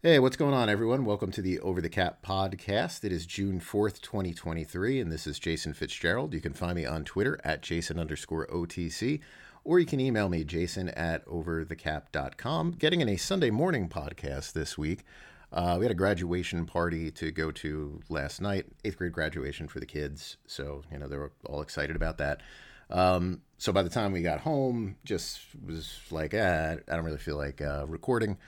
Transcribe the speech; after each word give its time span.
Hey, 0.00 0.20
what's 0.20 0.36
going 0.36 0.54
on, 0.54 0.68
everyone? 0.68 1.04
Welcome 1.04 1.32
to 1.32 1.42
the 1.42 1.58
Over 1.58 1.80
the 1.80 1.88
Cap 1.88 2.22
podcast. 2.24 3.02
It 3.02 3.10
is 3.10 3.26
June 3.26 3.58
4th, 3.58 4.00
2023, 4.00 5.00
and 5.00 5.10
this 5.10 5.26
is 5.26 5.40
Jason 5.40 5.74
Fitzgerald. 5.74 6.34
You 6.34 6.40
can 6.40 6.52
find 6.52 6.76
me 6.76 6.86
on 6.86 7.02
Twitter 7.02 7.40
at 7.42 7.62
Jason 7.62 7.98
underscore 7.98 8.46
OTC, 8.46 9.18
or 9.64 9.80
you 9.80 9.86
can 9.86 9.98
email 9.98 10.28
me, 10.28 10.44
jason 10.44 10.88
at 10.90 11.26
overthecap.com. 11.26 12.76
Getting 12.78 13.00
in 13.00 13.08
a 13.08 13.16
Sunday 13.16 13.50
morning 13.50 13.88
podcast 13.88 14.52
this 14.52 14.78
week. 14.78 15.02
Uh, 15.52 15.74
we 15.80 15.84
had 15.84 15.90
a 15.90 15.96
graduation 15.96 16.64
party 16.64 17.10
to 17.10 17.32
go 17.32 17.50
to 17.50 18.00
last 18.08 18.40
night, 18.40 18.66
eighth 18.84 18.98
grade 18.98 19.10
graduation 19.10 19.66
for 19.66 19.80
the 19.80 19.86
kids. 19.86 20.36
So, 20.46 20.84
you 20.92 21.00
know, 21.00 21.08
they 21.08 21.16
were 21.16 21.32
all 21.44 21.60
excited 21.60 21.96
about 21.96 22.18
that. 22.18 22.40
Um, 22.88 23.42
so 23.58 23.72
by 23.72 23.82
the 23.82 23.90
time 23.90 24.12
we 24.12 24.22
got 24.22 24.38
home, 24.38 24.94
just 25.04 25.40
was 25.66 25.98
like, 26.12 26.34
ah, 26.34 26.76
I 26.88 26.94
don't 26.94 27.04
really 27.04 27.18
feel 27.18 27.36
like 27.36 27.60
uh, 27.60 27.84
recording. 27.88 28.38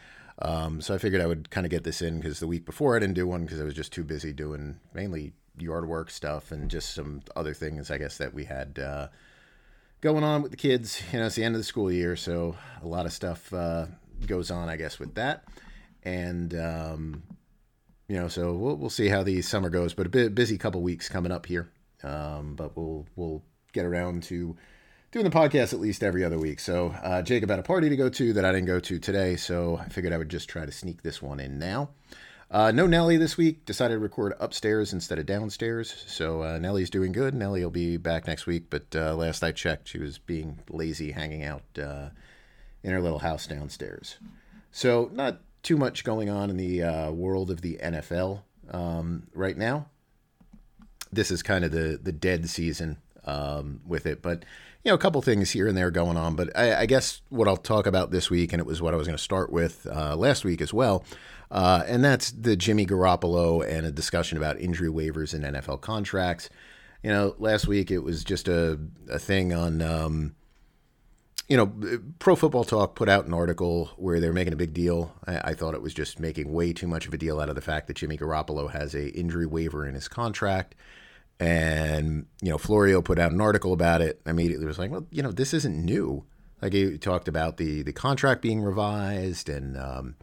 Um, 0.43 0.81
so 0.81 0.95
I 0.95 0.99
figured 0.99 1.21
I 1.21 1.27
would 1.27 1.51
kind 1.51 1.67
of 1.67 1.71
get 1.71 1.85
this 1.85 2.01
in 2.01 2.17
because 2.17 2.41
the 2.41 2.47
week 2.47 2.65
before 2.65 2.97
I 2.97 2.99
didn't 2.99 3.15
do 3.15 3.27
one 3.27 3.45
because 3.45 3.61
I 3.61 3.65
was 3.65 3.75
just 3.75 3.93
too 3.93 4.05
busy 4.05 4.33
doing 4.33 4.81
mainly 4.95 5.33
yard 5.59 5.87
work 5.87 6.11
stuff 6.11 6.51
and 6.51 6.71
just 6.71 6.95
some 6.95 7.23
other 7.37 7.53
things, 7.53 7.91
I 7.91 7.99
guess, 7.99 8.17
that 8.19 8.33
we 8.33 8.45
had 8.45 8.79
uh, 8.79 9.09
going 10.01 10.25
on 10.25 10.43
with 10.43 10.51
the 10.51 10.57
kids. 10.57 11.03
You 11.13 11.21
know, 11.21 11.27
it's 11.27 11.35
the 11.35 11.45
end 11.45 11.55
of 11.55 11.61
the 11.61 11.65
school 11.65 11.93
year, 11.93 12.17
so 12.17 12.57
a 12.83 12.87
lot 12.87 13.07
of 13.07 13.13
stuff 13.13 13.53
uh, 13.53 13.87
goes 14.27 14.51
on, 14.51 14.69
I 14.69 14.77
guess, 14.77 14.99
with 14.99 15.15
that. 15.15 15.45
And, 16.03 16.55
um, 16.55 17.23
you 18.09 18.17
know, 18.17 18.29
so 18.29 18.55
we'll, 18.55 18.77
we'll 18.77 18.91
see 18.91 19.09
how 19.09 19.23
the 19.23 19.43
summer 19.43 19.69
goes, 19.69 19.93
but 19.93 20.07
a 20.07 20.11
bit 20.11 20.35
busy 20.35 20.57
couple 20.57 20.81
weeks 20.81 21.09
coming 21.09 21.33
up 21.33 21.47
here. 21.47 21.69
Um, 22.03 22.55
but 22.55 22.75
we'll, 22.77 23.07
we'll 23.15 23.43
get 23.73 23.85
around 23.85 24.23
to 24.25 24.57
doing 25.13 25.25
the 25.25 25.31
podcast 25.31 25.73
at 25.73 25.81
least 25.81 26.03
every 26.03 26.25
other 26.25 26.39
week. 26.39 26.61
So 26.61 26.95
uh, 27.03 27.23
Jacob 27.23 27.51
had 27.51 27.59
a 27.59 27.65
party 27.65 27.89
to 27.89 27.97
go 27.97 28.09
to 28.09 28.33
that 28.33 28.45
I 28.45 28.53
didn't 28.53 28.67
go 28.67 28.81
to 28.81 28.99
today, 28.99 29.37
so 29.37 29.77
I 29.77 29.89
figured 29.89 30.13
I 30.13 30.19
would 30.19 30.29
just 30.29 30.49
try 30.49 30.65
to 30.65 30.73
sneak 30.73 31.03
this 31.03 31.21
one 31.21 31.41
in 31.41 31.59
now. 31.59 31.91
Uh, 32.51 32.73
no 32.73 32.87
Nelly 32.87 33.17
this 33.17 33.37
week. 33.37 33.65
Decided 33.65 33.95
to 33.95 34.01
record 34.01 34.35
upstairs 34.41 34.93
instead 34.93 35.19
of 35.19 35.27
downstairs. 35.27 36.05
So 36.07 36.43
uh, 36.43 36.59
Nelly's 36.59 36.91
doing 36.91 37.13
good. 37.13 37.35
Nelly 37.35 37.63
will 37.63 37.71
be 37.71 37.97
back 37.97 38.27
next 38.27 38.47
week. 38.47 38.65
But 38.71 38.87
uh, 38.95 39.15
last 39.15 39.45
I 39.45 39.53
checked, 39.53 39.89
she 39.89 39.99
was 39.99 40.19
being 40.19 40.59
lazy, 40.69 41.13
hanging 41.13 41.45
out 41.45 41.63
uh, 41.81 42.09
in 42.83 42.91
her 42.91 43.01
little 43.01 43.21
house 43.21 43.47
downstairs. 43.47 44.19
So 44.73 45.11
not 45.13 45.41
too 45.63 45.77
much 45.77 46.03
going 46.03 46.29
on 46.29 46.51
in 46.51 46.57
the 46.57 46.83
uh, 46.83 47.11
world 47.13 47.51
of 47.51 47.61
the 47.61 47.79
NFL 47.83 48.43
um, 48.73 49.25
right 49.33 49.57
now. 49.57 49.87
This 51.13 51.31
is 51.31 51.43
kind 51.43 51.65
of 51.65 51.73
the 51.73 51.99
the 52.01 52.13
dead 52.13 52.49
season 52.49 52.99
um, 53.25 53.81
with 53.87 54.07
it, 54.07 54.23
but 54.23 54.45
you 54.85 54.91
know, 54.91 54.95
a 54.95 54.99
couple 54.99 55.21
things 55.21 55.51
here 55.51 55.69
and 55.69 55.77
there 55.77 55.91
going 55.91 56.17
on. 56.17 56.35
But 56.37 56.57
I, 56.57 56.81
I, 56.83 56.87
guess 56.87 57.21
what 57.29 57.47
I'll 57.47 57.57
talk 57.57 57.87
about 57.87 58.11
this 58.11 58.31
week, 58.31 58.53
and 58.53 58.61
it 58.61 58.67
was 58.67 58.81
what 58.81 58.95
I 58.95 58.97
was 58.97 59.07
going 59.07 59.17
to 59.17 59.23
start 59.23 59.53
with 59.53 59.87
uh, 59.91 60.17
last 60.17 60.45
week 60.45 60.61
as 60.61 60.73
well, 60.73 61.05
uh, 61.51 61.83
and 61.87 62.03
that's 62.03 62.31
the 62.31 62.57
Jimmy 62.57 62.87
Garoppolo 62.87 63.67
and 63.67 63.87
a 63.87 63.91
discussion 63.91 64.39
about 64.39 64.59
injury 64.59 64.89
waivers 64.89 65.35
and 65.35 65.45
NFL 65.45 65.81
contracts. 65.81 66.49
You 67.03 67.11
know, 67.11 67.35
last 67.39 67.67
week 67.67 67.91
it 67.91 67.99
was 67.99 68.25
just 68.25 68.49
a, 68.49 68.79
a 69.11 69.19
thing 69.19 69.53
on, 69.53 69.83
um, 69.83 70.35
you 71.49 71.57
know, 71.57 71.73
Pro 72.19 72.37
Football 72.37 72.65
Talk 72.65 72.95
put 72.95 73.09
out 73.09 73.27
an 73.27 73.35
article 73.35 73.91
where 73.97 74.21
they're 74.21 74.33
making 74.33 74.53
a 74.53 74.57
big 74.57 74.73
deal. 74.73 75.15
I, 75.27 75.51
I 75.51 75.55
thought 75.55 75.75
it 75.75 75.83
was 75.83 75.93
just 75.93 76.21
making 76.21 76.53
way 76.53 76.73
too 76.73 76.87
much 76.87 77.07
of 77.07 77.15
a 77.15 77.19
deal 77.19 77.41
out 77.41 77.49
of 77.49 77.55
the 77.55 77.61
fact 77.61 77.87
that 77.89 77.97
Jimmy 77.97 78.17
Garoppolo 78.17 78.71
has 78.71 78.95
a 78.95 79.09
injury 79.09 79.47
waiver 79.47 79.87
in 79.87 79.95
his 79.95 80.09
contract 80.09 80.75
and, 81.41 82.27
you 82.43 82.51
know, 82.51 82.59
Florio 82.59 83.01
put 83.01 83.19
out 83.19 83.33
an 83.33 83.41
article 83.41 83.73
about 83.73 84.03
it. 84.03 84.21
I 84.27 84.31
immediately 84.31 84.67
was 84.67 84.79
like, 84.79 84.91
well, 84.91 85.07
you 85.11 85.23
know, 85.23 85.33
this 85.33 85.55
isn't 85.55 85.85
new. 85.85 86.27
Like 86.61 86.75
he 86.75 86.99
talked 86.99 87.29
about 87.29 87.57
the 87.57 87.81
the 87.83 87.93
contract 87.95 88.43
being 88.43 88.61
revised 88.61 89.49
and 89.49 89.79
um, 89.79 90.17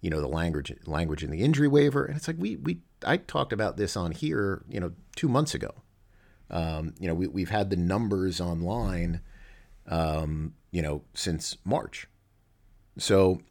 you 0.00 0.08
know 0.08 0.22
the 0.22 0.28
language 0.28 0.72
language 0.86 1.22
in 1.22 1.30
the 1.30 1.42
injury 1.42 1.68
waiver, 1.68 2.06
and 2.06 2.16
it's 2.16 2.26
like 2.26 2.38
we 2.38 2.56
we 2.56 2.80
I 3.06 3.18
talked 3.18 3.52
about 3.52 3.76
this 3.76 3.94
on 3.94 4.12
here, 4.12 4.62
you 4.66 4.80
know, 4.80 4.92
two 5.14 5.28
months 5.28 5.54
ago. 5.54 5.74
Um, 6.50 6.94
you 6.98 7.06
know, 7.06 7.14
we 7.14 7.26
we've 7.26 7.50
had 7.50 7.68
the 7.68 7.76
numbers 7.76 8.40
online, 8.40 9.20
um, 9.86 10.54
you 10.70 10.80
know, 10.80 11.02
since 11.12 11.58
March, 11.66 12.08
so 12.96 13.42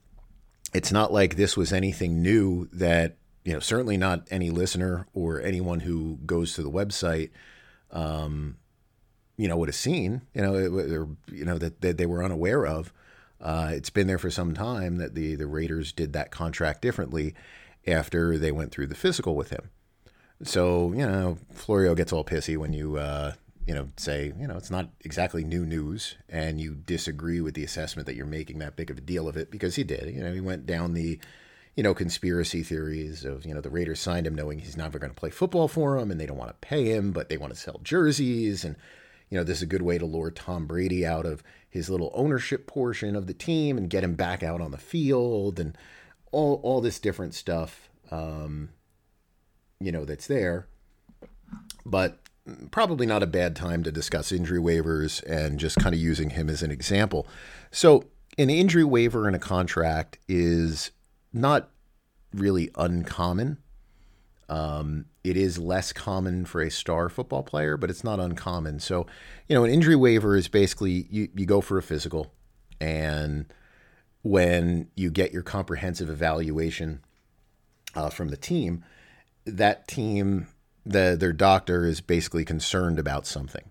it's 0.73 0.91
not 0.91 1.13
like 1.13 1.35
this 1.35 1.55
was 1.55 1.71
anything 1.71 2.23
new 2.23 2.67
that 2.73 3.17
you 3.43 3.53
know, 3.53 3.59
certainly 3.59 3.97
not 3.97 4.27
any 4.31 4.49
listener 4.49 5.07
or 5.13 5.41
anyone 5.41 5.81
who 5.81 6.17
goes 6.25 6.53
to 6.53 6.63
the 6.63 6.71
website, 6.71 7.29
um, 7.91 8.57
you 9.37 9.47
know, 9.47 9.57
would 9.57 9.69
have 9.69 9.75
seen, 9.75 10.21
you 10.33 10.41
know, 10.41 10.53
or, 10.53 11.09
you 11.31 11.45
know, 11.45 11.57
that, 11.57 11.81
that 11.81 11.97
they 11.97 12.05
were 12.05 12.23
unaware 12.23 12.65
of. 12.65 12.93
Uh, 13.41 13.71
it's 13.73 13.89
been 13.89 14.07
there 14.07 14.17
for 14.17 14.29
some 14.29 14.53
time 14.53 14.97
that 14.97 15.15
the, 15.15 15.35
the 15.35 15.47
Raiders 15.47 15.91
did 15.91 16.13
that 16.13 16.31
contract 16.31 16.81
differently 16.81 17.33
after 17.85 18.37
they 18.37 18.51
went 18.51 18.71
through 18.71 18.87
the 18.87 18.95
physical 18.95 19.35
with 19.35 19.49
him. 19.49 19.69
So, 20.43 20.91
you 20.93 21.05
know, 21.05 21.37
Florio 21.51 21.95
gets 21.95 22.13
all 22.13 22.23
pissy 22.23 22.57
when 22.57 22.71
you, 22.71 22.97
uh, 22.97 23.33
you 23.65 23.73
know, 23.73 23.89
say, 23.97 24.33
you 24.39 24.47
know, 24.47 24.55
it's 24.55 24.71
not 24.71 24.89
exactly 25.01 25.43
new 25.43 25.65
news 25.65 26.15
and 26.29 26.61
you 26.61 26.75
disagree 26.75 27.41
with 27.41 27.53
the 27.53 27.63
assessment 27.63 28.05
that 28.05 28.15
you're 28.15 28.25
making 28.25 28.59
that 28.59 28.75
big 28.75 28.89
of 28.89 28.97
a 28.97 29.01
deal 29.01 29.27
of 29.27 29.35
it 29.35 29.51
because 29.51 29.75
he 29.75 29.83
did. 29.83 30.13
You 30.13 30.23
know, 30.23 30.33
he 30.33 30.41
went 30.41 30.65
down 30.65 30.93
the, 30.93 31.19
you 31.75 31.83
know, 31.83 31.93
conspiracy 31.93 32.61
theories 32.61 33.25
of, 33.25 33.45
you 33.45 33.53
know, 33.53 33.61
the 33.61 33.69
Raiders 33.69 33.99
signed 33.99 34.27
him 34.27 34.35
knowing 34.35 34.59
he's 34.59 34.77
never 34.77 34.99
going 34.99 35.11
to 35.11 35.19
play 35.19 35.31
football 35.31 35.67
for 35.67 35.99
them 35.99 36.11
and 36.11 36.19
they 36.19 36.25
don't 36.25 36.37
want 36.37 36.51
to 36.51 36.67
pay 36.67 36.85
him, 36.85 37.11
but 37.11 37.29
they 37.29 37.37
want 37.37 37.53
to 37.53 37.59
sell 37.59 37.79
jerseys. 37.83 38.63
And, 38.63 38.75
you 39.29 39.37
know, 39.37 39.43
this 39.43 39.57
is 39.57 39.63
a 39.63 39.67
good 39.67 39.81
way 39.81 39.97
to 39.97 40.05
lure 40.05 40.29
Tom 40.29 40.67
Brady 40.67 41.05
out 41.05 41.25
of 41.25 41.41
his 41.69 41.89
little 41.89 42.11
ownership 42.13 42.67
portion 42.67 43.15
of 43.15 43.25
the 43.25 43.33
team 43.33 43.77
and 43.77 43.89
get 43.89 44.03
him 44.03 44.13
back 44.13 44.43
out 44.43 44.61
on 44.61 44.69
the 44.69 44.77
field 44.77 45.59
and 45.59 45.75
all, 46.31 46.59
all 46.63 46.79
this 46.79 46.99
different 46.99 47.33
stuff, 47.33 47.89
um, 48.11 48.69
you 49.79 49.91
know, 49.91 50.05
that's 50.05 50.27
there. 50.27 50.67
But 51.85 52.19
probably 52.69 53.07
not 53.07 53.23
a 53.23 53.27
bad 53.27 53.55
time 53.55 53.83
to 53.83 53.91
discuss 53.91 54.31
injury 54.31 54.59
waivers 54.59 55.23
and 55.23 55.59
just 55.59 55.77
kind 55.77 55.95
of 55.95 56.01
using 56.01 56.31
him 56.31 56.49
as 56.49 56.61
an 56.61 56.71
example. 56.71 57.27
So, 57.71 58.05
an 58.37 58.49
injury 58.49 58.83
waiver 58.83 59.27
in 59.27 59.35
a 59.35 59.39
contract 59.39 60.17
is 60.27 60.91
not 61.33 61.69
really 62.33 62.69
uncommon. 62.75 63.57
Um, 64.49 65.05
it 65.23 65.37
is 65.37 65.57
less 65.57 65.93
common 65.93 66.45
for 66.45 66.61
a 66.61 66.69
star 66.69 67.09
football 67.09 67.43
player, 67.43 67.77
but 67.77 67.89
it's 67.89 68.03
not 68.03 68.19
uncommon. 68.19 68.79
So, 68.79 69.07
you 69.47 69.55
know, 69.55 69.63
an 69.63 69.71
injury 69.71 69.95
waiver 69.95 70.35
is 70.35 70.47
basically 70.47 71.07
you, 71.09 71.29
you 71.35 71.45
go 71.45 71.61
for 71.61 71.77
a 71.77 71.83
physical, 71.83 72.33
and 72.79 73.45
when 74.21 74.89
you 74.95 75.11
get 75.11 75.33
your 75.33 75.43
comprehensive 75.43 76.09
evaluation 76.09 77.01
uh, 77.95 78.09
from 78.09 78.29
the 78.29 78.37
team, 78.37 78.83
that 79.45 79.87
team, 79.87 80.47
the, 80.85 81.15
their 81.19 81.33
doctor 81.33 81.85
is 81.85 82.01
basically 82.01 82.45
concerned 82.45 82.99
about 82.99 83.25
something. 83.25 83.69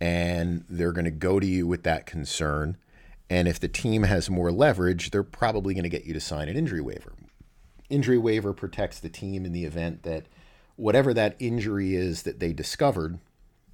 And 0.00 0.64
they're 0.68 0.92
going 0.92 1.04
to 1.04 1.10
go 1.10 1.38
to 1.38 1.46
you 1.46 1.66
with 1.66 1.82
that 1.84 2.04
concern 2.06 2.76
and 3.30 3.48
if 3.48 3.58
the 3.58 3.68
team 3.68 4.02
has 4.02 4.28
more 4.28 4.52
leverage, 4.52 5.10
they're 5.10 5.22
probably 5.22 5.74
going 5.74 5.84
to 5.84 5.88
get 5.88 6.04
you 6.04 6.12
to 6.12 6.20
sign 6.20 6.48
an 6.48 6.56
injury 6.56 6.80
waiver. 6.80 7.14
Injury 7.88 8.18
waiver 8.18 8.52
protects 8.52 9.00
the 9.00 9.08
team 9.08 9.44
in 9.44 9.52
the 9.52 9.64
event 9.64 10.02
that 10.02 10.26
whatever 10.76 11.14
that 11.14 11.36
injury 11.38 11.94
is 11.94 12.22
that 12.24 12.40
they 12.40 12.52
discovered 12.52 13.18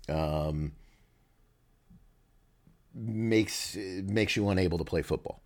um, 0.08 0.72
makes 2.94 3.76
makes 3.76 4.36
you 4.36 4.48
unable 4.48 4.78
to 4.78 4.84
play 4.84 5.02
football. 5.02 5.42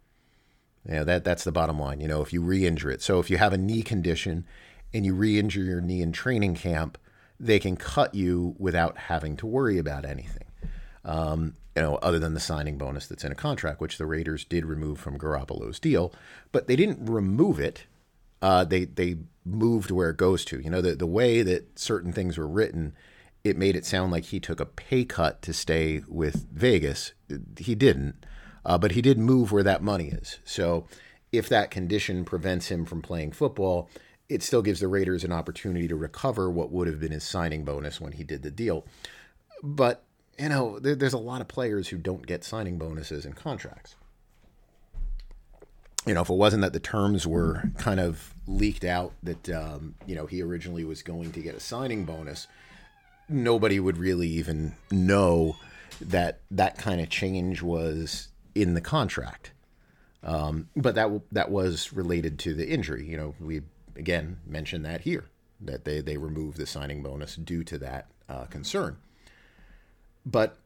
Yeah, 0.89 1.05
that 1.05 1.25
that's 1.25 1.45
the 1.45 1.53
bottom 1.53 1.79
line. 1.79 2.01
You 2.01 2.09
know, 2.09 2.23
if 2.23 2.33
you 2.33 2.43
re-injure 2.43 2.91
it. 2.91 3.03
So 3.03 3.21
if 3.21 3.31
you 3.31 3.39
have 3.39 3.53
a 3.53 3.59
knee 3.59 3.83
condition 3.83 4.45
and 4.93 5.05
you 5.05 5.15
re-injure 5.15 5.63
your 5.63 5.81
knee 5.81 6.03
in 6.03 6.13
training 6.13 6.57
camp, 6.57 6.99
they 7.41 7.59
can 7.59 7.77
cut 7.77 8.15
you 8.15 8.55
without 8.59 8.97
having 8.97 9.37
to 9.39 9.47
worry 9.47 9.79
about 9.79 10.05
anything. 10.05 10.47
Um, 11.05 11.55
you 11.77 11.83
know, 11.83 11.97
other 11.97 12.19
than 12.19 12.35
the 12.35 12.41
signing 12.41 12.79
bonus 12.79 13.07
that's 13.07 13.25
in 13.25 13.33
a 13.33 13.37
contract, 13.37 13.81
which 13.81 13.99
the 13.99 14.07
Raiders 14.07 14.45
did 14.45 14.65
remove 14.65 14.99
from 15.01 15.19
Garoppolo's 15.19 15.81
deal, 15.81 16.13
but 16.53 16.67
they 16.67 16.77
didn't 16.77 17.05
remove 17.05 17.59
it. 17.59 17.85
Uh, 18.41 18.65
they 18.65 18.85
they 18.85 19.17
moved 19.45 19.91
where 19.91 20.11
it 20.11 20.17
goes 20.17 20.45
to. 20.47 20.61
You 20.61 20.71
know, 20.71 20.81
the 20.81 20.95
the 20.95 21.07
way 21.07 21.43
that 21.43 21.79
certain 21.79 22.13
things 22.13 22.39
were 22.39 22.47
written, 22.47 22.95
it 23.43 23.57
made 23.57 23.75
it 23.75 23.85
sound 23.85 24.13
like 24.13 24.27
he 24.27 24.39
took 24.39 24.61
a 24.61 24.67
pay 24.67 25.05
cut 25.05 25.43
to 25.43 25.53
stay 25.53 26.03
with 26.07 26.47
Vegas. 26.53 27.13
He 27.59 27.75
didn't, 27.75 28.25
uh, 28.65 28.79
but 28.79 28.93
he 28.93 29.03
did 29.03 29.19
move 29.19 29.51
where 29.51 29.63
that 29.65 29.83
money 29.83 30.09
is. 30.09 30.39
So 30.45 30.87
if 31.33 31.49
that 31.49 31.71
condition 31.71 32.25
prevents 32.25 32.69
him 32.69 32.85
from 32.85 33.03
playing 33.03 33.33
football, 33.33 33.91
it 34.29 34.43
still 34.43 34.63
gives 34.63 34.81
the 34.81 34.89
Raiders 34.89 35.25
an 35.25 35.33
opportunity 35.33 35.89
to 35.89 35.97
recover 35.97 36.51
what 36.51 36.71
would 36.71 36.87
have 36.87 37.01
been 37.01 37.13
his 37.13 37.25
signing 37.25 37.65
bonus 37.65 38.01
when 38.01 38.13
he 38.13 38.25
did 38.25 38.43
the 38.43 38.51
deal. 38.51 38.87
But 39.63 40.04
you 40.39 40.49
know, 40.49 40.79
there, 40.79 40.95
there's 40.95 41.13
a 41.13 41.19
lot 41.19 41.41
of 41.41 41.49
players 41.49 41.89
who 41.89 41.99
don't 41.99 42.27
get 42.27 42.45
signing 42.45 42.79
bonuses 42.79 43.25
and 43.25 43.37
contracts. 43.37 43.97
You 46.07 46.15
know, 46.15 46.21
if 46.21 46.29
it 46.29 46.35
wasn't 46.35 46.63
that 46.63 46.75
the 46.75 46.81
terms 46.81 47.27
were 47.27 47.63
kind 47.79 47.99
of 47.99 48.35
leaked 48.47 48.85
out 48.85 49.13
that, 49.23 49.49
um, 49.49 49.95
you 50.07 50.15
know, 50.15 50.27
he 50.27 50.43
originally 50.43 50.85
was 50.85 51.03
going 51.03 51.33
to 51.33 51.41
get 51.41 51.55
a 51.55 51.61
signing 51.61 52.05
bonus, 52.05 52.47
nobody 53.29 53.81
would 53.81 53.97
really 53.97 54.29
even 54.29 54.75
know 54.91 55.57
that 56.01 56.41
that 56.51 56.77
kind 56.77 57.01
of 57.01 57.09
change 57.09 57.63
was 57.63 58.29
in 58.55 58.75
the 58.75 58.81
contract. 58.81 59.53
Um, 60.23 60.69
but 60.75 60.95
that 60.95 61.21
that 61.33 61.51
was 61.51 61.93
related 61.93 62.39
to 62.41 62.55
the 62.55 62.67
injury. 62.69 63.07
You 63.07 63.17
know, 63.17 63.35
we 63.39 63.63
again 63.97 64.39
mentioned 64.47 64.85
that 64.85 65.03
here 65.03 65.27
that 65.61 65.85
they 65.85 66.01
they 66.01 66.17
removed 66.17 66.57
the 66.57 66.67
signing 66.67 67.03
bonus 67.03 67.37
due 67.37 67.63
to 67.65 67.79
that 67.79 68.09
uh, 68.29 68.45
concern. 68.45 68.97
But 70.25 70.57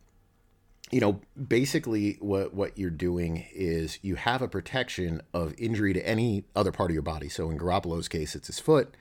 you 0.90 1.00
know, 1.00 1.20
basically 1.36 2.16
what 2.20 2.54
what 2.54 2.78
you're 2.78 2.90
doing 2.90 3.44
is 3.52 3.98
you 4.02 4.14
have 4.14 4.40
a 4.40 4.48
protection 4.48 5.20
of 5.34 5.54
injury 5.58 5.92
to 5.92 6.06
any 6.06 6.44
other 6.56 6.72
part 6.72 6.90
of 6.90 6.94
your 6.94 7.02
body. 7.02 7.28
So 7.28 7.50
in 7.50 7.58
Garoppolo's 7.58 8.08
case, 8.08 8.34
it's 8.34 8.46
his 8.46 8.58
foot. 8.58 8.94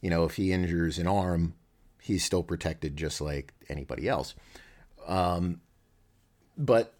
You 0.00 0.10
know, 0.10 0.24
if 0.24 0.34
he 0.34 0.52
injures 0.52 0.98
an 0.98 1.06
arm, 1.06 1.54
he's 2.00 2.24
still 2.24 2.42
protected 2.42 2.96
just 2.96 3.20
like 3.20 3.54
anybody 3.68 4.08
else. 4.08 4.34
Um, 5.06 5.60
but 6.56 6.94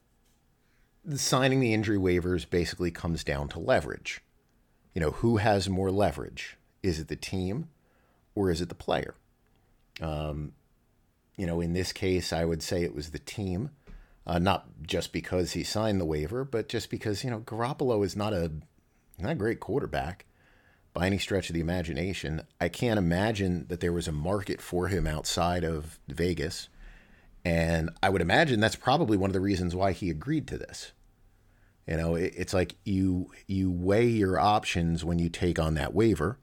signing 1.15 1.61
the 1.61 1.75
injury 1.75 1.99
waivers 1.99 2.49
basically 2.49 2.91
comes 2.91 3.25
down 3.25 3.49
to 3.49 3.59
leverage. 3.59 4.23
You 4.95 5.01
know, 5.01 5.11
who 5.11 5.37
has 5.37 5.69
more 5.69 5.91
leverage? 5.91 6.56
Is 6.83 6.99
it 6.99 7.09
the 7.09 7.17
team 7.17 7.69
or 8.35 8.51
is 8.51 8.61
it 8.61 8.69
the 8.69 8.75
player? 8.75 9.15
Um, 10.01 10.53
you 11.37 11.47
know, 11.47 11.61
in 11.61 11.73
this 11.73 11.93
case, 11.93 12.32
I 12.32 12.44
would 12.44 12.62
say 12.62 12.82
it 12.82 12.94
was 12.94 13.11
the 13.11 13.19
team 13.19 13.71
uh, 14.27 14.38
not 14.38 14.67
just 14.87 15.12
because 15.12 15.53
he 15.53 15.65
signed 15.65 16.00
the 16.00 16.05
waiver, 16.05 16.44
but 16.44 16.69
just 16.69 16.91
because 16.91 17.25
you 17.25 17.31
know 17.31 17.41
Garoppolo 17.41 18.05
is 18.05 18.15
not 18.15 18.32
a 18.32 18.53
not 19.19 19.32
a 19.32 19.35
great 19.35 19.61
quarterback 19.61 20.27
by 20.93 21.06
any 21.06 21.19
stretch 21.19 21.50
of 21.50 21.55
the 21.55 21.61
imagination. 21.61 22.43
I 22.61 22.69
can't 22.69 22.99
imagine 22.99 23.67
that 23.69 23.81
there 23.81 23.93
was 23.93 24.09
a 24.09 24.12
market 24.12 24.61
for 24.61 24.88
him 24.88 25.06
outside 25.06 25.65
of 25.65 25.99
Vegas, 26.09 26.69
and 27.44 27.91
I 28.03 28.09
would 28.11 28.23
imagine 28.23 28.61
that's 28.61 28.77
probably 28.77 29.17
one 29.17 29.31
of 29.31 29.35
the 29.35 29.41
reasons 29.41 29.75
why 29.75 29.93
he 29.93 30.11
agreed 30.11 30.47
to 30.49 30.59
this. 30.59 30.93
You 31.87 31.97
know, 31.97 32.15
it, 32.15 32.32
it's 32.37 32.55
like 32.55 32.77
you 32.85 33.32
you 33.47 33.71
weigh 33.71 34.06
your 34.06 34.38
options 34.38 35.05
when 35.05 35.19
you 35.19 35.29
take 35.29 35.59
on 35.59 35.75
that 35.75 35.94
waiver. 35.94 36.38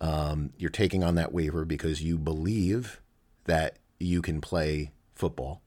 Um, 0.00 0.52
you're 0.58 0.68
taking 0.68 1.02
on 1.02 1.14
that 1.14 1.32
waiver 1.32 1.64
because 1.64 2.02
you 2.02 2.18
believe 2.18 3.00
that 3.46 3.78
you 3.98 4.22
can 4.22 4.40
play 4.40 4.92
football 5.14 5.62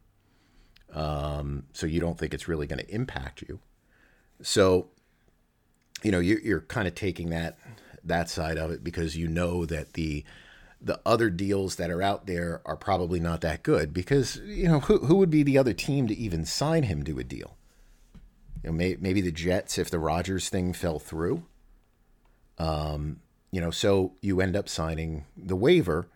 um, 0.93 1.63
so 1.73 1.85
you 1.85 1.99
don't 1.99 2.17
think 2.17 2.33
it's 2.33 2.47
really 2.47 2.67
going 2.67 2.79
to 2.79 2.93
impact 2.93 3.43
you. 3.47 3.59
So, 4.41 4.87
you 6.03 6.11
know, 6.11 6.19
you're, 6.19 6.39
you're 6.39 6.61
kind 6.61 6.87
of 6.87 6.95
taking 6.95 7.29
that 7.29 7.57
that 8.03 8.29
side 8.29 8.57
of 8.57 8.71
it 8.71 8.83
because 8.83 9.17
you 9.17 9.27
know 9.27 9.65
that 9.65 9.93
the 9.93 10.23
the 10.81 10.99
other 11.05 11.29
deals 11.29 11.75
that 11.75 11.91
are 11.91 12.01
out 12.01 12.25
there 12.25 12.61
are 12.65 12.77
probably 12.77 13.19
not 13.19 13.41
that 13.41 13.61
good 13.61 13.93
because 13.93 14.37
you 14.37 14.67
know 14.67 14.79
who 14.79 14.99
who 14.99 15.15
would 15.17 15.29
be 15.29 15.43
the 15.43 15.57
other 15.57 15.73
team 15.73 16.07
to 16.07 16.17
even 16.17 16.45
sign 16.45 16.83
him 16.83 17.03
to 17.03 17.19
a 17.19 17.23
deal? 17.23 17.57
You 18.63 18.69
know, 18.69 18.75
may, 18.75 18.97
maybe 18.99 19.21
the 19.21 19.31
Jets 19.31 19.77
if 19.77 19.89
the 19.89 19.99
Rodgers 19.99 20.49
thing 20.49 20.73
fell 20.73 20.99
through. 20.99 21.43
Um, 22.57 23.19
you 23.51 23.61
know, 23.61 23.71
so 23.71 24.13
you 24.21 24.41
end 24.41 24.55
up 24.55 24.67
signing 24.67 25.25
the 25.35 25.55
waiver 25.55 26.07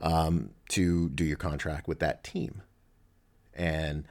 um, 0.00 0.50
to 0.70 1.08
do 1.10 1.24
your 1.24 1.36
contract 1.36 1.88
with 1.88 1.98
that 2.00 2.22
team 2.24 2.62
and 3.58 4.04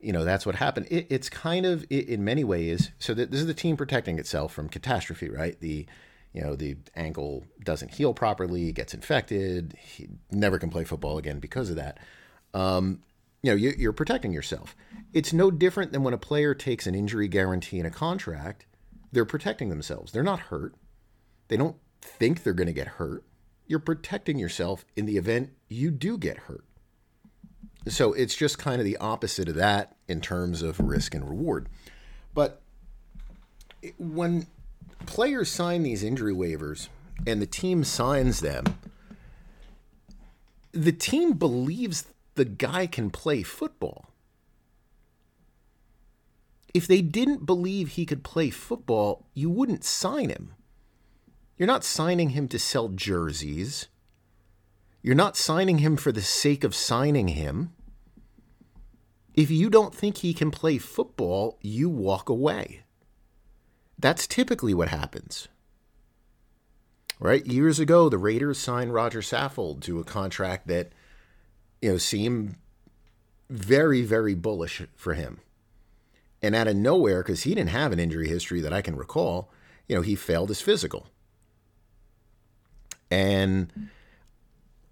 you 0.00 0.12
know 0.12 0.24
that's 0.24 0.44
what 0.44 0.56
happened. 0.56 0.88
It, 0.90 1.06
it's 1.08 1.30
kind 1.30 1.64
of 1.64 1.86
in 1.88 2.24
many 2.24 2.44
ways. 2.44 2.90
So 2.98 3.14
that 3.14 3.30
this 3.30 3.40
is 3.40 3.46
the 3.46 3.54
team 3.54 3.76
protecting 3.76 4.18
itself 4.18 4.52
from 4.52 4.68
catastrophe, 4.68 5.30
right? 5.30 5.58
The 5.60 5.86
you 6.32 6.42
know 6.42 6.56
the 6.56 6.76
ankle 6.96 7.44
doesn't 7.62 7.94
heal 7.94 8.12
properly, 8.12 8.72
gets 8.72 8.92
infected. 8.92 9.76
He 9.78 10.08
never 10.30 10.58
can 10.58 10.70
play 10.70 10.84
football 10.84 11.16
again 11.16 11.38
because 11.38 11.70
of 11.70 11.76
that. 11.76 11.98
Um, 12.52 13.00
you 13.42 13.50
know 13.50 13.56
you, 13.56 13.72
you're 13.78 13.92
protecting 13.92 14.32
yourself. 14.32 14.74
It's 15.12 15.32
no 15.32 15.50
different 15.50 15.92
than 15.92 16.02
when 16.02 16.14
a 16.14 16.18
player 16.18 16.54
takes 16.54 16.86
an 16.86 16.94
injury 16.94 17.28
guarantee 17.28 17.78
in 17.78 17.86
a 17.86 17.90
contract. 17.90 18.66
They're 19.12 19.24
protecting 19.24 19.70
themselves. 19.70 20.12
They're 20.12 20.22
not 20.22 20.40
hurt. 20.40 20.74
They 21.48 21.56
don't 21.56 21.76
think 22.00 22.42
they're 22.42 22.52
going 22.52 22.68
to 22.68 22.72
get 22.72 22.86
hurt. 22.86 23.24
You're 23.70 23.78
protecting 23.78 24.36
yourself 24.36 24.84
in 24.96 25.06
the 25.06 25.16
event 25.16 25.50
you 25.68 25.92
do 25.92 26.18
get 26.18 26.36
hurt. 26.36 26.64
So 27.86 28.12
it's 28.14 28.34
just 28.34 28.58
kind 28.58 28.80
of 28.80 28.84
the 28.84 28.96
opposite 28.96 29.48
of 29.48 29.54
that 29.54 29.94
in 30.08 30.20
terms 30.20 30.62
of 30.62 30.80
risk 30.80 31.14
and 31.14 31.24
reward. 31.24 31.68
But 32.34 32.62
when 33.96 34.48
players 35.06 35.50
sign 35.50 35.84
these 35.84 36.02
injury 36.02 36.34
waivers 36.34 36.88
and 37.28 37.40
the 37.40 37.46
team 37.46 37.84
signs 37.84 38.40
them, 38.40 38.64
the 40.72 40.90
team 40.90 41.34
believes 41.34 42.06
the 42.34 42.46
guy 42.46 42.88
can 42.88 43.08
play 43.08 43.44
football. 43.44 44.08
If 46.74 46.88
they 46.88 47.02
didn't 47.02 47.46
believe 47.46 47.90
he 47.90 48.04
could 48.04 48.24
play 48.24 48.50
football, 48.50 49.28
you 49.32 49.48
wouldn't 49.48 49.84
sign 49.84 50.28
him. 50.28 50.54
You're 51.60 51.66
not 51.66 51.84
signing 51.84 52.30
him 52.30 52.48
to 52.48 52.58
sell 52.58 52.88
jerseys. 52.88 53.88
You're 55.02 55.14
not 55.14 55.36
signing 55.36 55.80
him 55.80 55.98
for 55.98 56.10
the 56.10 56.22
sake 56.22 56.64
of 56.64 56.74
signing 56.74 57.28
him. 57.28 57.74
If 59.34 59.50
you 59.50 59.68
don't 59.68 59.94
think 59.94 60.16
he 60.16 60.32
can 60.32 60.50
play 60.50 60.78
football, 60.78 61.58
you 61.60 61.90
walk 61.90 62.30
away. 62.30 62.84
That's 63.98 64.26
typically 64.26 64.72
what 64.72 64.88
happens. 64.88 65.48
Right? 67.18 67.44
Years 67.44 67.78
ago, 67.78 68.08
the 68.08 68.16
Raiders 68.16 68.56
signed 68.56 68.94
Roger 68.94 69.20
Saffold 69.20 69.82
to 69.82 70.00
a 70.00 70.04
contract 70.04 70.66
that, 70.68 70.92
you 71.82 71.90
know, 71.90 71.98
seemed 71.98 72.54
very, 73.50 74.00
very 74.00 74.32
bullish 74.32 74.80
for 74.96 75.12
him. 75.12 75.40
And 76.40 76.54
out 76.54 76.68
of 76.68 76.76
nowhere, 76.76 77.22
because 77.22 77.42
he 77.42 77.54
didn't 77.54 77.68
have 77.68 77.92
an 77.92 78.00
injury 78.00 78.28
history 78.28 78.62
that 78.62 78.72
I 78.72 78.80
can 78.80 78.96
recall, 78.96 79.50
you 79.86 79.94
know, 79.94 80.00
he 80.00 80.14
failed 80.14 80.48
his 80.48 80.62
physical. 80.62 81.08
And 83.10 83.90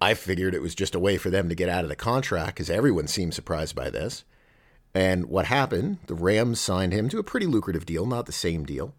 I 0.01 0.13
figured 0.13 0.53
it 0.53 0.61
was 0.61 0.75
just 0.75 0.95
a 0.95 0.99
way 0.99 1.17
for 1.17 1.29
them 1.29 1.49
to 1.49 1.55
get 1.55 1.69
out 1.69 1.83
of 1.83 1.89
the 1.89 1.95
contract 1.95 2.55
because 2.55 2.69
everyone 2.69 3.07
seemed 3.07 3.33
surprised 3.33 3.75
by 3.75 3.89
this. 3.89 4.23
And 4.93 5.25
what 5.25 5.45
happened? 5.45 5.99
The 6.07 6.15
Rams 6.15 6.59
signed 6.59 6.93
him 6.93 7.09
to 7.09 7.19
a 7.19 7.23
pretty 7.23 7.45
lucrative 7.45 7.85
deal, 7.85 8.05
not 8.05 8.25
the 8.25 8.31
same 8.31 8.65
deal. 8.65 8.95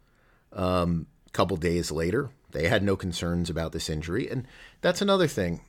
Um, 0.52 1.06
a 1.26 1.30
couple 1.30 1.56
days 1.56 1.90
later, 1.90 2.30
they 2.52 2.68
had 2.68 2.82
no 2.82 2.96
concerns 2.96 3.50
about 3.50 3.72
this 3.72 3.90
injury. 3.90 4.28
And 4.28 4.46
that's 4.80 5.02
another 5.02 5.26
thing. 5.26 5.62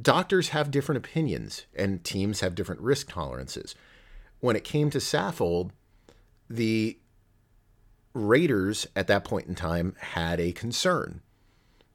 Doctors 0.00 0.50
have 0.50 0.70
different 0.70 0.98
opinions, 0.98 1.64
and 1.74 2.04
teams 2.04 2.40
have 2.40 2.54
different 2.54 2.80
risk 2.80 3.10
tolerances. 3.10 3.74
When 4.40 4.56
it 4.56 4.64
came 4.64 4.90
to 4.90 4.98
Saffold, 4.98 5.70
the 6.48 6.98
Raiders 8.14 8.86
at 8.94 9.06
that 9.06 9.24
point 9.24 9.46
in 9.46 9.54
time 9.54 9.94
had 9.98 10.40
a 10.40 10.52
concern 10.52 11.22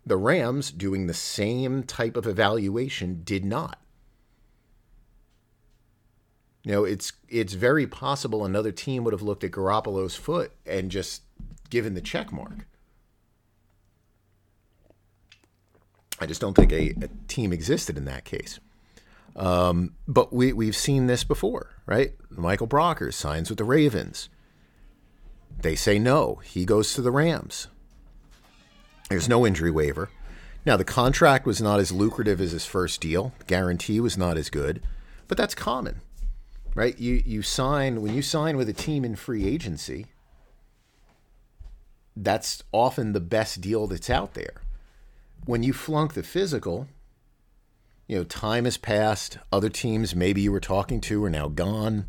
the 0.06 0.18
Rams, 0.18 0.72
doing 0.72 1.08
the 1.08 1.13
same 1.13 1.84
type 1.84 2.15
of 2.15 2.27
evaluation, 2.27 3.22
did 3.24 3.44
not. 3.44 3.80
You 6.63 6.72
know, 6.72 6.84
it's 6.84 7.13
it's 7.30 7.53
very 7.53 7.86
possible 7.86 8.44
another 8.44 8.72
team 8.72 9.03
would 9.03 9.13
have 9.13 9.22
looked 9.22 9.44
at 9.44 9.51
Garoppolo's 9.51 10.15
foot 10.15 10.51
and 10.65 10.89
just 10.89 11.22
given 11.70 11.94
the 11.94 12.01
check 12.01 12.32
mark. 12.32 12.65
I 16.20 16.25
just 16.25 16.41
don't 16.41 16.56
think 16.56 16.72
a, 16.72 16.89
a 17.01 17.10
team 17.27 17.51
existed 17.51 17.98
in 17.98 18.06
that 18.06 18.25
case. 18.25 18.60
Um, 19.36 19.94
but 20.08 20.34
we 20.34 20.53
we've 20.53 20.75
seen 20.75 21.08
this 21.08 21.24
before, 21.24 21.72
right? 21.86 22.13
Michael 22.30 22.68
Brockers 22.68 23.13
signs 23.13 23.50
with 23.50 23.58
the 23.58 23.63
Ravens. 23.63 24.30
They 25.62 25.75
say 25.75 26.00
no. 26.00 26.41
He 26.44 26.65
goes 26.65 26.94
to 26.94 27.01
the 27.01 27.12
Rams. 27.12 27.68
There's 29.10 29.30
no 29.30 29.46
injury 29.46 29.72
waiver. 29.72 30.10
Now, 30.66 30.78
the 30.78 30.84
contract 30.84 31.46
was 31.46 31.62
not 31.62 31.80
as 31.80 31.92
lucrative 31.92 32.42
as 32.42 32.52
his 32.52 32.66
first 32.66 33.00
deal. 33.00 33.34
Guarantee 33.46 34.00
was 34.00 34.18
not 34.18 34.38
as 34.38 34.50
good, 34.50 34.82
but 35.28 35.38
that's 35.38 35.54
common, 35.54 36.02
right? 36.74 36.98
You 36.98 37.22
you 37.26 37.44
sign 37.44 38.02
when 38.02 38.16
you 38.16 38.24
sign 38.24 38.58
with 38.58 38.68
a 38.68 38.74
team 38.74 39.06
in 39.06 39.16
free 39.16 39.48
agency. 39.48 40.08
That's 42.16 42.64
often 42.72 43.14
the 43.14 43.20
best 43.20 43.62
deal 43.62 43.88
that's 43.88 44.10
out 44.10 44.34
there. 44.34 44.62
When 45.46 45.62
you 45.62 45.74
flunk 45.74 46.14
the 46.14 46.24
physical, 46.24 46.88
you 48.08 48.18
know, 48.18 48.24
time 48.24 48.66
has 48.66 48.78
passed. 48.78 49.38
Other 49.52 49.70
teams 49.70 50.16
maybe 50.16 50.42
you 50.42 50.52
were 50.52 50.60
talking 50.60 51.02
to 51.02 51.24
are 51.26 51.30
now 51.30 51.48
gone. 51.48 52.08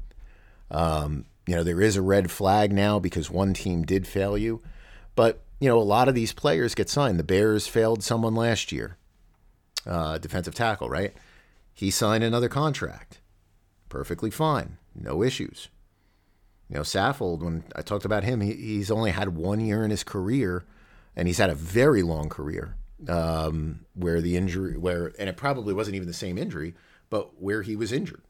Um, 0.70 1.26
you 1.46 1.54
know, 1.54 1.62
there 1.62 1.80
is 1.80 1.96
a 1.96 2.02
red 2.02 2.30
flag 2.30 2.72
now 2.72 2.98
because 2.98 3.30
one 3.30 3.52
team 3.52 3.84
did 3.84 4.06
fail 4.06 4.38
you. 4.38 4.62
But 5.14 5.42
you 5.60 5.68
know, 5.68 5.78
a 5.78 5.80
lot 5.80 6.08
of 6.08 6.14
these 6.14 6.32
players 6.32 6.74
get 6.74 6.90
signed. 6.90 7.18
The 7.18 7.24
Bears 7.24 7.66
failed 7.66 8.02
someone 8.02 8.34
last 8.34 8.72
year, 8.72 8.96
uh, 9.86 10.18
defensive 10.18 10.54
tackle, 10.54 10.88
right? 10.88 11.14
He 11.72 11.90
signed 11.90 12.24
another 12.24 12.48
contract. 12.48 13.20
Perfectly 13.88 14.30
fine. 14.30 14.78
No 14.94 15.22
issues. 15.22 15.68
You 16.68 16.76
know, 16.76 16.82
Saffold, 16.82 17.42
when 17.42 17.64
I 17.74 17.82
talked 17.82 18.04
about 18.04 18.24
him, 18.24 18.40
he, 18.40 18.52
he's 18.52 18.90
only 18.90 19.12
had 19.12 19.36
one 19.36 19.60
year 19.60 19.84
in 19.84 19.90
his 19.90 20.02
career, 20.02 20.64
and 21.14 21.28
he's 21.28 21.38
had 21.38 21.50
a 21.50 21.54
very 21.54 22.02
long 22.02 22.28
career 22.28 22.76
um, 23.08 23.80
where 23.94 24.20
the 24.20 24.36
injury, 24.36 24.76
where, 24.76 25.12
and 25.18 25.28
it 25.28 25.36
probably 25.36 25.72
wasn't 25.72 25.96
even 25.96 26.08
the 26.08 26.14
same 26.14 26.38
injury, 26.38 26.74
but 27.08 27.40
where 27.40 27.62
he 27.62 27.76
was 27.76 27.92
injured. 27.92 28.22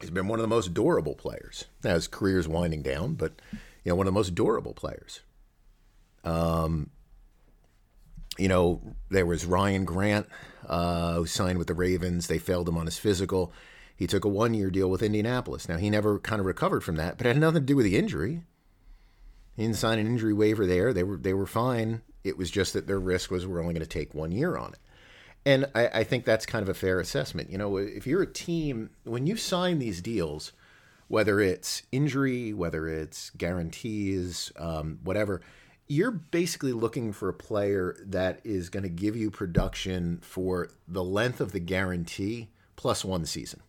He's 0.00 0.10
been 0.10 0.26
one 0.26 0.40
of 0.40 0.42
the 0.42 0.48
most 0.48 0.74
durable 0.74 1.14
players. 1.14 1.66
Now 1.84 1.94
his 1.94 2.08
career's 2.08 2.48
winding 2.48 2.82
down, 2.82 3.14
but 3.14 3.40
you 3.84 3.90
know, 3.90 3.96
one 3.96 4.06
of 4.06 4.12
the 4.12 4.18
most 4.18 4.34
durable 4.34 4.74
players. 4.74 5.20
Um, 6.24 6.90
you 8.38 8.48
know, 8.48 8.80
there 9.10 9.26
was 9.26 9.44
Ryan 9.44 9.84
Grant, 9.84 10.26
uh, 10.66 11.14
who 11.14 11.26
signed 11.26 11.58
with 11.58 11.66
the 11.66 11.74
Ravens. 11.74 12.26
They 12.26 12.38
failed 12.38 12.68
him 12.68 12.78
on 12.78 12.86
his 12.86 12.98
physical. 12.98 13.52
He 13.94 14.06
took 14.06 14.24
a 14.24 14.28
one 14.28 14.54
year 14.54 14.70
deal 14.70 14.88
with 14.88 15.02
Indianapolis. 15.02 15.68
Now, 15.68 15.76
he 15.76 15.90
never 15.90 16.18
kind 16.18 16.40
of 16.40 16.46
recovered 16.46 16.82
from 16.82 16.96
that, 16.96 17.18
but 17.18 17.26
it 17.26 17.30
had 17.30 17.38
nothing 17.38 17.62
to 17.62 17.66
do 17.66 17.76
with 17.76 17.84
the 17.84 17.98
injury. 17.98 18.42
He 19.56 19.62
didn't 19.62 19.76
sign 19.76 19.98
an 19.98 20.06
injury 20.06 20.32
waiver 20.32 20.66
there. 20.66 20.92
They 20.92 21.02
were 21.02 21.18
they 21.18 21.34
were 21.34 21.46
fine. 21.46 22.02
It 22.24 22.38
was 22.38 22.50
just 22.50 22.72
that 22.72 22.86
their 22.86 23.00
risk 23.00 23.30
was 23.30 23.46
we're 23.46 23.60
only 23.60 23.74
going 23.74 23.82
to 23.82 23.88
take 23.88 24.14
one 24.14 24.32
year 24.32 24.56
on 24.56 24.72
it. 24.72 24.78
And 25.44 25.66
I, 25.74 25.88
I 25.88 26.04
think 26.04 26.24
that's 26.24 26.46
kind 26.46 26.62
of 26.62 26.68
a 26.68 26.74
fair 26.74 27.00
assessment. 27.00 27.50
You 27.50 27.58
know, 27.58 27.76
if 27.76 28.06
you're 28.06 28.22
a 28.22 28.32
team, 28.32 28.90
when 29.04 29.26
you 29.26 29.36
sign 29.36 29.78
these 29.78 30.00
deals, 30.00 30.52
whether 31.12 31.40
it's 31.40 31.82
injury, 31.92 32.54
whether 32.54 32.88
it's 32.88 33.28
guarantees, 33.36 34.50
um, 34.56 34.98
whatever, 35.04 35.42
you're 35.86 36.10
basically 36.10 36.72
looking 36.72 37.12
for 37.12 37.28
a 37.28 37.34
player 37.34 37.94
that 38.02 38.40
is 38.44 38.70
going 38.70 38.82
to 38.82 38.88
give 38.88 39.14
you 39.14 39.30
production 39.30 40.18
for 40.22 40.70
the 40.88 41.04
length 41.04 41.38
of 41.38 41.52
the 41.52 41.60
guarantee 41.60 42.48
plus 42.76 43.04
one 43.04 43.26
season. 43.26 43.60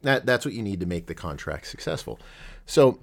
That 0.00 0.24
that's 0.24 0.46
what 0.46 0.54
you 0.54 0.62
need 0.62 0.80
to 0.80 0.86
make 0.86 1.04
the 1.04 1.14
contract 1.14 1.66
successful. 1.66 2.18
So, 2.64 2.98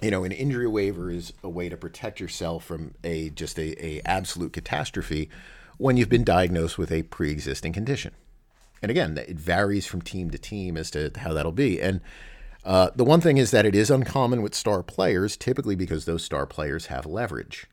you 0.00 0.10
know, 0.10 0.24
an 0.24 0.32
injury 0.32 0.68
waiver 0.68 1.10
is 1.10 1.34
a 1.42 1.50
way 1.50 1.68
to 1.68 1.76
protect 1.76 2.20
yourself 2.20 2.64
from 2.64 2.94
a 3.04 3.28
just 3.28 3.58
a, 3.58 3.84
a 3.84 4.00
absolute 4.06 4.54
catastrophe 4.54 5.28
when 5.76 5.98
you've 5.98 6.08
been 6.08 6.24
diagnosed 6.24 6.78
with 6.78 6.90
a 6.90 7.02
pre-existing 7.02 7.74
condition. 7.74 8.12
And 8.82 8.90
again, 8.90 9.16
it 9.16 9.38
varies 9.38 9.86
from 9.86 10.02
team 10.02 10.30
to 10.30 10.38
team 10.38 10.76
as 10.76 10.90
to 10.90 11.12
how 11.16 11.32
that'll 11.32 11.52
be. 11.52 11.80
And 11.80 12.00
uh, 12.64 12.90
the 12.94 13.04
one 13.04 13.20
thing 13.20 13.38
is 13.38 13.52
that 13.52 13.64
it 13.64 13.74
is 13.74 13.90
uncommon 13.90 14.42
with 14.42 14.54
star 14.54 14.82
players, 14.82 15.36
typically 15.36 15.76
because 15.76 16.04
those 16.04 16.24
star 16.24 16.46
players 16.46 16.86
have 16.86 17.06
leverage. 17.06 17.66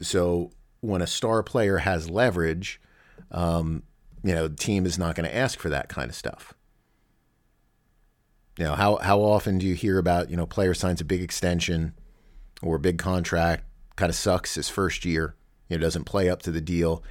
So 0.00 0.50
when 0.80 1.02
a 1.02 1.06
star 1.06 1.42
player 1.42 1.78
has 1.78 2.10
leverage, 2.10 2.80
um, 3.30 3.84
you 4.22 4.34
know, 4.34 4.48
the 4.48 4.56
team 4.56 4.86
is 4.86 4.98
not 4.98 5.14
going 5.14 5.28
to 5.28 5.36
ask 5.36 5.58
for 5.58 5.68
that 5.68 5.88
kind 5.88 6.10
of 6.10 6.16
stuff. 6.16 6.54
You 8.58 8.64
know, 8.64 8.74
how 8.74 8.96
how 8.96 9.20
often 9.20 9.58
do 9.58 9.66
you 9.66 9.74
hear 9.74 9.98
about, 9.98 10.30
you 10.30 10.36
know, 10.36 10.46
player 10.46 10.74
signs 10.74 11.00
a 11.00 11.04
big 11.04 11.22
extension 11.22 11.94
or 12.60 12.76
a 12.76 12.80
big 12.80 12.98
contract, 12.98 13.64
kind 13.94 14.10
of 14.10 14.16
sucks 14.16 14.56
his 14.56 14.68
first 14.68 15.04
year, 15.04 15.36
you 15.68 15.76
know, 15.76 15.80
doesn't 15.80 16.04
play 16.04 16.28
up 16.28 16.42
to 16.42 16.50
the 16.50 16.60
deal, 16.60 17.04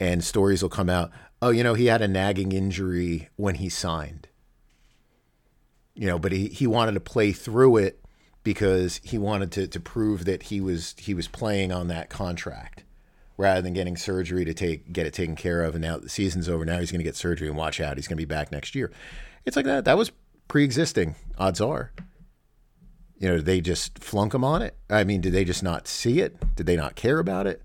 and 0.00 0.24
stories 0.24 0.60
will 0.60 0.68
come 0.68 0.90
out, 0.90 1.12
oh, 1.40 1.50
you 1.50 1.62
know, 1.62 1.74
he 1.74 1.86
had 1.86 2.02
a 2.02 2.08
nagging 2.08 2.52
injury 2.52 3.28
when 3.36 3.56
he 3.56 3.68
signed. 3.68 4.28
You 5.94 6.06
know, 6.06 6.18
but 6.18 6.32
he, 6.32 6.48
he 6.48 6.66
wanted 6.66 6.92
to 6.92 7.00
play 7.00 7.32
through 7.32 7.78
it 7.78 8.04
because 8.44 9.00
he 9.02 9.18
wanted 9.18 9.50
to, 9.52 9.66
to 9.66 9.80
prove 9.80 10.24
that 10.24 10.44
he 10.44 10.60
was 10.60 10.94
he 10.98 11.12
was 11.12 11.26
playing 11.26 11.72
on 11.72 11.88
that 11.88 12.08
contract 12.08 12.84
rather 13.36 13.60
than 13.60 13.72
getting 13.72 13.96
surgery 13.96 14.44
to 14.44 14.54
take 14.54 14.92
get 14.92 15.06
it 15.06 15.12
taken 15.12 15.36
care 15.36 15.62
of. 15.62 15.74
And 15.74 15.82
now 15.82 15.98
the 15.98 16.08
season's 16.08 16.48
over. 16.48 16.64
Now 16.64 16.78
he's 16.78 16.92
going 16.92 17.00
to 17.00 17.04
get 17.04 17.16
surgery 17.16 17.48
and 17.48 17.56
watch 17.56 17.80
out. 17.80 17.96
He's 17.96 18.06
going 18.06 18.16
to 18.16 18.26
be 18.26 18.32
back 18.32 18.52
next 18.52 18.74
year. 18.74 18.92
It's 19.44 19.56
like 19.56 19.66
that. 19.66 19.84
That 19.86 19.98
was 19.98 20.12
pre-existing. 20.46 21.16
Odds 21.36 21.60
are. 21.60 21.92
You 23.18 23.28
know, 23.28 23.36
did 23.36 23.46
they 23.46 23.60
just 23.60 23.98
flunk 23.98 24.34
him 24.34 24.44
on 24.44 24.62
it. 24.62 24.76
I 24.88 25.02
mean, 25.02 25.20
did 25.20 25.32
they 25.32 25.44
just 25.44 25.62
not 25.62 25.88
see 25.88 26.20
it? 26.20 26.54
Did 26.54 26.66
they 26.66 26.76
not 26.76 26.94
care 26.94 27.18
about 27.18 27.46
it? 27.48 27.62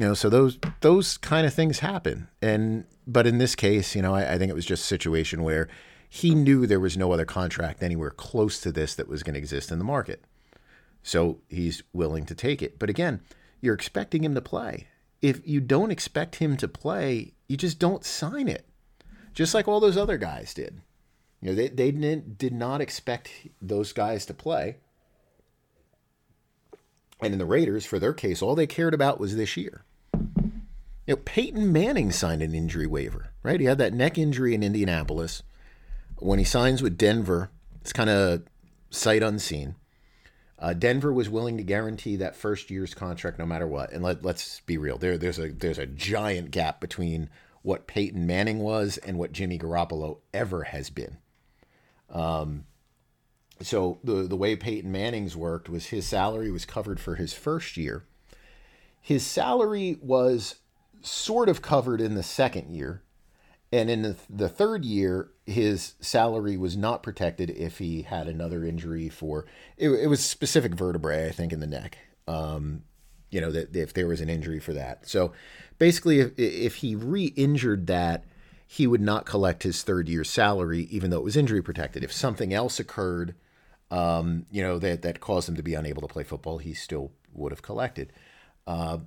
You 0.00 0.06
know, 0.06 0.14
so 0.14 0.30
those 0.30 0.56
those 0.80 1.18
kind 1.18 1.46
of 1.46 1.52
things 1.52 1.80
happen. 1.80 2.28
And 2.40 2.86
but 3.06 3.26
in 3.26 3.36
this 3.36 3.54
case, 3.54 3.94
you 3.94 4.00
know, 4.00 4.14
I, 4.14 4.32
I 4.32 4.38
think 4.38 4.48
it 4.48 4.54
was 4.54 4.64
just 4.64 4.84
a 4.84 4.86
situation 4.86 5.42
where 5.42 5.68
he 6.08 6.34
knew 6.34 6.66
there 6.66 6.80
was 6.80 6.96
no 6.96 7.12
other 7.12 7.26
contract 7.26 7.82
anywhere 7.82 8.08
close 8.08 8.58
to 8.60 8.72
this 8.72 8.94
that 8.94 9.08
was 9.08 9.22
going 9.22 9.34
to 9.34 9.38
exist 9.38 9.70
in 9.70 9.78
the 9.78 9.84
market. 9.84 10.24
So 11.02 11.42
he's 11.50 11.82
willing 11.92 12.24
to 12.24 12.34
take 12.34 12.62
it. 12.62 12.78
But 12.78 12.88
again, 12.88 13.20
you're 13.60 13.74
expecting 13.74 14.24
him 14.24 14.34
to 14.34 14.40
play. 14.40 14.86
If 15.20 15.46
you 15.46 15.60
don't 15.60 15.90
expect 15.90 16.36
him 16.36 16.56
to 16.56 16.66
play, 16.66 17.34
you 17.46 17.58
just 17.58 17.78
don't 17.78 18.02
sign 18.02 18.48
it. 18.48 18.64
Just 19.34 19.52
like 19.52 19.68
all 19.68 19.80
those 19.80 19.98
other 19.98 20.16
guys 20.16 20.54
did. 20.54 20.80
You 21.42 21.50
know, 21.50 21.54
they, 21.54 21.68
they 21.68 21.90
didn't, 21.90 22.38
did 22.38 22.54
not 22.54 22.80
expect 22.80 23.30
those 23.60 23.92
guys 23.92 24.24
to 24.24 24.32
play. 24.32 24.78
And 27.20 27.34
in 27.34 27.38
the 27.38 27.44
Raiders, 27.44 27.84
for 27.84 27.98
their 27.98 28.14
case, 28.14 28.40
all 28.40 28.54
they 28.54 28.66
cared 28.66 28.94
about 28.94 29.20
was 29.20 29.36
this 29.36 29.58
year. 29.58 29.84
You 31.10 31.16
know, 31.16 31.22
Peyton 31.24 31.72
Manning 31.72 32.12
signed 32.12 32.40
an 32.40 32.54
injury 32.54 32.86
waiver, 32.86 33.32
right? 33.42 33.58
He 33.58 33.66
had 33.66 33.78
that 33.78 33.92
neck 33.92 34.16
injury 34.16 34.54
in 34.54 34.62
Indianapolis. 34.62 35.42
When 36.20 36.38
he 36.38 36.44
signs 36.44 36.84
with 36.84 36.96
Denver, 36.96 37.50
it's 37.80 37.92
kind 37.92 38.08
of 38.08 38.44
sight 38.90 39.20
unseen. 39.20 39.74
Uh, 40.56 40.72
Denver 40.72 41.12
was 41.12 41.28
willing 41.28 41.56
to 41.56 41.64
guarantee 41.64 42.14
that 42.14 42.36
first 42.36 42.70
year's 42.70 42.94
contract 42.94 43.40
no 43.40 43.44
matter 43.44 43.66
what. 43.66 43.90
And 43.90 44.04
let, 44.04 44.24
let's 44.24 44.60
be 44.60 44.78
real, 44.78 44.98
there, 44.98 45.18
there's 45.18 45.40
a 45.40 45.48
there's 45.48 45.80
a 45.80 45.86
giant 45.86 46.52
gap 46.52 46.80
between 46.80 47.28
what 47.62 47.88
Peyton 47.88 48.24
Manning 48.24 48.60
was 48.60 48.96
and 48.98 49.18
what 49.18 49.32
Jimmy 49.32 49.58
Garoppolo 49.58 50.18
ever 50.32 50.62
has 50.62 50.90
been. 50.90 51.16
Um, 52.08 52.66
so 53.60 53.98
the 54.04 54.28
the 54.28 54.36
way 54.36 54.54
Peyton 54.54 54.92
Manning's 54.92 55.36
worked 55.36 55.68
was 55.68 55.86
his 55.86 56.06
salary 56.06 56.52
was 56.52 56.64
covered 56.64 57.00
for 57.00 57.16
his 57.16 57.32
first 57.32 57.76
year. 57.76 58.04
His 59.00 59.26
salary 59.26 59.98
was 60.00 60.59
sort 61.02 61.48
of 61.48 61.62
covered 61.62 62.00
in 62.00 62.14
the 62.14 62.22
second 62.22 62.70
year, 62.70 63.02
and 63.72 63.88
in 63.88 64.02
the, 64.02 64.16
the 64.28 64.48
third 64.48 64.84
year, 64.84 65.30
his 65.46 65.94
salary 66.00 66.56
was 66.56 66.76
not 66.76 67.02
protected 67.02 67.50
if 67.50 67.78
he 67.78 68.02
had 68.02 68.26
another 68.26 68.64
injury 68.64 69.08
for 69.08 69.46
it, 69.76 69.90
it 69.90 70.06
was 70.08 70.24
specific 70.24 70.74
vertebrae, 70.74 71.28
I 71.28 71.32
think, 71.32 71.52
in 71.52 71.60
the 71.60 71.66
neck. 71.66 71.98
Um, 72.26 72.82
you 73.30 73.40
know, 73.40 73.52
that 73.52 73.74
if 73.76 73.92
there 73.94 74.08
was 74.08 74.20
an 74.20 74.28
injury 74.28 74.58
for 74.58 74.72
that. 74.72 75.08
So 75.08 75.32
basically, 75.78 76.20
if, 76.20 76.38
if 76.38 76.76
he 76.76 76.96
re 76.96 77.26
injured 77.26 77.86
that, 77.86 78.24
he 78.66 78.86
would 78.86 79.00
not 79.00 79.26
collect 79.26 79.62
his 79.62 79.82
third 79.82 80.08
year 80.08 80.24
salary, 80.24 80.88
even 80.90 81.10
though 81.10 81.18
it 81.18 81.24
was 81.24 81.36
injury 81.36 81.62
protected. 81.62 82.04
If 82.04 82.12
something 82.12 82.52
else 82.54 82.78
occurred, 82.78 83.34
um, 83.90 84.46
you 84.50 84.62
know, 84.62 84.78
that, 84.78 85.02
that 85.02 85.20
caused 85.20 85.48
him 85.48 85.56
to 85.56 85.62
be 85.62 85.74
unable 85.74 86.02
to 86.02 86.08
play 86.08 86.22
football, 86.22 86.58
he 86.58 86.74
still 86.74 87.12
would 87.32 87.52
have 87.52 87.62
collected. 87.62 88.12
Uh, 88.66 88.98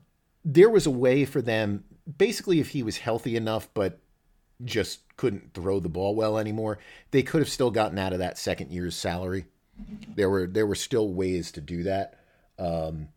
there 0.45 0.69
was 0.69 0.85
a 0.85 0.91
way 0.91 1.25
for 1.25 1.41
them, 1.41 1.83
basically, 2.17 2.59
if 2.59 2.69
he 2.69 2.83
was 2.83 2.97
healthy 2.97 3.35
enough, 3.35 3.69
but 3.73 3.99
just 4.63 5.01
couldn't 5.17 5.53
throw 5.53 5.79
the 5.79 5.89
ball 5.89 6.15
well 6.15 6.37
anymore, 6.37 6.79
they 7.11 7.23
could 7.23 7.41
have 7.41 7.49
still 7.49 7.71
gotten 7.71 7.97
out 7.97 8.13
of 8.13 8.19
that 8.19 8.37
second 8.37 8.71
year's 8.71 8.95
salary. 8.95 9.45
There 10.15 10.29
were 10.29 10.45
there 10.45 10.67
were 10.67 10.75
still 10.75 11.09
ways 11.09 11.51
to 11.53 11.61
do 11.61 11.83
that, 11.83 12.19
um, 12.59 13.09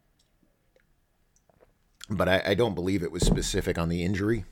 but 2.08 2.28
I, 2.28 2.42
I 2.46 2.54
don't 2.54 2.74
believe 2.74 3.02
it 3.02 3.12
was 3.12 3.26
specific 3.26 3.76
on 3.76 3.90
the 3.90 4.02
injury 4.02 4.46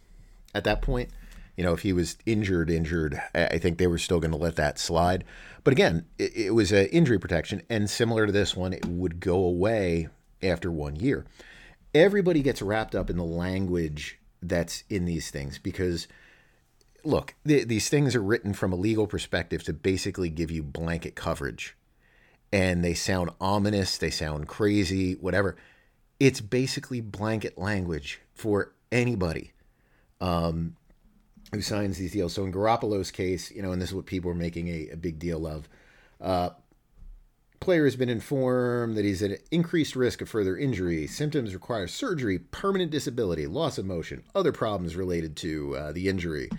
at 0.55 0.65
that 0.65 0.83
point. 0.83 1.11
You 1.57 1.65
know, 1.65 1.73
if 1.73 1.81
he 1.81 1.93
was 1.93 2.19
injured, 2.27 2.69
injured, 2.69 3.21
I 3.35 3.59
think 3.59 3.79
they 3.79 3.87
were 3.87 3.99
still 3.99 4.21
going 4.21 4.33
to 4.33 4.37
let 4.37 4.57
that 4.57 4.79
slide. 4.79 5.25
But 5.63 5.73
again, 5.73 6.05
it, 6.19 6.37
it 6.37 6.51
was 6.51 6.73
an 6.73 6.87
injury 6.87 7.19
protection, 7.19 7.63
and 7.71 7.89
similar 7.89 8.27
to 8.27 8.33
this 8.33 8.55
one, 8.57 8.73
it 8.73 8.85
would 8.85 9.21
go 9.21 9.37
away 9.37 10.09
after 10.43 10.71
one 10.71 10.97
year. 10.97 11.25
Everybody 11.95 12.43
gets 12.43 12.61
wrapped 12.61 12.95
up 12.95 13.09
in 13.09 13.17
the 13.17 13.25
language 13.25 14.19
that's 14.43 14.85
in 14.91 15.05
these 15.05 15.31
things 15.31 15.59
because– 15.59 16.09
look, 17.05 17.35
th- 17.47 17.69
these 17.69 17.89
things 17.89 18.15
are 18.15 18.23
written 18.23 18.53
from 18.53 18.73
a 18.73 18.77
legal 18.77 19.07
perspective 19.07 19.63
to 19.65 19.73
basically 19.73 20.29
give 20.29 20.51
you 20.51 20.63
blanket 20.63 21.15
coverage. 21.15 21.77
And 22.53 22.85
they 22.85 22.95
sound 22.95 23.31
ominous, 23.41 23.99
they 23.99 24.11
sound 24.11 24.49
crazy, 24.49 25.15
whatever. 25.15 25.57
It's 26.21 26.41
basically 26.41 27.01
blanket 27.01 27.59
language 27.59 28.21
for 28.33 28.73
anybody 28.93 29.53
um, 30.21 30.77
who 31.53 31.61
signs 31.61 31.99
these 31.99 32.13
deals. 32.13 32.33
So 32.33 32.45
in 32.45 32.53
Garoppolo's 32.53 33.11
case, 33.11 33.51
you 33.51 33.63
know, 33.63 33.73
and 33.73 33.83
this 33.83 33.91
is 33.91 33.95
what 33.95 34.07
people 34.07 34.31
are 34.31 34.37
making 34.37 34.69
a, 34.69 34.91
a 34.91 34.97
big 34.97 35.19
deal 35.19 35.47
of. 35.47 35.69
Uh, 36.21 36.51
player 37.65 37.85
has 37.85 37.97
been 37.97 38.09
informed 38.09 38.97
that 38.97 39.05
he's 39.05 39.23
at 39.23 39.41
increased 39.51 39.97
risk 39.97 40.21
of 40.21 40.29
further 40.29 40.57
injury. 40.57 41.07
Symptoms 41.07 41.55
require 41.55 41.89
surgery, 41.89 42.39
permanent 42.39 42.91
disability, 42.91 43.47
loss 43.47 43.79
of 43.79 43.87
motion, 43.87 44.23
other 44.35 44.53
problems 44.53 44.97
related 44.97 45.37
to 45.39 45.77
uh, 45.77 45.93
the 45.93 46.09
injury 46.09 46.51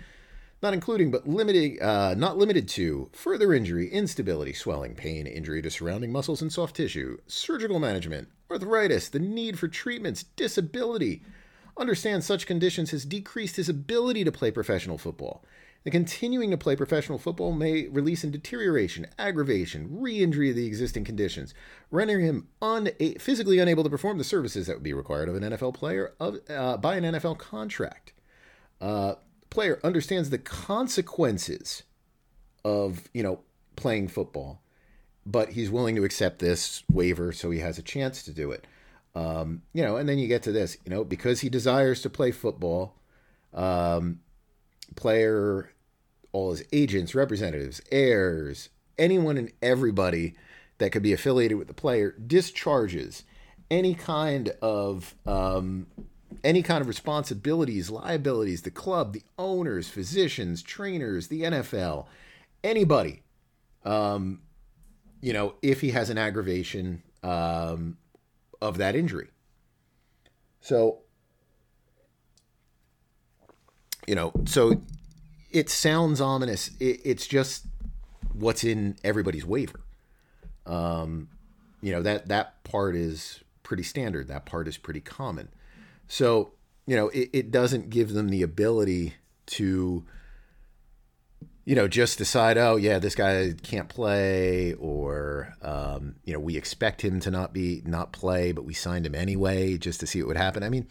not 0.62 0.74
including 0.74 1.10
but 1.10 1.28
limiting, 1.28 1.80
uh, 1.82 2.14
not 2.16 2.38
limited 2.38 2.68
to 2.68 3.10
further 3.12 3.52
injury, 3.52 3.88
instability, 3.88 4.52
swelling, 4.52 4.94
pain, 4.94 5.26
injury 5.26 5.62
to 5.62 5.70
surrounding 5.70 6.10
muscles 6.10 6.42
and 6.42 6.52
soft 6.52 6.76
tissue, 6.76 7.18
surgical 7.26 7.78
management, 7.78 8.28
arthritis, 8.50 9.08
the 9.08 9.18
need 9.18 9.58
for 9.58 9.68
treatments, 9.68 10.24
disability. 10.34 11.22
Understand 11.76 12.24
such 12.24 12.46
conditions 12.46 12.90
has 12.90 13.04
decreased 13.04 13.56
his 13.56 13.68
ability 13.68 14.24
to 14.24 14.32
play 14.32 14.50
professional 14.50 14.98
football. 14.98 15.44
And 15.86 15.92
continuing 15.92 16.50
to 16.50 16.58
play 16.58 16.74
professional 16.74 17.16
football 17.16 17.52
may 17.52 17.86
release 17.86 18.24
in 18.24 18.32
deterioration, 18.32 19.06
aggravation, 19.20 19.86
re 20.00 20.18
injury 20.20 20.50
of 20.50 20.56
the 20.56 20.66
existing 20.66 21.04
conditions, 21.04 21.54
rendering 21.92 22.26
him 22.26 22.48
physically 23.20 23.60
unable 23.60 23.84
to 23.84 23.90
perform 23.90 24.18
the 24.18 24.24
services 24.24 24.66
that 24.66 24.74
would 24.74 24.82
be 24.82 24.92
required 24.92 25.28
of 25.28 25.36
an 25.36 25.44
NFL 25.44 25.74
player 25.74 26.12
of, 26.18 26.40
uh, 26.50 26.76
by 26.76 26.96
an 26.96 27.04
NFL 27.04 27.38
contract. 27.38 28.12
Uh, 28.80 29.14
player 29.48 29.78
understands 29.84 30.30
the 30.30 30.38
consequences 30.38 31.84
of, 32.64 33.08
you 33.14 33.22
know, 33.22 33.38
playing 33.76 34.08
football, 34.08 34.60
but 35.24 35.50
he's 35.50 35.70
willing 35.70 35.94
to 35.94 36.02
accept 36.02 36.40
this 36.40 36.82
waiver 36.90 37.30
so 37.30 37.52
he 37.52 37.60
has 37.60 37.78
a 37.78 37.82
chance 37.82 38.24
to 38.24 38.32
do 38.32 38.50
it. 38.50 38.66
Um, 39.14 39.62
you 39.72 39.84
know, 39.84 39.98
and 39.98 40.08
then 40.08 40.18
you 40.18 40.26
get 40.26 40.42
to 40.42 40.52
this, 40.52 40.78
you 40.84 40.90
know, 40.90 41.04
because 41.04 41.42
he 41.42 41.48
desires 41.48 42.02
to 42.02 42.10
play 42.10 42.32
football, 42.32 42.96
um, 43.54 44.18
player, 44.96 45.70
all 46.36 46.50
his 46.50 46.62
agents, 46.70 47.14
representatives, 47.14 47.80
heirs, 47.90 48.68
anyone 48.98 49.38
and 49.38 49.50
everybody 49.62 50.34
that 50.76 50.92
could 50.92 51.02
be 51.02 51.14
affiliated 51.14 51.56
with 51.56 51.66
the 51.66 51.74
player 51.74 52.14
discharges 52.26 53.24
any 53.70 53.94
kind 53.94 54.50
of 54.60 55.14
um, 55.24 55.86
any 56.44 56.62
kind 56.62 56.82
of 56.82 56.88
responsibilities, 56.88 57.88
liabilities, 57.88 58.62
the 58.62 58.70
club, 58.70 59.14
the 59.14 59.22
owners, 59.38 59.88
physicians, 59.88 60.62
trainers, 60.62 61.28
the 61.28 61.40
NFL, 61.40 62.04
anybody, 62.62 63.22
um, 63.86 64.42
you 65.22 65.32
know, 65.32 65.54
if 65.62 65.80
he 65.80 65.92
has 65.92 66.10
an 66.10 66.18
aggravation 66.18 67.02
um, 67.22 67.96
of 68.60 68.76
that 68.76 68.94
injury. 68.94 69.28
So, 70.60 70.98
you 74.06 74.14
know, 74.14 74.32
so 74.44 74.82
it 75.56 75.70
sounds 75.70 76.20
ominous. 76.20 76.70
It, 76.78 77.00
it's 77.02 77.26
just 77.26 77.64
what's 78.34 78.62
in 78.62 78.96
everybody's 79.02 79.46
waiver. 79.46 79.80
Um, 80.66 81.30
you 81.80 81.92
know 81.92 82.02
that 82.02 82.28
that 82.28 82.62
part 82.62 82.94
is 82.94 83.42
pretty 83.62 83.82
standard. 83.82 84.28
That 84.28 84.44
part 84.44 84.68
is 84.68 84.76
pretty 84.76 85.00
common. 85.00 85.48
So 86.08 86.52
you 86.86 86.94
know 86.94 87.08
it, 87.08 87.30
it 87.32 87.50
doesn't 87.50 87.88
give 87.88 88.12
them 88.12 88.28
the 88.28 88.42
ability 88.42 89.14
to 89.46 90.04
you 91.64 91.74
know 91.74 91.88
just 91.88 92.18
decide 92.18 92.58
oh 92.58 92.76
yeah 92.76 92.98
this 92.98 93.14
guy 93.14 93.54
can't 93.62 93.88
play 93.88 94.74
or 94.74 95.54
um, 95.62 96.16
you 96.24 96.34
know 96.34 96.38
we 96.38 96.58
expect 96.58 97.02
him 97.02 97.18
to 97.20 97.30
not 97.30 97.54
be 97.54 97.82
not 97.86 98.12
play 98.12 98.52
but 98.52 98.64
we 98.64 98.74
signed 98.74 99.06
him 99.06 99.14
anyway 99.14 99.78
just 99.78 100.00
to 100.00 100.06
see 100.06 100.20
what 100.20 100.28
would 100.28 100.36
happen. 100.36 100.62
I 100.62 100.68
mean, 100.68 100.86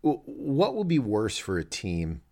what 0.00 0.76
would 0.76 0.88
be 0.88 0.98
worse 0.98 1.36
for 1.36 1.58
a 1.58 1.64
team 1.64 2.22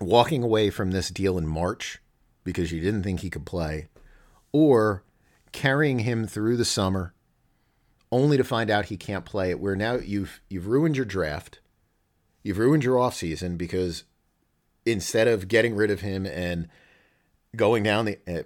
walking 0.00 0.42
away 0.42 0.70
from 0.70 0.90
this 0.90 1.10
deal 1.10 1.38
in 1.38 1.46
March 1.46 2.00
because 2.44 2.72
you 2.72 2.80
didn't 2.80 3.02
think 3.02 3.20
he 3.20 3.30
could 3.30 3.46
play, 3.46 3.88
or 4.52 5.04
carrying 5.52 6.00
him 6.00 6.26
through 6.26 6.56
the 6.56 6.64
summer 6.64 7.14
only 8.10 8.36
to 8.36 8.44
find 8.44 8.70
out 8.70 8.86
he 8.86 8.96
can't 8.96 9.24
play 9.24 9.50
it 9.50 9.60
where 9.60 9.76
now 9.76 9.94
you've 9.94 10.40
you've 10.48 10.66
ruined 10.66 10.96
your 10.96 11.06
draft. 11.06 11.60
You've 12.42 12.58
ruined 12.58 12.84
your 12.84 12.96
offseason 12.96 13.56
because 13.56 14.04
instead 14.84 15.28
of 15.28 15.48
getting 15.48 15.74
rid 15.74 15.90
of 15.90 16.00
him 16.00 16.26
and 16.26 16.68
going 17.56 17.82
down 17.82 18.04
the 18.04 18.18
uh, 18.26 18.42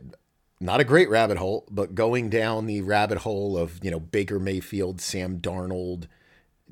not 0.60 0.80
a 0.80 0.84
great 0.84 1.08
rabbit 1.08 1.38
hole 1.38 1.66
but 1.70 1.94
going 1.94 2.28
down 2.28 2.66
the 2.66 2.80
rabbit 2.82 3.18
hole 3.18 3.56
of 3.56 3.82
you 3.82 3.90
know 3.90 4.00
Baker 4.00 4.38
Mayfield 4.38 5.00
Sam 5.00 5.38
Darnold 5.38 6.06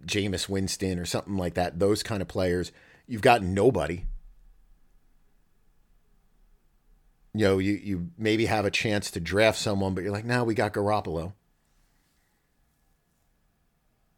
Jameis 0.05 0.49
Winston 0.49 0.99
or 0.99 1.05
something 1.05 1.37
like 1.37 1.55
that 1.55 1.79
those 1.79 2.03
kind 2.03 2.21
of 2.21 2.29
players 2.29 2.73
you've 3.07 3.23
got 3.23 3.43
nobody 3.43 4.05
you 7.35 7.45
know, 7.45 7.59
you, 7.59 7.73
you 7.73 8.11
maybe 8.17 8.47
have 8.47 8.65
a 8.65 8.71
chance 8.71 9.11
to 9.11 9.21
draft 9.21 9.59
someone, 9.59 9.93
but 9.93 10.05
you're 10.05 10.13
like, 10.13 10.25
now 10.25 10.45
we 10.45 10.55
got 10.55 10.73
Garoppolo. 10.73 11.33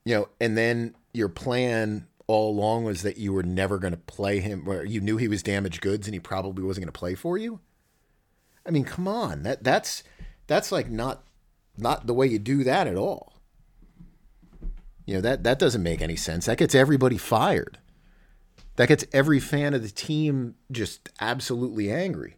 You 0.05 0.15
know, 0.15 0.29
and 0.39 0.57
then 0.57 0.95
your 1.15 1.31
plan 1.31 2.07
all 2.27 2.51
along 2.51 2.85
was 2.85 3.03
that 3.03 3.17
you 3.17 3.33
were 3.33 3.43
never 3.43 3.79
going 3.79 3.95
to 3.95 3.99
play 3.99 4.41
him, 4.41 4.69
or 4.69 4.85
you 4.85 5.01
knew 5.01 5.17
he 5.17 5.29
was 5.29 5.43
damaged 5.43 5.81
goods 5.81 6.07
and 6.07 6.15
he 6.15 6.21
probably 6.21 6.63
wasn't 6.63 6.85
going 6.85 6.93
to 6.93 6.99
play 6.99 7.15
for 7.15 7.39
you. 7.39 7.61
I 8.67 8.71
mean, 8.71 8.85
come 8.85 9.09
on, 9.09 9.45
that 9.45 9.65
that's 9.65 10.03
that's 10.47 10.71
like 10.71 10.91
not 10.91 11.25
not 11.79 12.07
the 12.07 12.15
way 12.15 12.27
you 12.27 12.39
do 12.39 12.65
that 12.65 12.87
at 12.87 12.97
all. 12.97 13.33
You 15.07 15.15
know 15.15 15.21
that 15.23 15.45
that 15.45 15.59
doesn't 15.59 15.83
make 15.83 16.03
any 16.03 16.17
sense. 16.17 16.47
That 16.47 16.59
gets 16.59 16.75
everybody 16.75 17.17
fired. 17.17 17.79
That 18.75 18.89
gets 18.89 19.07
every 19.13 19.41
fan 19.41 19.73
of 19.73 19.83
the 19.83 19.89
team 19.89 20.57
just 20.71 21.09
absolutely 21.21 21.91
angry 21.91 22.37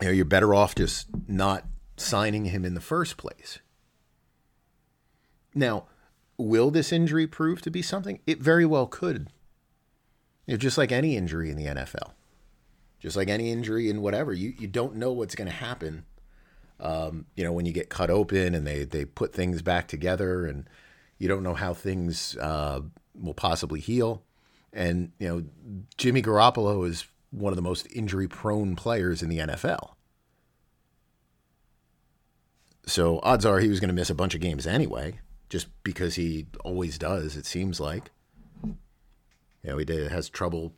you 0.00 0.08
know, 0.08 0.12
you're 0.12 0.24
better 0.24 0.54
off 0.54 0.74
just 0.74 1.06
not 1.28 1.64
signing 1.96 2.46
him 2.46 2.64
in 2.64 2.74
the 2.74 2.80
first 2.80 3.16
place. 3.16 3.60
Now, 5.54 5.86
will 6.36 6.70
this 6.70 6.92
injury 6.92 7.26
prove 7.26 7.62
to 7.62 7.70
be 7.70 7.82
something? 7.82 8.20
It 8.26 8.40
very 8.40 8.66
well 8.66 8.86
could. 8.86 9.28
You 10.46 10.54
know, 10.54 10.58
just 10.58 10.76
like 10.76 10.92
any 10.92 11.16
injury 11.16 11.50
in 11.50 11.56
the 11.56 11.66
NFL, 11.66 12.12
just 12.98 13.16
like 13.16 13.28
any 13.28 13.50
injury 13.50 13.88
in 13.88 14.02
whatever, 14.02 14.32
you, 14.32 14.52
you 14.58 14.66
don't 14.66 14.96
know 14.96 15.12
what's 15.12 15.34
going 15.34 15.48
to 15.48 15.54
happen. 15.54 16.04
Um, 16.80 17.26
you 17.36 17.44
know, 17.44 17.52
when 17.52 17.66
you 17.66 17.72
get 17.72 17.88
cut 17.88 18.10
open 18.10 18.54
and 18.54 18.66
they, 18.66 18.84
they 18.84 19.04
put 19.04 19.32
things 19.32 19.62
back 19.62 19.88
together 19.88 20.44
and 20.44 20.68
you 21.18 21.28
don't 21.28 21.44
know 21.44 21.54
how 21.54 21.72
things 21.72 22.36
uh, 22.38 22.80
will 23.18 23.34
possibly 23.34 23.80
heal. 23.80 24.24
And, 24.72 25.12
you 25.18 25.28
know, 25.28 25.44
Jimmy 25.96 26.20
Garoppolo 26.20 26.86
is 26.86 27.06
one 27.34 27.52
of 27.52 27.56
the 27.56 27.62
most 27.62 27.86
injury 27.92 28.28
prone 28.28 28.76
players 28.76 29.22
in 29.22 29.28
the 29.28 29.38
NFL. 29.38 29.90
So 32.86 33.18
odds 33.22 33.44
are 33.44 33.58
he 33.58 33.68
was 33.68 33.80
going 33.80 33.88
to 33.88 33.94
miss 33.94 34.10
a 34.10 34.14
bunch 34.14 34.34
of 34.34 34.40
games 34.40 34.66
anyway, 34.66 35.20
just 35.48 35.68
because 35.82 36.14
he 36.14 36.46
always 36.64 36.98
does, 36.98 37.36
it 37.36 37.46
seems 37.46 37.80
like. 37.80 38.10
You 38.62 39.70
know, 39.70 39.78
he 39.78 39.84
did, 39.84 40.10
has 40.12 40.28
trouble. 40.28 40.74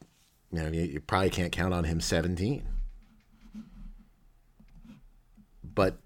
You 0.53 0.63
know, 0.63 0.69
you, 0.69 0.83
you 0.83 1.01
probably 1.01 1.31
can't 1.31 1.53
count 1.53 1.75
on 1.75 1.85
him 1.85 2.01
17. 2.01 2.67
But 5.75 5.99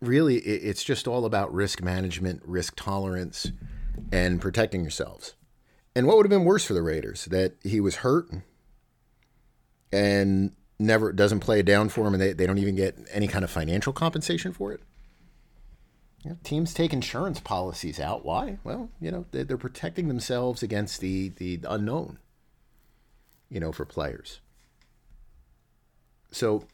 really, 0.00 0.38
it, 0.38 0.68
it's 0.68 0.82
just 0.82 1.06
all 1.06 1.24
about 1.24 1.54
risk 1.54 1.80
management, 1.80 2.42
risk 2.44 2.74
tolerance, 2.76 3.52
and 4.10 4.40
protecting 4.40 4.82
yourselves. 4.82 5.34
And 5.94 6.06
what 6.06 6.16
would 6.16 6.26
have 6.26 6.30
been 6.30 6.44
worse 6.44 6.64
for 6.64 6.74
the 6.74 6.82
Raiders? 6.82 7.26
That 7.26 7.54
he 7.62 7.80
was 7.80 7.96
hurt 7.96 8.28
and 9.92 10.52
never 10.78 11.12
doesn't 11.12 11.40
play 11.40 11.60
it 11.60 11.66
down 11.66 11.88
for 11.88 12.06
him 12.06 12.14
and 12.14 12.22
they, 12.22 12.32
they 12.32 12.46
don't 12.46 12.58
even 12.58 12.76
get 12.76 12.98
any 13.10 13.26
kind 13.26 13.44
of 13.44 13.50
financial 13.50 13.92
compensation 13.92 14.52
for 14.52 14.72
it. 14.72 14.80
You 16.22 16.30
know, 16.30 16.38
teams 16.42 16.74
take 16.74 16.92
insurance 16.92 17.40
policies 17.40 18.00
out. 18.00 18.24
Why? 18.24 18.58
Well, 18.64 18.90
you 19.00 19.10
know, 19.10 19.26
they're, 19.30 19.44
they're 19.44 19.56
protecting 19.56 20.08
themselves 20.08 20.62
against 20.62 21.00
the, 21.00 21.28
the 21.30 21.60
unknown, 21.68 22.18
you 23.48 23.60
know, 23.60 23.72
for 23.72 23.84
players. 23.84 24.40
So, 26.32 26.66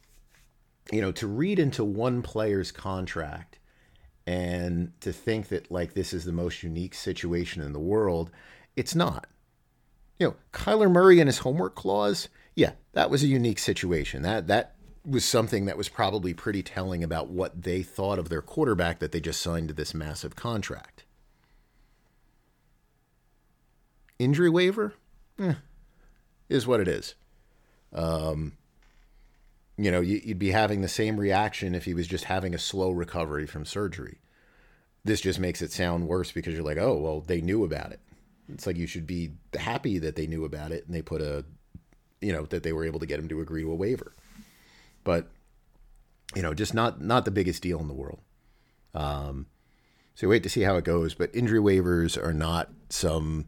you 0.90 1.00
know, 1.00 1.12
to 1.12 1.26
read 1.26 1.58
into 1.58 1.84
one 1.84 2.22
player's 2.22 2.72
contract 2.72 3.58
and 4.26 4.92
to 5.00 5.12
think 5.12 5.48
that 5.48 5.70
like 5.70 5.94
this 5.94 6.12
is 6.12 6.24
the 6.24 6.32
most 6.32 6.62
unique 6.62 6.94
situation 6.94 7.62
in 7.62 7.72
the 7.72 7.78
world, 7.78 8.30
it's 8.74 8.94
not. 8.94 9.26
You 10.18 10.28
know, 10.28 10.36
Kyler 10.52 10.90
Murray 10.90 11.20
and 11.20 11.28
his 11.28 11.38
homework 11.38 11.74
clause, 11.74 12.28
yeah, 12.54 12.72
that 12.92 13.10
was 13.10 13.22
a 13.22 13.28
unique 13.28 13.58
situation. 13.58 14.22
That 14.22 14.46
that 14.48 14.76
was 15.04 15.24
something 15.24 15.64
that 15.64 15.76
was 15.76 15.88
probably 15.88 16.32
pretty 16.32 16.62
telling 16.62 17.02
about 17.02 17.28
what 17.28 17.62
they 17.62 17.82
thought 17.82 18.18
of 18.18 18.28
their 18.28 18.42
quarterback 18.42 19.00
that 19.00 19.12
they 19.12 19.20
just 19.20 19.40
signed 19.40 19.68
to 19.68 19.74
this 19.74 19.94
massive 19.94 20.36
contract. 20.36 21.04
Injury 24.18 24.50
waiver, 24.50 24.94
eh, 25.40 25.54
is 26.48 26.66
what 26.66 26.80
it 26.80 26.86
is. 26.86 27.16
Um, 27.92 28.52
you 29.76 29.90
know, 29.90 30.00
you'd 30.00 30.38
be 30.38 30.52
having 30.52 30.82
the 30.82 30.88
same 30.88 31.18
reaction 31.18 31.74
if 31.74 31.86
he 31.86 31.94
was 31.94 32.06
just 32.06 32.24
having 32.24 32.54
a 32.54 32.58
slow 32.58 32.90
recovery 32.90 33.46
from 33.46 33.64
surgery. 33.64 34.20
This 35.04 35.20
just 35.20 35.40
makes 35.40 35.60
it 35.62 35.72
sound 35.72 36.06
worse 36.06 36.30
because 36.30 36.54
you're 36.54 36.62
like, 36.62 36.78
oh, 36.78 36.96
well, 36.96 37.20
they 37.20 37.40
knew 37.40 37.64
about 37.64 37.90
it. 37.90 38.00
It's 38.48 38.66
like 38.66 38.76
you 38.76 38.86
should 38.86 39.06
be 39.06 39.32
happy 39.58 39.98
that 39.98 40.14
they 40.14 40.28
knew 40.28 40.44
about 40.44 40.70
it 40.70 40.86
and 40.86 40.94
they 40.94 41.02
put 41.02 41.20
a 41.20 41.44
you 42.22 42.32
know 42.32 42.46
that 42.46 42.62
they 42.62 42.72
were 42.72 42.84
able 42.84 43.00
to 43.00 43.06
get 43.06 43.18
him 43.18 43.28
to 43.28 43.40
agree 43.40 43.62
to 43.62 43.72
a 43.72 43.74
waiver. 43.74 44.14
But 45.04 45.28
you 46.34 46.42
know, 46.42 46.54
just 46.54 46.74
not 46.74 47.00
not 47.00 47.24
the 47.24 47.30
biggest 47.30 47.62
deal 47.62 47.80
in 47.80 47.88
the 47.88 47.94
world. 47.94 48.20
Um, 48.94 49.46
so 50.14 50.28
wait 50.28 50.42
to 50.42 50.48
see 50.48 50.62
how 50.62 50.76
it 50.76 50.84
goes. 50.84 51.14
But 51.14 51.34
injury 51.34 51.60
waivers 51.60 52.22
are 52.22 52.32
not 52.32 52.70
some 52.88 53.46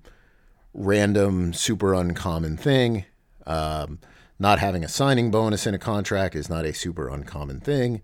random, 0.73 1.53
super 1.53 1.95
uncommon 1.95 2.57
thing. 2.57 3.05
Um, 3.47 4.01
not 4.39 4.59
having 4.59 4.83
a 4.83 4.89
signing 4.89 5.31
bonus 5.31 5.67
in 5.67 5.75
a 5.75 5.79
contract 5.79 6.35
is 6.35 6.49
not 6.49 6.65
a 6.65 6.75
super 6.75 7.09
uncommon 7.09 7.61
thing. 7.61 8.03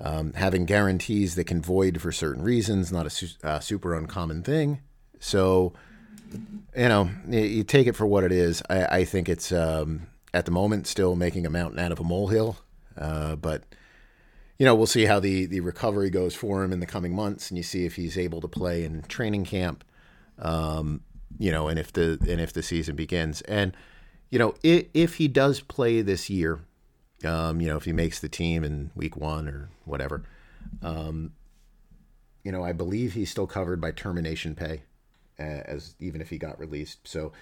Um, 0.00 0.32
having 0.32 0.64
guarantees 0.64 1.36
that 1.36 1.44
can 1.44 1.62
void 1.62 2.00
for 2.00 2.10
certain 2.10 2.42
reasons, 2.42 2.90
not 2.90 3.06
a 3.06 3.10
su- 3.10 3.36
uh, 3.44 3.60
super 3.60 3.94
uncommon 3.94 4.42
thing. 4.42 4.80
So 5.20 5.74
you 6.76 6.88
know, 6.88 7.10
you 7.28 7.64
take 7.64 7.86
it 7.86 7.96
for 7.96 8.06
what 8.06 8.24
it 8.24 8.32
is. 8.32 8.62
I, 8.68 8.84
I 8.84 9.04
think 9.04 9.28
it's 9.28 9.52
um, 9.52 10.06
at 10.34 10.44
the 10.44 10.50
moment 10.50 10.86
still 10.86 11.16
making 11.16 11.46
a 11.46 11.50
mountain 11.50 11.78
out 11.78 11.92
of 11.92 12.00
a 12.00 12.04
molehill, 12.04 12.56
uh, 12.96 13.36
but 13.36 13.64
you 14.58 14.66
know 14.66 14.74
we'll 14.74 14.86
see 14.86 15.04
how 15.04 15.20
the 15.20 15.46
the 15.46 15.60
recovery 15.60 16.10
goes 16.10 16.34
for 16.34 16.62
him 16.62 16.72
in 16.72 16.80
the 16.80 16.86
coming 16.86 17.14
months, 17.14 17.50
and 17.50 17.56
you 17.58 17.62
see 17.62 17.84
if 17.84 17.96
he's 17.96 18.16
able 18.16 18.40
to 18.40 18.48
play 18.48 18.84
in 18.84 19.02
training 19.02 19.44
camp. 19.44 19.84
Um, 20.38 21.02
you 21.38 21.50
know, 21.50 21.68
and 21.68 21.78
if 21.78 21.92
the 21.92 22.18
and 22.28 22.40
if 22.40 22.52
the 22.52 22.62
season 22.62 22.96
begins, 22.96 23.40
and 23.42 23.76
you 24.30 24.38
know, 24.38 24.54
if, 24.62 24.86
if 24.94 25.14
he 25.16 25.28
does 25.28 25.60
play 25.60 26.00
this 26.00 26.30
year, 26.30 26.60
um, 27.24 27.60
you 27.60 27.68
know, 27.68 27.76
if 27.76 27.84
he 27.84 27.92
makes 27.92 28.20
the 28.20 28.28
team 28.28 28.64
in 28.64 28.90
week 28.94 29.16
one 29.16 29.48
or 29.48 29.68
whatever, 29.84 30.22
um, 30.82 31.32
you 32.42 32.50
know, 32.50 32.64
I 32.64 32.72
believe 32.72 33.12
he's 33.12 33.30
still 33.30 33.46
covered 33.46 33.80
by 33.80 33.92
termination 33.92 34.54
pay, 34.54 34.82
as 35.38 35.94
even 36.00 36.20
if 36.20 36.30
he 36.30 36.38
got 36.38 36.58
released. 36.58 37.06
So 37.06 37.32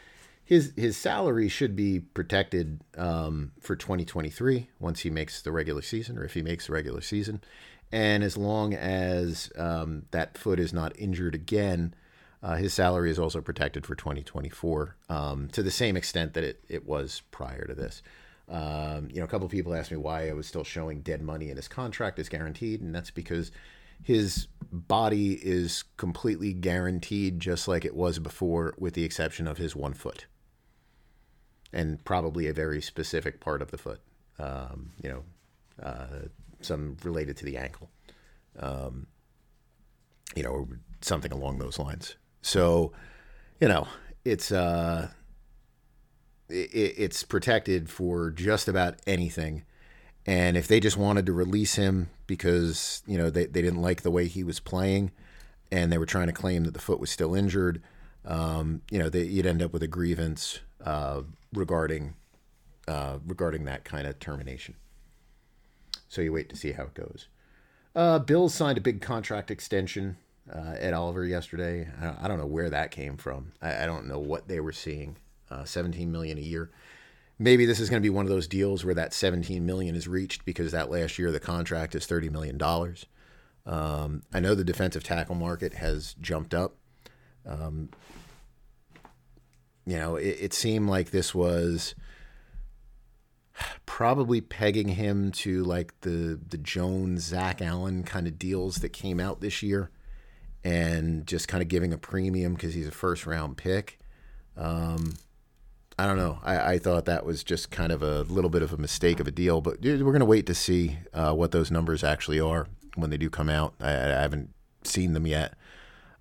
his 0.45 0.73
his 0.77 0.97
salary 0.97 1.49
should 1.49 1.77
be 1.77 2.01
protected 2.01 2.81
um, 2.97 3.53
for 3.61 3.77
2023 3.77 4.69
once 4.79 5.01
he 5.01 5.11
makes 5.11 5.43
the 5.43 5.53
regular 5.53 5.83
season, 5.83 6.19
or 6.19 6.25
if 6.25 6.35
he 6.35 6.43
makes 6.43 6.67
the 6.67 6.73
regular 6.73 7.01
season, 7.01 7.41
and 7.93 8.23
as 8.25 8.37
long 8.37 8.75
as 8.75 9.53
um, 9.57 10.07
that 10.11 10.37
foot 10.37 10.59
is 10.59 10.73
not 10.73 10.99
injured 10.99 11.35
again. 11.35 11.95
Uh, 12.43 12.57
his 12.57 12.73
salary 12.73 13.11
is 13.11 13.19
also 13.19 13.43
protected 13.43 13.85
for 13.85 13.95
2024 13.95 14.97
um, 15.11 15.49
to 15.49 15.63
the 15.63 15.71
same 15.71 15.95
extent 15.95 16.33
that 16.33 16.43
it, 16.43 16.65
it 16.71 16.87
was 16.87 17.21
prior 17.31 17.67
to 17.67 17.75
this. 17.75 18.03
Um, 18.49 19.09
you 19.13 19.19
know, 19.19 19.25
a 19.25 19.29
couple 19.29 19.47
people 19.49 19.75
asked 19.75 19.91
me 19.91 19.97
why 19.97 20.29
I 20.29 20.33
was 20.33 20.47
still 20.47 20.65
showing 20.65 21.03
dead 21.03 21.23
money 21.23 21.51
in 21.51 21.57
his 21.57 21.69
contract 21.69 22.19
as 22.19 22.29
guaranteed, 22.29 22.81
and 22.81 22.95
that's 22.95 23.11
because 23.11 23.53
his 24.03 24.49
body 24.73 25.33
is 25.35 25.85
completely 25.97 26.53
guaranteed, 26.53 27.41
just 27.41 27.69
like 27.69 27.85
it 27.85 27.95
was 27.95 28.19
before, 28.19 28.75
with 28.79 28.95
the 28.95 29.05
exception 29.05 29.47
of 29.47 29.59
his 29.59 29.75
one 29.75 29.95
foot, 29.95 30.27
and 31.73 32.03
probably 32.05 32.47
a 32.47 32.53
very 32.53 32.81
specific 32.81 33.41
part 33.41 33.63
of 33.63 33.71
the 33.71 33.79
foot. 33.79 34.01
Um, 34.39 34.93
you 35.03 35.11
know, 35.11 35.23
uh, 35.83 36.29
some 36.61 36.97
related 37.03 37.37
to 37.39 37.45
the 37.45 37.57
ankle. 37.57 37.91
Um, 38.59 39.07
you 40.35 40.43
know, 40.43 40.69
something 41.01 41.33
along 41.33 41.59
those 41.59 41.79
lines. 41.79 42.17
So, 42.43 42.93
you 43.61 43.69
know, 43.69 43.89
it's 44.25 44.53
uh, 44.53 45.09
it's 46.49 47.23
protected 47.23 47.91
for 47.91 48.31
just 48.31 48.69
about 48.69 48.97
anything. 49.07 49.65
And 50.27 50.57
if 50.57 50.69
they 50.69 50.81
just 50.81 50.97
wanted 50.97 51.27
to 51.27 51.33
release 51.33 51.77
him 51.77 52.11
because, 52.31 53.03
you 53.09 53.19
know, 53.19 53.29
they, 53.29 53.45
they 53.47 53.61
didn't 53.61 53.83
like 53.83 54.03
the 54.03 54.11
way 54.11 54.29
he 54.29 54.45
was 54.45 54.61
playing 54.61 55.11
and 55.73 55.91
they 55.91 55.99
were 55.99 56.07
trying 56.07 56.29
to 56.29 56.33
claim 56.33 56.63
that 56.63 56.75
the 56.75 56.81
foot 56.81 57.01
was 57.01 57.11
still 57.11 57.35
injured, 57.35 57.83
um, 58.25 58.83
you 58.89 59.01
know, 59.01 59.09
they, 59.09 59.25
you'd 59.25 59.47
end 59.47 59.61
up 59.61 59.73
with 59.73 59.83
a 59.83 59.89
grievance 59.89 60.61
uh, 60.85 61.23
regarding 61.53 62.15
uh, 62.87 63.19
regarding 63.27 63.65
that 63.65 63.85
kind 63.85 64.07
of 64.07 64.21
termination. 64.21 64.77
So 66.09 66.23
you 66.23 66.33
wait 66.33 66.49
to 66.51 66.57
see 66.57 66.71
how 66.71 66.85
it 66.85 66.95
goes. 66.95 67.27
Uh, 67.97 68.21
Bills 68.21 68.55
signed 68.55 68.79
a 68.79 68.81
big 68.81 69.01
contract 69.01 69.51
extension. 69.51 70.17
Uh, 70.53 70.77
Oliver 70.95 71.25
yesterday. 71.25 71.89
I 72.21 72.29
don't 72.29 72.39
know 72.39 72.47
where 72.47 72.71
that 72.71 72.93
came 72.93 73.17
from. 73.17 73.53
I, 73.61 73.83
I 73.83 73.87
don't 73.87 74.07
know 74.07 74.21
what 74.21 74.47
they 74.47 74.61
were 74.61 74.73
seeing 74.73 75.17
uh, 75.51 75.65
17 75.65 76.13
million 76.13 76.39
a 76.39 76.41
year. 76.41 76.71
Maybe 77.43 77.65
this 77.65 77.81
is 77.81 77.89
going 77.89 78.03
to 78.03 78.07
be 78.07 78.11
one 78.11 78.27
of 78.27 78.31
those 78.31 78.47
deals 78.47 78.85
where 78.85 78.95
that 78.95 79.15
17 79.15 79.65
million 79.65 79.97
is 79.97 80.07
reached 80.07 80.45
because 80.45 80.73
that 80.73 80.91
last 80.91 81.19
year 81.19 81.33
the 81.33 81.41
contract 81.41 81.95
is 81.95 82.05
30 82.05 82.29
million 82.29 82.59
dollars. 82.59 83.07
Um, 83.65 84.23
I 84.31 84.41
know 84.41 84.55
the 84.55 84.63
defensive 84.63 85.03
tackle 85.03 85.35
market 85.35 85.73
has 85.73 86.15
jumped 86.21 86.53
up. 86.53 86.77
Um, 87.47 87.89
you 89.87 89.97
know, 89.97 90.17
it, 90.17 90.37
it 90.39 90.53
seemed 90.53 90.91
like 90.91 91.13
this 91.13 91.35
was 91.35 91.95
probably 93.87 94.43
pegging 94.43 94.89
him 94.89 95.33
to 95.33 95.65
like 95.65 95.99
the 96.03 96.39
the 96.47 96.59
Jones 96.59 97.23
Zach 97.23 97.63
Allen 97.63 98.03
kind 98.03 98.27
of 98.27 98.39
deals 98.39 98.77
that 98.77 98.91
came 98.91 99.19
out 99.19 99.41
this 99.41 99.63
year, 99.63 99.91
and 100.63 101.27
just 101.27 101.49
kind 101.49 101.63
of 101.63 101.69
giving 101.69 101.95
a 101.95 101.99
premium 101.99 102.53
because 102.53 102.75
he's 102.75 102.89
a 102.89 102.93
first 102.93 103.27
round 103.27 103.57
pick. 103.57 103.99
Um, 104.59 105.15
I 106.01 106.07
don't 106.07 106.17
know. 106.17 106.39
I, 106.43 106.73
I, 106.73 106.79
thought 106.79 107.05
that 107.05 107.27
was 107.27 107.45
just 107.45 107.71
kind 107.71 107.93
of 107.93 108.03
a 108.03 108.23
little 108.23 108.49
bit 108.49 108.63
of 108.63 108.73
a 108.73 108.79
mistake 108.79 109.21
of 109.21 109.29
a 109.29 109.31
deal, 109.31 109.61
but 109.61 109.83
we're 109.83 109.99
going 109.99 110.21
to 110.21 110.25
wait 110.25 110.47
to 110.47 110.55
see 110.55 110.97
uh, 111.13 111.35
what 111.35 111.51
those 111.51 111.71
numbers 111.71 112.03
actually 112.03 112.41
are 112.41 112.69
when 112.95 113.11
they 113.11 113.19
do 113.19 113.29
come 113.29 113.51
out. 113.51 113.75
I, 113.79 113.91
I 113.91 114.23
haven't 114.23 114.49
seen 114.83 115.13
them 115.13 115.27
yet, 115.27 115.53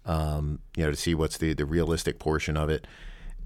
um, 0.05 0.59
you 0.75 0.83
know, 0.83 0.91
to 0.91 0.97
see 0.97 1.15
what's 1.15 1.37
the, 1.37 1.53
the 1.53 1.65
realistic 1.65 2.19
portion 2.19 2.57
of 2.57 2.69
it. 2.69 2.87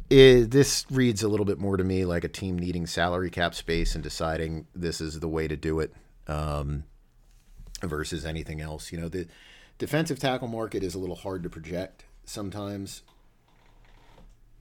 it. 0.09 0.49
This 0.49 0.87
reads 0.89 1.21
a 1.21 1.27
little 1.27 1.45
bit 1.45 1.59
more 1.59 1.77
to 1.77 1.83
me 1.83 2.03
like 2.03 2.23
a 2.23 2.29
team 2.29 2.57
needing 2.57 2.87
salary 2.87 3.29
cap 3.29 3.53
space 3.53 3.93
and 3.93 4.03
deciding 4.03 4.65
this 4.73 5.01
is 5.01 5.19
the 5.19 5.29
way 5.29 5.47
to 5.47 5.55
do 5.55 5.81
it 5.81 5.93
um, 6.27 6.83
versus 7.83 8.25
anything 8.25 8.59
else. 8.59 8.91
You 8.91 8.99
know, 8.99 9.07
the 9.07 9.27
defensive 9.77 10.17
tackle 10.17 10.47
market 10.47 10.81
is 10.81 10.95
a 10.95 10.99
little 10.99 11.15
hard 11.15 11.43
to 11.43 11.49
project 11.51 12.05
sometimes 12.25 13.03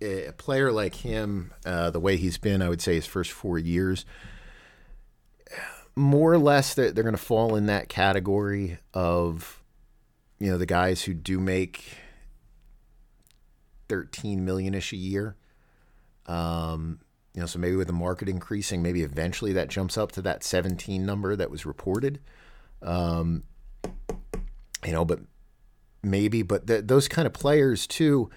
a 0.03 0.33
player 0.33 0.73
like 0.73 0.97
him, 0.97 1.53
uh, 1.65 1.91
the 1.91 2.01
way 2.01 2.17
he's 2.17 2.39
been, 2.39 2.63
I 2.63 2.69
would 2.69 2.83
say 2.83 2.95
his 2.95 3.07
first 3.07 3.33
four 3.33 3.59
years, 3.59 4.05
more 5.95 6.33
or 6.33 6.39
less 6.39 6.75
they're, 6.75 6.91
they're 6.91 7.05
going 7.05 7.17
to 7.17 7.23
fall 7.23 7.55
in 7.55 7.67
that 7.67 7.89
category 7.89 8.79
of, 8.95 9.63
you 10.39 10.51
know, 10.51 10.59
the 10.59 10.67
guys 10.67 11.03
who 11.03 11.15
do 11.15 11.39
make 11.39 11.85
13 13.89 14.45
million 14.45 14.75
ish 14.75 14.93
a 14.93 14.97
year. 14.97 15.37
Um, 16.27 17.01
you 17.35 17.41
know, 17.41 17.47
so 17.47 17.59
maybe 17.59 17.77
with 17.77 17.87
the 17.87 17.93
market 17.93 18.29
increasing, 18.29 18.83
maybe 18.83 19.03
eventually 19.03 19.53
that 19.55 19.69
jumps 19.69 19.97
up 19.97 20.13
to 20.13 20.23
that 20.23 20.45
17 20.45 21.05
number 21.05 21.35
that 21.37 21.51
was 21.51 21.65
reported. 21.65 22.21
Um, 22.83 23.45
you 24.85 24.93
know, 24.93 25.05
but 25.05 25.21
maybe, 26.03 26.43
but 26.43 26.67
th- 26.67 26.85
those 26.87 27.09
kind 27.09 27.27
of 27.27 27.33
players 27.33 27.87
too 27.87 28.31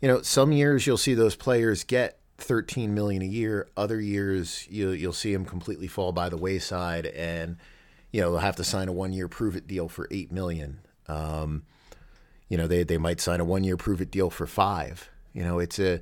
you 0.00 0.08
know, 0.08 0.22
some 0.22 0.52
years 0.52 0.86
you'll 0.86 0.96
see 0.96 1.14
those 1.14 1.36
players 1.36 1.84
get 1.84 2.18
13 2.38 2.94
million 2.94 3.22
a 3.22 3.26
year. 3.26 3.68
Other 3.76 4.00
years 4.00 4.66
you 4.70 4.90
you'll 4.90 5.12
see 5.12 5.32
them 5.32 5.44
completely 5.44 5.88
fall 5.88 6.12
by 6.12 6.28
the 6.28 6.36
wayside, 6.36 7.06
and 7.06 7.56
you 8.12 8.20
know 8.20 8.30
they'll 8.30 8.40
have 8.40 8.56
to 8.56 8.64
sign 8.64 8.88
a 8.88 8.92
one 8.92 9.12
year 9.12 9.28
prove 9.28 9.56
it 9.56 9.66
deal 9.66 9.88
for 9.88 10.08
eight 10.10 10.30
million. 10.30 10.80
Um, 11.08 11.64
you 12.48 12.56
know 12.56 12.66
they 12.66 12.84
they 12.84 12.98
might 12.98 13.20
sign 13.20 13.40
a 13.40 13.44
one 13.44 13.64
year 13.64 13.76
prove 13.76 14.00
it 14.00 14.10
deal 14.10 14.30
for 14.30 14.46
five. 14.46 15.10
You 15.32 15.42
know 15.42 15.58
it's 15.58 15.78
a 15.78 16.00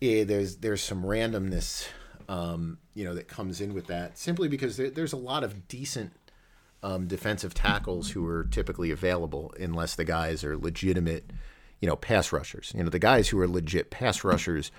it, 0.00 0.26
there's 0.26 0.56
there's 0.56 0.82
some 0.82 1.02
randomness 1.02 1.86
um, 2.28 2.78
you 2.94 3.04
know 3.04 3.14
that 3.14 3.28
comes 3.28 3.60
in 3.60 3.74
with 3.74 3.86
that 3.88 4.16
simply 4.16 4.48
because 4.48 4.76
there, 4.78 4.90
there's 4.90 5.12
a 5.12 5.18
lot 5.18 5.44
of 5.44 5.68
decent 5.68 6.12
um, 6.82 7.06
defensive 7.06 7.52
tackles 7.52 8.10
who 8.10 8.26
are 8.26 8.44
typically 8.44 8.90
available 8.90 9.52
unless 9.60 9.94
the 9.94 10.04
guys 10.04 10.42
are 10.42 10.56
legitimate 10.56 11.30
you 11.80 11.88
know, 11.88 11.96
pass 11.96 12.32
rushers. 12.32 12.72
You 12.74 12.84
know, 12.84 12.90
the 12.90 12.98
guys 12.98 13.28
who 13.28 13.40
are 13.40 13.48
legit 13.48 13.90
pass 13.90 14.22
rushers, 14.22 14.70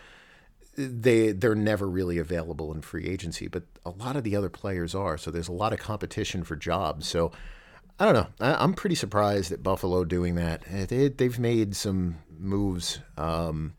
they 0.77 1.31
they're 1.31 1.55
never 1.55 1.87
really 1.87 2.17
available 2.17 2.71
in 2.73 2.81
free 2.81 3.07
agency, 3.07 3.47
but 3.47 3.63
a 3.85 3.89
lot 3.89 4.15
of 4.15 4.23
the 4.23 4.35
other 4.35 4.49
players 4.49 4.95
are. 4.95 5.17
So 5.17 5.31
there's 5.31 5.47
a 5.47 5.53
lot 5.53 5.73
of 5.73 5.79
competition 5.79 6.43
for 6.43 6.55
jobs. 6.55 7.07
So 7.07 7.31
I 7.99 8.05
don't 8.05 8.13
know. 8.13 8.27
I, 8.39 8.63
am 8.63 8.73
pretty 8.73 8.95
surprised 8.95 9.51
at 9.51 9.63
Buffalo 9.63 10.05
doing 10.05 10.35
that. 10.35 10.63
Eh, 10.71 10.85
they, 10.85 11.09
they've 11.09 11.39
made 11.39 11.75
some 11.75 12.17
moves. 12.37 12.99
Um, 13.17 13.73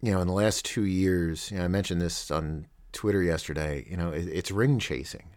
you 0.00 0.12
know, 0.12 0.20
in 0.20 0.28
the 0.28 0.34
last 0.34 0.64
two 0.64 0.84
years, 0.84 1.50
you 1.50 1.58
know, 1.58 1.64
I 1.64 1.68
mentioned 1.68 2.00
this 2.00 2.30
on 2.30 2.66
Twitter 2.92 3.22
yesterday. 3.22 3.84
You 3.90 3.96
know, 3.96 4.10
it, 4.10 4.28
it's 4.28 4.50
ring 4.50 4.78
chasing. 4.78 5.30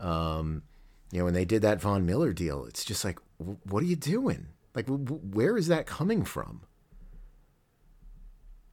Um, 0.00 0.62
you 1.10 1.18
know, 1.18 1.26
when 1.26 1.34
they 1.34 1.44
did 1.44 1.62
that 1.62 1.80
Von 1.80 2.06
Miller 2.06 2.32
deal, 2.32 2.64
it's 2.64 2.84
just 2.84 3.04
like, 3.04 3.18
what 3.36 3.82
are 3.82 3.86
you 3.86 3.96
doing? 3.96 4.46
Like, 4.74 4.86
where 4.88 5.56
is 5.56 5.68
that 5.68 5.86
coming 5.86 6.24
from? 6.24 6.62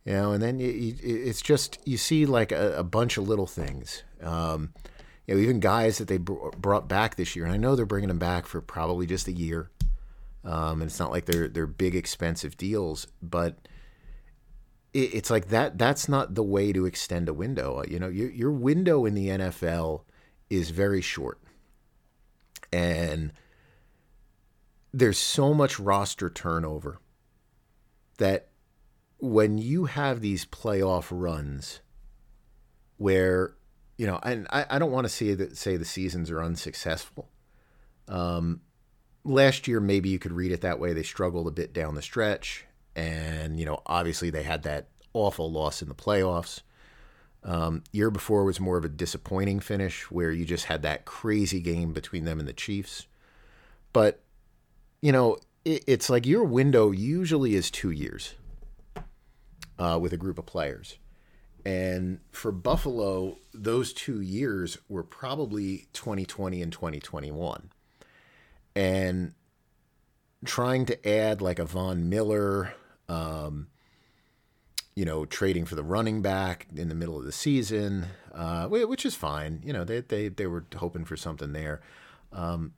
You 0.06 0.14
know, 0.14 0.32
and 0.32 0.42
then 0.42 0.60
you, 0.60 0.96
it's 1.02 1.42
just 1.42 1.78
you 1.86 1.98
see 1.98 2.26
like 2.26 2.52
a, 2.52 2.80
a 2.80 2.84
bunch 2.84 3.18
of 3.18 3.28
little 3.28 3.46
things. 3.46 4.04
Um, 4.22 4.74
you 5.28 5.36
know, 5.36 5.42
even 5.42 5.60
guys 5.60 6.00
that 6.00 6.08
they 6.08 6.18
brought 6.18 6.88
back 6.88 7.16
this 7.16 7.36
year, 7.36 7.46
and 7.46 7.54
I 7.54 7.58
know 7.58 7.76
they're 7.76 7.86
bringing 7.86 8.08
them 8.08 8.18
back 8.18 8.48
for 8.48 8.62
probably 8.62 9.06
just 9.06 9.28
a 9.28 9.32
year. 9.32 9.70
Um, 10.44 10.82
and 10.82 10.90
it's 10.90 11.00
not 11.00 11.12
like 11.12 11.26
they're 11.26 11.48
they're 11.48 11.68
big 11.68 11.96
expensive 11.96 12.58
deals, 12.58 13.06
but 13.22 13.68
it, 14.92 15.14
it's 15.14 15.30
like 15.30 15.50
that. 15.50 15.78
That's 15.78 16.10
not 16.10 16.34
the 16.34 16.44
way 16.44 16.74
to 16.74 16.86
extend 16.86 17.30
a 17.30 17.34
window. 17.34 17.84
You 17.88 18.00
know, 18.00 18.08
your 18.08 18.32
your 18.32 18.52
window 18.52 19.06
in 19.06 19.14
the 19.14 19.28
NFL 19.28 20.02
is 20.50 20.72
very 20.72 21.02
short, 21.02 21.40
and 22.74 23.32
there's 24.94 25.18
so 25.18 25.54
much 25.54 25.80
roster 25.80 26.30
turnover 26.30 27.00
that 28.18 28.50
when 29.20 29.58
you 29.58 29.86
have 29.86 30.22
these 30.22 30.46
playoff 30.46 31.08
runs 31.12 31.82
where 32.98 33.56
you 33.98 34.06
know 34.06 34.20
and 34.24 34.48
I, 34.50 34.66
I 34.70 34.80
don't 34.80 34.92
want 34.92 35.06
to 35.06 35.10
say 35.10 35.34
that 35.34 35.58
say 35.58 35.78
the 35.78 35.86
seasons 35.86 36.30
are 36.30 36.42
unsuccessful. 36.42 37.30
Um, 38.08 38.62
last 39.24 39.68
year 39.68 39.80
maybe 39.80 40.10
you 40.10 40.20
could 40.20 40.34
read 40.34 40.52
it 40.52 40.62
that 40.62 40.80
way. 40.80 40.94
They 40.94 41.04
struggled 41.04 41.48
a 41.48 41.52
bit 41.52 41.74
down 41.74 41.96
the 41.96 42.02
stretch 42.02 42.66
and 42.96 43.60
you 43.60 43.66
know 43.66 43.82
obviously 43.86 44.30
they 44.30 44.44
had 44.44 44.64
that 44.64 44.90
awful 45.14 45.52
loss 45.52 45.82
in 45.82 45.88
the 45.88 45.96
playoffs. 45.96 46.62
Um, 47.44 47.84
year 47.92 48.12
before 48.12 48.44
was 48.44 48.60
more 48.60 48.78
of 48.78 48.86
a 48.86 48.90
disappointing 48.90 49.62
finish 49.62 50.12
where 50.12 50.32
you 50.32 50.46
just 50.46 50.66
had 50.66 50.84
that 50.84 51.06
crazy 51.06 51.60
game 51.60 51.92
between 51.92 52.24
them 52.24 52.40
and 52.40 52.48
the 52.48 52.54
chiefs. 52.54 53.08
But 53.94 54.22
you 55.02 55.12
know, 55.12 55.38
it, 55.66 55.84
it's 55.88 56.10
like 56.10 56.26
your 56.26 56.44
window 56.44 56.92
usually 56.92 57.56
is 57.56 57.72
two 57.72 57.92
years 57.92 58.36
uh, 59.78 59.98
with 60.02 60.14
a 60.14 60.18
group 60.18 60.38
of 60.38 60.46
players. 60.46 60.98
And 61.66 62.20
for 62.32 62.52
Buffalo, 62.52 63.38
those 63.54 63.94
two 63.94 64.22
years 64.22 64.78
were 64.90 65.04
probably 65.04 65.88
2020 65.94 66.62
and 66.62 66.72
2021. 66.72 67.70
And 68.76 69.34
trying 70.46 70.86
to 70.88 71.08
add 71.08 71.42
like 71.42 71.60
a 71.60 71.66
Von 71.66 72.10
Miller, 72.10 72.74
um, 73.08 73.68
you 74.96 75.06
know, 75.06 75.26
trading 75.26 75.66
for 75.66 75.76
the 75.76 75.84
running 75.84 76.22
back 76.22 76.68
in 76.76 76.90
the 76.90 76.96
middle 76.96 77.18
of 77.18 77.26
the 77.26 77.32
season, 77.32 78.08
uh, 78.34 78.68
which 78.68 79.06
is 79.06 79.16
fine. 79.16 79.62
You 79.64 79.74
know, 79.74 79.84
they, 79.84 80.02
they, 80.02 80.30
they 80.30 80.48
were 80.48 80.66
hoping 80.76 81.06
for 81.06 81.16
something 81.16 81.54
there. 81.54 81.82
Um, 82.32 82.74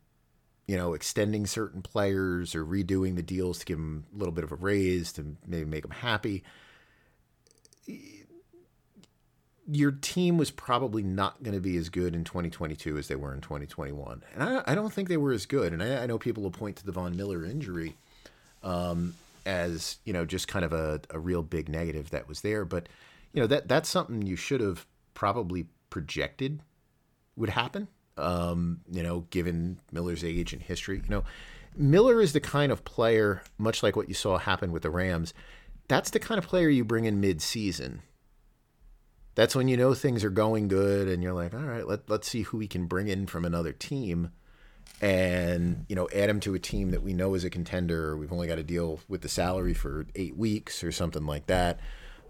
you 0.66 0.76
know, 0.76 0.94
extending 0.94 1.46
certain 1.46 1.82
players 1.82 2.54
or 2.54 2.64
redoing 2.64 3.16
the 3.16 3.22
deals 3.22 3.58
to 3.58 3.66
give 3.66 3.78
them 3.78 4.04
a 4.14 4.18
little 4.18 4.32
bit 4.32 4.44
of 4.44 4.52
a 4.52 4.56
raise 4.56 5.12
to 5.12 5.36
maybe 5.46 5.66
make 5.66 5.82
them 5.82 5.90
happy. 5.90 6.42
Your 9.66 9.92
team 9.92 10.38
was 10.38 10.50
probably 10.50 11.02
not 11.02 11.42
going 11.42 11.54
to 11.54 11.60
be 11.60 11.76
as 11.76 11.88
good 11.88 12.14
in 12.14 12.24
2022 12.24 12.96
as 12.96 13.08
they 13.08 13.16
were 13.16 13.34
in 13.34 13.40
2021. 13.40 14.22
And 14.34 14.42
I, 14.42 14.62
I 14.66 14.74
don't 14.74 14.92
think 14.92 15.08
they 15.08 15.16
were 15.16 15.32
as 15.32 15.46
good. 15.46 15.72
And 15.72 15.82
I, 15.82 16.02
I, 16.02 16.06
know 16.06 16.18
people 16.18 16.42
will 16.42 16.50
point 16.50 16.76
to 16.76 16.86
the 16.86 16.92
Von 16.92 17.16
Miller 17.16 17.44
injury 17.44 17.96
um, 18.62 19.14
as, 19.46 19.98
you 20.04 20.12
know, 20.12 20.24
just 20.26 20.48
kind 20.48 20.64
of 20.64 20.72
a, 20.72 21.00
a 21.10 21.18
real 21.18 21.42
big 21.42 21.68
negative 21.68 22.10
that 22.10 22.28
was 22.28 22.42
there. 22.42 22.64
But, 22.64 22.88
you 23.32 23.40
know, 23.40 23.46
that 23.46 23.68
that's 23.68 23.88
something 23.88 24.22
you 24.22 24.36
should 24.36 24.60
have 24.60 24.86
probably 25.14 25.66
projected 25.88 26.60
would 27.36 27.50
happen 27.50 27.88
um, 28.16 28.80
you 28.90 29.02
know, 29.02 29.20
given 29.30 29.78
Miller's 29.92 30.24
age 30.24 30.52
and 30.52 30.62
history. 30.62 30.96
You 30.96 31.10
know, 31.10 31.24
Miller 31.76 32.20
is 32.20 32.32
the 32.32 32.40
kind 32.40 32.70
of 32.70 32.84
player, 32.84 33.42
much 33.58 33.82
like 33.82 33.96
what 33.96 34.08
you 34.08 34.14
saw 34.14 34.38
happen 34.38 34.72
with 34.72 34.82
the 34.82 34.90
Rams, 34.90 35.34
that's 35.88 36.10
the 36.10 36.20
kind 36.20 36.38
of 36.38 36.46
player 36.46 36.68
you 36.68 36.84
bring 36.84 37.04
in 37.04 37.20
mid-season. 37.20 38.02
That's 39.34 39.56
when 39.56 39.66
you 39.66 39.76
know 39.76 39.94
things 39.94 40.22
are 40.22 40.30
going 40.30 40.68
good 40.68 41.08
and 41.08 41.22
you're 41.22 41.32
like, 41.32 41.52
all 41.52 41.60
right, 41.60 41.86
let, 41.86 42.08
let's 42.08 42.28
see 42.28 42.42
who 42.42 42.58
we 42.58 42.68
can 42.68 42.86
bring 42.86 43.08
in 43.08 43.26
from 43.26 43.44
another 43.44 43.72
team 43.72 44.30
and, 45.00 45.84
you 45.88 45.96
know, 45.96 46.08
add 46.14 46.30
him 46.30 46.38
to 46.40 46.54
a 46.54 46.58
team 46.60 46.92
that 46.92 47.02
we 47.02 47.12
know 47.12 47.34
is 47.34 47.44
a 47.44 47.50
contender. 47.50 48.16
We've 48.16 48.32
only 48.32 48.46
got 48.46 48.56
to 48.56 48.62
deal 48.62 49.00
with 49.08 49.22
the 49.22 49.28
salary 49.28 49.74
for 49.74 50.06
eight 50.14 50.36
weeks 50.36 50.84
or 50.84 50.92
something 50.92 51.26
like 51.26 51.46
that 51.46 51.80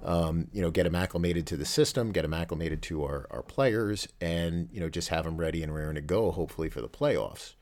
um, 0.05 0.49
you 0.53 0.61
know, 0.61 0.71
get 0.71 0.85
them 0.85 0.95
acclimated 0.95 1.47
to 1.47 1.57
the 1.57 1.65
system, 1.65 2.13
get 2.13 2.23
them 2.23 2.35
acclimated 2.35 2.83
to 2.83 3.05
our, 3.05 3.27
our 3.31 3.43
players, 3.43 4.07
and 4.21 4.69
you 4.71 4.79
know, 4.79 4.91
just 4.91 5.09
have 5.09 5.25
them 5.25 5.39
ready 5.39 5.63
and 5.63 5.75
raring 5.75 5.95
to 5.95 6.03
go, 6.03 6.31
hopefully 6.31 6.69
for 6.69 6.83
the 6.83 6.89
playoffs. 6.89 7.55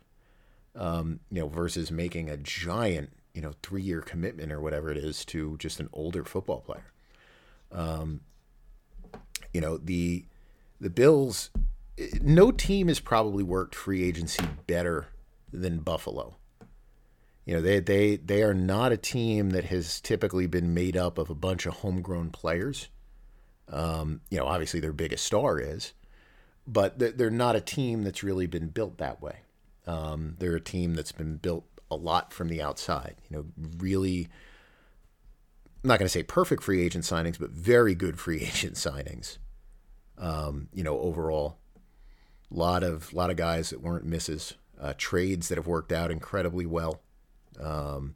Um, 0.74 1.20
you 1.30 1.40
know, 1.40 1.48
versus 1.48 1.90
making 1.90 2.30
a 2.30 2.36
giant, 2.36 3.10
you 3.34 3.42
know, 3.42 3.52
three 3.62 3.82
year 3.82 4.00
commitment 4.00 4.50
or 4.50 4.60
whatever 4.60 4.90
it 4.90 4.96
is 4.96 5.24
to 5.26 5.56
just 5.58 5.80
an 5.80 5.88
older 5.92 6.24
football 6.24 6.60
player. 6.60 6.92
Um, 7.70 8.20
you 9.52 9.60
know, 9.60 9.76
the 9.76 10.24
the 10.80 10.90
Bills, 10.90 11.50
no 12.20 12.50
team 12.50 12.88
has 12.88 12.98
probably 12.98 13.44
worked 13.44 13.74
free 13.74 14.02
agency 14.02 14.44
better 14.66 15.08
than 15.52 15.78
Buffalo. 15.78 16.36
You 17.44 17.54
know, 17.54 17.62
they 17.62 17.80
they 17.80 18.16
they 18.16 18.42
are 18.42 18.54
not 18.54 18.92
a 18.92 18.96
team 18.96 19.50
that 19.50 19.64
has 19.64 20.00
typically 20.00 20.46
been 20.46 20.74
made 20.74 20.96
up 20.96 21.18
of 21.18 21.28
a 21.28 21.34
bunch 21.34 21.66
of 21.66 21.74
homegrown 21.74 22.30
players. 22.30 22.88
Um, 23.68 24.20
you 24.30 24.38
know, 24.38 24.46
obviously 24.46 24.80
their 24.80 24.92
biggest 24.92 25.24
star 25.24 25.58
is, 25.58 25.92
but 26.66 26.98
they're 26.98 27.30
not 27.30 27.56
a 27.56 27.60
team 27.60 28.04
that's 28.04 28.22
really 28.22 28.46
been 28.46 28.68
built 28.68 28.98
that 28.98 29.20
way. 29.20 29.40
Um, 29.86 30.36
they're 30.38 30.56
a 30.56 30.60
team 30.60 30.94
that's 30.94 31.12
been 31.12 31.36
built 31.36 31.64
a 31.90 31.96
lot 31.96 32.32
from 32.32 32.48
the 32.48 32.62
outside. 32.62 33.16
You 33.28 33.36
know, 33.36 33.44
really. 33.78 34.28
I'm 35.82 35.88
not 35.88 35.98
going 35.98 36.06
to 36.06 36.12
say 36.12 36.22
perfect 36.22 36.62
free 36.62 36.80
agent 36.80 37.02
signings, 37.02 37.40
but 37.40 37.50
very 37.50 37.96
good 37.96 38.20
free 38.20 38.40
agent 38.42 38.76
signings. 38.76 39.38
Um, 40.16 40.68
you 40.72 40.84
know, 40.84 41.00
overall, 41.00 41.58
lot 42.50 42.84
of 42.84 43.12
lot 43.12 43.30
of 43.30 43.36
guys 43.36 43.70
that 43.70 43.80
weren't 43.80 44.04
misses, 44.04 44.54
uh, 44.80 44.94
trades 44.96 45.48
that 45.48 45.58
have 45.58 45.66
worked 45.66 45.90
out 45.90 46.12
incredibly 46.12 46.66
well. 46.66 47.00
Um, 47.60 48.14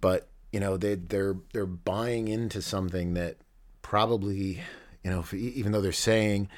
but 0.00 0.28
you 0.52 0.60
know 0.60 0.76
they 0.76 0.94
they're 0.96 1.36
they're 1.52 1.66
buying 1.66 2.28
into 2.28 2.62
something 2.62 3.14
that 3.14 3.36
probably 3.82 4.60
you 5.04 5.10
know 5.10 5.24
even 5.32 5.72
though 5.72 5.80
they're 5.80 5.92
saying 5.92 6.48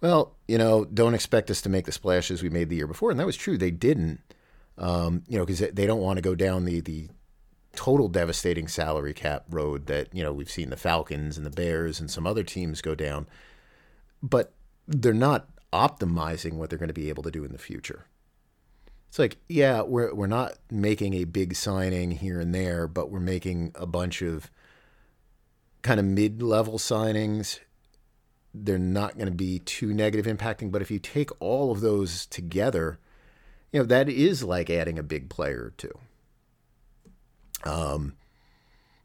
well 0.00 0.34
you 0.46 0.58
know 0.58 0.84
don't 0.84 1.14
expect 1.14 1.50
us 1.50 1.60
to 1.62 1.68
make 1.68 1.84
the 1.86 1.92
splashes 1.92 2.42
we 2.42 2.50
made 2.50 2.68
the 2.68 2.76
year 2.76 2.86
before 2.86 3.10
and 3.10 3.18
that 3.18 3.26
was 3.26 3.36
true 3.36 3.58
they 3.58 3.70
didn't. 3.70 4.20
Um, 4.78 5.22
you 5.26 5.38
know 5.38 5.46
because 5.46 5.70
they 5.72 5.86
don't 5.86 6.02
want 6.02 6.18
to 6.18 6.22
go 6.22 6.34
down 6.34 6.66
the 6.66 6.80
the 6.80 7.08
total 7.74 8.08
devastating 8.08 8.68
salary 8.68 9.14
cap 9.14 9.44
road 9.50 9.86
that 9.86 10.14
you 10.14 10.22
know 10.22 10.32
we've 10.32 10.50
seen 10.50 10.68
the 10.70 10.76
Falcons 10.76 11.36
and 11.36 11.46
the 11.46 11.50
Bears 11.50 11.98
and 11.98 12.10
some 12.10 12.26
other 12.26 12.42
teams 12.42 12.82
go 12.82 12.94
down 12.94 13.26
but 14.22 14.52
they're 14.86 15.14
not 15.14 15.48
optimizing 15.72 16.54
what 16.54 16.68
they're 16.68 16.78
going 16.78 16.88
to 16.88 16.94
be 16.94 17.08
able 17.08 17.22
to 17.22 17.30
do 17.30 17.44
in 17.44 17.52
the 17.52 17.58
future 17.58 18.04
it's 19.16 19.18
like, 19.18 19.38
yeah, 19.48 19.80
we're 19.80 20.14
we're 20.14 20.26
not 20.26 20.58
making 20.70 21.14
a 21.14 21.24
big 21.24 21.56
signing 21.56 22.10
here 22.10 22.38
and 22.38 22.54
there, 22.54 22.86
but 22.86 23.10
we're 23.10 23.18
making 23.18 23.72
a 23.74 23.86
bunch 23.86 24.20
of 24.20 24.50
kind 25.80 25.98
of 25.98 26.04
mid-level 26.04 26.76
signings. 26.76 27.60
They're 28.52 28.76
not 28.76 29.14
going 29.14 29.28
to 29.28 29.34
be 29.34 29.58
too 29.60 29.94
negative 29.94 30.26
impacting, 30.26 30.70
but 30.70 30.82
if 30.82 30.90
you 30.90 30.98
take 30.98 31.30
all 31.40 31.72
of 31.72 31.80
those 31.80 32.26
together, 32.26 32.98
you 33.72 33.80
know, 33.80 33.86
that 33.86 34.10
is 34.10 34.42
like 34.44 34.68
adding 34.68 34.98
a 34.98 35.02
big 35.02 35.30
player 35.30 35.62
or 35.64 35.72
two. 35.78 35.98
Um, 37.64 38.16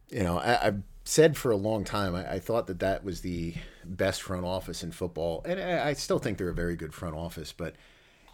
you 0.09 0.23
know, 0.23 0.39
I, 0.39 0.55
have 0.55 0.81
said 1.05 1.37
for 1.37 1.51
a 1.51 1.55
long 1.55 1.85
time, 1.85 2.15
I, 2.15 2.33
I, 2.33 2.39
thought 2.39 2.67
that 2.67 2.79
that 2.79 3.05
was 3.05 3.21
the 3.21 3.53
best 3.85 4.21
front 4.21 4.43
office 4.43 4.83
in 4.83 4.91
football, 4.91 5.41
and 5.45 5.57
I, 5.57 5.87
I 5.87 5.93
still 5.93 6.19
think 6.19 6.37
they're 6.37 6.49
a 6.49 6.53
very 6.53 6.75
good 6.75 6.93
front 6.93 7.15
office, 7.15 7.53
but 7.53 7.75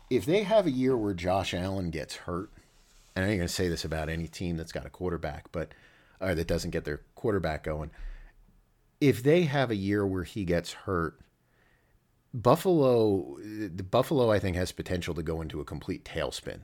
if 0.09 0.25
they 0.25 0.43
have 0.43 0.65
a 0.65 0.71
year 0.71 0.95
where 0.95 1.13
Josh 1.13 1.53
Allen 1.53 1.89
gets 1.89 2.15
hurt, 2.15 2.49
and 3.15 3.25
I 3.25 3.29
ain't 3.29 3.39
going 3.39 3.47
to 3.47 3.53
say 3.53 3.67
this 3.67 3.85
about 3.85 4.09
any 4.09 4.27
team 4.27 4.57
that's 4.57 4.71
got 4.71 4.85
a 4.85 4.89
quarterback, 4.89 5.51
but 5.51 5.73
or 6.19 6.33
that 6.33 6.47
doesn't 6.47 6.71
get 6.71 6.85
their 6.85 7.01
quarterback 7.15 7.63
going. 7.63 7.91
If 8.99 9.21
they 9.21 9.43
have 9.43 9.69
a 9.69 9.75
year 9.75 10.05
where 10.05 10.23
he 10.23 10.45
gets 10.45 10.73
hurt, 10.73 11.19
Buffalo, 12.33 13.37
the 13.39 13.83
Buffalo, 13.83 14.31
I 14.31 14.39
think 14.39 14.55
has 14.55 14.71
potential 14.71 15.13
to 15.15 15.23
go 15.23 15.41
into 15.41 15.59
a 15.59 15.65
complete 15.65 16.03
tailspin. 16.03 16.61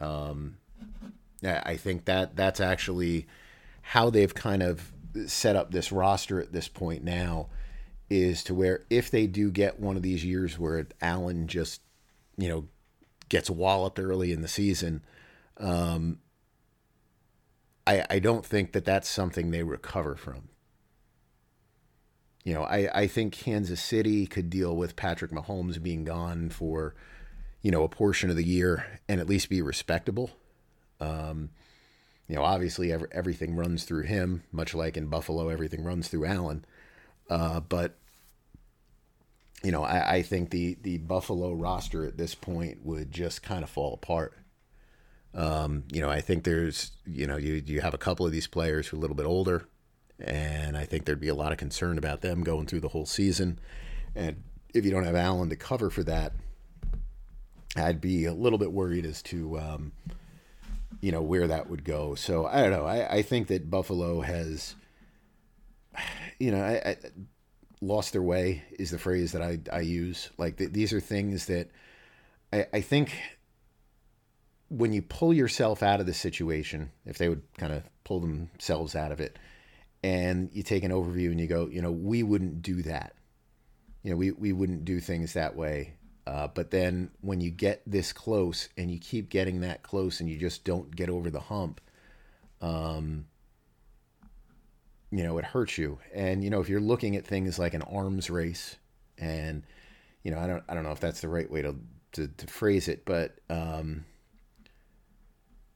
Um, 0.00 0.56
I 1.42 1.76
think 1.76 2.04
that 2.06 2.36
that's 2.36 2.60
actually 2.60 3.26
how 3.82 4.10
they've 4.10 4.34
kind 4.34 4.62
of 4.62 4.92
set 5.26 5.56
up 5.56 5.70
this 5.70 5.92
roster 5.92 6.40
at 6.40 6.52
this 6.52 6.68
point 6.68 7.04
now 7.04 7.48
is 8.10 8.44
to 8.44 8.54
where 8.54 8.84
if 8.90 9.10
they 9.10 9.26
do 9.26 9.50
get 9.50 9.80
one 9.80 9.96
of 9.96 10.02
these 10.02 10.24
years 10.24 10.58
where 10.58 10.86
Allen 11.00 11.46
just, 11.48 11.80
you 12.36 12.48
know, 12.48 12.68
gets 13.28 13.48
walloped 13.48 13.98
early 13.98 14.32
in 14.32 14.42
the 14.42 14.48
season, 14.48 15.02
um, 15.58 16.18
I, 17.86 18.04
I 18.10 18.18
don't 18.18 18.44
think 18.44 18.72
that 18.72 18.84
that's 18.84 19.08
something 19.08 19.50
they 19.50 19.62
recover 19.62 20.16
from. 20.16 20.48
You 22.44 22.54
know, 22.54 22.64
I, 22.64 22.90
I 22.94 23.06
think 23.06 23.32
Kansas 23.32 23.80
City 23.80 24.26
could 24.26 24.50
deal 24.50 24.76
with 24.76 24.96
Patrick 24.96 25.30
Mahomes 25.30 25.82
being 25.82 26.04
gone 26.04 26.50
for, 26.50 26.94
you 27.62 27.70
know, 27.70 27.84
a 27.84 27.88
portion 27.88 28.28
of 28.28 28.36
the 28.36 28.44
year 28.44 29.00
and 29.08 29.18
at 29.18 29.28
least 29.28 29.48
be 29.48 29.62
respectable. 29.62 30.30
Um, 31.00 31.50
you 32.28 32.36
know, 32.36 32.42
obviously 32.42 32.92
every, 32.92 33.08
everything 33.12 33.56
runs 33.56 33.84
through 33.84 34.02
him, 34.02 34.42
much 34.52 34.74
like 34.74 34.96
in 34.96 35.06
Buffalo, 35.06 35.48
everything 35.48 35.82
runs 35.82 36.08
through 36.08 36.26
Allen. 36.26 36.66
Uh, 37.28 37.60
but 37.60 37.96
you 39.62 39.72
know, 39.72 39.82
I, 39.82 40.16
I, 40.16 40.22
think 40.22 40.50
the 40.50 40.76
the 40.82 40.98
Buffalo 40.98 41.52
roster 41.54 42.04
at 42.04 42.18
this 42.18 42.34
point 42.34 42.84
would 42.84 43.10
just 43.10 43.42
kind 43.42 43.64
of 43.64 43.70
fall 43.70 43.94
apart. 43.94 44.34
Um, 45.32 45.84
you 45.90 46.00
know, 46.00 46.10
I 46.10 46.20
think 46.20 46.44
there's, 46.44 46.92
you 47.06 47.26
know, 47.26 47.36
you 47.36 47.62
you 47.66 47.80
have 47.80 47.94
a 47.94 47.98
couple 47.98 48.26
of 48.26 48.32
these 48.32 48.46
players 48.46 48.86
who 48.86 48.96
are 48.96 48.98
a 48.98 49.00
little 49.00 49.16
bit 49.16 49.26
older, 49.26 49.66
and 50.20 50.76
I 50.76 50.84
think 50.84 51.04
there'd 51.06 51.18
be 51.18 51.28
a 51.28 51.34
lot 51.34 51.50
of 51.50 51.58
concern 51.58 51.96
about 51.96 52.20
them 52.20 52.44
going 52.44 52.66
through 52.66 52.80
the 52.80 52.88
whole 52.88 53.06
season. 53.06 53.58
And 54.14 54.42
if 54.74 54.84
you 54.84 54.90
don't 54.90 55.04
have 55.04 55.16
Allen 55.16 55.48
to 55.48 55.56
cover 55.56 55.88
for 55.88 56.04
that, 56.04 56.34
I'd 57.74 58.00
be 58.00 58.26
a 58.26 58.34
little 58.34 58.58
bit 58.58 58.70
worried 58.70 59.06
as 59.06 59.22
to, 59.22 59.58
um, 59.58 59.92
you 61.00 61.10
know, 61.10 61.22
where 61.22 61.46
that 61.46 61.70
would 61.70 61.84
go. 61.84 62.14
So 62.14 62.46
I 62.46 62.60
don't 62.60 62.70
know. 62.70 62.84
I, 62.84 63.16
I 63.16 63.22
think 63.22 63.48
that 63.48 63.70
Buffalo 63.70 64.20
has 64.20 64.76
you 66.38 66.50
know, 66.50 66.62
I, 66.62 66.90
I, 66.90 66.96
lost 67.80 68.12
their 68.12 68.22
way 68.22 68.62
is 68.78 68.90
the 68.90 68.98
phrase 68.98 69.32
that 69.32 69.42
I, 69.42 69.58
I 69.70 69.80
use. 69.80 70.30
Like 70.38 70.56
th- 70.56 70.72
these 70.72 70.92
are 70.92 71.00
things 71.00 71.46
that 71.46 71.70
I, 72.52 72.66
I 72.72 72.80
think 72.80 73.12
when 74.68 74.92
you 74.92 75.02
pull 75.02 75.32
yourself 75.32 75.82
out 75.82 76.00
of 76.00 76.06
the 76.06 76.14
situation, 76.14 76.90
if 77.04 77.18
they 77.18 77.28
would 77.28 77.42
kind 77.58 77.72
of 77.72 77.82
pull 78.04 78.20
themselves 78.20 78.96
out 78.96 79.12
of 79.12 79.20
it, 79.20 79.38
and 80.02 80.50
you 80.52 80.62
take 80.62 80.84
an 80.84 80.90
overview 80.90 81.30
and 81.30 81.40
you 81.40 81.46
go, 81.46 81.66
you 81.66 81.80
know, 81.80 81.90
we 81.90 82.22
wouldn't 82.22 82.62
do 82.62 82.82
that. 82.82 83.14
You 84.02 84.10
know, 84.10 84.16
we, 84.16 84.32
we 84.32 84.52
wouldn't 84.52 84.84
do 84.84 85.00
things 85.00 85.32
that 85.32 85.56
way. 85.56 85.94
Uh, 86.26 86.48
but 86.48 86.70
then 86.70 87.10
when 87.22 87.40
you 87.40 87.50
get 87.50 87.82
this 87.86 88.12
close 88.12 88.68
and 88.76 88.90
you 88.90 88.98
keep 88.98 89.30
getting 89.30 89.60
that 89.60 89.82
close 89.82 90.20
and 90.20 90.28
you 90.28 90.38
just 90.38 90.64
don't 90.64 90.94
get 90.94 91.08
over 91.08 91.30
the 91.30 91.40
hump, 91.40 91.80
um, 92.60 93.26
you 95.14 95.22
know, 95.22 95.38
it 95.38 95.44
hurts 95.44 95.78
you. 95.78 96.00
And, 96.12 96.42
you 96.42 96.50
know, 96.50 96.60
if 96.60 96.68
you're 96.68 96.80
looking 96.80 97.14
at 97.14 97.24
things 97.24 97.56
like 97.56 97.72
an 97.72 97.82
arms 97.82 98.30
race 98.30 98.76
and, 99.16 99.62
you 100.24 100.32
know, 100.32 100.40
I 100.40 100.48
don't, 100.48 100.64
I 100.68 100.74
don't 100.74 100.82
know 100.82 100.90
if 100.90 100.98
that's 100.98 101.20
the 101.20 101.28
right 101.28 101.48
way 101.48 101.62
to, 101.62 101.76
to, 102.12 102.26
to 102.26 102.46
phrase 102.48 102.88
it, 102.88 103.04
but, 103.04 103.38
um, 103.48 104.04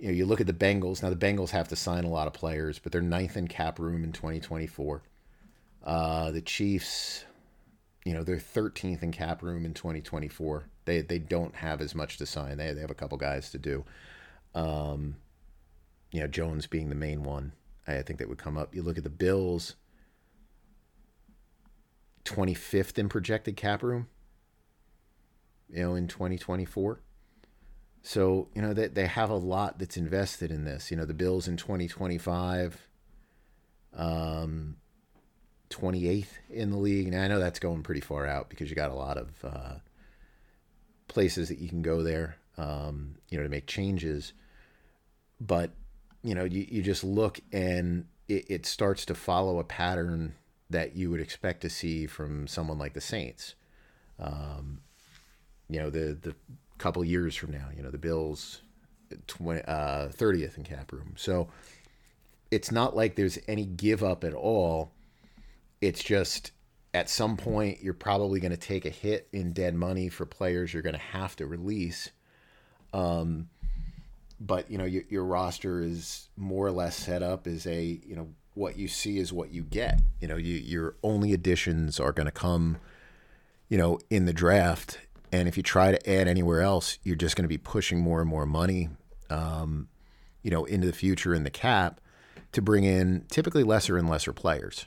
you 0.01 0.09
know, 0.09 0.13
you 0.13 0.27
look 0.27 0.41
at 0.41 0.49
the 0.49 0.53
Bengals. 0.53 1.05
Now 1.05 1.11
the 1.11 1.17
Bengals 1.17 1.51
have 1.51 1.69
to 1.69 1.77
sign 1.77 2.03
a 2.03 2.11
lot 2.11 2.27
of 2.27 2.33
players, 2.33 2.81
but 2.81 2.91
they're 2.91 3.01
ninth 3.01 3.37
in 3.37 3.47
cap 3.47 3.79
room 3.79 4.03
in 4.03 4.11
2024. 4.11 5.03
Uh, 5.85 6.33
the 6.33 6.41
Chiefs, 6.41 7.25
you 8.05 8.15
know, 8.15 8.25
they're 8.25 8.39
13th 8.39 9.05
in 9.05 9.13
cap 9.13 9.41
room 9.43 9.65
in 9.65 9.73
2024. 9.73 10.65
They 10.85 11.03
they 11.03 11.19
don't 11.19 11.55
have 11.55 11.81
as 11.81 11.95
much 11.95 12.17
to 12.19 12.27
sign. 12.27 12.57
They 12.59 12.73
they 12.73 12.81
have 12.81 12.91
a 12.91 12.95
couple 12.95 13.19
guys 13.19 13.51
to 13.51 13.59
do. 13.59 13.85
Um, 14.55 15.17
you 16.11 16.21
know, 16.21 16.27
Jones 16.27 16.67
being 16.67 16.89
the 16.89 16.95
main 16.95 17.23
one. 17.23 17.53
I 17.97 18.03
think 18.03 18.19
that 18.19 18.29
would 18.29 18.39
come 18.39 18.59
up. 18.59 18.75
You 18.75 18.83
look 18.83 18.99
at 18.99 19.05
the 19.05 19.11
Bills, 19.11 19.77
25th 22.25 22.99
in 22.99 23.09
projected 23.09 23.57
cap 23.57 23.83
room. 23.83 24.09
You 25.71 25.83
know, 25.83 25.95
in 25.95 26.09
2024. 26.09 27.01
So, 28.03 28.49
you 28.55 28.63
know, 28.63 28.73
they, 28.73 28.87
they 28.87 29.07
have 29.07 29.31
a 29.31 29.37
lot 29.37 29.79
that's 29.79 29.97
invested 29.97 30.51
in 30.51 30.65
this. 30.65 30.91
You 30.91 30.97
know, 30.97 31.05
the 31.05 31.15
Bills 31.15 31.47
in 31.47 31.59
2025, 31.59 32.89
um, 33.95 34.77
28th 35.69 36.27
in 36.49 36.71
the 36.71 36.79
league. 36.79 37.09
And 37.09 37.17
I 37.17 37.29
know 37.29 37.39
that's 37.39 37.59
going 37.59 37.83
pretty 37.83 38.01
far 38.01 38.27
out 38.27 38.49
because 38.49 38.71
you 38.71 38.77
got 38.77 38.91
a 38.91 38.95
lot 38.95 39.19
of 39.19 39.45
uh, 39.45 39.75
places 41.09 41.49
that 41.49 41.59
you 41.59 41.69
can 41.69 41.83
go 41.83 42.03
there, 42.03 42.37
um, 42.57 43.17
you 43.29 43.37
know, 43.37 43.45
to 43.45 43.51
make 43.51 43.67
changes. 43.67 44.33
But, 45.41 45.73
you 46.23 46.35
know, 46.35 46.45
you, 46.45 46.67
you 46.69 46.83
just 46.83 47.05
look 47.05 47.41
and 47.53 48.07
it, 48.29 48.51
it 48.51 48.67
starts 48.67 49.05
to 49.07 49.15
follow 49.15 49.59
a 49.59 49.65
pattern 49.65 50.35
that 50.71 50.97
you 50.97 51.11
would 51.11 51.21
expect 51.21 51.63
to 51.63 51.71
see 51.71 52.07
from 52.07 52.47
someone 52.47 52.79
like 52.79 52.95
the 52.95 53.01
Saints. 53.01 53.55
Um, 54.19 54.81
you 55.69 55.79
know, 55.79 55.91
the, 55.91 56.19
the 56.21 56.35
couple 56.79 57.05
years 57.05 57.35
from 57.35 57.51
now. 57.53 57.69
You 57.77 57.83
know, 57.83 57.91
the 57.91 57.99
Bills, 57.99 58.63
20, 59.27 59.63
uh, 59.63 60.09
30th 60.09 60.57
in 60.57 60.65
cap 60.65 60.93
room. 60.93 61.15
So 61.17 61.49
it's 62.51 62.73
not 62.73 62.97
like 62.97 63.17
there's 63.17 63.39
any 63.47 63.67
give 63.67 64.03
up 64.03 64.25
at 64.25 64.35
all. 64.35 64.93
It's 65.81 66.03
just 66.03 66.53
at 66.95 67.11
some 67.11 67.37
point 67.37 67.83
you're 67.83 67.93
probably 67.95 68.41
going 68.41 68.53
to 68.53 68.57
take 68.57 68.87
a 68.87 68.91
hit 68.91 69.29
in 69.33 69.53
dead 69.53 69.75
money 69.75 70.09
for 70.09 70.25
players 70.25 70.73
you're 70.73 70.83
going 70.83 70.95
to 70.95 70.99
have 71.01 71.37
to 71.37 71.47
release. 71.47 72.11
Um, 72.95 73.49
but 74.41 74.71
you 74.71 74.79
know 74.79 74.85
your, 74.85 75.03
your 75.09 75.25
roster 75.25 75.81
is 75.81 76.29
more 76.37 76.67
or 76.67 76.71
less 76.71 76.97
set 76.97 77.23
up 77.23 77.47
as 77.47 77.67
a 77.67 77.83
you 77.83 78.15
know 78.15 78.29
what 78.55 78.77
you 78.77 78.89
see 78.89 79.19
is 79.19 79.33
what 79.33 79.53
you 79.53 79.63
get. 79.63 80.01
You 80.21 80.29
know 80.29 80.37
you, 80.37 80.55
your 80.57 80.97
only 81.03 81.33
additions 81.33 82.01
are 82.01 82.13
going 82.13 82.27
to 82.27 82.33
come, 82.33 82.79
you 83.69 83.79
know, 83.79 83.99
in 84.11 84.27
the 84.27 84.33
draft, 84.33 84.99
and 85.33 85.49
if 85.49 85.57
you 85.57 85.63
try 85.63 85.93
to 85.93 86.11
add 86.11 86.29
anywhere 86.29 86.61
else, 86.61 86.99
you're 87.03 87.17
just 87.17 87.37
going 87.37 87.45
to 87.45 87.49
be 87.49 87.59
pushing 87.59 88.01
more 88.01 88.21
and 88.21 88.29
more 88.29 88.47
money, 88.47 88.89
um, 89.31 89.89
you 90.43 90.51
know, 90.51 90.65
into 90.65 90.87
the 90.87 90.93
future 90.93 91.35
in 91.35 91.45
the 91.45 91.51
cap 91.51 92.01
to 92.53 92.63
bring 92.63 92.85
in 92.85 93.25
typically 93.31 93.63
lesser 93.63 93.97
and 93.97 94.09
lesser 94.09 94.33
players. 94.33 94.87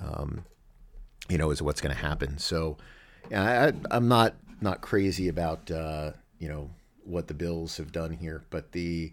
Um, 0.00 0.44
you 1.28 1.38
know, 1.38 1.50
is 1.50 1.62
what's 1.62 1.80
going 1.80 1.94
to 1.94 2.00
happen. 2.00 2.38
So, 2.38 2.76
I, 3.34 3.72
I'm 3.90 4.08
not 4.08 4.34
not 4.60 4.80
crazy 4.80 5.28
about 5.28 5.70
uh, 5.70 6.12
you 6.38 6.48
know 6.48 6.70
what 7.06 7.28
the 7.28 7.34
Bills 7.34 7.76
have 7.76 7.92
done 7.92 8.12
here, 8.12 8.44
but 8.50 8.72
the 8.72 9.12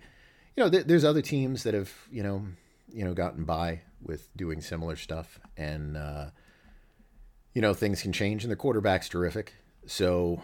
you 0.56 0.64
know 0.64 0.70
th- 0.70 0.86
there's 0.86 1.04
other 1.04 1.22
teams 1.22 1.64
that 1.64 1.74
have 1.74 1.92
you 2.12 2.24
know 2.24 2.46
you 2.92 3.04
know 3.04 3.14
gotten 3.14 3.44
by 3.44 3.82
with 4.02 4.36
doing 4.36 4.62
similar 4.62 4.96
stuff, 4.96 5.40
and 5.58 5.98
uh, 5.98 6.28
you 7.54 7.62
know 7.62 7.74
things 7.74 8.02
can 8.02 8.14
change, 8.14 8.44
and 8.44 8.52
the 8.52 8.56
quarterback's 8.58 9.10
terrific. 9.10 9.54
So 9.86 10.42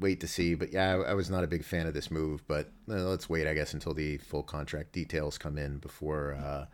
wait 0.00 0.20
to 0.20 0.28
see. 0.28 0.54
But 0.54 0.72
yeah, 0.72 0.94
I, 0.94 1.10
I 1.10 1.14
was 1.14 1.30
not 1.30 1.44
a 1.44 1.48
big 1.48 1.64
fan 1.64 1.86
of 1.86 1.94
this 1.94 2.10
move. 2.10 2.46
But 2.46 2.70
uh, 2.88 2.94
let's 3.04 3.28
wait, 3.28 3.46
I 3.46 3.54
guess, 3.54 3.74
until 3.74 3.94
the 3.94 4.18
full 4.18 4.42
contract 4.42 4.92
details 4.92 5.38
come 5.38 5.58
in 5.58 5.78
before, 5.78 6.34
uh, 6.34 6.66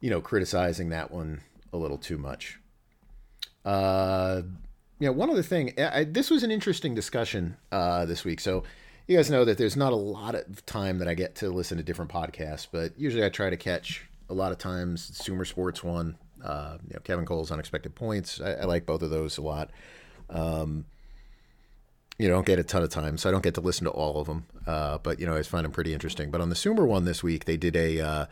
you 0.00 0.10
know, 0.10 0.20
criticizing 0.20 0.90
that 0.90 1.10
one 1.10 1.40
a 1.72 1.76
little 1.76 1.98
too 1.98 2.18
much. 2.18 2.58
Uh, 3.64 4.42
yeah, 4.98 5.10
one 5.10 5.30
other 5.30 5.42
thing. 5.42 5.74
I, 5.78 6.04
this 6.04 6.30
was 6.30 6.42
an 6.42 6.50
interesting 6.50 6.94
discussion 6.94 7.56
uh, 7.70 8.06
this 8.06 8.24
week. 8.24 8.40
So 8.40 8.64
you 9.06 9.16
guys 9.16 9.30
know 9.30 9.44
that 9.44 9.58
there's 9.58 9.76
not 9.76 9.92
a 9.92 9.96
lot 9.96 10.34
of 10.34 10.64
time 10.66 10.98
that 10.98 11.08
I 11.08 11.14
get 11.14 11.36
to 11.36 11.50
listen 11.50 11.78
to 11.78 11.84
different 11.84 12.10
podcasts, 12.10 12.66
but 12.70 12.98
usually 12.98 13.24
I 13.24 13.28
try 13.28 13.50
to 13.50 13.56
catch 13.56 14.04
a 14.28 14.34
lot 14.34 14.52
of 14.52 14.58
times 14.58 15.16
Sumer 15.16 15.44
Sports 15.44 15.84
one. 15.84 16.16
Uh, 16.44 16.78
you 16.86 16.94
know, 16.94 17.00
Kevin 17.00 17.24
Cole's 17.24 17.50
Unexpected 17.50 17.94
Points. 17.94 18.40
I, 18.40 18.52
I 18.52 18.64
like 18.64 18.84
both 18.84 19.02
of 19.02 19.10
those 19.10 19.38
a 19.38 19.42
lot. 19.42 19.70
Um, 20.28 20.84
you 22.18 22.28
don't 22.28 22.46
get 22.46 22.58
a 22.58 22.64
ton 22.64 22.82
of 22.82 22.90
time, 22.90 23.18
so 23.18 23.28
I 23.28 23.32
don't 23.32 23.44
get 23.44 23.54
to 23.54 23.60
listen 23.60 23.84
to 23.84 23.90
all 23.90 24.20
of 24.20 24.26
them. 24.26 24.46
Uh, 24.66 24.98
but 24.98 25.20
you 25.20 25.26
know, 25.26 25.36
I 25.36 25.42
find 25.42 25.64
them 25.64 25.72
pretty 25.72 25.92
interesting. 25.92 26.30
But 26.30 26.40
on 26.40 26.48
the 26.48 26.54
Sumer 26.54 26.86
one 26.86 27.04
this 27.04 27.22
week, 27.22 27.44
they 27.44 27.56
did 27.56 27.76
a 27.76 28.00
uh, 28.00 28.26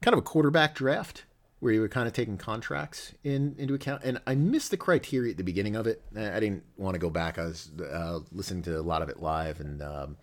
kind 0.00 0.14
of 0.14 0.18
a 0.18 0.22
quarterback 0.22 0.74
draft 0.74 1.24
where 1.60 1.72
you 1.72 1.80
were 1.80 1.88
kind 1.88 2.06
of 2.06 2.12
taking 2.12 2.36
contracts 2.36 3.12
in 3.22 3.54
into 3.58 3.74
account. 3.74 4.02
And 4.04 4.20
I 4.26 4.34
missed 4.34 4.70
the 4.70 4.76
criteria 4.76 5.32
at 5.32 5.38
the 5.38 5.44
beginning 5.44 5.76
of 5.76 5.86
it. 5.86 6.02
I 6.16 6.40
didn't 6.40 6.64
want 6.76 6.94
to 6.94 6.98
go 6.98 7.10
back. 7.10 7.38
I 7.38 7.44
was 7.44 7.70
uh, 7.80 8.20
listening 8.32 8.62
to 8.64 8.78
a 8.78 8.82
lot 8.82 9.02
of 9.02 9.08
it 9.08 9.20
live, 9.20 9.60
and 9.60 9.82
um, 9.82 10.16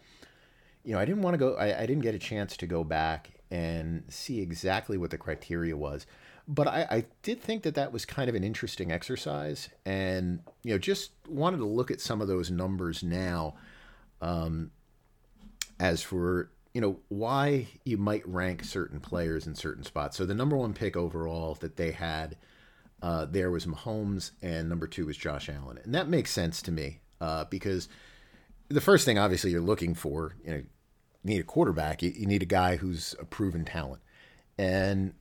you 0.84 0.94
know, 0.94 1.00
I 1.00 1.06
didn't 1.06 1.22
want 1.22 1.34
to 1.34 1.38
go. 1.38 1.56
I, 1.56 1.82
I 1.82 1.86
didn't 1.86 2.04
get 2.04 2.16
a 2.16 2.20
chance 2.20 2.58
to 2.58 2.68
go 2.68 2.84
back 2.84 3.32
and 3.50 4.04
see 4.08 4.40
exactly 4.40 4.98
what 4.98 5.10
the 5.10 5.18
criteria 5.18 5.76
was 5.76 6.06
but 6.48 6.68
I, 6.68 6.88
I, 6.90 7.06
did 7.22 7.42
think 7.42 7.64
that 7.64 7.76
that 7.76 7.94
was 7.94 8.04
kind 8.06 8.30
of 8.30 8.36
an 8.36 8.44
interesting 8.44 8.92
exercise, 8.92 9.70
and 9.86 10.42
you 10.64 10.74
know, 10.74 10.78
just 10.78 11.12
wanted 11.28 11.58
to 11.58 11.66
look 11.66 11.92
at 11.92 12.02
some 12.02 12.22
of 12.22 12.28
those 12.28 12.52
numbers 12.52 13.04
now. 13.04 13.56
Um, 14.22 14.72
as 15.80 16.04
for 16.04 16.52
you 16.74 16.82
know 16.82 17.00
why 17.10 17.68
you 17.84 17.98
might 17.98 18.28
rank 18.28 18.64
certain 18.64 19.00
players 19.00 19.48
in 19.48 19.56
certain 19.56 19.84
spots. 19.84 20.18
So 20.18 20.26
the 20.26 20.36
number 20.36 20.56
one 20.56 20.74
pick 20.74 20.96
overall 20.96 21.56
that 21.56 21.76
they 21.76 21.92
had 21.92 22.38
uh, 23.02 23.26
there 23.26 23.52
was 23.52 23.66
Mahomes, 23.66 24.32
and 24.42 24.70
number 24.70 24.88
two 24.88 25.08
was 25.08 25.18
Josh 25.18 25.50
Allen, 25.50 25.80
and 25.84 25.94
that 25.94 26.08
makes 26.08 26.32
sense 26.32 26.62
to 26.64 26.72
me 26.72 27.00
uh, 27.20 27.46
because 27.46 27.90
the 28.70 28.82
first 28.82 29.06
thing 29.06 29.18
obviously 29.18 29.52
you're 29.52 29.62
looking 29.62 29.96
for, 29.96 30.36
you 30.46 30.52
know, 30.52 30.58
you 30.58 30.66
need 31.24 31.40
a 31.40 31.44
quarterback. 31.44 32.02
You, 32.02 32.12
you 32.16 32.26
need 32.26 32.42
a 32.42 32.48
guy 32.48 32.78
who's 32.78 33.16
a 33.20 33.26
proven 33.26 33.66
talent, 33.66 34.02
and 34.58 35.14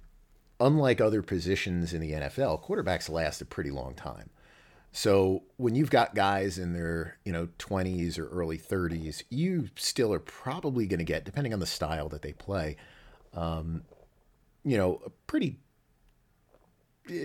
unlike 0.60 1.00
other 1.00 1.22
positions 1.22 1.92
in 1.92 2.00
the 2.00 2.12
NFL, 2.12 2.62
quarterbacks 2.62 3.08
last 3.08 3.40
a 3.40 3.46
pretty 3.46 3.70
long 3.70 3.94
time. 3.94 4.30
So 4.92 5.44
when 5.56 5.74
you've 5.74 5.90
got 5.90 6.14
guys 6.14 6.58
in 6.58 6.72
their, 6.72 7.16
you 7.24 7.32
know, 7.32 7.48
20s 7.58 8.18
or 8.18 8.26
early 8.28 8.58
30s, 8.58 9.22
you 9.30 9.68
still 9.76 10.12
are 10.12 10.18
probably 10.18 10.86
going 10.86 10.98
to 10.98 11.04
get, 11.04 11.24
depending 11.24 11.52
on 11.52 11.60
the 11.60 11.66
style 11.66 12.08
that 12.08 12.22
they 12.22 12.32
play, 12.32 12.76
um, 13.34 13.82
you 14.64 14.76
know, 14.76 15.00
a 15.06 15.10
pretty, 15.28 15.58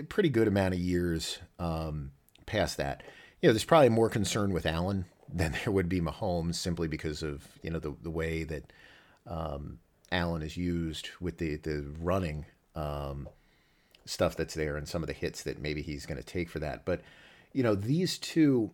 pretty 0.10 0.30
good 0.30 0.48
amount 0.48 0.76
of 0.76 0.80
years 0.80 1.40
um, 1.58 2.12
past 2.46 2.78
that. 2.78 3.02
You 3.42 3.50
know, 3.50 3.54
there's 3.54 3.66
probably 3.66 3.90
more 3.90 4.10
concern 4.10 4.54
with 4.54 4.66
Allen 4.66 5.06
than 5.34 5.54
there 5.54 5.74
would 5.74 5.90
be 5.90 6.02
Mahomes, 6.02 6.56
simply 6.56 6.88
because 6.88 7.24
of 7.24 7.48
you 7.64 7.72
know 7.72 7.80
the 7.80 7.96
the 8.04 8.12
way 8.12 8.44
that 8.44 8.72
um, 9.26 9.80
Allen 10.12 10.44
is 10.44 10.56
used 10.56 11.10
with 11.20 11.40
the 11.40 11.58
the 11.58 11.84
running 12.00 12.46
um, 12.76 13.28
stuff 14.06 14.36
that's 14.36 14.54
there 14.54 14.78
and 14.78 14.88
some 14.88 15.04
of 15.04 15.08
the 15.08 15.14
hits 15.14 15.44
that 15.44 15.60
maybe 15.60 15.82
he's 15.82 16.06
going 16.06 16.18
to 16.18 16.24
take 16.24 16.50
for 16.50 16.60
that. 16.60 16.86
But, 16.86 17.02
you 17.56 17.64
know, 17.64 17.74
these 17.74 18.18
two, 18.18 18.70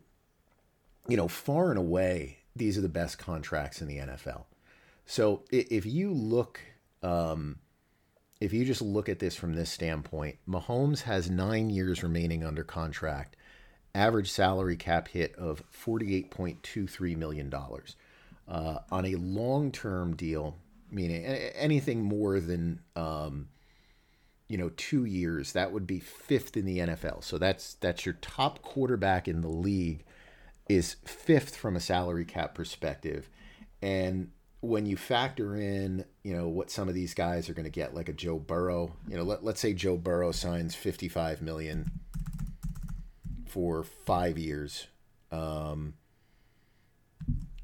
you 1.07 1.15
know, 1.15 1.27
far 1.27 1.69
and 1.69 1.77
away, 1.77 2.39
these 2.55 2.79
are 2.79 2.81
the 2.81 2.89
best 2.89 3.19
contracts 3.19 3.79
in 3.79 3.87
the 3.87 3.97
NFL. 3.97 4.45
So 5.05 5.43
if 5.51 5.85
you 5.85 6.11
look, 6.11 6.59
um, 7.03 7.59
if 8.39 8.51
you 8.53 8.65
just 8.65 8.81
look 8.81 9.07
at 9.07 9.19
this 9.19 9.36
from 9.36 9.53
this 9.53 9.69
standpoint, 9.69 10.39
Mahomes 10.49 11.03
has 11.03 11.29
nine 11.29 11.69
years 11.69 12.01
remaining 12.01 12.43
under 12.43 12.63
contract, 12.63 13.36
average 13.93 14.32
salary 14.32 14.77
cap 14.77 15.09
hit 15.09 15.36
of 15.36 15.61
$48.23 15.71 17.15
million. 17.15 17.53
Uh, 18.47 18.79
on 18.91 19.05
a 19.05 19.13
long 19.13 19.71
term 19.71 20.15
deal, 20.15 20.55
meaning 20.89 21.23
anything 21.23 22.01
more 22.01 22.39
than 22.39 22.79
um, 22.95 23.47
you 24.52 24.58
know, 24.58 24.70
two 24.76 25.06
years, 25.06 25.54
that 25.54 25.72
would 25.72 25.88
be 25.88 26.02
fifth 26.02 26.58
in 26.58 26.66
the 26.66 26.80
NFL. 26.80 27.24
So 27.24 27.38
that's 27.38 27.76
that's 27.76 28.06
your 28.06 28.16
top 28.16 28.62
quarterback 28.62 29.30
in 29.30 29.39
the 29.39 29.47
league 29.47 30.04
is 30.68 30.97
fifth 31.06 31.56
from 31.56 31.78
a 31.78 31.80
salary 31.80 32.26
cap 32.26 32.54
perspective. 32.54 33.30
And 33.82 34.32
when 34.60 34.86
you 34.86 34.97
factor 34.97 35.56
in, 35.56 36.04
you 36.24 36.34
know, 36.34 36.49
what 36.49 36.70
some 36.70 36.89
of 36.89 36.95
these 36.95 37.14
guys 37.14 37.49
are 37.49 37.54
going 37.54 37.64
to 37.64 37.72
get, 37.72 37.95
like 37.95 38.10
a 38.10 38.14
Joe 38.14 38.39
Burrow, 38.39 38.91
you 39.08 39.16
know, 39.16 39.24
let, 39.24 39.41
let's 39.41 39.62
say 39.62 39.72
Joe 39.72 39.95
Burrow 39.95 40.34
signs 40.34 40.76
55 40.76 41.41
million 41.41 41.89
for 43.47 43.84
five 43.84 44.38
years. 44.38 44.88
Um, 45.32 45.93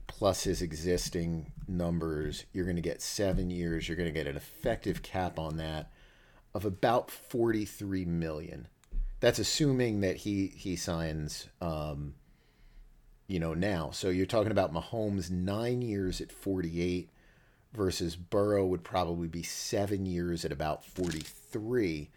plus 0.08 0.46
his 0.46 0.62
existing 0.62 1.52
numbers, 1.68 2.46
you're 2.54 2.64
going 2.64 2.78
to 2.78 2.82
get 2.82 3.02
seven 3.02 3.50
years. 3.50 3.90
You're 3.90 3.98
going 3.98 4.12
to 4.12 4.18
get 4.18 4.26
an 4.26 4.38
effective 4.38 5.04
cap 5.04 5.38
on 5.38 5.58
that 5.58 5.92
of 6.58 6.66
about 6.66 7.12
43 7.12 8.04
million. 8.06 8.68
That's 9.20 9.38
assuming 9.38 10.02
that 10.02 10.18
he 10.18 10.48
he 10.48 10.76
signs, 10.76 11.50
um, 11.62 12.16
you 13.28 13.40
know, 13.40 13.54
now. 13.54 13.92
So 13.92 14.10
you're 14.10 14.26
talking 14.26 14.52
about 14.52 14.74
Mahomes 14.74 15.30
nine 15.30 15.84
years 15.84 16.20
at 16.20 16.32
48 16.32 17.12
versus 17.74 18.16
Burrow 18.16 18.66
would 18.66 18.84
probably 18.84 19.28
be 19.28 19.44
seven 19.44 20.08
years 20.08 20.44
at 20.46 20.52
about 20.52 20.84
43. 20.84 22.10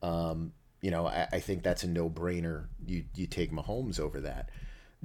Um, 0.00 0.54
you 0.80 0.90
know, 0.90 1.06
I, 1.06 1.28
I 1.30 1.40
think 1.40 1.62
that's 1.62 1.84
a 1.84 1.88
no 1.88 2.08
brainer. 2.08 2.68
You 2.86 3.04
you 3.14 3.26
take 3.26 3.52
Mahomes 3.52 4.00
over 4.00 4.22
that. 4.22 4.48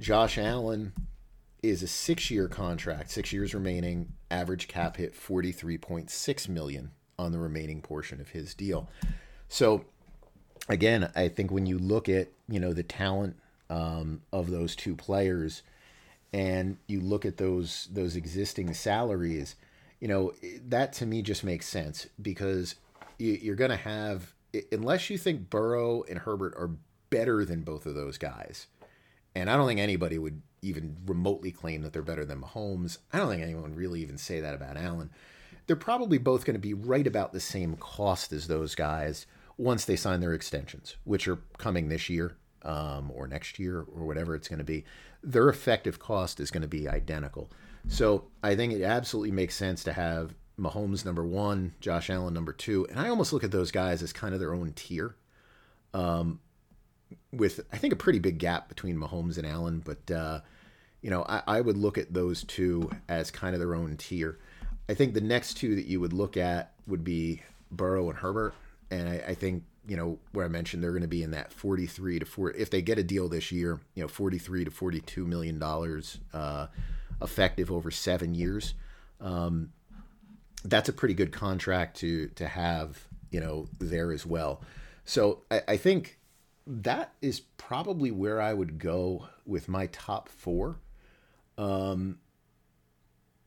Josh 0.00 0.38
Allen 0.38 0.94
is 1.62 1.82
a 1.82 1.88
six 1.88 2.30
year 2.30 2.48
contract, 2.48 3.10
six 3.10 3.34
years 3.34 3.52
remaining, 3.52 4.14
average 4.30 4.66
cap 4.66 4.96
hit 4.96 5.14
43.6 5.14 6.48
million 6.48 6.92
on 7.18 7.32
the 7.32 7.38
remaining 7.38 7.82
portion 7.82 8.20
of 8.20 8.30
his 8.30 8.54
deal. 8.54 8.88
So 9.48 9.84
again, 10.68 11.10
I 11.16 11.28
think 11.28 11.50
when 11.50 11.66
you 11.66 11.78
look 11.78 12.08
at, 12.08 12.28
you 12.48 12.60
know, 12.60 12.72
the 12.72 12.82
talent 12.82 13.36
um, 13.70 14.22
of 14.32 14.50
those 14.50 14.76
two 14.76 14.94
players 14.94 15.62
and 16.32 16.76
you 16.86 17.00
look 17.00 17.24
at 17.24 17.38
those 17.38 17.88
those 17.92 18.16
existing 18.16 18.72
salaries, 18.74 19.56
you 20.00 20.08
know, 20.08 20.32
that 20.68 20.92
to 20.94 21.06
me 21.06 21.22
just 21.22 21.42
makes 21.42 21.66
sense 21.66 22.06
because 22.20 22.74
you're 23.18 23.56
going 23.56 23.70
to 23.70 23.76
have 23.76 24.34
unless 24.72 25.10
you 25.10 25.18
think 25.18 25.50
Burrow 25.50 26.04
and 26.08 26.20
Herbert 26.20 26.54
are 26.56 26.70
better 27.10 27.44
than 27.44 27.62
both 27.62 27.86
of 27.86 27.94
those 27.94 28.18
guys. 28.18 28.66
And 29.34 29.50
I 29.50 29.56
don't 29.56 29.66
think 29.66 29.80
anybody 29.80 30.18
would 30.18 30.42
even 30.62 30.96
remotely 31.06 31.52
claim 31.52 31.82
that 31.82 31.92
they're 31.92 32.02
better 32.02 32.24
than 32.24 32.40
Mahomes. 32.40 32.98
I 33.12 33.18
don't 33.18 33.28
think 33.28 33.42
anyone 33.42 33.62
would 33.62 33.76
really 33.76 34.02
even 34.02 34.18
say 34.18 34.40
that 34.40 34.54
about 34.54 34.76
Allen. 34.76 35.10
They're 35.68 35.76
probably 35.76 36.18
both 36.18 36.44
going 36.44 36.54
to 36.54 36.60
be 36.60 36.74
right 36.74 37.06
about 37.06 37.32
the 37.32 37.40
same 37.40 37.76
cost 37.76 38.32
as 38.32 38.48
those 38.48 38.74
guys 38.74 39.26
once 39.56 39.84
they 39.84 39.96
sign 39.96 40.18
their 40.20 40.34
extensions, 40.34 40.96
which 41.04 41.28
are 41.28 41.38
coming 41.58 41.88
this 41.88 42.08
year 42.08 42.36
um, 42.62 43.12
or 43.14 43.28
next 43.28 43.60
year 43.60 43.84
or 43.94 44.06
whatever 44.06 44.34
it's 44.34 44.48
going 44.48 44.58
to 44.58 44.64
be. 44.64 44.84
Their 45.22 45.48
effective 45.48 46.00
cost 46.00 46.40
is 46.40 46.50
going 46.50 46.62
to 46.62 46.68
be 46.68 46.88
identical. 46.88 47.50
So 47.86 48.24
I 48.42 48.56
think 48.56 48.72
it 48.72 48.82
absolutely 48.82 49.30
makes 49.30 49.54
sense 49.54 49.84
to 49.84 49.92
have 49.92 50.34
Mahomes 50.58 51.04
number 51.04 51.24
one, 51.24 51.74
Josh 51.80 52.10
Allen 52.10 52.34
number 52.34 52.52
two, 52.52 52.86
and 52.90 52.98
I 52.98 53.08
almost 53.08 53.32
look 53.32 53.44
at 53.44 53.50
those 53.50 53.70
guys 53.70 54.02
as 54.02 54.12
kind 54.12 54.34
of 54.34 54.40
their 54.40 54.54
own 54.54 54.72
tier. 54.74 55.14
Um, 55.94 56.40
with 57.32 57.60
I 57.72 57.78
think 57.78 57.92
a 57.92 57.96
pretty 57.96 58.18
big 58.18 58.38
gap 58.38 58.68
between 58.68 58.96
Mahomes 58.96 59.38
and 59.38 59.46
Allen, 59.46 59.82
but 59.84 60.10
uh, 60.10 60.40
you 61.00 61.10
know 61.10 61.24
I, 61.28 61.42
I, 61.46 61.60
would 61.62 61.78
look 61.78 61.96
at 61.96 62.12
those 62.12 62.44
two 62.44 62.90
as 63.08 63.30
kind 63.30 63.54
of 63.54 63.60
their 63.60 63.74
own 63.74 63.96
tier. 63.96 64.38
I 64.88 64.94
think 64.94 65.14
the 65.14 65.20
next 65.20 65.54
two 65.54 65.74
that 65.76 65.86
you 65.86 66.00
would 66.00 66.12
look 66.12 66.36
at 66.36 66.72
would 66.86 67.04
be 67.04 67.42
Burrow 67.70 68.08
and 68.08 68.18
Herbert, 68.18 68.54
and 68.90 69.08
I, 69.08 69.22
I 69.28 69.34
think 69.34 69.64
you 69.86 69.96
know 69.96 70.18
where 70.32 70.44
I 70.44 70.48
mentioned 70.48 70.82
they're 70.82 70.92
going 70.92 71.02
to 71.02 71.08
be 71.08 71.22
in 71.22 71.30
that 71.32 71.52
43 71.52 72.20
to 72.20 72.26
40 72.26 72.58
if 72.58 72.70
they 72.70 72.82
get 72.82 72.98
a 72.98 73.02
deal 73.02 73.28
this 73.28 73.52
year, 73.52 73.80
you 73.94 74.02
know 74.02 74.08
43 74.08 74.64
to 74.64 74.70
42 74.70 75.26
million 75.26 75.58
dollars 75.58 76.18
uh, 76.32 76.68
effective 77.20 77.70
over 77.70 77.90
seven 77.90 78.34
years. 78.34 78.74
Um, 79.20 79.72
that's 80.64 80.88
a 80.88 80.92
pretty 80.92 81.14
good 81.14 81.32
contract 81.32 81.98
to 81.98 82.28
to 82.28 82.46
have 82.48 83.06
you 83.30 83.40
know 83.40 83.68
there 83.78 84.12
as 84.12 84.24
well. 84.24 84.62
So 85.04 85.42
I, 85.50 85.62
I 85.68 85.76
think 85.76 86.18
that 86.66 87.12
is 87.22 87.40
probably 87.40 88.10
where 88.10 88.40
I 88.40 88.52
would 88.52 88.78
go 88.78 89.26
with 89.46 89.68
my 89.68 89.86
top 89.86 90.28
four. 90.28 90.76
Um, 91.56 92.18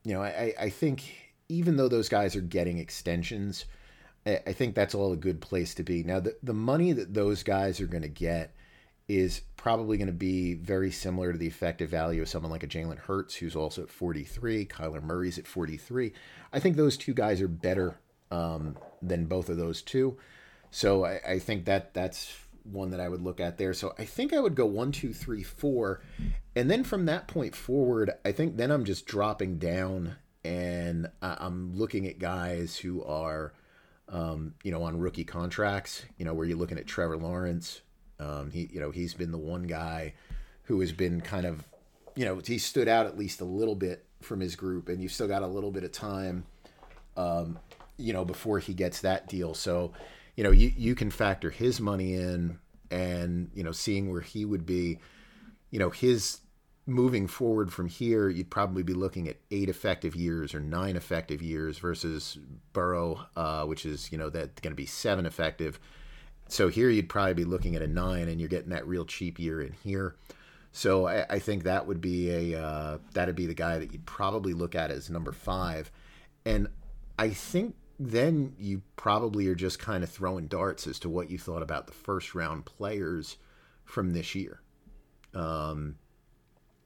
you 0.04 0.12
know, 0.12 0.22
I, 0.22 0.52
I 0.58 0.68
think 0.70 1.31
even 1.52 1.76
though 1.76 1.88
those 1.88 2.08
guys 2.08 2.34
are 2.34 2.40
getting 2.40 2.78
extensions, 2.78 3.66
I, 4.24 4.52
think 4.52 4.74
that's 4.74 4.94
all 4.94 5.12
a 5.12 5.16
good 5.16 5.40
place 5.40 5.74
to 5.74 5.82
be. 5.82 6.02
Now, 6.02 6.20
the, 6.20 6.36
the 6.42 6.54
money 6.54 6.92
that 6.92 7.12
those 7.12 7.42
guys 7.42 7.80
are 7.80 7.86
going 7.86 8.02
to 8.02 8.08
get 8.08 8.54
is 9.08 9.42
probably 9.56 9.98
going 9.98 10.06
to 10.06 10.12
be 10.12 10.54
very 10.54 10.90
similar 10.90 11.32
to 11.32 11.38
the 11.38 11.46
effective 11.46 11.90
value 11.90 12.22
of 12.22 12.28
someone 12.28 12.52
like 12.52 12.62
a 12.62 12.68
Jalen 12.68 12.98
Hurts, 12.98 13.34
who's 13.34 13.56
also 13.56 13.82
at 13.82 13.90
43. 13.90 14.64
Kyler 14.66 15.02
Murray's 15.02 15.38
at 15.38 15.46
43. 15.46 16.12
I 16.52 16.60
think 16.60 16.76
those 16.76 16.96
two 16.96 17.12
guys 17.12 17.40
are 17.40 17.48
better 17.48 17.98
um, 18.30 18.76
than 19.02 19.26
both 19.26 19.48
of 19.48 19.56
those 19.56 19.82
two. 19.82 20.16
So 20.70 21.04
I, 21.04 21.20
I 21.26 21.38
think 21.38 21.64
that 21.66 21.92
that's 21.92 22.34
one 22.62 22.90
that 22.90 23.00
I 23.00 23.08
would 23.08 23.22
look 23.22 23.40
at 23.40 23.58
there. 23.58 23.74
So 23.74 23.92
I 23.98 24.04
think 24.04 24.32
I 24.32 24.40
would 24.40 24.54
go 24.54 24.66
one, 24.66 24.92
two, 24.92 25.12
three, 25.12 25.42
four. 25.42 26.00
And 26.54 26.70
then 26.70 26.84
from 26.84 27.06
that 27.06 27.26
point 27.26 27.56
forward, 27.56 28.12
I 28.24 28.30
think 28.32 28.56
then 28.56 28.70
I'm 28.70 28.84
just 28.84 29.04
dropping 29.04 29.58
down 29.58 30.16
and 30.44 31.08
I'm 31.20 31.76
looking 31.76 32.06
at 32.06 32.18
guys 32.18 32.76
who 32.76 33.02
are, 33.04 33.52
um, 34.08 34.54
you 34.62 34.72
know, 34.72 34.82
on 34.82 34.98
rookie 34.98 35.24
contracts, 35.24 36.04
you 36.18 36.24
know, 36.24 36.34
where 36.34 36.46
you're 36.46 36.58
looking 36.58 36.78
at 36.78 36.86
Trevor 36.86 37.16
Lawrence. 37.16 37.80
Um, 38.18 38.50
he, 38.50 38.68
you 38.72 38.80
know, 38.80 38.90
he's 38.90 39.14
been 39.14 39.32
the 39.32 39.38
one 39.38 39.64
guy 39.64 40.14
who 40.64 40.80
has 40.80 40.92
been 40.92 41.20
kind 41.20 41.46
of, 41.46 41.64
you 42.14 42.24
know, 42.24 42.40
he 42.44 42.58
stood 42.58 42.88
out 42.88 43.06
at 43.06 43.16
least 43.16 43.40
a 43.40 43.44
little 43.44 43.74
bit 43.74 44.04
from 44.20 44.40
his 44.40 44.56
group, 44.56 44.88
and 44.88 45.02
you've 45.02 45.12
still 45.12 45.28
got 45.28 45.42
a 45.42 45.46
little 45.46 45.70
bit 45.70 45.84
of 45.84 45.92
time, 45.92 46.44
um, 47.16 47.58
you 47.96 48.12
know, 48.12 48.24
before 48.24 48.58
he 48.58 48.74
gets 48.74 49.00
that 49.00 49.28
deal. 49.28 49.54
So, 49.54 49.92
you 50.36 50.44
know, 50.44 50.50
you, 50.50 50.72
you 50.76 50.94
can 50.94 51.10
factor 51.10 51.50
his 51.50 51.80
money 51.80 52.14
in 52.14 52.58
and, 52.90 53.50
you 53.54 53.62
know, 53.62 53.72
seeing 53.72 54.10
where 54.10 54.20
he 54.20 54.44
would 54.44 54.66
be, 54.66 54.98
you 55.70 55.78
know, 55.78 55.90
his 55.90 56.40
moving 56.86 57.26
forward 57.26 57.72
from 57.72 57.88
here, 57.88 58.28
you'd 58.28 58.50
probably 58.50 58.82
be 58.82 58.94
looking 58.94 59.28
at 59.28 59.36
eight 59.50 59.68
effective 59.68 60.16
years 60.16 60.54
or 60.54 60.60
nine 60.60 60.96
effective 60.96 61.40
years 61.40 61.78
versus 61.78 62.38
Burrow, 62.72 63.26
uh, 63.36 63.64
which 63.64 63.86
is, 63.86 64.10
you 64.10 64.18
know, 64.18 64.30
that's 64.30 64.60
going 64.60 64.72
to 64.72 64.76
be 64.76 64.86
seven 64.86 65.26
effective. 65.26 65.78
So 66.48 66.68
here 66.68 66.90
you'd 66.90 67.08
probably 67.08 67.34
be 67.34 67.44
looking 67.44 67.76
at 67.76 67.82
a 67.82 67.86
nine 67.86 68.28
and 68.28 68.40
you're 68.40 68.48
getting 68.48 68.70
that 68.70 68.86
real 68.86 69.04
cheap 69.04 69.38
year 69.38 69.62
in 69.62 69.72
here. 69.72 70.16
So 70.72 71.06
I, 71.06 71.24
I 71.30 71.38
think 71.38 71.64
that 71.64 71.86
would 71.86 72.00
be 72.00 72.52
a, 72.52 72.60
uh, 72.60 72.98
that'd 73.12 73.36
be 73.36 73.46
the 73.46 73.54
guy 73.54 73.78
that 73.78 73.92
you'd 73.92 74.06
probably 74.06 74.52
look 74.52 74.74
at 74.74 74.90
as 74.90 75.08
number 75.08 75.32
five. 75.32 75.90
And 76.44 76.68
I 77.18 77.30
think 77.30 77.76
then 78.00 78.54
you 78.58 78.82
probably 78.96 79.46
are 79.46 79.54
just 79.54 79.78
kind 79.78 80.02
of 80.02 80.10
throwing 80.10 80.48
darts 80.48 80.86
as 80.86 80.98
to 81.00 81.08
what 81.08 81.30
you 81.30 81.38
thought 81.38 81.62
about 81.62 81.86
the 81.86 81.92
first 81.92 82.34
round 82.34 82.64
players 82.64 83.36
from 83.84 84.12
this 84.12 84.34
year. 84.34 84.60
Um, 85.34 85.96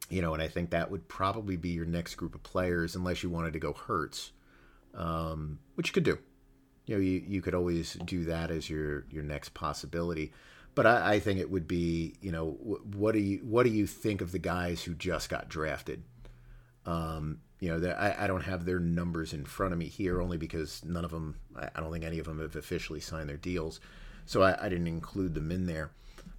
you 0.09 0.23
know, 0.23 0.35
and 0.35 0.43
I 0.43 0.49
think 0.49 0.71
that 0.71 0.91
would 0.91 1.09
probably 1.09 1.57
be 1.57 1.71
your 1.71 1.87
next 1.87 2.15
group 2.15 2.35
of 2.35 2.43
players, 2.43 2.95
unless 2.95 3.23
you 3.23 3.31
wanted 3.31 3.53
to 3.53 3.59
go 3.59 3.73
Hurts, 3.73 4.33
um, 4.95 5.59
which 5.75 5.89
you 5.89 5.93
could 5.93 6.05
do. 6.05 6.19
You 6.87 6.95
know, 6.95 7.01
you, 7.01 7.23
you 7.27 7.43
could 7.43 7.55
always 7.55 7.95
do 8.05 8.25
that 8.25 8.51
as 8.51 8.71
your 8.71 9.05
your 9.11 9.25
next 9.25 9.55
possibility. 9.55 10.33
But 10.75 10.87
I, 10.87 11.15
I 11.15 11.21
think 11.21 11.41
it 11.41 11.51
would 11.51 11.67
be, 11.67 12.15
you 12.21 12.31
know, 12.31 12.51
what 12.95 13.13
do 13.13 13.19
you 13.19 13.39
what 13.39 13.65
do 13.65 13.71
you 13.71 13.87
think 13.87 14.21
of 14.21 14.33
the 14.33 14.39
guys 14.39 14.83
who 14.83 14.95
just 14.95 15.29
got 15.29 15.49
drafted? 15.49 16.03
Um, 16.85 17.41
you 17.59 17.71
know, 17.71 17.91
I, 17.91 18.25
I 18.25 18.27
don't 18.27 18.43
have 18.43 18.65
their 18.65 18.79
numbers 18.79 19.33
in 19.33 19.45
front 19.45 19.73
of 19.73 19.79
me 19.79 19.87
here 19.87 20.21
only 20.21 20.37
because 20.37 20.85
none 20.85 21.05
of 21.05 21.11
them, 21.11 21.37
I 21.57 21.81
don't 21.81 21.91
think 21.91 22.05
any 22.05 22.19
of 22.19 22.27
them 22.27 22.41
have 22.41 22.55
officially 22.55 23.01
signed 23.01 23.29
their 23.29 23.39
deals. 23.39 23.81
So 24.27 24.43
I, 24.43 24.67
I 24.67 24.69
didn't 24.69 24.87
include 24.87 25.35
them 25.35 25.51
in 25.51 25.67
there. 25.67 25.91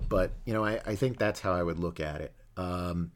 But, 0.07 0.32
you 0.45 0.53
know, 0.53 0.63
I, 0.63 0.80
I 0.86 0.95
think 0.95 1.18
that's 1.18 1.39
how 1.39 1.53
I 1.53 1.63
would 1.63 1.80
look 1.80 1.99
at 1.99 2.22
it. 2.22 2.34
Um, 2.55 3.11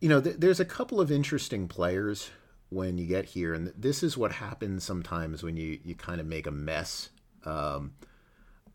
you 0.00 0.08
know, 0.08 0.20
th- 0.20 0.36
there's 0.38 0.60
a 0.60 0.64
couple 0.64 1.00
of 1.00 1.10
interesting 1.10 1.68
players 1.68 2.30
when 2.70 2.98
you 2.98 3.06
get 3.06 3.26
here. 3.26 3.54
And 3.54 3.72
this 3.76 4.02
is 4.02 4.16
what 4.16 4.32
happens 4.32 4.84
sometimes 4.84 5.42
when 5.42 5.56
you, 5.56 5.78
you 5.84 5.94
kind 5.94 6.20
of 6.20 6.26
make 6.26 6.46
a 6.46 6.50
mess 6.50 7.10
um, 7.44 7.92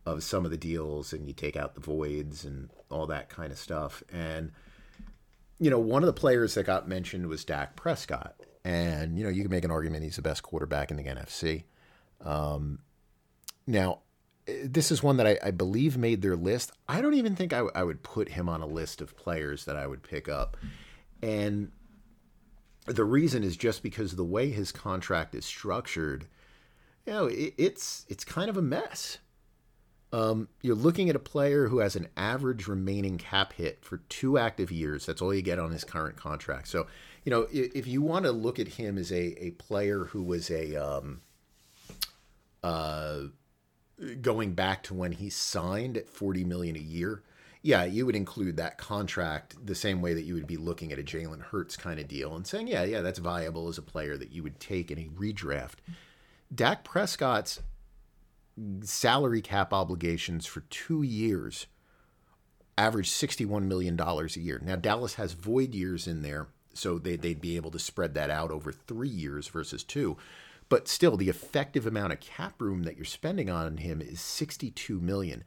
of 0.06 0.24
some 0.24 0.46
of 0.46 0.52
the 0.52 0.58
deals 0.58 1.14
and 1.14 1.28
you 1.28 1.34
take 1.34 1.56
out 1.56 1.76
the 1.76 1.82
voids 1.82 2.44
and 2.44 2.70
all 2.90 3.08
that 3.08 3.30
kind 3.30 3.52
of 3.52 3.58
stuff. 3.58 4.04
And, 4.12 4.52
you 5.60 5.70
know, 5.70 5.80
one 5.80 6.04
of 6.04 6.08
the 6.08 6.14
players 6.14 6.56
that 6.56 6.66
got 6.66 6.88
mentioned 6.88 7.28
was 7.28 7.46
Dak 7.46 7.76
Prescott. 7.76 8.36
And, 8.66 9.18
you 9.18 9.24
know, 9.24 9.30
you 9.30 9.42
can 9.42 9.52
make 9.52 9.66
an 9.66 9.72
argument 9.72 10.04
he's 10.04 10.16
the 10.16 10.22
best 10.22 10.44
quarterback 10.44 10.90
in 10.90 10.98
the 10.98 11.04
NFC. 11.04 11.64
Um, 12.22 12.80
now, 13.68 14.00
this 14.46 14.92
is 14.92 15.04
one 15.04 15.18
that 15.18 15.28
I, 15.28 15.38
I, 15.44 15.52
believe 15.52 15.98
made 15.98 16.22
their 16.22 16.36
list. 16.36 16.72
I 16.88 17.02
don't 17.02 17.14
even 17.14 17.36
think 17.36 17.54
I, 17.54 17.58
w- 17.58 17.72
I 17.76 17.84
would 17.84 18.04
put 18.04 18.30
him 18.30 18.50
on 18.50 18.62
a 18.62 18.66
list 18.66 19.02
of 19.02 19.16
players 19.16 19.66
that 19.66 19.76
I 19.76 19.88
would 19.88 20.04
pick 20.04 20.28
up. 20.28 20.58
And 21.24 21.72
the 22.86 23.06
reason 23.06 23.46
is 23.46 23.56
just 23.56 23.82
because 23.82 24.18
the 24.18 24.26
way 24.26 24.50
his 24.50 24.74
contract 24.74 25.34
is 25.34 25.46
structured, 25.46 26.26
you 27.06 27.14
know, 27.14 27.26
it, 27.28 27.54
it's 27.58 28.06
it's 28.10 28.26
kind 28.26 28.50
of 28.50 28.58
a 28.58 28.62
mess. 28.62 29.20
Um, 30.12 30.50
you're 30.62 30.76
looking 30.76 31.10
at 31.10 31.16
a 31.16 31.20
player 31.20 31.70
who 31.70 31.80
has 31.80 31.96
an 31.96 32.10
average 32.18 32.68
remaining 32.68 33.18
cap 33.18 33.54
hit 33.54 33.84
for 33.84 33.98
two 34.10 34.38
active 34.38 34.70
years. 34.70 35.06
That's 35.06 35.22
all 35.22 35.34
you 35.34 35.42
get 35.42 35.60
on 35.60 35.72
his 35.72 35.86
current 35.86 36.18
contract. 36.18 36.68
So, 36.68 36.88
you 37.24 37.32
know, 37.32 37.48
if, 37.52 37.74
if 37.74 37.88
you 37.88 38.02
want 38.02 38.26
to 38.26 38.32
look 38.32 38.60
at 38.60 38.68
him 38.68 38.98
as 38.98 39.12
a, 39.12 39.44
a 39.44 39.52
player 39.52 40.04
who 40.04 40.22
was 40.22 40.52
a 40.52 40.76
um, 40.76 41.22
uh, 42.62 43.22
going 44.22 44.54
back 44.54 44.84
to 44.84 44.94
when 44.94 45.14
he 45.14 45.30
signed 45.30 45.98
at 45.98 46.10
40 46.10 46.44
million 46.44 46.76
a 46.76 46.80
year, 46.80 47.24
yeah, 47.64 47.86
you 47.86 48.06
would 48.06 48.16
include 48.16 48.58
that 48.58 48.78
contract 48.78 49.56
the 49.66 49.74
same 49.74 50.02
way 50.02 50.14
that 50.14 50.24
you 50.24 50.34
would 50.34 50.46
be 50.46 50.58
looking 50.58 50.92
at 50.92 51.00
a 51.00 51.04
Jalen 51.04 51.42
Hurts 51.42 51.78
kind 51.78 51.98
of 51.98 52.10
deal 52.10 52.36
and 52.36 52.46
saying, 52.46 52.68
yeah, 52.68 52.84
yeah, 52.84 53.02
that's 53.02 53.20
viable 53.20 53.70
as 53.70 53.78
a 53.78 53.82
player 53.82 54.18
that 54.18 54.34
you 54.34 54.44
would 54.44 54.60
take 54.60 54.92
in 54.92 55.00
a 55.00 55.08
redraft. 55.08 55.76
Dak 56.54 56.84
Prescott's 56.84 57.62
salary 58.82 59.42
cap 59.42 59.74
obligations 59.74 60.46
for 60.46 60.60
two 60.70 61.02
years 61.02 61.68
average 62.78 63.10
$61 63.10 63.64
million 63.64 64.00
a 64.00 64.28
year. 64.40 64.60
Now, 64.64 64.76
Dallas 64.76 65.16
has 65.16 65.34
void 65.34 65.74
years 65.74 66.08
in 66.08 66.22
there, 66.22 66.48
so 66.74 66.98
they, 66.98 67.16
they'd 67.16 67.42
be 67.42 67.56
able 67.56 67.72
to 67.72 67.80
spread 67.80 68.14
that 68.16 68.30
out 68.30 68.52
over 68.52 68.72
three 68.72 69.10
years 69.10 69.48
versus 69.48 69.84
two. 69.84 70.18
But 70.70 70.88
still, 70.88 71.16
the 71.16 71.30
effective 71.30 71.86
amount 71.86 72.14
of 72.14 72.20
cap 72.20 72.62
room 72.62 72.84
that 72.84 72.96
you're 72.96 73.06
spending 73.06 73.50
on 73.50 73.78
him 73.78 74.02
is 74.02 74.20
62 74.20 75.00
million. 75.00 75.44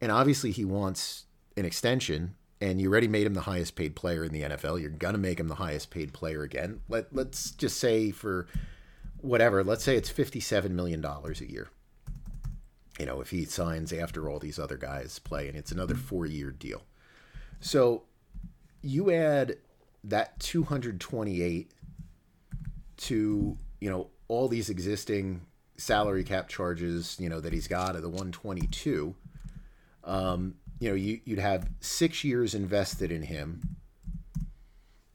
And 0.00 0.10
obviously, 0.10 0.50
he 0.50 0.64
wants 0.64 1.26
an 1.56 1.64
extension, 1.64 2.34
and 2.60 2.80
you 2.80 2.90
already 2.90 3.08
made 3.08 3.26
him 3.26 3.34
the 3.34 3.42
highest 3.42 3.76
paid 3.76 3.94
player 3.94 4.24
in 4.24 4.32
the 4.32 4.42
NFL. 4.42 4.80
You're 4.80 4.90
gonna 4.90 5.18
make 5.18 5.38
him 5.38 5.48
the 5.48 5.56
highest 5.56 5.90
paid 5.90 6.12
player 6.12 6.42
again. 6.42 6.80
Let 6.88 7.14
let's 7.14 7.50
just 7.50 7.78
say 7.78 8.10
for 8.10 8.46
whatever, 9.18 9.64
let's 9.64 9.84
say 9.84 9.96
it's 9.96 10.10
fifty-seven 10.10 10.74
million 10.74 11.00
dollars 11.00 11.40
a 11.40 11.50
year. 11.50 11.68
You 12.98 13.06
know, 13.06 13.20
if 13.20 13.30
he 13.30 13.44
signs 13.44 13.92
after 13.92 14.28
all 14.28 14.38
these 14.38 14.58
other 14.58 14.76
guys 14.76 15.18
play, 15.18 15.48
and 15.48 15.56
it's 15.56 15.72
another 15.72 15.94
four-year 15.94 16.52
deal. 16.52 16.82
So 17.60 18.04
you 18.82 19.10
add 19.10 19.56
that 20.04 20.38
228 20.40 21.70
to 22.96 23.56
you 23.80 23.90
know 23.90 24.08
all 24.28 24.48
these 24.48 24.68
existing 24.68 25.40
salary 25.76 26.22
cap 26.22 26.48
charges 26.48 27.16
you 27.18 27.28
know 27.28 27.40
that 27.40 27.52
he's 27.52 27.66
got 27.66 27.96
at 27.96 28.02
the 28.02 28.08
122 28.08 29.14
um, 30.04 30.54
you 30.78 30.88
know, 30.88 30.94
you, 30.94 31.20
you'd 31.24 31.38
have 31.38 31.68
six 31.80 32.24
years 32.24 32.54
invested 32.54 33.10
in 33.10 33.22
him 33.22 33.76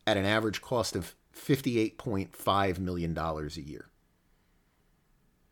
at 0.07 0.17
an 0.17 0.25
average 0.25 0.61
cost 0.61 0.95
of 0.95 1.15
$58.5 1.35 2.79
million 2.79 3.17
a 3.17 3.47
year. 3.59 3.89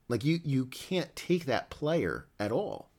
Like 0.10 0.24
you 0.24 0.40
you 0.44 0.68
can't 0.68 1.14
take 1.16 1.46
that 1.46 1.70
player 1.70 2.28
at 2.40 2.52
all. 2.52 2.90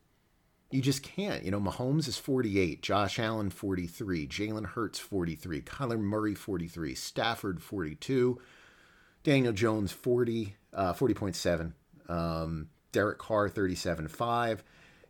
You 0.71 0.83
just 0.83 1.03
can't. 1.03 1.43
You 1.43 1.51
know, 1.51 1.61
Mahomes 1.61 2.07
is 2.07 2.19
48, 2.19 2.83
Josh 2.83 3.19
Allen 3.19 3.49
43, 3.49 4.27
Jalen 4.27 4.67
Hurts 4.67 4.99
43, 4.99 5.63
Kyler 5.63 5.99
Murray 5.99 6.35
43, 6.35 6.95
Stafford 6.95 7.63
42, 7.63 8.39
Daniel 9.23 9.55
Jones 9.55 9.93
40, 9.93 10.57
uh, 10.75 10.93
40.7, 10.93 11.73
um, 12.11 12.69
Derek 12.93 13.19
Carr 13.19 13.49
37.5 13.49 14.59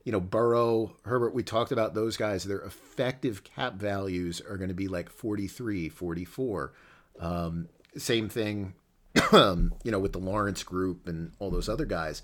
you 0.09 0.12
know, 0.12 0.20
Burrow, 0.20 0.96
Herbert, 1.04 1.34
we 1.34 1.42
talked 1.42 1.70
about 1.70 1.92
those 1.92 2.16
guys. 2.16 2.44
Their 2.44 2.61
effective 2.61 3.44
cap 3.44 3.74
values 3.74 4.40
are 4.40 4.56
going 4.56 4.70
to 4.70 4.74
be 4.74 4.88
like 4.88 5.11
43, 5.11 5.90
44. 5.90 6.72
Um, 7.20 7.68
same 7.94 8.30
thing, 8.30 8.72
you 9.34 9.70
know, 9.84 9.98
with 9.98 10.14
the 10.14 10.18
Lawrence 10.18 10.62
group 10.62 11.06
and 11.09 11.32
all 11.38 11.50
those 11.50 11.68
other 11.68 11.84
guys. 11.84 12.22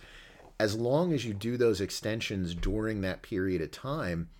As 0.58 0.74
long 0.74 1.12
as 1.12 1.26
you 1.26 1.34
do 1.34 1.58
those 1.58 1.82
extensions 1.82 2.54
during 2.54 3.02
that 3.02 3.20
period 3.20 3.60
of 3.60 3.70
time, 3.70 4.30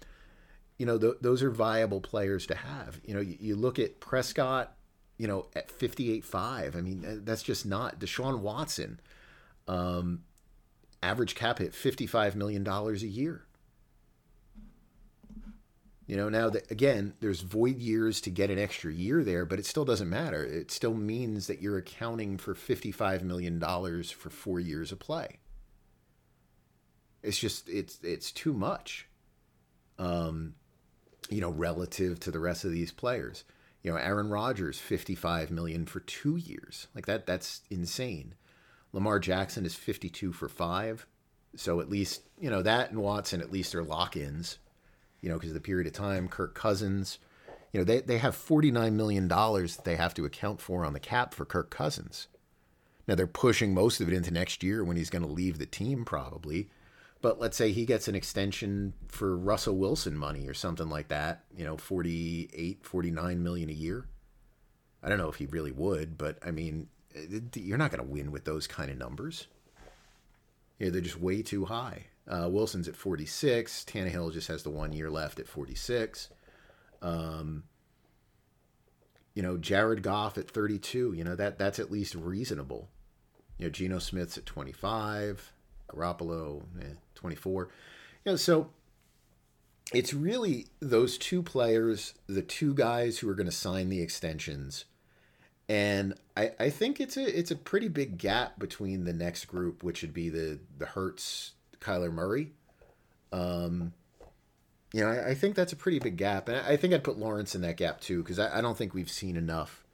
you 0.79 0.87
know, 0.87 0.97
th- 0.97 1.19
those 1.21 1.43
are 1.43 1.51
viable 1.51 2.01
players 2.01 2.47
to 2.47 2.55
have. 2.55 2.99
You 3.05 3.13
know, 3.13 3.21
you, 3.21 3.37
you 3.39 3.57
look 3.57 3.79
at 3.79 4.01
Prescott, 4.01 4.75
you 5.19 5.27
know, 5.27 5.49
at 5.55 5.69
58.5. 5.69 6.75
I 6.75 6.81
mean, 6.81 7.21
that's 7.27 7.43
just 7.43 7.67
not 7.67 8.01
Deshaun 8.01 8.39
Watson. 8.39 9.01
Um, 9.69 10.23
average 11.05 11.35
cap 11.35 11.59
hit 11.59 11.73
$55 11.73 12.35
million 12.35 12.67
a 12.67 12.93
year. 12.95 13.45
You 16.07 16.17
know, 16.17 16.29
now 16.29 16.51
that 16.51 16.71
again, 16.71 17.15
there's 17.21 17.41
void 17.41 17.79
years 17.79 18.21
to 18.23 18.31
get 18.31 18.51
an 18.51 18.59
extra 18.59 18.93
year 18.93 19.25
there, 19.25 19.47
but 19.47 19.59
it 19.59 19.65
still 19.65 19.87
doesn't 19.87 20.11
matter. 20.11 20.45
It 20.45 20.71
still 20.71 20.93
means 20.93 21.47
that 21.47 21.63
you're 21.63 21.79
accounting 21.79 22.37
for 22.37 22.55
$55 22.55 23.23
million 23.23 23.59
for 23.59 24.31
four 24.31 24.61
years 24.61 24.93
of 24.93 24.99
play. 24.99 25.39
It's 27.23 27.39
just 27.39 27.71
it's 27.71 27.99
it's 28.03 28.31
too 28.31 28.53
much. 28.53 29.09
Um, 29.99 30.57
you 31.31 31.41
know, 31.41 31.49
relative 31.49 32.21
to 32.21 32.31
the 32.31 32.39
rest 32.39 32.67
of 32.67 32.73
these 32.73 32.93
players. 32.93 33.45
You 33.83 33.93
know, 33.93 33.97
Aaron 33.97 34.29
Rodgers, 34.29 34.79
55 34.79 35.51
million 35.51 35.87
for 35.87 36.01
two 36.01 36.37
years. 36.37 36.89
Like 36.95 37.07
that, 37.07 37.27
that's 37.27 37.63
insane. 37.71 38.35
Lamar 38.95 39.19
Jackson 39.19 39.67
is 39.67 39.75
52 39.75 40.33
for 40.33 40.49
five. 40.49 41.05
So 41.57 41.81
at 41.81 41.91
least, 41.91 42.23
you 42.39 42.49
know, 42.49 42.63
that 42.63 42.91
and 42.91 43.01
Watson 43.01 43.41
at 43.41 43.51
least 43.51 43.75
are 43.75 43.83
lock 43.83 44.17
ins, 44.17 44.59
you 45.21 45.29
know, 45.29 45.35
because 45.35 45.51
of 45.51 45.55
the 45.55 45.61
period 45.61 45.89
of 45.89 45.93
time. 45.93 46.29
Kirk 46.29 46.55
Cousins, 46.55 47.19
you 47.73 47.81
know, 47.81 47.85
they, 47.85 48.01
they 48.01 48.19
have 48.19 48.37
$49 48.37 48.93
million 48.93 49.27
that 49.27 49.81
they 49.85 49.97
have 49.97 50.15
to 50.15 50.25
account 50.25 50.61
for 50.61 50.85
on 50.85 50.93
the 50.93 51.01
cap 51.01 51.35
for 51.35 51.45
Kirk 51.45 51.71
Cousins. 51.71 52.29
Now 53.09 53.17
they're 53.17 53.27
pushing 53.27 53.75
most 53.75 54.01
of 54.01 54.07
it 54.07 54.15
into 54.15 54.31
next 54.31 54.63
year 54.63 54.85
when 54.85 54.97
he's 54.97 55.11
going 55.11 55.25
to 55.25 55.31
leave 55.31 55.59
the 55.59 55.67
team 55.67 56.05
probably. 56.05 56.71
But 57.21 57.41
let's 57.41 57.57
say 57.57 57.73
he 57.73 57.87
gets 57.87 58.07
an 58.07 58.15
extension 58.15 58.95
for 59.09 59.37
Russell 59.37 59.77
Wilson 59.77 60.17
money 60.17 60.47
or 60.47 60.55
something 60.55 60.89
like 60.89 61.09
that, 61.09 61.45
you 61.57 61.65
know, 61.65 61.77
48, 61.77 62.85
49 62.87 63.43
million 63.43 63.71
a 63.71 63.73
year. 63.73 64.07
I 65.03 65.09
don't 65.09 65.19
know 65.19 65.31
if 65.31 65.37
he 65.37 65.47
really 65.47 65.73
would, 65.73 66.17
but 66.17 66.39
I 66.47 66.53
mean, 66.53 66.89
you're 67.55 67.79
not 67.79 67.91
going 67.91 68.05
to 68.05 68.11
win 68.11 68.33
with 68.33 68.45
those 68.45 68.67
kind 68.67 68.91
of 68.91 68.99
numbers. 68.99 69.47
Yeah, 70.79 70.91
they're 70.91 71.01
just 71.01 71.21
way 71.21 71.43
too 71.43 71.67
high. 71.67 72.07
Uh, 72.27 72.49
Wilson's 72.51 72.89
at 72.89 72.97
46. 72.97 73.85
Tannehill 73.85 74.33
just 74.33 74.49
has 74.49 74.63
the 74.63 74.71
one 74.71 74.93
year 74.93 75.11
left 75.11 75.39
at 75.39 75.47
46. 75.47 76.31
Um, 77.03 77.65
you 79.35 79.43
know, 79.43 79.57
Jared 79.57 80.03
Goff 80.03 80.39
at 80.39 80.51
32. 80.51 81.13
You 81.13 81.25
know 81.25 81.37
that 81.37 81.59
that's 81.59 81.79
at 81.79 81.91
least 81.91 82.15
reasonable. 82.15 82.89
You 83.59 83.67
know, 83.67 83.71
Geno 83.71 83.99
Smith's 83.99 84.39
at 84.39 84.47
25. 84.47 85.53
Garoppolo, 85.89 86.63
eh, 86.81 86.95
24. 87.15 87.69
You 88.25 88.33
know, 88.33 88.37
so 88.37 88.71
it's 89.93 90.15
really 90.15 90.69
those 90.81 91.19
two 91.19 91.43
players, 91.43 92.15
the 92.27 92.43
two 92.43 92.75
guys 92.75 93.19
who 93.19 93.29
are 93.29 93.35
going 93.35 93.47
to 93.47 93.53
sign 93.53 93.91
the 93.91 94.01
extensions 94.01 94.87
and 95.69 96.15
I, 96.37 96.53
I 96.61 96.71
think 96.71 97.01
it's 97.01 97.17
a 97.17 97.39
it's 97.39 97.51
a 97.51 97.57
pretty 97.57 97.89
big 97.89 98.19
gap 98.19 98.59
between 98.59 99.05
the 99.05 99.13
next 99.13 99.47
group, 99.47 99.83
which 99.83 100.03
would 100.03 100.13
be 100.13 100.29
the 100.29 100.59
the 100.79 100.87
Hurts, 100.87 101.53
Kyler 101.81 102.13
Murray. 102.13 102.53
Um, 103.33 103.93
you 104.93 105.01
know, 105.01 105.09
I, 105.09 105.31
I 105.31 105.35
think 105.35 105.57
that's 105.57 105.73
a 105.73 105.77
pretty 105.77 105.99
big 105.99 106.17
gap, 106.17 106.49
and 106.49 106.59
I, 106.59 106.73
I 106.73 106.77
think 106.77 106.93
I'd 106.93 107.05
put 107.05 107.19
Lawrence 107.19 107.55
in 107.55 107.63
that 107.63 107.77
gap 107.77 108.01
too 108.01 108.23
because 108.23 108.39
I, 108.39 108.59
I 108.59 108.61
don't 108.61 108.77
think 108.77 108.95
we've 108.95 109.11
seen 109.11 109.37
enough, 109.37 109.85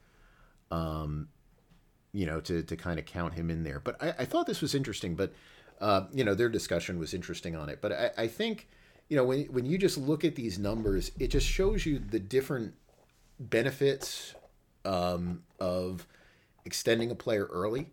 um, 0.71 1.29
you 2.13 2.27
know, 2.27 2.41
to 2.41 2.63
to 2.63 2.77
kind 2.77 2.99
of 2.99 3.07
count 3.07 3.35
him 3.35 3.49
in 3.49 3.63
there. 3.63 3.79
But 3.79 4.03
I, 4.03 4.09
I 4.21 4.25
thought 4.25 4.47
this 4.47 4.61
was 4.61 4.75
interesting, 4.75 5.15
but 5.15 5.33
uh, 5.81 6.07
you 6.13 6.25
know, 6.25 6.35
their 6.35 6.49
discussion 6.49 6.99
was 6.99 7.15
interesting 7.15 7.55
on 7.55 7.69
it. 7.69 7.81
But 7.81 7.93
I, 7.93 8.11
I 8.19 8.27
think, 8.27 8.69
you 9.09 9.17
know, 9.17 9.25
when 9.25 9.45
when 9.45 9.67
you 9.67 9.79
just 9.79 9.97
look 9.97 10.25
at 10.25 10.35
these 10.35 10.59
numbers, 10.59 11.13
it 11.21 11.29
just 11.29 11.47
shows 11.47 11.87
you 11.87 12.01
the 12.01 12.19
different 12.19 12.75
benefits 13.39 14.35
um, 14.85 15.43
of 15.59 16.07
extending 16.65 17.11
a 17.11 17.15
player 17.15 17.47
early 17.47 17.87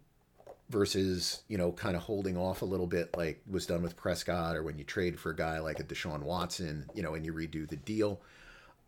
versus 0.69 1.43
you 1.47 1.57
know 1.57 1.71
kind 1.71 1.95
of 1.95 2.03
holding 2.03 2.37
off 2.37 2.61
a 2.61 2.65
little 2.65 2.87
bit 2.87 3.15
like 3.15 3.41
was 3.49 3.65
done 3.65 3.81
with 3.81 3.95
Prescott 3.95 4.55
or 4.55 4.63
when 4.63 4.77
you 4.77 4.83
trade 4.83 5.19
for 5.19 5.31
a 5.31 5.35
guy 5.35 5.59
like 5.59 5.79
a 5.79 5.83
Deshaun 5.83 6.23
Watson 6.23 6.85
you 6.93 7.01
know 7.01 7.13
and 7.13 7.25
you 7.25 7.33
redo 7.33 7.67
the 7.67 7.75
deal. 7.75 8.21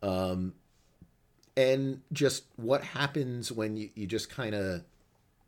Um, 0.01 0.53
and 1.57 2.01
just 2.13 2.45
what 2.55 2.83
happens 2.83 3.51
when 3.51 3.75
you, 3.75 3.89
you 3.93 4.07
just 4.07 4.29
kind 4.29 4.55
of 4.55 4.83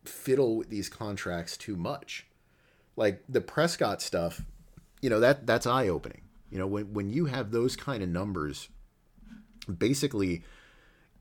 fiddle 0.04 0.56
with 0.56 0.68
these 0.68 0.90
contracts 0.90 1.56
too 1.56 1.76
much? 1.76 2.26
Like 2.96 3.22
the 3.28 3.40
Prescott 3.40 4.02
stuff 4.02 4.42
you 5.02 5.10
know 5.10 5.20
that 5.20 5.46
that's 5.46 5.66
eye 5.66 5.88
opening 5.88 6.22
you 6.50 6.56
know 6.56 6.66
when 6.66 6.92
when 6.94 7.10
you 7.10 7.26
have 7.26 7.50
those 7.50 7.76
kind 7.76 8.02
of 8.02 8.08
numbers 8.08 8.68
basically 9.78 10.42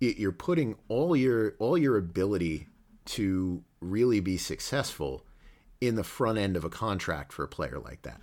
you're 0.01 0.31
putting 0.31 0.75
all 0.87 1.15
your 1.15 1.55
all 1.59 1.77
your 1.77 1.97
ability 1.97 2.67
to 3.05 3.63
really 3.79 4.19
be 4.19 4.37
successful 4.37 5.25
in 5.79 5.95
the 5.95 6.03
front 6.03 6.37
end 6.37 6.57
of 6.57 6.63
a 6.63 6.69
contract 6.69 7.31
for 7.31 7.43
a 7.43 7.47
player 7.47 7.79
like 7.79 8.01
that. 8.03 8.21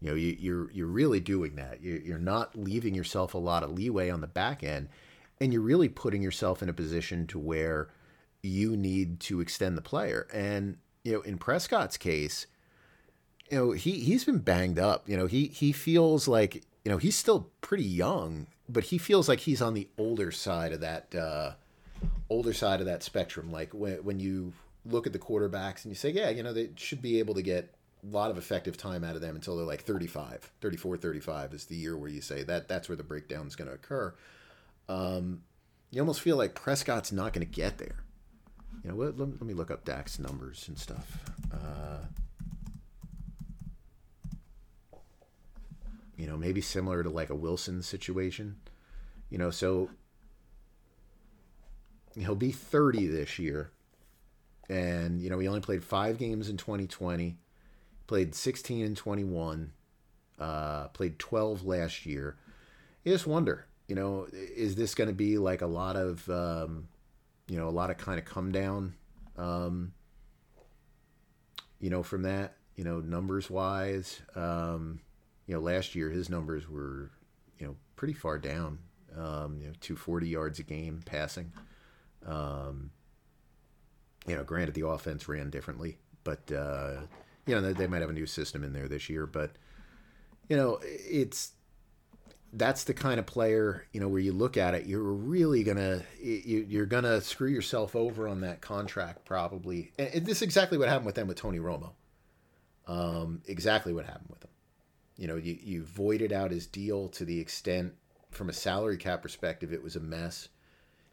You 0.00 0.10
know, 0.10 0.14
you, 0.14 0.32
are 0.32 0.36
you're, 0.36 0.70
you're 0.72 0.86
really 0.86 1.20
doing 1.20 1.56
that. 1.56 1.80
You're 1.80 2.18
not 2.18 2.56
leaving 2.56 2.94
yourself 2.94 3.34
a 3.34 3.38
lot 3.38 3.62
of 3.62 3.70
leeway 3.70 4.10
on 4.10 4.20
the 4.20 4.26
back 4.26 4.62
end, 4.62 4.88
and 5.40 5.52
you're 5.52 5.62
really 5.62 5.88
putting 5.88 6.22
yourself 6.22 6.62
in 6.62 6.68
a 6.68 6.74
position 6.74 7.26
to 7.28 7.38
where 7.38 7.88
you 8.42 8.76
need 8.76 9.20
to 9.20 9.40
extend 9.40 9.76
the 9.76 9.82
player. 9.82 10.28
And 10.32 10.76
you 11.02 11.12
know, 11.12 11.20
in 11.22 11.38
Prescott's 11.38 11.96
case, 11.96 12.46
you 13.50 13.58
know 13.58 13.70
he 13.72 14.00
he's 14.00 14.24
been 14.24 14.38
banged 14.38 14.78
up. 14.78 15.08
You 15.08 15.16
know, 15.16 15.26
he 15.26 15.46
he 15.46 15.72
feels 15.72 16.28
like 16.28 16.64
you 16.86 16.90
know 16.90 16.98
he's 16.98 17.16
still 17.16 17.50
pretty 17.60 17.84
young 17.84 18.46
but 18.68 18.84
he 18.84 18.98
feels 18.98 19.28
like 19.28 19.40
he's 19.40 19.62
on 19.62 19.74
the 19.74 19.88
older 19.98 20.30
side 20.30 20.72
of 20.72 20.80
that 20.80 21.14
uh, 21.14 21.52
older 22.28 22.52
side 22.52 22.80
of 22.80 22.86
that 22.86 23.02
spectrum. 23.02 23.50
Like 23.50 23.72
when 23.72 24.04
when 24.04 24.20
you 24.20 24.52
look 24.84 25.06
at 25.06 25.12
the 25.12 25.18
quarterbacks 25.18 25.84
and 25.84 25.90
you 25.90 25.94
say, 25.94 26.10
yeah, 26.10 26.30
you 26.30 26.42
know, 26.42 26.52
they 26.52 26.70
should 26.76 27.02
be 27.02 27.18
able 27.18 27.34
to 27.34 27.42
get 27.42 27.74
a 28.02 28.14
lot 28.14 28.30
of 28.30 28.38
effective 28.38 28.76
time 28.76 29.02
out 29.02 29.16
of 29.16 29.20
them 29.20 29.34
until 29.34 29.56
they're 29.56 29.66
like 29.66 29.82
35 29.82 30.52
34 30.60 30.96
35 30.96 31.54
is 31.54 31.64
the 31.64 31.74
year 31.74 31.96
where 31.96 32.10
you 32.10 32.20
say 32.20 32.44
that 32.44 32.68
that's 32.68 32.88
where 32.88 32.96
the 32.96 33.02
breakdown 33.02 33.46
is 33.46 33.56
going 33.56 33.68
to 33.68 33.74
occur. 33.74 34.14
Um, 34.88 35.42
you 35.90 36.00
almost 36.00 36.20
feel 36.20 36.36
like 36.36 36.54
prescott's 36.54 37.10
not 37.12 37.32
going 37.32 37.46
to 37.46 37.52
get 37.52 37.78
there. 37.78 38.04
You 38.84 38.90
know 38.90 38.96
let, 38.96 39.18
let, 39.18 39.42
me 39.42 39.54
look 39.54 39.70
up 39.70 39.84
dak's 39.84 40.18
numbers 40.18 40.68
and 40.68 40.78
stuff. 40.78 41.18
Uh, 41.52 42.04
you 46.16 46.26
know 46.26 46.36
maybe 46.36 46.60
similar 46.60 47.02
to 47.02 47.10
like 47.10 47.30
a 47.30 47.34
wilson 47.34 47.82
situation 47.82 48.56
you 49.30 49.38
know 49.38 49.50
so 49.50 49.90
he'll 52.16 52.34
be 52.34 52.52
30 52.52 53.06
this 53.06 53.38
year. 53.38 53.70
And 54.68 55.20
you 55.20 55.30
know 55.30 55.38
he 55.38 55.46
only 55.46 55.60
played 55.60 55.84
five 55.84 56.18
games 56.18 56.48
in 56.48 56.56
2020 56.56 57.36
played 58.08 58.34
16 58.34 58.84
and 58.84 58.96
21 58.96 59.72
uh, 60.38 60.88
played 60.88 61.18
12 61.18 61.64
last 61.64 62.04
year. 62.04 62.36
You 63.04 63.12
just 63.12 63.26
wonder 63.26 63.66
you 63.86 63.94
know 63.94 64.26
is 64.32 64.74
this 64.74 64.96
going 64.96 65.08
to 65.08 65.14
be 65.14 65.38
like 65.38 65.62
a 65.62 65.66
lot 65.66 65.94
of 65.94 66.28
um, 66.28 66.88
you 67.46 67.56
know 67.56 67.68
a 67.68 67.70
lot 67.70 67.90
of 67.90 67.96
kind 67.96 68.18
of 68.18 68.24
come 68.24 68.50
down 68.50 68.94
um, 69.36 69.92
you 71.78 71.88
know 71.88 72.02
from 72.02 72.22
that 72.22 72.56
you 72.74 72.82
know 72.82 72.98
numbers 72.98 73.48
wise 73.48 74.20
um, 74.34 74.98
you 75.46 75.54
know 75.54 75.60
last 75.60 75.94
year 75.94 76.10
his 76.10 76.28
numbers 76.28 76.68
were 76.68 77.10
you 77.58 77.66
know 77.66 77.76
pretty 77.96 78.14
far 78.14 78.38
down 78.38 78.78
um, 79.16 79.58
you 79.60 79.66
know 79.66 79.74
240 79.80 80.28
yards 80.28 80.58
a 80.58 80.62
game 80.62 81.02
passing 81.04 81.52
um, 82.26 82.90
you 84.26 84.34
know, 84.34 84.44
granted 84.44 84.74
the 84.74 84.86
offense 84.86 85.28
ran 85.28 85.50
differently, 85.50 85.98
but 86.24 86.50
uh, 86.52 86.96
you 87.46 87.54
know 87.54 87.60
they, 87.60 87.72
they 87.72 87.86
might 87.86 88.00
have 88.00 88.10
a 88.10 88.14
new 88.14 88.26
system 88.26 88.64
in 88.64 88.72
there 88.72 88.88
this 88.88 89.08
year. 89.08 89.26
But 89.26 89.52
you 90.48 90.56
know, 90.56 90.80
it's 90.82 91.52
that's 92.52 92.84
the 92.84 92.94
kind 92.94 93.18
of 93.18 93.26
player 93.26 93.86
you 93.92 94.00
know 94.00 94.08
where 94.08 94.20
you 94.20 94.32
look 94.32 94.56
at 94.56 94.74
it, 94.74 94.86
you're 94.86 95.02
really 95.02 95.62
gonna 95.62 96.02
you, 96.20 96.66
you're 96.68 96.86
gonna 96.86 97.20
screw 97.20 97.48
yourself 97.48 97.94
over 97.94 98.26
on 98.26 98.40
that 98.40 98.60
contract 98.60 99.24
probably. 99.24 99.92
And, 99.98 100.26
this 100.26 100.38
is 100.38 100.42
exactly 100.42 100.76
what 100.78 100.88
happened 100.88 101.06
with 101.06 101.14
them 101.14 101.28
with 101.28 101.36
Tony 101.36 101.58
Romo. 101.58 101.92
Um, 102.88 103.42
exactly 103.46 103.92
what 103.92 104.06
happened 104.06 104.30
with 104.30 104.42
him. 104.44 104.50
You 105.16 105.28
know, 105.28 105.36
you 105.36 105.58
you 105.62 105.84
voided 105.84 106.32
out 106.32 106.50
his 106.50 106.66
deal 106.66 107.08
to 107.10 107.24
the 107.24 107.40
extent 107.40 107.94
from 108.30 108.48
a 108.48 108.52
salary 108.52 108.98
cap 108.98 109.22
perspective, 109.22 109.72
it 109.72 109.82
was 109.82 109.96
a 109.96 110.00
mess 110.00 110.48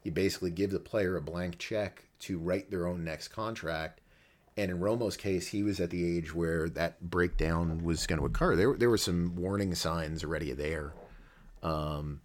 you 0.04 0.12
basically 0.12 0.50
give 0.50 0.70
the 0.70 0.78
player 0.78 1.16
a 1.16 1.22
blank 1.22 1.58
check 1.58 2.04
to 2.20 2.38
write 2.38 2.70
their 2.70 2.86
own 2.86 3.02
next 3.02 3.28
contract. 3.28 4.00
And 4.56 4.70
in 4.70 4.78
Romo's 4.78 5.16
case, 5.16 5.48
he 5.48 5.64
was 5.64 5.80
at 5.80 5.90
the 5.90 6.16
age 6.16 6.32
where 6.32 6.68
that 6.70 7.10
breakdown 7.10 7.82
was 7.82 8.06
going 8.06 8.20
to 8.20 8.26
occur. 8.26 8.54
There, 8.54 8.74
there 8.74 8.90
were 8.90 8.98
some 8.98 9.34
warning 9.34 9.74
signs 9.74 10.22
already 10.22 10.52
there, 10.52 10.92
um, 11.62 12.20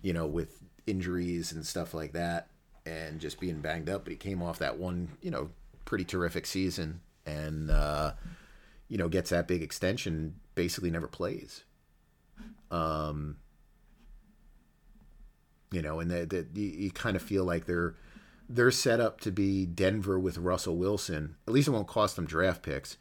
you 0.00 0.14
know, 0.14 0.26
with 0.26 0.62
injuries 0.86 1.52
and 1.52 1.66
stuff 1.66 1.92
like 1.92 2.12
that, 2.12 2.48
and 2.86 3.20
just 3.20 3.40
being 3.40 3.60
banged 3.60 3.90
up. 3.90 4.04
But 4.04 4.12
he 4.12 4.16
came 4.16 4.42
off 4.42 4.60
that 4.60 4.78
one, 4.78 5.08
you 5.20 5.30
know, 5.30 5.50
pretty 5.84 6.04
terrific 6.04 6.46
season, 6.46 7.00
and 7.26 7.70
uh, 7.70 8.12
you 8.88 8.98
know, 8.98 9.08
gets 9.08 9.30
that 9.30 9.48
big 9.48 9.62
extension. 9.62 10.36
Basically, 10.54 10.90
never 10.90 11.08
plays. 11.08 11.64
Um, 12.70 13.36
you 15.70 15.82
know, 15.82 16.00
and 16.00 16.10
that 16.10 16.48
you, 16.54 16.66
you 16.66 16.90
kind 16.90 17.16
of 17.16 17.22
feel 17.22 17.44
like 17.44 17.66
they're 17.66 17.94
they're 18.48 18.70
set 18.70 19.00
up 19.00 19.20
to 19.22 19.30
be 19.30 19.66
Denver 19.66 20.18
with 20.18 20.38
Russell 20.38 20.76
Wilson. 20.76 21.36
At 21.48 21.54
least 21.54 21.68
it 21.68 21.72
won't 21.72 21.88
cost 21.88 22.16
them 22.16 22.26
draft 22.26 22.62
picks, 22.62 22.96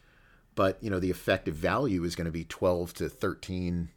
but 0.55 0.77
you 0.81 0.89
know 0.89 0.99
the 0.99 1.11
effective 1.11 1.55
value 1.55 2.03
is 2.03 2.15
going 2.15 2.25
to 2.25 2.31
be 2.31 2.45
12 2.45 2.93
to 2.95 3.09
13 3.09 3.89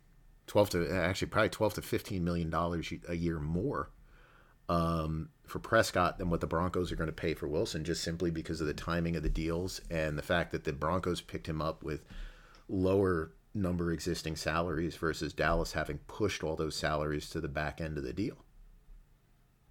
12 0.46 0.70
to 0.70 0.92
actually 0.92 1.26
probably 1.26 1.48
12 1.48 1.74
to 1.74 1.82
15 1.82 2.24
million 2.24 2.50
dollars 2.50 2.92
a 3.08 3.14
year 3.14 3.40
more 3.40 3.90
um, 4.68 5.28
for 5.46 5.58
Prescott 5.58 6.18
than 6.18 6.28
what 6.28 6.40
the 6.40 6.46
Broncos 6.46 6.90
are 6.90 6.96
going 6.96 7.06
to 7.06 7.12
pay 7.12 7.34
for 7.34 7.46
Wilson 7.46 7.84
just 7.84 8.02
simply 8.02 8.30
because 8.30 8.60
of 8.60 8.66
the 8.66 8.74
timing 8.74 9.16
of 9.16 9.22
the 9.22 9.28
deals 9.28 9.80
and 9.90 10.18
the 10.18 10.22
fact 10.22 10.52
that 10.52 10.64
the 10.64 10.72
Broncos 10.72 11.20
picked 11.20 11.48
him 11.48 11.62
up 11.62 11.82
with 11.82 12.04
lower 12.68 13.32
number 13.54 13.92
existing 13.92 14.36
salaries 14.36 14.96
versus 14.96 15.32
Dallas 15.32 15.72
having 15.72 15.98
pushed 16.06 16.44
all 16.44 16.56
those 16.56 16.76
salaries 16.76 17.30
to 17.30 17.40
the 17.40 17.48
back 17.48 17.80
end 17.80 17.96
of 17.96 18.04
the 18.04 18.12
deal. 18.12 18.36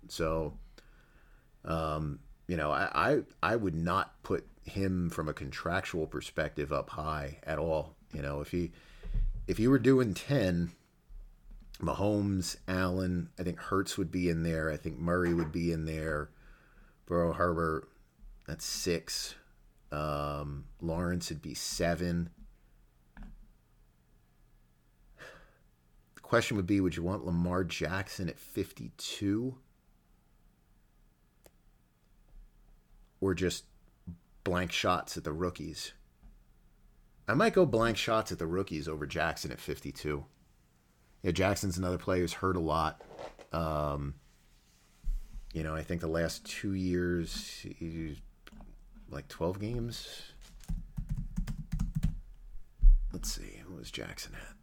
So, 0.07 0.53
um, 1.63 2.19
you 2.47 2.57
know, 2.57 2.71
I, 2.71 2.89
I 2.93 3.21
I 3.41 3.55
would 3.55 3.75
not 3.75 4.21
put 4.23 4.47
him 4.63 5.09
from 5.09 5.27
a 5.27 5.33
contractual 5.33 6.07
perspective 6.07 6.71
up 6.71 6.91
high 6.91 7.39
at 7.43 7.59
all. 7.59 7.95
You 8.13 8.21
know, 8.21 8.41
if 8.41 8.51
he 8.51 8.71
if 9.47 9.59
you 9.59 9.69
were 9.69 9.79
doing 9.79 10.13
ten, 10.13 10.71
Mahomes, 11.81 12.55
Allen, 12.67 13.29
I 13.37 13.43
think 13.43 13.59
Hurts 13.59 13.97
would 13.97 14.11
be 14.11 14.29
in 14.29 14.43
there. 14.43 14.71
I 14.71 14.77
think 14.77 14.97
Murray 14.97 15.33
would 15.33 15.51
be 15.51 15.71
in 15.71 15.85
there. 15.85 16.29
Burrow, 17.05 17.33
Herbert, 17.33 17.89
that's 18.47 18.65
six. 18.65 19.35
Um, 19.91 20.65
Lawrence 20.81 21.29
would 21.29 21.41
be 21.41 21.53
seven. 21.53 22.29
The 26.15 26.21
question 26.21 26.57
would 26.57 26.65
be: 26.65 26.81
Would 26.81 26.95
you 26.95 27.03
want 27.03 27.25
Lamar 27.25 27.63
Jackson 27.63 28.29
at 28.29 28.39
fifty-two? 28.39 29.55
or 33.25 33.33
just 33.33 33.65
blank 34.43 34.71
shots 34.71 35.17
at 35.17 35.23
the 35.23 35.33
rookies. 35.33 35.93
I 37.27 37.33
might 37.33 37.53
go 37.53 37.65
blank 37.65 37.97
shots 37.97 38.31
at 38.31 38.37
the 38.37 38.45
rookies 38.45 38.87
over 38.87 39.07
Jackson 39.07 39.51
at 39.51 39.59
52. 39.59 40.25
Yeah, 41.25 41.31
Jackson's 41.31 41.79
another 41.79 41.97
player 41.97 42.21
who's 42.21 42.33
hurt 42.33 42.55
a 42.55 42.59
lot. 42.59 43.01
Um, 43.51 44.13
you 45.53 45.63
know, 45.63 45.73
I 45.73 45.81
think 45.81 46.01
the 46.01 46.07
last 46.07 46.45
two 46.45 46.73
years, 46.73 47.65
he, 47.79 48.21
like 49.09 49.27
12 49.27 49.59
games. 49.59 50.21
Let's 53.11 53.33
see, 53.33 53.63
what 53.65 53.79
was 53.79 53.89
Jackson 53.89 54.33
at? 54.35 54.55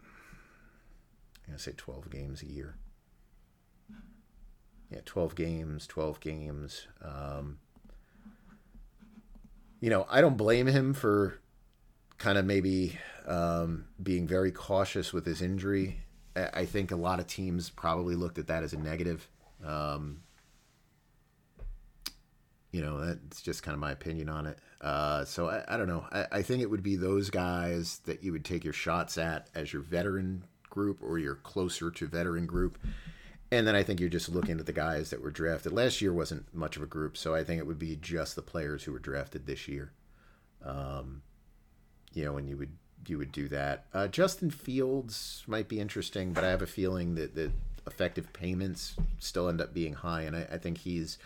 I'm 1.41 1.47
going 1.49 1.57
to 1.57 1.63
say 1.65 1.73
12 1.77 2.11
games 2.11 2.43
a 2.43 2.47
year. 2.47 2.77
Yeah, 4.89 5.01
12 5.05 5.35
games, 5.35 5.89
12 5.89 6.21
games. 6.21 6.87
Um, 7.03 7.59
you 9.81 9.91
know, 9.91 10.07
I 10.09 10.21
don't 10.21 10.37
blame 10.37 10.69
him 10.69 10.95
for 10.95 11.41
kind 12.19 12.39
of 12.39 12.45
maybe 12.45 13.01
um, 13.27 13.87
being 14.01 14.29
very 14.29 14.53
cautious 14.53 15.13
with 15.13 15.27
his 15.27 15.43
injury. 15.43 16.02
I 16.35 16.65
think 16.65 16.91
a 16.91 16.97
lot 16.97 17.21
of 17.21 17.27
teams 17.27 17.71
probably 17.71 18.15
looked 18.15 18.39
at 18.39 18.47
that 18.47 18.63
as 18.63 18.73
a 18.73 18.79
negative. 18.79 19.29
Um, 19.65 20.23
you 22.73 22.81
know, 22.81 23.05
that's 23.05 23.43
just 23.43 23.63
kind 23.63 23.75
of 23.75 23.81
my 23.81 23.93
opinion 23.93 24.29
on 24.29 24.47
it. 24.47 24.59
Uh, 24.81 25.25
so 25.25 25.49
I, 25.49 25.63
I, 25.69 25.77
don't 25.77 25.89
know. 25.89 26.07
I, 26.11 26.27
I, 26.33 26.43
think 26.43 26.63
it 26.63 26.71
would 26.71 26.83
be 26.83 26.97
those 26.97 27.31
guys 27.31 28.01
that 28.07 28.25
you 28.25 28.33
would 28.33 28.45
take 28.45 28.65
your 28.65 28.73
shots 28.73 29.17
at 29.19 29.49
as 29.55 29.73
your 29.73 29.83
veteran 29.83 30.45
group 30.71 30.99
or 31.03 31.19
your 31.19 31.37
closer 31.37 31.91
to 31.91 32.07
veteran 32.07 32.47
group. 32.47 32.79
And 33.53 33.67
then 33.67 33.77
I 33.77 33.83
think 33.83 34.01
you're 34.01 34.09
just 34.09 34.31
looking 34.31 34.59
at 34.59 34.67
the 34.67 34.73
guys 34.73 35.11
that 35.11 35.23
were 35.23 35.31
drafted. 35.31 35.73
Last 35.73 36.01
year 36.01 36.13
wasn't 36.13 36.53
much 36.55 36.77
of 36.77 36.83
a 36.83 36.87
group, 36.87 37.19
so 37.19 37.35
I 37.35 37.45
think 37.45 37.61
it 37.61 37.67
would 37.67 37.79
be 37.79 37.97
just 37.97 38.35
the 38.35 38.43
players 38.43 38.83
who 38.83 38.93
were 38.93 38.99
drafted 38.99 39.47
this 39.47 39.69
year. 39.69 39.93
Um, 40.65 41.23
you 42.15 42.25
know, 42.25 42.39
and 42.39 42.49
you 42.49 42.57
would 42.57 42.73
you 43.07 43.19
would 43.19 43.33
do 43.33 43.49
that. 43.49 43.85
Uh, 43.93 44.09
Justin 44.09 44.51
Fields 44.51 45.43
might 45.47 45.69
be 45.69 45.81
interesting, 45.81 46.33
but 46.33 46.45
I 46.45 46.51
have 46.51 46.63
a 46.63 46.67
feeling 46.67 47.15
that 47.17 47.35
the 47.35 47.51
effective 47.87 48.33
payments 48.33 48.95
still 49.19 49.49
end 49.49 49.61
up 49.61 49.75
being 49.75 49.95
high, 49.95 50.23
and 50.23 50.37
I, 50.37 50.47
I 50.53 50.59
think 50.59 50.79
he's 50.79 51.19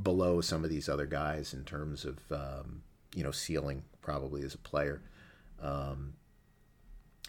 below 0.00 0.40
some 0.40 0.64
of 0.64 0.70
these 0.70 0.88
other 0.88 1.06
guys 1.06 1.52
in 1.52 1.64
terms 1.64 2.04
of 2.04 2.18
um, 2.30 2.82
you 3.14 3.22
know 3.22 3.30
ceiling 3.30 3.82
probably 4.00 4.42
as 4.42 4.54
a 4.54 4.58
player. 4.58 5.00
Um, 5.60 6.14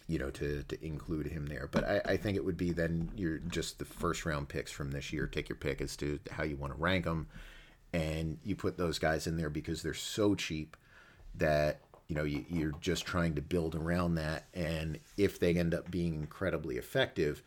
you 0.06 0.18
know, 0.18 0.28
to, 0.28 0.62
to 0.64 0.84
include 0.84 1.28
him 1.28 1.46
there. 1.46 1.66
But 1.70 1.84
I, 1.84 2.00
I 2.04 2.16
think 2.18 2.36
it 2.36 2.44
would 2.44 2.58
be 2.58 2.72
then 2.72 3.10
you're 3.16 3.38
just 3.38 3.78
the 3.78 3.86
first 3.86 4.26
round 4.26 4.48
picks 4.48 4.70
from 4.70 4.90
this 4.90 5.14
year. 5.14 5.26
Take 5.26 5.48
your 5.48 5.56
pick 5.56 5.80
as 5.80 5.96
to 5.96 6.18
how 6.30 6.44
you 6.44 6.56
want 6.56 6.74
to 6.74 6.78
rank 6.78 7.04
them, 7.04 7.26
and 7.92 8.38
you 8.44 8.54
put 8.54 8.76
those 8.76 8.98
guys 8.98 9.26
in 9.26 9.36
there 9.36 9.48
because 9.48 9.82
they're 9.82 9.94
so 9.94 10.34
cheap 10.34 10.76
that 11.36 11.80
you 12.14 12.20
know 12.20 12.26
you, 12.26 12.44
you're 12.48 12.74
just 12.80 13.04
trying 13.04 13.34
to 13.34 13.42
build 13.42 13.74
around 13.74 14.14
that. 14.14 14.44
And 14.54 15.00
if 15.16 15.40
they 15.40 15.54
end 15.54 15.74
up 15.74 15.90
being 15.90 16.14
incredibly 16.14 16.76
effective, 16.76 17.42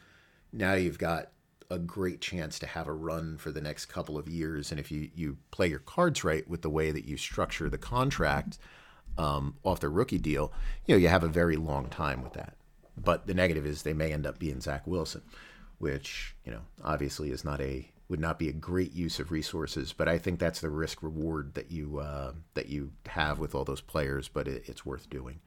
now 0.51 0.74
you've 0.74 0.97
got 0.97 1.32
a 1.70 1.80
great 1.80 2.20
chance 2.20 2.59
to 2.59 2.68
have 2.68 2.88
a 2.88 2.93
run 2.93 3.38
for 3.38 3.51
the 3.51 3.61
next 3.61 3.86
couple 3.86 4.18
of 4.18 4.28
years. 4.28 4.72
And 4.72 4.80
if 4.80 4.91
you 4.91 5.09
you 5.15 5.38
play 5.51 5.68
your 5.68 5.80
cards 5.80 6.26
right 6.26 6.47
with 6.49 6.63
the 6.63 6.70
way 6.70 6.91
that 6.91 7.05
you 7.05 7.15
structure 7.15 7.70
the 7.70 7.78
contract 7.78 8.57
um, 9.18 9.55
off 9.63 9.80
the 9.80 9.89
rookie 9.89 10.18
deal, 10.18 10.51
you 10.86 10.95
know, 10.95 10.99
you 10.99 11.07
have 11.07 11.24
a 11.24 11.30
very 11.30 11.55
long 11.55 11.88
time 11.88 12.22
with 12.22 12.34
that. 12.34 12.57
But 12.97 13.26
the 13.26 13.34
negative 13.34 13.65
is 13.65 13.84
they 13.84 13.93
may 13.93 14.11
end 14.11 14.26
up 14.26 14.38
being 14.38 14.59
Zach 14.59 14.86
Wilson, 14.86 15.22
which 15.78 16.36
you 16.43 16.51
know 16.51 16.61
obviously 16.84 17.32
is 17.32 17.45
not 17.45 17.61
a 17.61 17.89
would 18.10 18.20
not 18.20 18.39
be 18.39 18.47
a 18.47 18.53
great 18.53 18.93
use 18.93 19.20
of 19.20 19.32
resources. 19.32 19.93
But 19.93 20.08
I 20.08 20.18
think 20.18 20.39
that's 20.39 20.62
the 20.62 20.70
risk 20.70 21.03
reward 21.03 21.53
that 21.55 21.72
you 21.72 21.99
uh, 21.99 22.34
that 22.53 22.70
you 22.70 22.91
have 23.08 23.39
with 23.39 23.55
all 23.55 23.66
those 23.66 23.82
players. 23.82 24.28
But 24.28 24.47
it, 24.47 24.64
it's 24.68 24.86
worth 24.86 25.10
doing. 25.10 25.39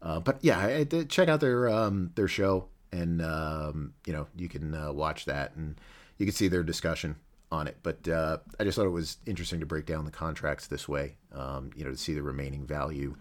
Uh, 0.00 0.20
but 0.20 0.38
yeah, 0.42 0.58
I, 0.58 0.86
I 0.90 1.04
check 1.04 1.28
out 1.28 1.40
their 1.40 1.68
um, 1.68 2.10
their 2.14 2.28
show, 2.28 2.66
and 2.90 3.22
um, 3.22 3.94
you 4.06 4.12
know 4.12 4.26
you 4.36 4.48
can 4.48 4.74
uh, 4.74 4.92
watch 4.92 5.24
that, 5.26 5.54
and 5.56 5.80
you 6.18 6.26
can 6.26 6.34
see 6.34 6.48
their 6.48 6.62
discussion 6.62 7.16
on 7.50 7.68
it. 7.68 7.76
But 7.82 8.08
uh, 8.08 8.38
I 8.58 8.64
just 8.64 8.76
thought 8.76 8.86
it 8.86 8.90
was 8.90 9.18
interesting 9.26 9.60
to 9.60 9.66
break 9.66 9.86
down 9.86 10.04
the 10.04 10.10
contracts 10.10 10.66
this 10.66 10.88
way. 10.88 11.16
Um, 11.32 11.70
you 11.76 11.84
know, 11.84 11.90
to 11.90 11.96
see 11.96 12.14
the 12.14 12.22
remaining 12.22 12.66
value 12.66 13.14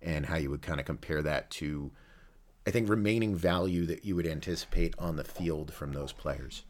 and 0.00 0.26
how 0.26 0.36
you 0.36 0.50
would 0.50 0.62
kind 0.62 0.78
of 0.78 0.86
compare 0.86 1.22
that 1.22 1.50
to, 1.50 1.90
I 2.66 2.70
think, 2.70 2.88
remaining 2.88 3.34
value 3.34 3.84
that 3.86 4.04
you 4.04 4.14
would 4.14 4.26
anticipate 4.26 4.94
on 4.98 5.16
the 5.16 5.24
field 5.24 5.72
from 5.72 5.92
those 5.92 6.12
players. 6.12 6.62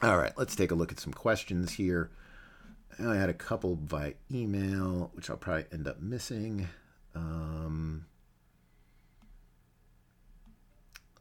All 0.00 0.16
right, 0.16 0.32
let's 0.36 0.54
take 0.54 0.70
a 0.70 0.76
look 0.76 0.92
at 0.92 1.00
some 1.00 1.12
questions 1.12 1.72
here. 1.72 2.10
I 3.00 3.16
had 3.16 3.28
a 3.28 3.34
couple 3.34 3.74
by 3.74 4.14
email, 4.32 5.10
which 5.12 5.28
I'll 5.28 5.36
probably 5.36 5.64
end 5.72 5.88
up 5.88 6.00
missing. 6.00 6.68
Um, 7.16 8.06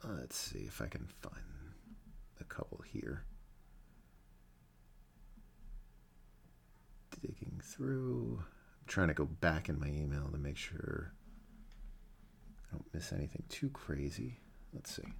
let's 0.03 0.37
see 0.37 0.65
if 0.67 0.79
I 0.79 0.85
can 0.85 1.07
find 1.23 1.43
a 2.39 2.43
couple 2.43 2.83
here. 2.93 3.23
Digging 7.19 7.59
through. 7.63 8.43
I'm 8.43 8.87
trying 8.87 9.07
to 9.07 9.15
go 9.15 9.25
back 9.25 9.69
in 9.69 9.79
my 9.79 9.87
email 9.87 10.29
to 10.31 10.37
make 10.37 10.57
sure 10.57 11.13
I 12.69 12.75
don't 12.75 12.85
miss 12.93 13.11
anything 13.11 13.43
too 13.49 13.69
crazy. 13.69 14.37
Let's 14.71 14.95
see. 14.95 15.13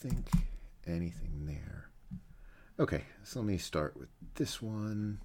Think 0.00 0.30
anything 0.86 1.46
there. 1.46 1.90
Okay, 2.78 3.04
so 3.22 3.40
let 3.40 3.46
me 3.46 3.58
start 3.58 3.96
with 3.96 4.08
this 4.34 4.62
one. 4.62 5.20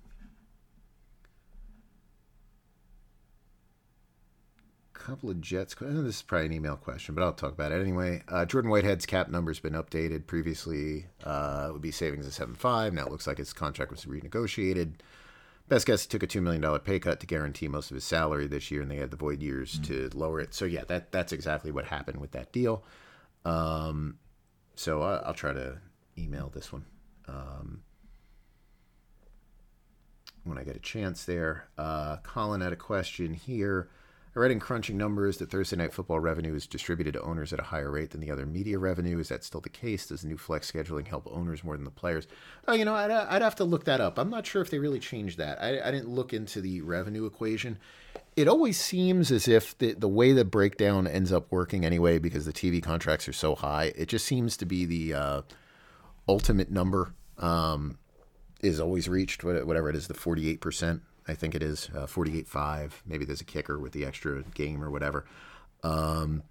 Couple 4.94 5.30
of 5.30 5.40
Jets. 5.40 5.76
This 5.80 6.16
is 6.16 6.22
probably 6.24 6.48
an 6.48 6.54
email 6.54 6.76
question, 6.76 7.16
but 7.16 7.24
I'll 7.24 7.32
talk 7.32 7.54
about 7.54 7.72
it 7.72 7.80
anyway. 7.80 8.24
Uh, 8.28 8.44
Jordan 8.44 8.72
Whitehead's 8.72 9.06
cap 9.06 9.30
number's 9.30 9.60
been 9.60 9.74
updated. 9.74 10.26
Previously, 10.26 11.06
uh, 11.24 11.68
it 11.70 11.74
would 11.74 11.82
be 11.82 11.92
savings 11.92 12.26
of 12.26 12.34
seven 12.34 12.56
five. 12.56 12.94
Now 12.94 13.06
it 13.06 13.12
looks 13.12 13.28
like 13.28 13.38
his 13.38 13.54
contract 13.54 13.92
was 13.92 14.06
renegotiated. 14.06 14.96
Best 15.70 15.86
guess 15.86 16.04
he 16.04 16.10
took 16.10 16.24
a 16.24 16.28
two 16.28 16.42
million 16.42 16.62
dollar 16.62 16.80
pay 16.80 17.00
cut 17.00 17.20
to 17.20 17.28
guarantee 17.28 17.68
most 17.68 17.92
of 17.92 17.96
his 17.96 18.04
salary 18.04 18.48
this 18.48 18.72
year, 18.72 18.82
and 18.82 18.90
they 18.90 18.98
had 18.98 19.12
the 19.12 19.18
void 19.18 19.42
years 19.42 19.80
mm-hmm. 19.80 20.10
to 20.10 20.18
lower 20.18 20.40
it. 20.40 20.54
So 20.56 20.66
yeah, 20.66 20.84
that 20.88 21.12
that's 21.12 21.32
exactly 21.32 21.72
what 21.72 21.86
happened 21.86 22.20
with 22.20 22.32
that 22.32 22.52
deal. 22.52 22.84
Um, 23.46 24.18
so 24.76 25.02
I, 25.02 25.28
will 25.28 25.34
try 25.34 25.54
to 25.54 25.78
email 26.18 26.52
this 26.54 26.72
one 26.72 26.86
um, 27.28 27.82
when 30.44 30.58
I 30.58 30.64
get 30.64 30.76
a 30.76 30.80
chance 30.80 31.26
there. 31.26 31.68
Uh, 31.78 32.18
Colin 32.18 32.62
had 32.62 32.74
a 32.74 32.78
question 32.78 33.34
here. 33.34 33.90
I 34.36 34.40
read 34.40 34.52
in 34.52 34.60
crunching 34.60 34.98
numbers 34.98 35.38
that 35.38 35.50
Thursday 35.50 35.78
night 35.78 35.94
football 35.94 36.20
revenue 36.20 36.56
is 36.56 36.68
distributed 36.68 37.14
to 37.14 37.22
owners 37.22 37.54
at 37.54 37.60
a 37.60 37.64
higher 37.64 37.90
rate 37.90 38.10
than 38.10 38.20
the 38.20 38.32
other 38.32 38.46
media 38.46 38.78
revenue. 38.78 39.18
Is 39.18 39.30
that 39.30 39.46
still 39.46 39.62
the 39.62 39.70
case? 39.70 40.08
Does 40.08 40.24
the 40.24 40.28
new 40.28 40.38
flex 40.38 40.70
scheduling 40.70 41.08
help 41.08 41.26
owners 41.32 41.64
more 41.64 41.78
than 41.78 41.86
the 41.86 41.92
players? 41.92 42.28
Oh, 42.68 42.74
you 42.74 42.84
know, 42.84 42.96
I'd, 42.96 43.12
I'd 43.12 43.42
have 43.42 43.56
to 43.56 43.64
look 43.64 43.86
that 43.86 44.02
up. 44.02 44.20
I'm 44.20 44.30
not 44.30 44.46
sure 44.46 44.62
if 44.62 44.70
they 44.70 44.80
really 44.80 45.00
changed 45.00 45.38
that. 45.38 45.62
I, 45.62 45.80
I 45.80 45.90
didn't 45.90 46.10
look 46.10 46.34
into 46.34 46.60
the 46.60 46.82
revenue 46.82 47.26
equation. 47.26 47.78
It 48.36 48.50
always 48.50 48.78
seems 48.80 49.32
as 49.32 49.48
if 49.48 49.78
the, 49.78 49.94
the 49.94 50.10
way 50.10 50.34
the 50.34 50.44
breakdown 50.44 51.08
ends 51.08 51.32
up 51.32 51.48
working 51.52 51.86
anyway, 51.86 52.20
because 52.20 52.46
the 52.46 52.54
TV 52.54 52.84
contracts 52.84 53.28
are 53.30 53.34
so 53.34 53.56
high, 53.56 53.94
it 53.96 54.08
just 54.08 54.26
seems 54.26 54.58
to 54.58 54.66
be 54.66 54.86
the 54.86 55.14
uh, 55.14 55.42
ultimate 56.28 56.70
number 56.70 57.14
um, 57.38 57.98
is 58.62 58.80
always 58.80 59.08
reached, 59.08 59.44
whatever 59.44 59.90
it 59.90 59.96
is, 59.96 60.08
the 60.08 60.14
48%. 60.14 61.02
I 61.28 61.34
think 61.34 61.56
it 61.56 61.64
is 61.64 61.90
uh, 61.96 62.06
48.5. 62.06 62.92
Maybe 63.06 63.26
there's 63.26 63.42
a 63.42 63.46
kicker 63.46 63.80
with 63.80 63.94
the 63.94 64.06
extra 64.06 64.44
game 64.54 64.84
or 64.84 64.92
whatever. 64.92 65.26
Um, 65.84 66.44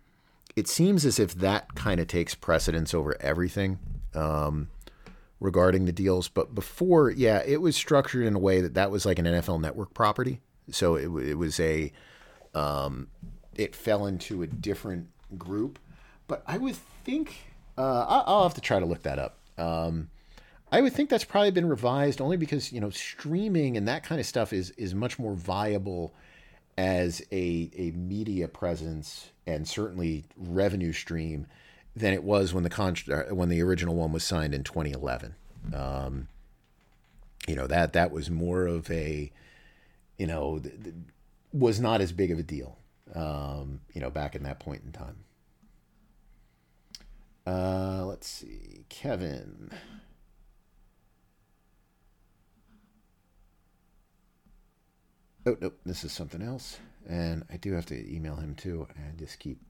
it 0.57 0.68
seems 0.68 1.05
as 1.05 1.18
if 1.18 1.35
that 1.37 1.74
kind 1.74 2.01
of 2.01 2.07
takes 2.07 2.35
precedence 2.35 2.95
over 2.95 3.20
everything 3.20 3.78
um, 4.14 4.68
regarding 5.41 5.85
the 5.85 5.93
deals. 5.93 6.28
But 6.28 6.55
before, 6.55 7.11
yeah, 7.11 7.43
it 7.45 7.61
was 7.61 7.76
structured 7.76 8.24
in 8.24 8.35
a 8.35 8.39
way 8.39 8.61
that 8.61 8.74
that 8.74 8.91
was 8.91 9.05
like 9.05 9.18
an 9.18 9.26
NFL 9.26 9.61
network 9.61 9.95
property. 9.95 10.41
So 10.71 10.97
it, 10.97 11.09
it 11.29 11.35
was 11.35 11.61
a, 11.61 11.93
um, 12.55 13.09
it 13.55 13.75
fell 13.75 14.07
into 14.07 14.43
a 14.43 14.47
different 14.47 15.09
group. 15.39 15.79
But 16.27 16.43
I 16.47 16.59
would 16.59 16.77
think, 17.05 17.37
uh, 17.77 18.23
I'll 18.27 18.45
have 18.45 18.55
to 18.55 18.61
try 18.61 18.81
to 18.81 18.87
look 18.87 19.03
that 19.03 19.19
up. 19.19 19.39
Um, 19.59 20.09
I 20.73 20.81
would 20.81 20.93
think 20.93 21.09
that's 21.09 21.25
probably 21.25 21.53
been 21.53 21.69
revised 21.69 22.21
only 22.21 22.37
because 22.37 22.73
you 22.73 22.81
know 22.81 22.91
streaming 22.91 23.77
and 23.77 23.87
that 23.87 24.03
kind 24.03 24.21
of 24.21 24.27
stuff 24.27 24.53
is 24.53 24.71
is 24.71 24.93
much 24.93 25.21
more 25.21 25.35
viable 25.35 26.12
as 26.77 27.23
a 27.31 27.71
a 27.77 27.93
media 27.93 28.49
presence 28.49 29.31
and 29.47 29.69
certainly 29.69 30.25
revenue 30.37 30.93
stream 30.93 31.47
than 31.95 32.12
it 32.12 32.25
was 32.25 32.53
when 32.53 32.65
the 32.65 33.25
uh, 33.31 33.33
when 33.35 33.51
the 33.51 33.62
original 33.62 33.95
one 33.95 34.11
was 34.11 34.25
signed 34.25 34.53
in 34.53 34.65
2011. 34.65 35.37
Um, 35.73 36.27
you 37.47 37.55
know 37.55 37.69
that 37.69 37.93
that 37.93 38.11
was 38.11 38.29
more 38.29 38.67
of 38.67 38.91
a 38.91 39.31
you 40.19 40.27
know 40.27 40.59
th- 40.59 40.83
th- 40.83 40.95
was 41.53 41.81
not 41.81 42.01
as 42.01 42.12
big 42.12 42.31
of 42.31 42.39
a 42.39 42.43
deal. 42.43 42.79
Um, 43.15 43.81
you 43.93 44.01
know 44.01 44.11
back 44.11 44.35
in 44.35 44.43
that 44.45 44.61
point 44.61 44.83
in 44.85 44.93
time. 44.93 45.17
Uh, 47.47 48.05
let's 48.07 48.27
see, 48.27 48.85
Kevin. 48.89 49.71
Oh, 55.47 55.57
nope, 55.61 55.79
this 55.85 56.05
is 56.05 56.12
something 56.12 56.41
else. 56.41 56.79
And 57.07 57.45
I 57.53 57.59
do 57.59 57.73
have 57.75 57.87
to 57.87 58.15
email 58.15 58.37
him 58.37 58.55
too. 58.55 58.89
And 58.97 59.19
just 59.19 59.39
keep 59.39 59.61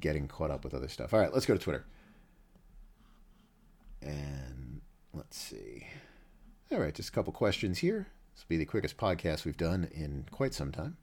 getting 0.00 0.28
caught 0.28 0.50
up 0.50 0.64
with 0.64 0.74
other 0.74 0.88
stuff. 0.88 1.14
All 1.14 1.20
right, 1.20 1.32
let's 1.32 1.46
go 1.46 1.54
to 1.54 1.60
Twitter. 1.60 1.84
And 4.02 4.82
let's 5.14 5.38
see. 5.38 5.86
All 6.70 6.78
right, 6.78 6.94
just 6.94 7.08
a 7.08 7.12
couple 7.12 7.32
questions 7.32 7.78
here. 7.78 8.08
This 8.34 8.44
will 8.44 8.54
be 8.54 8.56
the 8.56 8.64
quickest 8.64 8.96
podcast 8.96 9.44
we've 9.44 9.56
done 9.56 9.88
in 9.92 10.26
quite 10.30 10.54
some 10.54 10.72
time. 10.72 10.96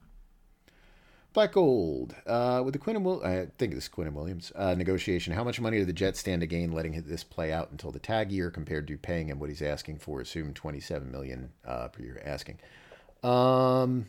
Black 1.33 1.53
Gold. 1.53 2.13
Uh, 2.27 2.61
with 2.63 2.73
the 2.73 2.79
Quinn 2.79 2.97
and 2.97 3.05
Will- 3.05 3.23
I 3.23 3.47
think 3.57 3.73
this 3.73 3.85
is 3.85 3.89
Quinnen 3.89 4.13
Williams 4.13 4.51
uh, 4.55 4.75
negotiation, 4.75 5.33
how 5.33 5.45
much 5.45 5.61
money 5.61 5.77
do 5.77 5.85
the 5.85 5.93
Jets 5.93 6.19
stand 6.19 6.41
to 6.41 6.47
gain 6.47 6.73
letting 6.73 7.01
this 7.03 7.23
play 7.23 7.53
out 7.53 7.71
until 7.71 7.91
the 7.91 7.99
tag 7.99 8.31
year 8.31 8.51
compared 8.51 8.85
to 8.87 8.97
paying 8.97 9.29
him 9.29 9.39
what 9.39 9.49
he's 9.49 9.61
asking 9.61 9.99
for, 9.99 10.19
assume 10.19 10.53
27 10.53 11.09
million 11.09 11.51
uh, 11.65 11.87
per 11.87 12.03
year 12.03 12.21
asking? 12.25 12.59
Um, 13.23 14.07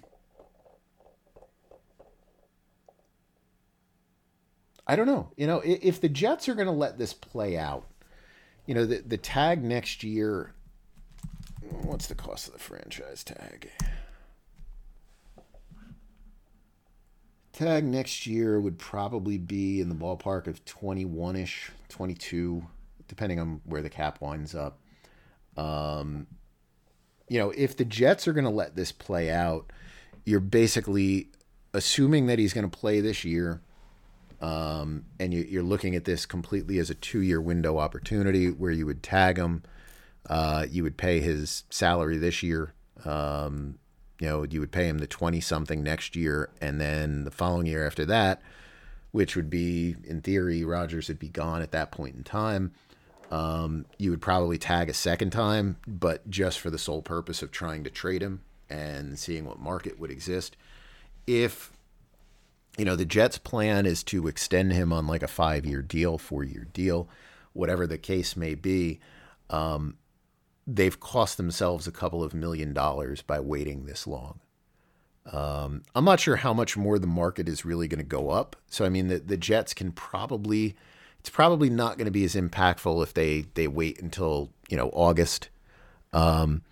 I 4.86 4.96
don't 4.96 5.06
know. 5.06 5.30
You 5.36 5.46
know, 5.46 5.62
if 5.64 6.00
the 6.00 6.08
Jets 6.08 6.48
are 6.48 6.54
going 6.54 6.66
to 6.66 6.72
let 6.72 6.98
this 6.98 7.12
play 7.12 7.56
out, 7.56 7.86
you 8.66 8.74
know, 8.74 8.84
the 8.84 8.98
the 8.98 9.16
tag 9.18 9.62
next 9.62 10.02
year. 10.02 10.54
What's 11.70 12.06
the 12.06 12.14
cost 12.14 12.46
of 12.46 12.52
the 12.52 12.58
franchise 12.58 13.24
tag? 13.24 13.70
Tag 17.52 17.84
next 17.84 18.26
year 18.26 18.60
would 18.60 18.78
probably 18.78 19.36
be 19.36 19.80
in 19.80 19.88
the 19.88 19.94
ballpark 19.94 20.46
of 20.46 20.64
21 20.64 21.36
ish, 21.36 21.70
22, 21.90 22.66
depending 23.08 23.38
on 23.38 23.60
where 23.64 23.82
the 23.82 23.90
cap 23.90 24.20
winds 24.20 24.54
up. 24.54 24.78
Um, 25.56 26.26
you 27.28 27.38
know, 27.38 27.50
if 27.50 27.76
the 27.76 27.84
Jets 27.84 28.26
are 28.26 28.32
going 28.32 28.44
to 28.44 28.50
let 28.50 28.74
this 28.74 28.90
play 28.90 29.30
out, 29.30 29.70
you're 30.24 30.40
basically 30.40 31.28
assuming 31.74 32.26
that 32.26 32.38
he's 32.38 32.52
going 32.52 32.68
to 32.68 32.76
play 32.76 33.00
this 33.00 33.24
year. 33.24 33.60
Um, 34.40 35.04
and 35.20 35.32
you, 35.32 35.60
are 35.60 35.62
looking 35.62 35.94
at 35.94 36.04
this 36.04 36.26
completely 36.26 36.78
as 36.78 36.90
a 36.90 36.94
two-year 36.94 37.40
window 37.40 37.78
opportunity 37.78 38.50
where 38.50 38.72
you 38.72 38.86
would 38.86 39.02
tag 39.02 39.36
him, 39.36 39.62
uh, 40.28 40.66
you 40.70 40.82
would 40.82 40.96
pay 40.96 41.20
his 41.20 41.64
salary 41.70 42.18
this 42.18 42.42
year. 42.42 42.72
Um, 43.04 43.78
you 44.20 44.28
know, 44.28 44.44
you 44.44 44.60
would 44.60 44.72
pay 44.72 44.86
him 44.86 44.98
the 44.98 45.06
twenty-something 45.06 45.82
next 45.82 46.14
year, 46.14 46.50
and 46.60 46.80
then 46.80 47.24
the 47.24 47.30
following 47.30 47.66
year 47.66 47.86
after 47.86 48.04
that, 48.06 48.40
which 49.10 49.34
would 49.34 49.50
be 49.50 49.96
in 50.04 50.20
theory, 50.20 50.62
Rodgers 50.62 51.08
would 51.08 51.18
be 51.18 51.28
gone 51.28 51.62
at 51.62 51.72
that 51.72 51.90
point 51.90 52.14
in 52.14 52.22
time. 52.22 52.72
Um, 53.30 53.86
you 53.98 54.10
would 54.10 54.20
probably 54.20 54.58
tag 54.58 54.90
a 54.90 54.94
second 54.94 55.30
time, 55.30 55.78
but 55.86 56.28
just 56.28 56.60
for 56.60 56.70
the 56.70 56.78
sole 56.78 57.02
purpose 57.02 57.42
of 57.42 57.50
trying 57.50 57.82
to 57.84 57.90
trade 57.90 58.22
him 58.22 58.42
and 58.68 59.18
seeing 59.18 59.46
what 59.46 59.58
market 59.58 59.98
would 59.98 60.10
exist. 60.10 60.56
If 61.26 61.72
you 62.78 62.84
know 62.84 62.94
the 62.94 63.04
Jets' 63.04 63.38
plan 63.38 63.86
is 63.86 64.02
to 64.04 64.28
extend 64.28 64.72
him 64.72 64.92
on 64.92 65.06
like 65.06 65.22
a 65.22 65.28
five-year 65.28 65.82
deal, 65.82 66.18
four-year 66.18 66.68
deal, 66.72 67.08
whatever 67.54 67.86
the 67.86 67.98
case 67.98 68.36
may 68.36 68.54
be, 68.54 69.00
um, 69.50 69.96
they've 70.66 70.98
cost 71.00 71.36
themselves 71.36 71.86
a 71.86 71.92
couple 71.92 72.22
of 72.22 72.34
million 72.34 72.72
dollars 72.72 73.22
by 73.22 73.40
waiting 73.40 73.84
this 73.84 74.06
long. 74.06 74.40
Um, 75.30 75.82
I'm 75.94 76.04
not 76.04 76.20
sure 76.20 76.36
how 76.36 76.52
much 76.52 76.76
more 76.76 76.98
the 76.98 77.06
market 77.06 77.48
is 77.48 77.64
really 77.64 77.86
going 77.88 77.98
to 77.98 78.04
go 78.04 78.30
up. 78.30 78.56
So 78.68 78.84
I 78.84 78.88
mean, 78.88 79.08
the 79.08 79.18
the 79.18 79.36
Jets 79.36 79.74
can 79.74 79.92
probably 79.92 80.74
it's 81.20 81.30
probably 81.30 81.70
not 81.70 81.96
going 81.96 82.06
to 82.06 82.10
be 82.10 82.24
as 82.24 82.34
impactful 82.34 83.02
if 83.02 83.14
they 83.14 83.46
they 83.54 83.68
wait 83.68 84.00
until 84.00 84.50
you 84.68 84.76
know 84.76 84.90
August. 84.92 85.48
Um, 86.12 86.62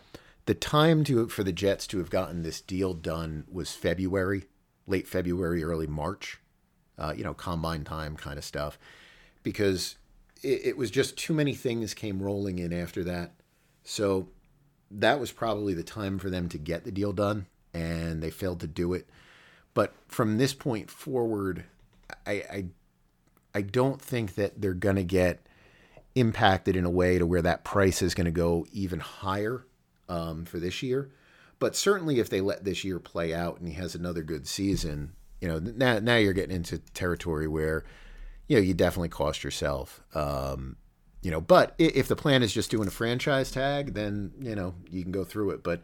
the 0.47 0.55
time 0.55 1.05
to 1.05 1.29
for 1.29 1.45
the 1.45 1.53
Jets 1.53 1.87
to 1.89 1.99
have 1.99 2.11
gotten 2.11 2.43
this 2.43 2.61
deal 2.61 2.93
done 2.93 3.45
was 3.51 3.75
February, 3.75 4.45
late 4.87 5.07
February, 5.07 5.63
early 5.63 5.87
March. 5.87 6.41
Uh, 6.99 7.15
you 7.17 7.25
know, 7.25 7.33
combine 7.33 7.83
time 7.83 8.15
kind 8.15 8.37
of 8.37 8.45
stuff, 8.45 8.79
because 9.43 9.97
it, 10.43 10.61
it 10.65 10.77
was 10.77 10.91
just 10.91 11.17
too 11.17 11.33
many 11.33 11.55
things 11.55 11.95
came 11.95 12.21
rolling 12.21 12.59
in 12.59 12.75
after 12.75 13.03
that. 13.05 13.33
So 13.83 14.29
that 14.91 15.21
was 15.21 15.33
probably 15.33 15.75
the 15.75 15.83
time 15.83 16.19
for 16.19 16.31
them 16.31 16.49
to 16.49 16.59
get 16.59 16.85
the 16.85 16.93
deal 16.93 17.13
done, 17.13 17.47
and 17.73 18.23
they 18.23 18.31
failed 18.31 18.61
to 18.61 18.67
do 18.67 18.93
it. 18.93 19.09
But 19.75 19.95
from 20.09 20.39
this 20.39 20.55
point 20.55 20.91
forward, 20.91 21.65
I 22.27 22.33
I, 22.33 22.65
I 23.55 23.63
don't 23.63 24.01
think 24.01 24.35
that 24.35 24.61
they're 24.61 24.75
going 24.75 24.97
to 24.97 25.05
get 25.05 25.47
impacted 26.15 26.77
in 26.77 26.85
a 26.85 26.91
way 26.91 27.19
to 27.19 27.27
where 27.27 27.43
that 27.43 27.65
price 27.65 28.03
is 28.03 28.15
going 28.15 28.25
to 28.25 28.31
go 28.31 28.67
even 28.73 29.01
higher 29.01 29.65
um, 30.09 30.45
for 30.45 30.59
this 30.59 30.83
year. 30.83 31.11
But 31.59 31.77
certainly, 31.77 32.19
if 32.19 32.31
they 32.31 32.41
let 32.41 32.65
this 32.65 32.85
year 32.85 32.99
play 32.99 33.35
out 33.35 33.59
and 33.59 33.69
he 33.69 33.75
has 33.75 33.95
another 33.95 34.23
good 34.23 34.49
season, 34.49 35.13
you 35.41 35.49
know, 35.49 35.59
now 35.59 35.99
now 35.99 36.17
you're 36.17 36.33
getting 36.33 36.57
into 36.57 36.79
territory 36.95 37.47
where, 37.47 37.85
you 38.49 38.57
know, 38.57 38.63
you 38.63 38.75
definitely 38.75 39.11
cost 39.11 39.45
yourself. 39.45 40.03
Um, 40.15 40.77
you 41.23 41.31
know, 41.31 41.41
but 41.41 41.75
if 41.79 42.09
the 42.09 42.17
plan 42.17 42.43
is 42.43 42.53
just 42.53 42.71
doing 42.71 42.89
a 42.89 42.91
franchise 42.91 43.51
tag, 43.51 43.95
then 43.95 44.33
you 44.41 44.55
know 44.55 44.75
you 44.91 45.03
can 45.03 45.13
go 45.13 45.25
through 45.25 45.51
it. 45.51 45.63
But 45.63 45.83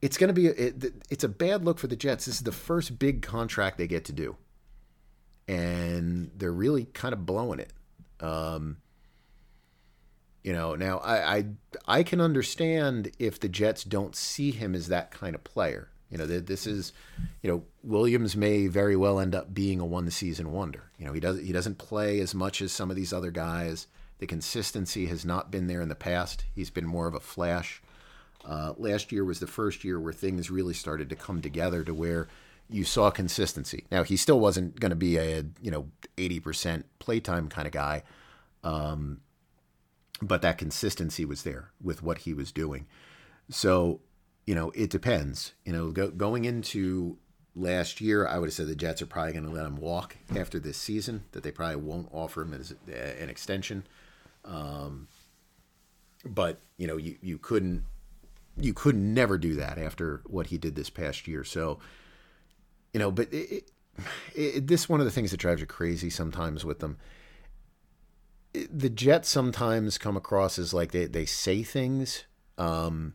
it's 0.00 0.18
going 0.18 0.28
to 0.28 0.34
be 0.34 0.46
it, 0.46 0.94
it's 1.08 1.24
a 1.24 1.28
bad 1.28 1.64
look 1.64 1.78
for 1.78 1.86
the 1.86 1.96
Jets. 1.96 2.26
This 2.26 2.36
is 2.36 2.42
the 2.42 2.52
first 2.52 2.98
big 2.98 3.22
contract 3.22 3.78
they 3.78 3.86
get 3.86 4.04
to 4.06 4.12
do, 4.12 4.36
and 5.46 6.30
they're 6.36 6.52
really 6.52 6.86
kind 6.86 7.12
of 7.12 7.24
blowing 7.24 7.60
it. 7.60 7.72
Um, 8.20 8.78
you 10.42 10.52
know, 10.52 10.74
now 10.74 10.98
I, 10.98 11.36
I 11.36 11.44
I 11.86 12.02
can 12.02 12.20
understand 12.20 13.12
if 13.20 13.38
the 13.38 13.48
Jets 13.48 13.84
don't 13.84 14.16
see 14.16 14.50
him 14.50 14.74
as 14.74 14.88
that 14.88 15.12
kind 15.12 15.36
of 15.36 15.44
player. 15.44 15.88
You 16.10 16.18
know, 16.18 16.26
this 16.26 16.66
is, 16.66 16.92
you 17.40 17.50
know, 17.50 17.62
Williams 17.82 18.36
may 18.36 18.66
very 18.66 18.96
well 18.96 19.18
end 19.18 19.34
up 19.34 19.54
being 19.54 19.80
a 19.80 19.86
one 19.86 20.10
season 20.10 20.52
wonder. 20.52 20.90
You 20.98 21.06
know, 21.06 21.12
he 21.14 21.20
doesn't 21.20 21.44
he 21.44 21.52
doesn't 21.52 21.78
play 21.78 22.20
as 22.20 22.34
much 22.34 22.60
as 22.60 22.70
some 22.70 22.90
of 22.90 22.96
these 22.96 23.12
other 23.12 23.30
guys. 23.30 23.86
The 24.22 24.28
consistency 24.28 25.06
has 25.06 25.24
not 25.24 25.50
been 25.50 25.66
there 25.66 25.80
in 25.80 25.88
the 25.88 25.96
past. 25.96 26.44
He's 26.54 26.70
been 26.70 26.86
more 26.86 27.08
of 27.08 27.14
a 27.14 27.18
flash. 27.18 27.82
Uh, 28.44 28.72
last 28.76 29.10
year 29.10 29.24
was 29.24 29.40
the 29.40 29.48
first 29.48 29.82
year 29.82 29.98
where 29.98 30.12
things 30.12 30.48
really 30.48 30.74
started 30.74 31.08
to 31.08 31.16
come 31.16 31.42
together 31.42 31.82
to 31.82 31.92
where 31.92 32.28
you 32.70 32.84
saw 32.84 33.10
consistency. 33.10 33.84
Now 33.90 34.04
he 34.04 34.16
still 34.16 34.38
wasn't 34.38 34.78
going 34.78 34.90
to 34.90 34.96
be 34.96 35.16
a 35.16 35.46
you 35.60 35.72
know 35.72 35.88
eighty 36.16 36.38
percent 36.38 36.86
playtime 37.00 37.48
kind 37.48 37.66
of 37.66 37.72
guy, 37.72 38.04
um, 38.62 39.22
but 40.20 40.40
that 40.42 40.56
consistency 40.56 41.24
was 41.24 41.42
there 41.42 41.72
with 41.82 42.04
what 42.04 42.18
he 42.18 42.32
was 42.32 42.52
doing. 42.52 42.86
So, 43.50 44.02
you 44.46 44.54
know, 44.54 44.70
it 44.70 44.88
depends. 44.88 45.54
You 45.64 45.72
know, 45.72 45.90
go, 45.90 46.10
going 46.10 46.44
into 46.44 47.18
last 47.56 48.00
year, 48.00 48.24
I 48.28 48.38
would 48.38 48.50
have 48.50 48.54
said 48.54 48.68
the 48.68 48.76
Jets 48.76 49.02
are 49.02 49.06
probably 49.06 49.32
going 49.32 49.46
to 49.46 49.50
let 49.50 49.66
him 49.66 49.78
walk 49.78 50.16
after 50.36 50.60
this 50.60 50.76
season. 50.76 51.24
That 51.32 51.42
they 51.42 51.50
probably 51.50 51.74
won't 51.74 52.08
offer 52.12 52.42
him 52.42 52.54
as 52.54 52.72
an 52.86 53.28
extension. 53.28 53.84
Um, 54.44 55.08
but 56.24 56.60
you 56.76 56.86
know, 56.86 56.96
you 56.96 57.16
you 57.20 57.38
couldn't 57.38 57.84
you 58.56 58.74
could 58.74 58.96
never 58.96 59.38
do 59.38 59.54
that 59.56 59.78
after 59.78 60.22
what 60.26 60.48
he 60.48 60.58
did 60.58 60.74
this 60.74 60.90
past 60.90 61.26
year. 61.26 61.42
So, 61.42 61.78
you 62.92 63.00
know, 63.00 63.10
but 63.10 63.32
it, 63.32 63.36
it, 63.36 63.70
it, 64.34 64.66
this 64.66 64.88
one 64.88 65.00
of 65.00 65.06
the 65.06 65.12
things 65.12 65.30
that 65.30 65.38
drives 65.38 65.60
you 65.60 65.66
crazy 65.66 66.10
sometimes 66.10 66.64
with 66.64 66.80
them 66.80 66.98
the 68.52 68.90
Jets 68.90 69.28
sometimes 69.28 69.98
come 69.98 70.16
across 70.16 70.58
as 70.58 70.74
like 70.74 70.92
they, 70.92 71.06
they 71.06 71.24
say 71.24 71.62
things, 71.62 72.24
um, 72.58 73.14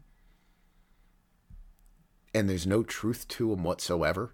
and 2.33 2.49
there's 2.49 2.67
no 2.67 2.83
truth 2.83 3.27
to 3.29 3.49
them 3.49 3.63
whatsoever. 3.63 4.33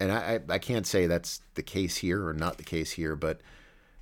And 0.00 0.12
I, 0.12 0.40
I 0.48 0.58
can't 0.58 0.86
say 0.86 1.06
that's 1.06 1.40
the 1.54 1.62
case 1.62 1.96
here 1.98 2.26
or 2.26 2.32
not 2.32 2.56
the 2.56 2.64
case 2.64 2.92
here, 2.92 3.16
but 3.16 3.40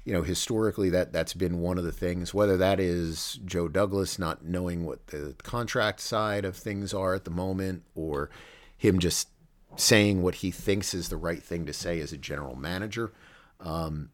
you 0.07 0.13
know 0.13 0.23
historically 0.23 0.89
that 0.91 1.13
that's 1.13 1.35
been 1.35 1.61
one 1.61 1.79
of 1.79 1.85
the 1.85 1.93
things. 1.93 2.33
Whether 2.33 2.57
that 2.57 2.79
is 2.79 3.41
Joe 3.45 3.67
Douglas 3.67 4.21
not 4.21 4.45
knowing 4.45 4.87
what 4.87 5.09
the 5.09 5.35
contract 5.43 6.01
side 6.01 6.45
of 6.45 6.57
things 6.57 6.95
are 6.95 7.15
at 7.15 7.25
the 7.25 7.31
moment, 7.31 7.83
or 7.97 8.31
him 8.79 9.01
just 9.01 9.29
saying 9.75 10.23
what 10.23 10.37
he 10.37 10.53
thinks 10.53 10.95
is 10.95 11.09
the 11.09 11.17
right 11.17 11.43
thing 11.43 11.67
to 11.67 11.73
say 11.73 11.99
as 12.01 12.13
a 12.13 12.17
general 12.17 12.55
manager. 12.55 13.13
Um, 13.59 14.11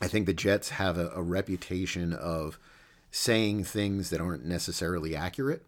I 0.00 0.06
think 0.06 0.26
the 0.26 0.32
Jets 0.32 0.70
have 0.70 0.96
a, 0.96 1.10
a 1.10 1.22
reputation 1.22 2.12
of 2.12 2.58
saying 3.10 3.64
things 3.64 4.10
that 4.10 4.20
aren't 4.20 4.46
necessarily 4.46 5.16
accurate. 5.16 5.64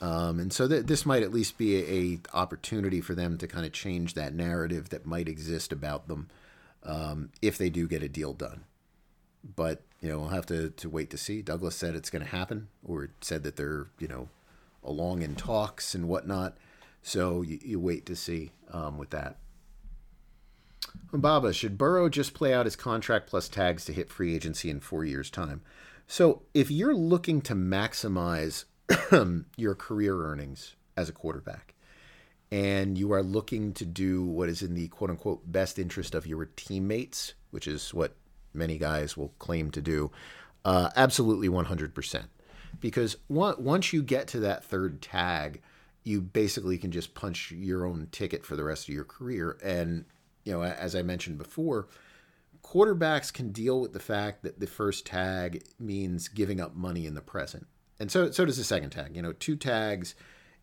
Um, 0.00 0.38
and 0.38 0.52
so 0.52 0.68
th- 0.68 0.86
this 0.86 1.04
might 1.04 1.24
at 1.24 1.32
least 1.32 1.58
be 1.58 1.76
a, 1.76 2.14
a, 2.14 2.18
opportunity 2.32 3.00
for 3.02 3.14
them 3.14 3.36
to 3.36 3.46
kind 3.46 3.66
of 3.66 3.72
change 3.72 4.14
that 4.14 4.32
narrative 4.32 4.88
that 4.90 5.04
might 5.04 5.28
exist 5.28 5.72
about 5.72 6.08
them 6.08 6.28
um, 6.82 7.30
if 7.42 7.58
they 7.58 7.70
do 7.70 7.86
get 7.86 8.02
a 8.02 8.08
deal 8.08 8.32
done. 8.32 8.64
But 9.56 9.82
you 10.00 10.08
know 10.08 10.20
we'll 10.20 10.28
have 10.28 10.46
to, 10.46 10.70
to 10.70 10.88
wait 10.88 11.10
to 11.10 11.18
see. 11.18 11.42
Douglas 11.42 11.76
said 11.76 11.94
it's 11.94 12.10
going 12.10 12.24
to 12.24 12.30
happen, 12.30 12.68
or 12.84 13.10
said 13.20 13.42
that 13.44 13.56
they're 13.56 13.88
you 13.98 14.08
know 14.08 14.28
along 14.82 15.22
in 15.22 15.34
talks 15.34 15.94
and 15.94 16.08
whatnot. 16.08 16.56
So 17.02 17.42
you, 17.42 17.58
you 17.62 17.80
wait 17.80 18.06
to 18.06 18.16
see 18.16 18.52
um, 18.70 18.98
with 18.98 19.10
that. 19.10 19.36
Baba, 21.12 21.52
should 21.52 21.78
Burrow 21.78 22.08
just 22.08 22.34
play 22.34 22.52
out 22.52 22.66
his 22.66 22.76
contract 22.76 23.28
plus 23.28 23.48
tags 23.48 23.84
to 23.84 23.92
hit 23.92 24.10
free 24.10 24.34
agency 24.34 24.70
in 24.70 24.80
four 24.80 25.04
years' 25.04 25.30
time? 25.30 25.62
So, 26.06 26.42
if 26.54 26.70
you're 26.70 26.94
looking 26.94 27.40
to 27.42 27.54
maximize 27.54 28.64
your 29.56 29.74
career 29.74 30.24
earnings 30.24 30.74
as 30.96 31.08
a 31.08 31.12
quarterback, 31.12 31.74
and 32.52 32.98
you 32.98 33.12
are 33.12 33.22
looking 33.22 33.72
to 33.74 33.84
do 33.84 34.24
what 34.24 34.48
is 34.48 34.62
in 34.62 34.74
the 34.74 34.88
quote 34.88 35.10
unquote 35.10 35.50
best 35.50 35.78
interest 35.78 36.14
of 36.14 36.26
your 36.26 36.46
teammates, 36.56 37.34
which 37.50 37.66
is 37.66 37.94
what 37.94 38.16
many 38.52 38.78
guys 38.78 39.16
will 39.16 39.32
claim 39.38 39.70
to 39.70 39.80
do, 39.80 40.10
uh, 40.64 40.90
absolutely 40.96 41.48
100%. 41.48 42.24
Because 42.80 43.16
once 43.28 43.92
you 43.92 44.02
get 44.02 44.26
to 44.28 44.40
that 44.40 44.64
third 44.64 45.02
tag, 45.02 45.60
you 46.04 46.20
basically 46.20 46.78
can 46.78 46.90
just 46.90 47.14
punch 47.14 47.50
your 47.52 47.84
own 47.84 48.08
ticket 48.10 48.44
for 48.44 48.56
the 48.56 48.64
rest 48.64 48.88
of 48.88 48.94
your 48.94 49.04
career. 49.04 49.58
And 49.62 50.04
you 50.44 50.52
know, 50.52 50.62
as 50.62 50.96
I 50.96 51.02
mentioned 51.02 51.38
before, 51.38 51.88
quarterbacks 52.64 53.32
can 53.32 53.52
deal 53.52 53.80
with 53.80 53.92
the 53.92 54.00
fact 54.00 54.42
that 54.42 54.60
the 54.60 54.66
first 54.66 55.06
tag 55.06 55.64
means 55.78 56.28
giving 56.28 56.60
up 56.60 56.74
money 56.74 57.06
in 57.06 57.14
the 57.14 57.20
present. 57.20 57.66
And 57.98 58.10
so 58.10 58.30
so 58.30 58.44
does 58.44 58.56
the 58.56 58.64
second 58.64 58.90
tag. 58.90 59.14
You 59.14 59.22
know, 59.22 59.32
two 59.32 59.56
tags 59.56 60.14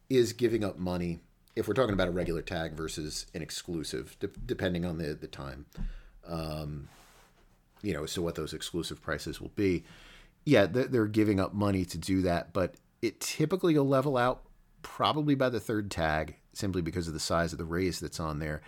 is 0.09 0.33
giving 0.33 0.63
up 0.63 0.79
money 0.79 1.19
if 1.57 1.67
we're 1.67 1.73
talking 1.73 1.93
about 1.93 2.07
a 2.07 2.11
regular 2.11 2.41
tag 2.41 2.73
versus 2.73 3.25
an 3.33 3.41
exclusive, 3.41 4.17
de- 4.19 4.27
depending 4.45 4.85
on 4.85 4.97
the 4.97 5.13
the 5.13 5.27
time. 5.27 5.65
Um, 6.25 6.89
you 7.81 7.93
know, 7.93 8.05
so 8.05 8.21
what 8.21 8.35
those 8.35 8.53
exclusive 8.53 9.01
prices 9.01 9.39
will 9.39 9.51
be. 9.55 9.83
Yeah, 10.45 10.65
they're 10.65 11.07
giving 11.07 11.39
up 11.39 11.53
money 11.53 11.85
to 11.85 11.97
do 11.97 12.21
that, 12.21 12.53
but 12.53 12.75
it 13.01 13.19
typically 13.19 13.77
will 13.77 13.87
level 13.87 14.17
out 14.17 14.43
probably 14.81 15.35
by 15.35 15.49
the 15.49 15.59
third 15.59 15.91
tag 15.91 16.37
simply 16.53 16.81
because 16.81 17.07
of 17.07 17.13
the 17.13 17.19
size 17.19 17.51
of 17.51 17.59
the 17.59 17.65
raise 17.65 17.99
that's 17.99 18.19
on 18.19 18.39
there 18.39 18.61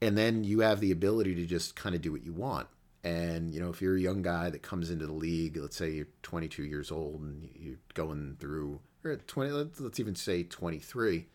and 0.00 0.16
then 0.16 0.44
you 0.44 0.60
have 0.60 0.80
the 0.80 0.90
ability 0.90 1.34
to 1.36 1.46
just 1.46 1.76
kind 1.76 1.94
of 1.94 2.02
do 2.02 2.12
what 2.12 2.24
you 2.24 2.32
want. 2.32 2.68
And 3.04 3.54
you 3.54 3.60
know, 3.60 3.70
if 3.70 3.80
you're 3.80 3.96
a 3.96 4.00
young 4.00 4.22
guy 4.22 4.50
that 4.50 4.62
comes 4.62 4.90
into 4.90 5.06
the 5.06 5.12
league, 5.12 5.56
let's 5.56 5.76
say 5.76 5.90
you're 5.90 6.08
22 6.22 6.64
years 6.64 6.90
old 6.90 7.20
and 7.20 7.48
you're 7.54 7.78
going 7.94 8.36
through, 8.38 8.80
or 9.04 9.16
20, 9.16 9.50
let's 9.78 10.00
even 10.00 10.14
say 10.14 10.42
23. 10.42 11.26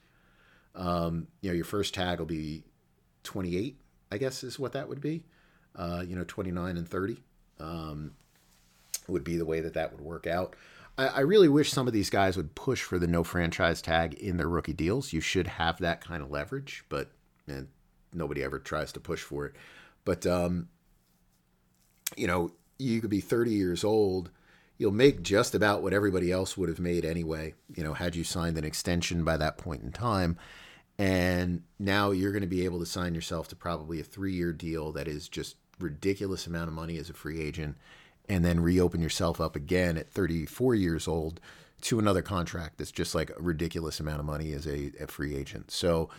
Um, 0.76 1.28
you 1.42 1.50
know, 1.50 1.56
your 1.56 1.66
first 1.66 1.94
tag 1.94 2.20
will 2.20 2.26
be 2.26 2.64
28, 3.24 3.78
I 4.12 4.18
guess 4.18 4.44
is 4.44 4.60
what 4.60 4.74
that 4.74 4.88
would 4.88 5.02
be. 5.02 5.24
Uh, 5.76 6.04
you 6.06 6.16
know, 6.16 6.24
29 6.26 6.78
and 6.78 6.88
30 6.88 7.18
um, 7.60 8.12
would 9.08 9.24
be 9.24 9.38
the 9.38 9.46
way 9.46 9.62
that 9.62 9.74
that 9.74 9.92
would 9.92 10.02
work 10.02 10.28
out. 10.28 10.56
I, 10.98 11.08
I 11.08 11.20
really 11.22 11.50
wish 11.50 11.72
some 11.72 11.88
of 11.88 11.94
these 11.94 12.10
guys 12.10 12.38
would 12.38 12.56
push 12.56 12.82
for 12.82 13.00
the 13.00 13.08
no 13.08 13.24
franchise 13.24 13.82
tag 13.82 14.14
in 14.16 14.38
their 14.38 14.50
rookie 14.50 14.74
deals. 14.74 15.14
You 15.14 15.22
should 15.22 15.48
have 15.48 15.80
that 15.80 16.02
kind 16.02 16.22
of 16.22 16.30
leverage, 16.30 16.84
but 16.90 17.10
and 17.48 17.68
nobody 18.14 18.44
ever 18.44 18.60
tries 18.60 18.92
to 18.94 19.00
push 19.00 19.22
for 19.22 19.46
it. 19.46 19.56
But 20.06 20.26
um, 20.26 20.68
you 22.16 22.28
know, 22.28 22.52
you 22.78 23.02
could 23.02 23.10
be 23.10 23.22
30 23.22 23.52
years 23.52 23.84
old. 23.84 24.32
You'll 24.82 24.92
make 24.92 25.22
just 25.22 25.54
about 25.54 25.84
what 25.84 25.94
everybody 25.94 26.32
else 26.32 26.58
would 26.58 26.68
have 26.68 26.80
made 26.80 27.06
anyway. 27.06 27.54
You 27.72 27.84
know, 27.84 27.94
had 27.94 28.16
you 28.16 28.24
signed 28.24 28.58
an 28.58 28.64
extension 28.64 29.24
by 29.24 29.38
that 29.38 29.60
point 29.60 29.84
in 29.84 29.92
time. 29.92 30.40
And 30.98 31.62
now 31.78 32.10
you're 32.10 32.32
going 32.32 32.42
to 32.42 32.48
be 32.48 32.66
able 32.66 32.80
to 32.80 32.88
sign 32.88 33.14
yourself 33.14 33.48
to 33.50 33.56
probably 33.56 34.00
a 34.00 34.04
three 34.04 34.34
year 34.34 34.52
deal 34.52 34.92
that 34.94 35.08
is 35.08 35.30
just 35.30 35.58
ridiculous 35.80 36.48
amount 36.48 36.68
of 36.68 36.74
money 36.74 36.98
as 36.98 37.12
a 37.12 37.14
free 37.14 37.40
agent 37.40 37.78
and 38.28 38.44
then 38.44 38.60
reopen 38.60 39.02
yourself 39.02 39.40
up 39.40 39.56
again 39.56 39.98
at 40.00 40.10
34 40.10 40.74
years 40.74 41.08
old 41.08 41.40
to 41.82 42.00
another 42.00 42.24
contract 42.24 42.80
that's 42.80 42.92
just 42.92 43.14
like 43.14 43.30
a 43.30 43.40
ridiculous 43.40 44.00
amount 44.00 44.20
of 44.20 44.26
money 44.26 44.52
as 44.52 44.66
a, 44.66 44.92
a 45.00 45.06
free 45.06 45.36
agent. 45.36 45.70
So, 45.70 46.10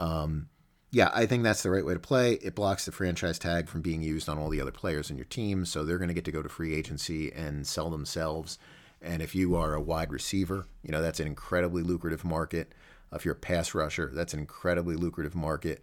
um, 0.00 0.48
yeah, 0.96 1.10
I 1.12 1.26
think 1.26 1.42
that's 1.42 1.62
the 1.62 1.68
right 1.68 1.84
way 1.84 1.92
to 1.92 2.00
play. 2.00 2.38
It 2.40 2.54
blocks 2.54 2.86
the 2.86 2.90
franchise 2.90 3.38
tag 3.38 3.68
from 3.68 3.82
being 3.82 4.00
used 4.00 4.30
on 4.30 4.38
all 4.38 4.48
the 4.48 4.62
other 4.62 4.70
players 4.70 5.10
in 5.10 5.18
your 5.18 5.26
team, 5.26 5.66
so 5.66 5.84
they're 5.84 5.98
going 5.98 6.08
to 6.08 6.14
get 6.14 6.24
to 6.24 6.32
go 6.32 6.40
to 6.40 6.48
free 6.48 6.74
agency 6.74 7.30
and 7.30 7.66
sell 7.66 7.90
themselves. 7.90 8.58
And 9.02 9.20
if 9.20 9.34
you 9.34 9.56
are 9.56 9.74
a 9.74 9.80
wide 9.80 10.10
receiver, 10.10 10.66
you 10.82 10.92
know 10.92 11.02
that's 11.02 11.20
an 11.20 11.26
incredibly 11.26 11.82
lucrative 11.82 12.24
market. 12.24 12.72
If 13.12 13.26
you're 13.26 13.34
a 13.34 13.38
pass 13.38 13.74
rusher, 13.74 14.10
that's 14.14 14.32
an 14.32 14.40
incredibly 14.40 14.96
lucrative 14.96 15.34
market. 15.34 15.82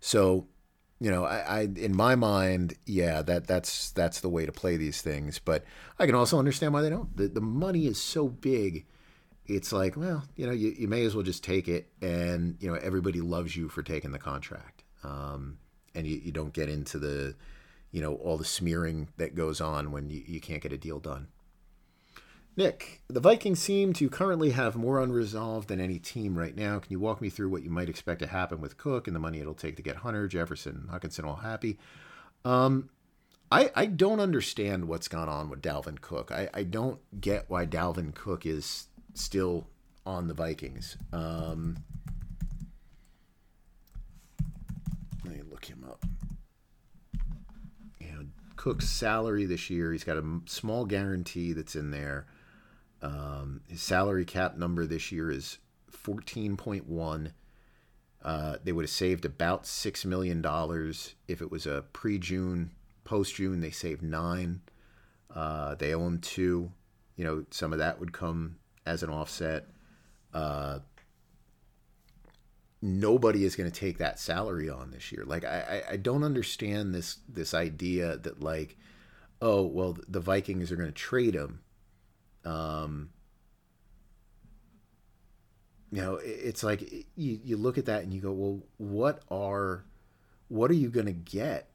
So, 0.00 0.46
you 0.98 1.10
know, 1.10 1.26
I, 1.26 1.40
I 1.40 1.60
in 1.76 1.94
my 1.94 2.14
mind, 2.14 2.72
yeah, 2.86 3.20
that 3.20 3.46
that's 3.46 3.90
that's 3.90 4.20
the 4.20 4.30
way 4.30 4.46
to 4.46 4.52
play 4.52 4.78
these 4.78 5.02
things. 5.02 5.38
But 5.38 5.64
I 5.98 6.06
can 6.06 6.14
also 6.14 6.38
understand 6.38 6.72
why 6.72 6.80
they 6.80 6.88
don't. 6.88 7.14
The, 7.14 7.28
the 7.28 7.42
money 7.42 7.84
is 7.84 8.00
so 8.00 8.28
big 8.28 8.86
it's 9.46 9.72
like, 9.72 9.96
well, 9.96 10.24
you 10.36 10.46
know, 10.46 10.52
you, 10.52 10.74
you 10.76 10.88
may 10.88 11.04
as 11.04 11.14
well 11.14 11.22
just 11.22 11.44
take 11.44 11.68
it, 11.68 11.88
and 12.00 12.56
you 12.60 12.70
know, 12.70 12.78
everybody 12.78 13.20
loves 13.20 13.56
you 13.56 13.68
for 13.68 13.82
taking 13.82 14.12
the 14.12 14.18
contract, 14.18 14.84
um, 15.02 15.58
and 15.94 16.06
you, 16.06 16.16
you 16.16 16.32
don't 16.32 16.52
get 16.52 16.68
into 16.68 16.98
the, 16.98 17.34
you 17.90 18.00
know, 18.00 18.14
all 18.14 18.38
the 18.38 18.44
smearing 18.44 19.08
that 19.16 19.34
goes 19.34 19.60
on 19.60 19.92
when 19.92 20.10
you, 20.10 20.22
you 20.26 20.40
can't 20.40 20.62
get 20.62 20.72
a 20.72 20.78
deal 20.78 20.98
done. 20.98 21.28
Nick, 22.56 23.02
the 23.08 23.20
Vikings 23.20 23.58
seem 23.58 23.92
to 23.94 24.08
currently 24.08 24.50
have 24.50 24.76
more 24.76 25.02
unresolved 25.02 25.68
than 25.68 25.80
any 25.80 25.98
team 25.98 26.38
right 26.38 26.56
now. 26.56 26.78
Can 26.78 26.92
you 26.92 27.00
walk 27.00 27.20
me 27.20 27.28
through 27.28 27.48
what 27.48 27.64
you 27.64 27.70
might 27.70 27.88
expect 27.88 28.20
to 28.20 28.28
happen 28.28 28.60
with 28.60 28.78
Cook 28.78 29.08
and 29.08 29.16
the 29.16 29.20
money 29.20 29.40
it'll 29.40 29.54
take 29.54 29.74
to 29.76 29.82
get 29.82 29.96
Hunter, 29.96 30.28
Jefferson, 30.28 30.88
Hockenson 30.90 31.24
all 31.24 31.36
happy? 31.36 31.78
Um, 32.44 32.90
I, 33.50 33.70
I 33.74 33.86
don't 33.86 34.20
understand 34.20 34.86
what's 34.86 35.08
gone 35.08 35.28
on 35.28 35.50
with 35.50 35.62
Dalvin 35.62 36.00
Cook. 36.00 36.30
I, 36.30 36.48
I 36.54 36.62
don't 36.62 37.00
get 37.20 37.46
why 37.48 37.66
Dalvin 37.66 38.14
Cook 38.14 38.46
is 38.46 38.86
still 39.14 39.66
on 40.06 40.28
the 40.28 40.34
Vikings. 40.34 40.96
Um, 41.12 41.76
let 45.24 45.34
me 45.34 45.42
look 45.50 45.64
him 45.64 45.84
up. 45.88 46.04
You 48.00 48.12
know, 48.12 48.26
Cook's 48.56 48.88
salary 48.88 49.46
this 49.46 49.70
year, 49.70 49.92
he's 49.92 50.04
got 50.04 50.16
a 50.16 50.40
small 50.46 50.84
guarantee 50.84 51.52
that's 51.52 51.76
in 51.76 51.90
there. 51.90 52.26
Um, 53.02 53.60
his 53.68 53.82
salary 53.82 54.24
cap 54.24 54.56
number 54.56 54.86
this 54.86 55.12
year 55.12 55.30
is 55.30 55.58
14.1. 55.92 57.32
Uh, 58.22 58.56
they 58.64 58.72
would 58.72 58.84
have 58.84 58.90
saved 58.90 59.24
about 59.24 59.64
$6 59.64 60.04
million 60.06 60.42
if 61.28 61.42
it 61.42 61.50
was 61.50 61.66
a 61.66 61.84
pre 61.92 62.18
June. 62.18 62.70
Post 63.04 63.34
June, 63.34 63.60
they 63.60 63.70
saved 63.70 64.02
nine. 64.02 64.62
Uh, 65.34 65.74
they 65.74 65.92
owe 65.92 66.06
him 66.06 66.18
two. 66.18 66.72
You 67.16 67.24
know, 67.24 67.44
some 67.50 67.72
of 67.72 67.78
that 67.78 68.00
would 68.00 68.12
come 68.12 68.56
as 68.86 69.02
an 69.02 69.10
offset. 69.10 69.66
Uh, 70.32 70.80
nobody 72.84 73.44
is 73.44 73.56
going 73.56 73.70
to 73.70 73.80
take 73.80 73.98
that 73.98 74.18
salary 74.20 74.68
on 74.68 74.90
this 74.90 75.10
year. 75.10 75.24
Like 75.24 75.44
I, 75.44 75.82
I 75.92 75.96
don't 75.96 76.22
understand 76.22 76.94
this 76.94 77.18
this 77.28 77.54
idea 77.54 78.18
that 78.18 78.42
like, 78.42 78.76
oh 79.40 79.62
well, 79.62 79.96
the 80.06 80.20
Vikings 80.20 80.70
are 80.70 80.76
going 80.76 80.88
to 80.88 80.92
trade 80.92 81.34
him. 81.34 81.60
Um, 82.44 83.10
you 85.90 86.02
know, 86.02 86.20
it's 86.22 86.62
like 86.62 86.82
you, 87.16 87.40
you 87.42 87.56
look 87.56 87.78
at 87.78 87.86
that 87.86 88.02
and 88.02 88.12
you 88.12 88.20
go, 88.20 88.32
well, 88.32 88.60
what 88.76 89.22
are 89.30 89.84
what 90.48 90.70
are 90.70 90.74
you 90.74 90.90
going 90.90 91.06
to 91.06 91.12
get? 91.12 91.70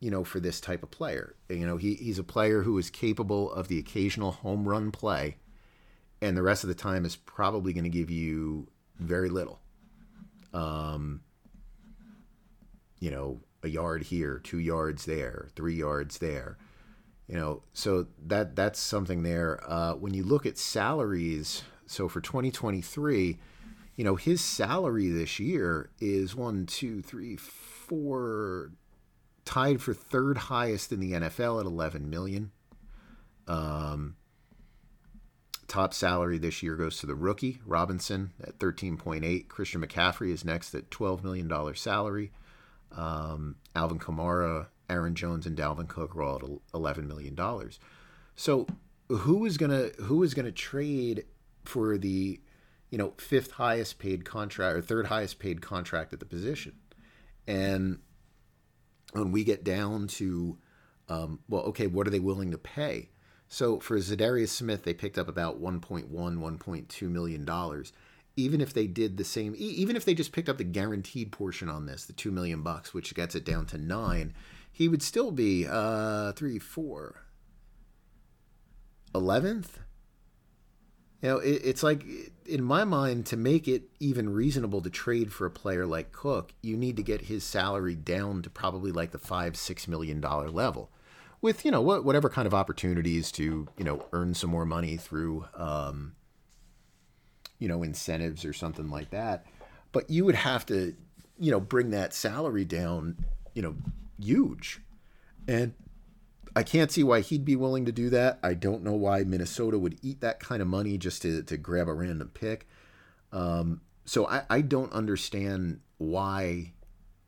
You 0.00 0.10
know, 0.10 0.24
for 0.24 0.40
this 0.40 0.62
type 0.62 0.82
of 0.82 0.90
player, 0.90 1.34
you 1.50 1.66
know, 1.66 1.76
he, 1.76 1.94
he's 1.94 2.18
a 2.18 2.24
player 2.24 2.62
who 2.62 2.78
is 2.78 2.88
capable 2.88 3.52
of 3.52 3.68
the 3.68 3.78
occasional 3.78 4.32
home 4.32 4.66
run 4.66 4.90
play 4.90 5.36
and 6.22 6.36
the 6.36 6.42
rest 6.42 6.64
of 6.64 6.68
the 6.68 6.74
time 6.74 7.04
is 7.04 7.16
probably 7.16 7.72
going 7.72 7.84
to 7.84 7.90
give 7.90 8.10
you 8.10 8.68
very 8.98 9.28
little. 9.28 9.60
Um, 10.52 11.22
you 12.98 13.10
know, 13.10 13.40
a 13.62 13.68
yard 13.68 14.04
here, 14.04 14.38
two 14.38 14.58
yards 14.58 15.04
there, 15.04 15.48
three 15.54 15.74
yards 15.74 16.18
there. 16.18 16.58
You 17.26 17.36
know, 17.36 17.62
so 17.72 18.08
that 18.26 18.56
that's 18.56 18.80
something 18.80 19.22
there. 19.22 19.60
Uh, 19.66 19.94
when 19.94 20.14
you 20.14 20.24
look 20.24 20.46
at 20.46 20.58
salaries, 20.58 21.62
so 21.86 22.08
for 22.08 22.20
2023, 22.20 23.38
you 23.96 24.04
know, 24.04 24.16
his 24.16 24.40
salary 24.40 25.08
this 25.10 25.38
year 25.38 25.90
is 26.00 26.34
one, 26.34 26.66
two, 26.66 27.02
three, 27.02 27.36
four, 27.36 28.72
tied 29.44 29.80
for 29.80 29.94
third 29.94 30.38
highest 30.38 30.92
in 30.92 31.00
the 31.00 31.12
NFL 31.12 31.60
at 31.60 31.66
11 31.66 32.10
million. 32.10 32.50
Um, 33.46 34.16
top 35.70 35.94
salary 35.94 36.36
this 36.36 36.64
year 36.64 36.74
goes 36.74 36.98
to 36.98 37.06
the 37.06 37.14
rookie 37.14 37.60
Robinson 37.64 38.32
at 38.42 38.58
13.8. 38.58 39.46
Christian 39.46 39.80
McCaffrey 39.80 40.32
is 40.32 40.44
next 40.44 40.74
at 40.74 40.90
12 40.90 41.22
million 41.22 41.46
dollar 41.46 41.74
salary. 41.74 42.32
Um, 42.90 43.54
Alvin 43.76 44.00
Kamara, 44.00 44.66
Aaron 44.88 45.14
Jones, 45.14 45.46
and 45.46 45.56
Dalvin 45.56 45.86
Cook 45.86 46.16
are 46.16 46.22
all 46.22 46.36
at 46.36 46.74
11 46.74 47.06
million 47.06 47.36
dollars. 47.36 47.78
So 48.34 48.66
who 49.08 49.46
is 49.46 49.56
gonna 49.56 49.90
who 50.00 50.24
is 50.24 50.34
gonna 50.34 50.50
trade 50.50 51.24
for 51.64 51.96
the 51.96 52.40
you 52.90 52.98
know 52.98 53.14
fifth 53.16 53.52
highest 53.52 54.00
paid 54.00 54.24
contract 54.24 54.76
or 54.76 54.82
third 54.82 55.06
highest 55.06 55.38
paid 55.38 55.62
contract 55.62 56.12
at 56.12 56.18
the 56.18 56.26
position? 56.26 56.74
And 57.46 58.00
when 59.12 59.30
we 59.30 59.44
get 59.44 59.62
down 59.62 60.08
to 60.08 60.58
um, 61.08 61.40
well, 61.48 61.62
okay, 61.62 61.86
what 61.86 62.08
are 62.08 62.10
they 62.10 62.18
willing 62.18 62.50
to 62.50 62.58
pay? 62.58 63.10
So 63.52 63.80
for 63.80 63.98
Za'Darius 63.98 64.48
Smith, 64.50 64.84
they 64.84 64.94
picked 64.94 65.18
up 65.18 65.26
about 65.26 65.60
1.1, 65.60 66.08
1.2 66.08 67.02
million 67.10 67.44
dollars. 67.44 67.92
Even 68.36 68.60
if 68.60 68.72
they 68.72 68.86
did 68.86 69.16
the 69.16 69.24
same, 69.24 69.54
even 69.58 69.96
if 69.96 70.04
they 70.04 70.14
just 70.14 70.30
picked 70.30 70.48
up 70.48 70.56
the 70.56 70.64
guaranteed 70.64 71.32
portion 71.32 71.68
on 71.68 71.84
this, 71.84 72.04
the 72.04 72.12
two 72.12 72.30
million 72.30 72.62
bucks, 72.62 72.94
which 72.94 73.12
gets 73.12 73.34
it 73.34 73.44
down 73.44 73.66
to 73.66 73.76
nine, 73.76 74.32
he 74.70 74.86
would 74.88 75.02
still 75.02 75.32
be 75.32 75.66
uh 75.68 76.30
three, 76.32 76.60
four, 76.60 77.24
eleventh. 79.12 79.80
You 81.20 81.30
know, 81.30 81.38
it, 81.38 81.60
it's 81.64 81.82
like 81.82 82.04
in 82.46 82.62
my 82.62 82.84
mind 82.84 83.26
to 83.26 83.36
make 83.36 83.66
it 83.66 83.82
even 83.98 84.32
reasonable 84.32 84.80
to 84.80 84.90
trade 84.90 85.32
for 85.32 85.44
a 85.44 85.50
player 85.50 85.86
like 85.86 86.12
Cook, 86.12 86.54
you 86.62 86.76
need 86.76 86.96
to 86.96 87.02
get 87.02 87.22
his 87.22 87.42
salary 87.42 87.96
down 87.96 88.42
to 88.42 88.48
probably 88.48 88.92
like 88.92 89.10
the 89.10 89.18
five, 89.18 89.56
six 89.56 89.88
million 89.88 90.20
dollar 90.20 90.50
level 90.50 90.92
with 91.42 91.64
you 91.64 91.70
know 91.70 91.80
whatever 91.80 92.28
kind 92.28 92.46
of 92.46 92.54
opportunities 92.54 93.32
to 93.32 93.68
you 93.76 93.84
know 93.84 94.06
earn 94.12 94.34
some 94.34 94.50
more 94.50 94.66
money 94.66 94.96
through 94.96 95.46
um, 95.54 96.14
you 97.58 97.68
know 97.68 97.82
incentives 97.82 98.44
or 98.44 98.52
something 98.52 98.90
like 98.90 99.10
that. 99.10 99.46
But 99.92 100.10
you 100.10 100.24
would 100.24 100.34
have 100.34 100.66
to 100.66 100.94
you 101.38 101.50
know 101.50 101.60
bring 101.60 101.90
that 101.90 102.12
salary 102.12 102.64
down 102.64 103.24
you 103.54 103.62
know 103.62 103.76
huge, 104.18 104.80
and 105.48 105.74
I 106.54 106.62
can't 106.62 106.90
see 106.90 107.04
why 107.04 107.20
he'd 107.20 107.44
be 107.44 107.56
willing 107.56 107.84
to 107.86 107.92
do 107.92 108.10
that. 108.10 108.38
I 108.42 108.54
don't 108.54 108.82
know 108.82 108.94
why 108.94 109.22
Minnesota 109.24 109.78
would 109.78 109.98
eat 110.02 110.20
that 110.20 110.40
kind 110.40 110.60
of 110.60 110.68
money 110.68 110.98
just 110.98 111.22
to 111.22 111.42
to 111.42 111.56
grab 111.56 111.88
a 111.88 111.94
random 111.94 112.30
pick. 112.34 112.68
Um, 113.32 113.80
so 114.04 114.26
I, 114.26 114.42
I 114.50 114.60
don't 114.60 114.92
understand 114.92 115.80
why 115.98 116.72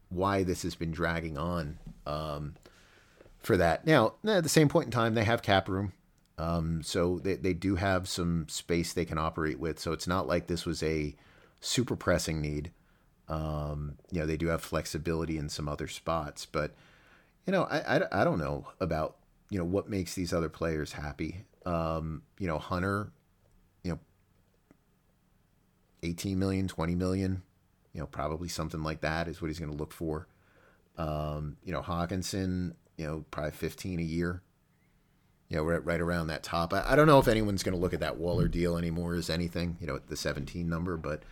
why 0.09 0.43
this 0.43 0.63
has 0.63 0.75
been 0.75 0.91
dragging 0.91 1.39
on. 1.39 1.79
Um, 2.07 2.55
for 3.43 3.57
that. 3.57 3.87
Now, 3.87 4.15
at 4.25 4.43
the 4.43 4.49
same 4.49 4.69
point 4.69 4.87
in 4.87 4.91
time, 4.93 5.15
they 5.15 5.25
have 5.25 5.43
cap 5.43 5.69
room. 5.69 5.93
Um, 6.39 6.83
so 6.83 7.19
they, 7.19 7.35
they 7.35 7.55
do 7.55 7.77
have 7.77 8.09
some 8.09 8.47
space 8.49 8.93
they 8.93 9.05
can 9.05 9.19
operate 9.19 9.61
with. 9.61 9.79
So 9.79 9.93
it's 9.93 10.07
not 10.07 10.27
like 10.27 10.47
this 10.47 10.65
was 10.65 10.83
a 10.83 11.15
super 11.61 11.97
pressing 11.97 12.41
need. 12.41 12.73
Um, 13.29 13.99
you 14.11 14.21
know, 14.21 14.27
they 14.27 14.37
do 14.37 14.49
have 14.49 14.63
flexibility 14.63 15.39
in 15.39 15.49
some 15.49 15.69
other 15.69 15.89
spots, 15.89 16.47
but 16.47 16.75
you 17.47 17.53
know, 17.53 17.65
I, 17.65 17.99
I, 17.99 18.21
I 18.21 18.25
don't 18.25 18.39
know 18.39 18.67
about, 18.81 19.17
you 19.51 19.59
know, 19.59 19.65
what 19.65 19.89
makes 19.89 20.15
these 20.15 20.33
other 20.33 20.49
players 20.49 20.93
happy. 20.93 21.45
Um, 21.65 22.23
you 22.39 22.47
know, 22.47 22.59
Hunter, 22.59 23.13
you 23.83 23.93
know, 23.93 23.99
18 26.03 26.39
million, 26.39 26.69
20 26.69 26.95
million, 26.95 27.43
you 27.93 28.01
know, 28.01 28.07
probably 28.07 28.49
something 28.49 28.83
like 28.83 29.01
that 29.03 29.29
is 29.29 29.41
what 29.41 29.49
he's 29.49 29.59
going 29.59 29.71
to 29.71 29.77
look 29.77 29.93
for. 29.93 30.27
Um, 30.99 31.57
you 31.65 31.73
know, 31.73 31.81
Hockenson, 31.83 32.75
you 32.97 33.07
know, 33.07 33.25
probably 33.31 33.53
15 33.53 33.99
a 33.99 34.03
year. 34.03 34.43
You 35.49 35.59
know, 35.59 35.65
right, 35.65 35.85
right 35.85 36.01
around 36.01 36.29
that 36.29 36.43
top. 36.43 36.73
I, 36.73 36.83
I 36.93 36.97
don't 36.97 37.07
know 37.07 37.19
if 37.19 37.29
anyone's 37.29 37.63
going 37.63 37.75
to 37.75 37.81
look 37.81 37.93
at 37.93 38.01
that 38.01 38.17
Waller 38.17 38.49
deal 38.49 38.79
anymore 38.79 39.15
as 39.15 39.29
anything, 39.29 39.77
you 39.81 39.87
know, 39.87 40.01
the 40.09 40.17
17 40.17 40.67
number, 40.67 40.97
but, 40.97 41.23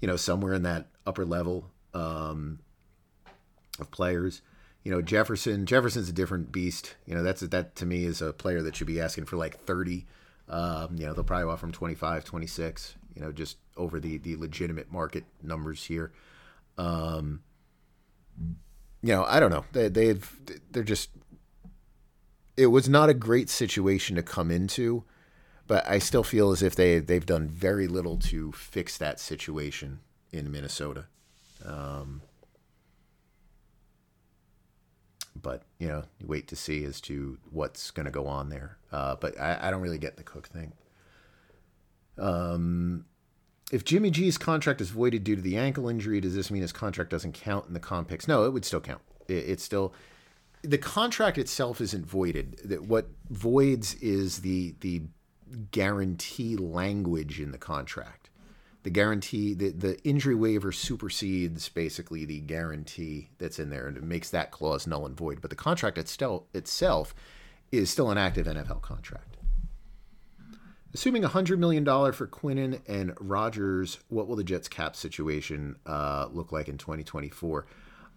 you 0.00 0.08
know, 0.08 0.16
somewhere 0.16 0.54
in 0.54 0.62
that 0.62 0.86
upper 1.06 1.26
level 1.26 1.70
um, 1.92 2.60
of 3.78 3.90
players. 3.90 4.40
You 4.84 4.92
know, 4.92 5.02
Jefferson, 5.02 5.66
Jefferson's 5.66 6.08
a 6.08 6.12
different 6.12 6.50
beast. 6.50 6.94
You 7.04 7.14
know, 7.14 7.22
that's 7.22 7.42
that 7.42 7.76
to 7.76 7.84
me 7.84 8.04
is 8.04 8.22
a 8.22 8.32
player 8.32 8.62
that 8.62 8.76
should 8.76 8.86
be 8.86 9.00
asking 9.00 9.26
for 9.26 9.36
like 9.36 9.58
30. 9.60 10.06
Um, 10.48 10.96
you 10.96 11.04
know, 11.04 11.12
they'll 11.12 11.24
probably 11.24 11.52
offer 11.52 11.66
him 11.66 11.72
25, 11.72 12.24
26, 12.24 12.94
you 13.14 13.20
know, 13.20 13.32
just 13.32 13.58
over 13.76 14.00
the, 14.00 14.16
the 14.16 14.36
legitimate 14.36 14.90
market 14.90 15.24
numbers 15.42 15.84
here. 15.84 16.10
Um, 16.78 17.42
you 19.02 19.12
know, 19.12 19.24
I 19.24 19.40
don't 19.40 19.50
know. 19.50 19.64
They, 19.72 19.88
they've 19.88 20.36
they're 20.70 20.82
just. 20.82 21.10
It 22.56 22.66
was 22.66 22.88
not 22.88 23.08
a 23.08 23.14
great 23.14 23.48
situation 23.48 24.16
to 24.16 24.22
come 24.22 24.50
into, 24.50 25.04
but 25.68 25.88
I 25.88 26.00
still 26.00 26.24
feel 26.24 26.50
as 26.50 26.62
if 26.62 26.74
they 26.74 26.98
they've 26.98 27.24
done 27.24 27.48
very 27.48 27.86
little 27.86 28.16
to 28.18 28.52
fix 28.52 28.98
that 28.98 29.20
situation 29.20 30.00
in 30.32 30.50
Minnesota. 30.50 31.06
Um, 31.64 32.22
but 35.40 35.62
you 35.78 35.88
know, 35.88 36.04
you 36.18 36.26
wait 36.26 36.48
to 36.48 36.56
see 36.56 36.84
as 36.84 37.00
to 37.02 37.38
what's 37.50 37.90
going 37.90 38.06
to 38.06 38.12
go 38.12 38.26
on 38.26 38.48
there. 38.48 38.78
Uh, 38.90 39.16
but 39.16 39.38
I, 39.40 39.58
I, 39.62 39.70
don't 39.70 39.80
really 39.80 39.98
get 39.98 40.16
the 40.16 40.22
Cook 40.22 40.48
thing. 40.48 40.72
Um, 42.16 43.04
if 43.70 43.84
Jimmy 43.84 44.10
G's 44.10 44.38
contract 44.38 44.80
is 44.80 44.90
voided 44.90 45.24
due 45.24 45.36
to 45.36 45.42
the 45.42 45.56
ankle 45.56 45.88
injury, 45.88 46.20
does 46.20 46.34
this 46.34 46.50
mean 46.50 46.62
his 46.62 46.72
contract 46.72 47.10
doesn't 47.10 47.32
count 47.32 47.66
in 47.66 47.74
the 47.74 47.80
comp 47.80 48.08
picks? 48.08 48.26
No, 48.26 48.44
it 48.44 48.52
would 48.52 48.64
still 48.64 48.80
count. 48.80 49.02
It, 49.28 49.34
it's 49.34 49.62
still 49.62 49.92
the 50.62 50.78
contract 50.78 51.38
itself 51.38 51.80
isn't 51.80 52.06
voided. 52.06 52.58
That 52.64 52.82
what 52.84 53.08
voids 53.30 53.94
is 53.96 54.40
the 54.40 54.74
the 54.80 55.02
guarantee 55.70 56.56
language 56.56 57.40
in 57.40 57.52
the 57.52 57.58
contract. 57.58 58.30
The 58.84 58.90
guarantee, 58.90 59.54
the, 59.54 59.70
the 59.70 60.02
injury 60.02 60.34
waiver 60.34 60.72
supersedes 60.72 61.68
basically 61.68 62.24
the 62.24 62.40
guarantee 62.40 63.28
that's 63.38 63.58
in 63.58 63.70
there, 63.70 63.86
and 63.86 63.96
it 63.96 64.02
makes 64.02 64.30
that 64.30 64.50
clause 64.50 64.86
null 64.86 65.04
and 65.04 65.16
void. 65.16 65.40
But 65.40 65.50
the 65.50 65.56
contract 65.56 65.98
itself 65.98 66.44
itself 66.54 67.14
is 67.70 67.90
still 67.90 68.10
an 68.10 68.18
active 68.18 68.46
NFL 68.46 68.80
contract. 68.82 69.37
Assuming 70.94 71.22
$100 71.22 71.58
million 71.58 71.84
for 71.84 72.26
Quinnen 72.26 72.80
and 72.88 73.14
Rodgers, 73.20 73.98
what 74.08 74.26
will 74.26 74.36
the 74.36 74.44
Jets 74.44 74.68
cap 74.68 74.96
situation 74.96 75.76
uh, 75.84 76.28
look 76.32 76.50
like 76.50 76.68
in 76.68 76.78
2024? 76.78 77.66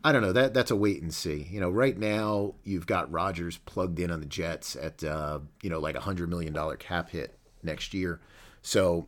I 0.04 0.12
don't 0.12 0.22
know. 0.22 0.34
That 0.34 0.54
that's 0.54 0.72
a 0.72 0.76
wait 0.76 1.02
and 1.02 1.14
see. 1.14 1.48
You 1.52 1.60
know, 1.60 1.70
right 1.70 1.96
now 1.96 2.56
you've 2.64 2.88
got 2.88 3.12
Rodgers 3.12 3.58
plugged 3.58 4.00
in 4.00 4.10
on 4.10 4.20
the 4.20 4.26
Jets 4.26 4.76
at 4.76 5.04
uh, 5.04 5.40
you 5.62 5.70
know 5.70 5.80
like 5.80 5.96
a 5.96 6.00
hundred 6.00 6.30
million 6.30 6.54
dollar 6.54 6.76
cap 6.76 7.12
hit 7.12 7.38
next 7.62 7.94
year. 7.94 8.20
So, 8.64 9.08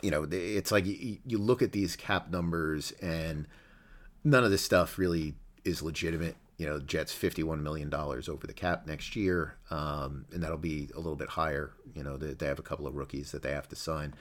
you 0.00 0.10
know, 0.10 0.26
it's 0.30 0.70
like 0.70 0.86
you, 0.86 1.18
you 1.26 1.38
look 1.38 1.62
at 1.62 1.72
these 1.72 1.96
cap 1.96 2.30
numbers 2.30 2.92
and 3.02 3.46
none 4.22 4.44
of 4.44 4.50
this 4.50 4.62
stuff 4.62 4.98
really 4.98 5.34
is 5.64 5.82
legitimate. 5.82 6.36
You 6.56 6.66
know, 6.66 6.78
Jets 6.80 7.12
fifty-one 7.12 7.62
million 7.62 7.90
dollars 7.90 8.28
over 8.28 8.46
the 8.46 8.52
cap 8.52 8.86
next 8.86 9.16
year, 9.16 9.56
um, 9.70 10.26
and 10.32 10.42
that'll 10.42 10.56
be 10.56 10.88
a 10.94 10.98
little 10.98 11.16
bit 11.16 11.30
higher. 11.30 11.72
You 11.94 12.04
know, 12.04 12.16
they, 12.16 12.34
they 12.34 12.46
have 12.46 12.58
a 12.58 12.62
couple 12.62 12.86
of 12.86 12.94
rookies 12.94 13.32
that 13.32 13.42
they 13.42 13.52
have 13.52 13.68
to 13.70 13.76
sign, 13.76 14.14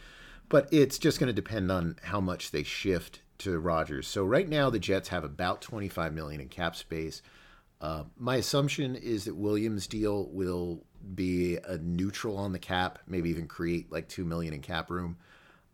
but 0.49 0.67
it's 0.71 0.97
just 0.97 1.19
going 1.19 1.27
to 1.27 1.33
depend 1.33 1.71
on 1.71 1.97
how 2.03 2.19
much 2.19 2.51
they 2.51 2.63
shift 2.63 3.21
to 3.39 3.59
Rodgers. 3.59 4.07
So 4.07 4.23
right 4.23 4.47
now 4.47 4.69
the 4.69 4.79
Jets 4.79 5.09
have 5.09 5.23
about 5.23 5.61
25 5.61 6.13
million 6.13 6.41
in 6.41 6.49
cap 6.49 6.75
space. 6.75 7.21
Uh, 7.81 8.03
my 8.17 8.37
assumption 8.37 8.95
is 8.95 9.25
that 9.25 9.35
Williams' 9.35 9.87
deal 9.87 10.29
will 10.31 10.85
be 11.15 11.57
a 11.57 11.77
neutral 11.77 12.37
on 12.37 12.53
the 12.53 12.59
cap, 12.59 12.99
maybe 13.07 13.29
even 13.29 13.47
create 13.47 13.91
like 13.91 14.07
two 14.07 14.23
million 14.23 14.53
in 14.53 14.61
cap 14.61 14.89
room. 14.89 15.17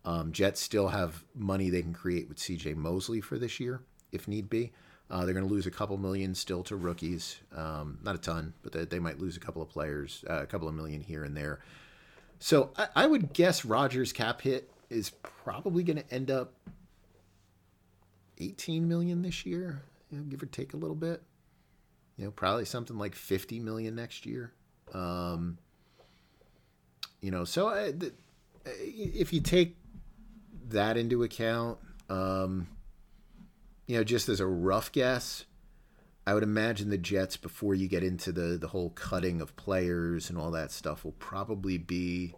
Um, 0.05 0.31
Jets 0.31 0.59
still 0.59 0.87
have 0.87 1.23
money 1.35 1.69
they 1.69 1.83
can 1.83 1.93
create 1.93 2.27
with 2.27 2.39
C.J. 2.39 2.73
Mosley 2.73 3.21
for 3.21 3.37
this 3.37 3.59
year, 3.59 3.81
if 4.11 4.27
need 4.27 4.49
be. 4.49 4.71
Uh, 5.09 5.25
they're 5.25 5.33
going 5.33 5.47
to 5.47 5.51
lose 5.51 5.65
a 5.65 5.71
couple 5.71 5.97
million 5.97 6.35
still 6.35 6.63
to 6.63 6.75
rookies, 6.75 7.37
um, 7.55 7.97
not 8.03 8.13
a 8.13 8.19
ton, 8.19 8.53
but 8.61 8.71
they, 8.71 8.85
they, 8.85 8.99
might 8.99 9.17
lose 9.17 9.35
a 9.35 9.39
couple 9.39 9.59
of 9.59 9.67
players, 9.67 10.23
uh, 10.29 10.41
a 10.41 10.45
couple 10.45 10.67
of 10.67 10.75
million 10.75 11.01
here 11.01 11.23
and 11.23 11.35
there. 11.35 11.59
So 12.37 12.69
I, 12.77 12.87
I 12.95 13.07
would 13.07 13.33
guess 13.33 13.65
Rodgers' 13.65 14.13
cap 14.13 14.41
hit 14.41 14.69
is 14.89 15.09
probably 15.09 15.83
going 15.83 15.97
to 15.97 16.13
end 16.13 16.29
up 16.29 16.53
18 18.37 18.87
million 18.87 19.23
this 19.23 19.45
year, 19.47 19.81
you 20.11 20.19
know, 20.19 20.23
give 20.25 20.43
or 20.43 20.45
take 20.45 20.73
a 20.73 20.77
little 20.77 20.95
bit. 20.95 21.23
You 22.17 22.25
know, 22.25 22.31
probably 22.31 22.65
something 22.65 22.97
like 22.97 23.15
50 23.15 23.59
million 23.59 23.95
next 23.95 24.25
year. 24.25 24.53
Um, 24.93 25.57
you 27.21 27.31
know, 27.31 27.45
so 27.45 27.67
I, 27.67 27.91
the, 27.91 28.13
if 28.65 29.33
you 29.33 29.41
take 29.41 29.75
that 30.69 30.97
into 30.97 31.23
account, 31.23 31.79
um, 32.09 32.67
you 33.89 33.97
know, 33.97 34.03
just 34.03 34.29
as 34.29 34.39
a 34.39 34.45
rough 34.45 34.91
guess, 34.91 35.45
I 36.27 36.35
would 36.35 36.43
imagine 36.43 36.91
the 36.91 36.97
Jets 36.97 37.37
before 37.37 37.73
you 37.73 37.87
get 37.87 38.03
into 38.03 38.31
the 38.31 38.55
the 38.55 38.67
whole 38.67 38.91
cutting 38.91 39.41
of 39.41 39.55
players 39.55 40.29
and 40.29 40.37
all 40.37 40.51
that 40.51 40.71
stuff 40.71 41.03
will 41.03 41.13
probably 41.13 41.79
be 41.79 42.35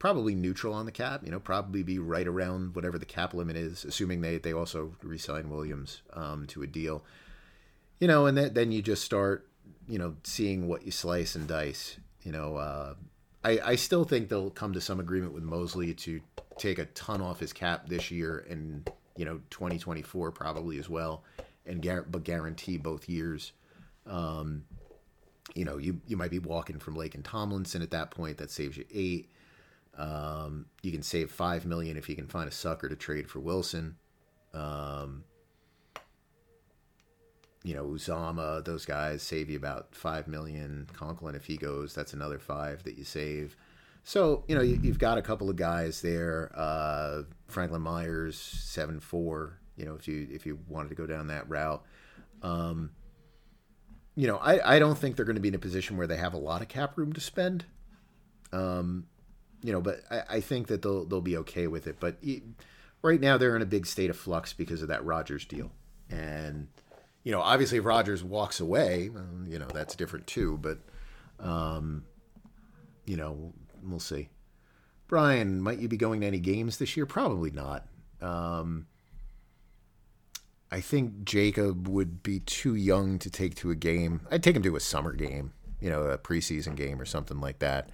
probably 0.00 0.34
neutral 0.34 0.74
on 0.74 0.86
the 0.86 0.92
cap. 0.92 1.20
You 1.24 1.30
know, 1.30 1.38
probably 1.38 1.84
be 1.84 2.00
right 2.00 2.26
around 2.26 2.74
whatever 2.74 2.98
the 2.98 3.06
cap 3.06 3.32
limit 3.32 3.54
is, 3.54 3.84
assuming 3.84 4.22
they 4.22 4.38
they 4.38 4.52
also 4.52 4.96
resign 5.04 5.50
Williams 5.50 6.02
um, 6.14 6.48
to 6.48 6.64
a 6.64 6.66
deal. 6.66 7.04
You 8.00 8.08
know, 8.08 8.26
and 8.26 8.36
then 8.36 8.54
then 8.54 8.72
you 8.72 8.82
just 8.82 9.04
start 9.04 9.48
you 9.86 10.00
know 10.00 10.16
seeing 10.24 10.66
what 10.66 10.84
you 10.84 10.90
slice 10.90 11.36
and 11.36 11.46
dice. 11.46 11.96
You 12.24 12.32
know, 12.32 12.56
uh, 12.56 12.94
I 13.44 13.60
I 13.64 13.74
still 13.76 14.02
think 14.02 14.30
they'll 14.30 14.50
come 14.50 14.72
to 14.72 14.80
some 14.80 14.98
agreement 14.98 15.32
with 15.32 15.44
Mosley 15.44 15.94
to 15.94 16.20
take 16.58 16.80
a 16.80 16.86
ton 16.86 17.20
off 17.20 17.38
his 17.38 17.52
cap 17.52 17.88
this 17.88 18.10
year 18.10 18.44
and 18.50 18.90
you 19.16 19.24
know 19.24 19.40
2024 19.50 20.32
probably 20.32 20.78
as 20.78 20.88
well, 20.88 21.24
and 21.66 21.82
but 22.10 22.24
guarantee 22.24 22.78
both 22.78 23.08
years. 23.08 23.52
Um, 24.06 24.64
you 25.54 25.64
know, 25.64 25.76
you 25.76 26.00
you 26.06 26.16
might 26.16 26.30
be 26.30 26.38
walking 26.38 26.78
from 26.78 26.96
Laken 26.96 27.22
Tomlinson 27.22 27.82
at 27.82 27.90
that 27.90 28.10
point. 28.10 28.38
That 28.38 28.50
saves 28.50 28.76
you 28.76 28.84
eight. 28.92 29.30
Um, 29.96 30.66
you 30.82 30.90
can 30.90 31.02
save 31.02 31.30
five 31.30 31.64
million 31.64 31.96
if 31.96 32.08
you 32.08 32.16
can 32.16 32.26
find 32.26 32.48
a 32.48 32.52
sucker 32.52 32.88
to 32.88 32.96
trade 32.96 33.28
for 33.28 33.38
Wilson. 33.40 33.96
Um, 34.52 35.24
you 37.62 37.74
know, 37.74 37.84
Uzomah, 37.86 38.64
those 38.64 38.84
guys 38.84 39.22
save 39.22 39.48
you 39.48 39.56
about 39.56 39.94
five 39.94 40.28
million. 40.28 40.88
Conklin, 40.92 41.34
if 41.34 41.46
he 41.46 41.56
goes, 41.56 41.94
that's 41.94 42.12
another 42.12 42.38
five 42.38 42.82
that 42.84 42.98
you 42.98 43.04
save. 43.04 43.56
So 44.04 44.44
you 44.46 44.54
know 44.54 44.60
you, 44.60 44.76
have 44.88 44.98
got 44.98 45.16
a 45.16 45.22
couple 45.22 45.48
of 45.48 45.56
guys 45.56 46.02
there. 46.02 46.52
Uh, 46.54 47.22
Franklin 47.48 47.80
Myers, 47.80 48.36
seven 48.38 49.00
four. 49.00 49.58
You 49.76 49.86
know, 49.86 49.94
if 49.94 50.06
you 50.06 50.28
if 50.30 50.46
you 50.46 50.58
wanted 50.68 50.90
to 50.90 50.94
go 50.94 51.06
down 51.06 51.28
that 51.28 51.48
route. 51.48 51.82
Um, 52.42 52.90
you 54.14 54.26
know, 54.26 54.36
I, 54.36 54.76
I 54.76 54.78
don't 54.78 54.96
think 54.96 55.16
they're 55.16 55.24
going 55.24 55.36
to 55.36 55.42
be 55.42 55.48
in 55.48 55.54
a 55.54 55.58
position 55.58 55.96
where 55.96 56.06
they 56.06 56.18
have 56.18 56.34
a 56.34 56.38
lot 56.38 56.62
of 56.62 56.68
cap 56.68 56.96
room 56.96 57.12
to 57.14 57.20
spend. 57.20 57.64
Um, 58.52 59.06
you 59.62 59.72
know, 59.72 59.80
but 59.80 60.00
I, 60.10 60.22
I, 60.28 60.40
think 60.40 60.68
that 60.68 60.82
they'll 60.82 61.04
they'll 61.04 61.20
be 61.20 61.38
okay 61.38 61.66
with 61.66 61.86
it. 61.86 61.96
But 61.98 62.18
right 63.02 63.20
now 63.20 63.38
they're 63.38 63.56
in 63.56 63.62
a 63.62 63.66
big 63.66 63.86
state 63.86 64.10
of 64.10 64.16
flux 64.16 64.52
because 64.52 64.82
of 64.82 64.88
that 64.88 65.04
Rodgers 65.04 65.44
deal, 65.46 65.72
and 66.10 66.68
you 67.24 67.32
know, 67.32 67.40
obviously 67.40 67.78
if 67.78 67.84
Rodgers 67.84 68.22
walks 68.22 68.60
away, 68.60 69.08
well, 69.08 69.24
you 69.48 69.58
know 69.58 69.66
that's 69.72 69.96
different 69.96 70.26
too. 70.26 70.58
But 70.60 70.78
um, 71.40 72.04
you 73.06 73.16
know, 73.16 73.54
we'll 73.90 74.00
see. 74.00 74.28
Brian, 75.06 75.60
might 75.60 75.78
you 75.78 75.88
be 75.88 75.96
going 75.96 76.20
to 76.20 76.26
any 76.26 76.40
games 76.40 76.78
this 76.78 76.96
year? 76.96 77.06
Probably 77.06 77.50
not. 77.50 77.86
Um, 78.20 78.86
I 80.70 80.80
think 80.80 81.24
Jacob 81.24 81.88
would 81.88 82.22
be 82.22 82.40
too 82.40 82.74
young 82.74 83.18
to 83.18 83.30
take 83.30 83.54
to 83.56 83.70
a 83.70 83.74
game. 83.74 84.22
I'd 84.30 84.42
take 84.42 84.56
him 84.56 84.62
to 84.62 84.76
a 84.76 84.80
summer 84.80 85.12
game, 85.12 85.52
you 85.80 85.90
know, 85.90 86.02
a 86.04 86.18
preseason 86.18 86.74
game 86.74 87.00
or 87.00 87.04
something 87.04 87.40
like 87.40 87.58
that 87.60 87.90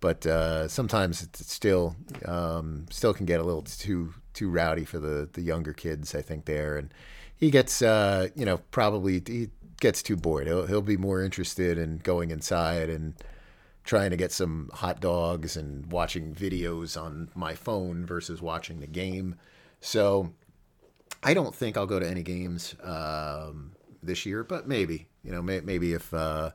but 0.00 0.26
uh, 0.26 0.68
sometimes 0.68 1.22
it 1.22 1.36
still 1.36 1.96
um, 2.24 2.86
still 2.90 3.12
can 3.12 3.26
get 3.26 3.40
a 3.40 3.42
little 3.42 3.62
too 3.62 4.14
too 4.34 4.50
rowdy 4.50 4.84
for 4.84 4.98
the 4.98 5.28
the 5.32 5.42
younger 5.42 5.72
kids. 5.72 6.14
I 6.14 6.22
think 6.22 6.44
there, 6.44 6.76
and 6.76 6.92
he 7.34 7.50
gets 7.50 7.82
uh, 7.82 8.28
you 8.34 8.44
know 8.44 8.58
probably 8.70 9.22
he 9.26 9.48
gets 9.80 10.02
too 10.02 10.16
bored. 10.16 10.46
He'll 10.46 10.66
he'll 10.66 10.82
be 10.82 10.96
more 10.96 11.22
interested 11.22 11.78
in 11.78 11.98
going 11.98 12.30
inside 12.30 12.88
and 12.90 13.14
trying 13.88 14.10
to 14.10 14.18
get 14.18 14.30
some 14.30 14.68
hot 14.74 15.00
dogs 15.00 15.56
and 15.56 15.90
watching 15.90 16.34
videos 16.34 17.00
on 17.00 17.30
my 17.34 17.54
phone 17.54 18.04
versus 18.04 18.42
watching 18.42 18.80
the 18.80 18.86
game. 18.86 19.34
So 19.80 20.34
I 21.22 21.32
don't 21.32 21.54
think 21.54 21.78
I'll 21.78 21.86
go 21.86 21.98
to 21.98 22.06
any 22.06 22.22
games 22.22 22.74
um, 22.82 23.72
this 24.02 24.26
year, 24.26 24.44
but 24.44 24.68
maybe 24.68 25.08
you 25.24 25.32
know 25.32 25.40
may, 25.42 25.60
maybe 25.60 25.94
if. 25.94 26.12
Uh, 26.12 26.50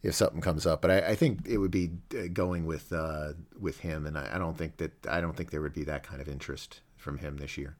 if 0.00 0.14
something 0.14 0.40
comes 0.40 0.64
up. 0.64 0.80
But 0.80 0.92
I, 0.92 0.98
I 1.08 1.14
think 1.16 1.40
it 1.44 1.58
would 1.58 1.72
be 1.72 1.90
uh, 2.16 2.28
going 2.32 2.66
with 2.66 2.92
uh, 2.92 3.32
with 3.58 3.80
him, 3.80 4.06
and 4.06 4.16
I, 4.16 4.30
I, 4.34 4.38
don't 4.38 4.56
think 4.56 4.76
that 4.76 4.92
I 5.08 5.20
don't 5.20 5.36
think 5.36 5.50
there 5.50 5.60
would 5.60 5.72
be 5.74 5.82
that 5.84 6.04
kind 6.04 6.20
of 6.20 6.28
interest 6.28 6.82
from 6.96 7.18
him 7.18 7.38
this 7.38 7.58
year. 7.58 7.76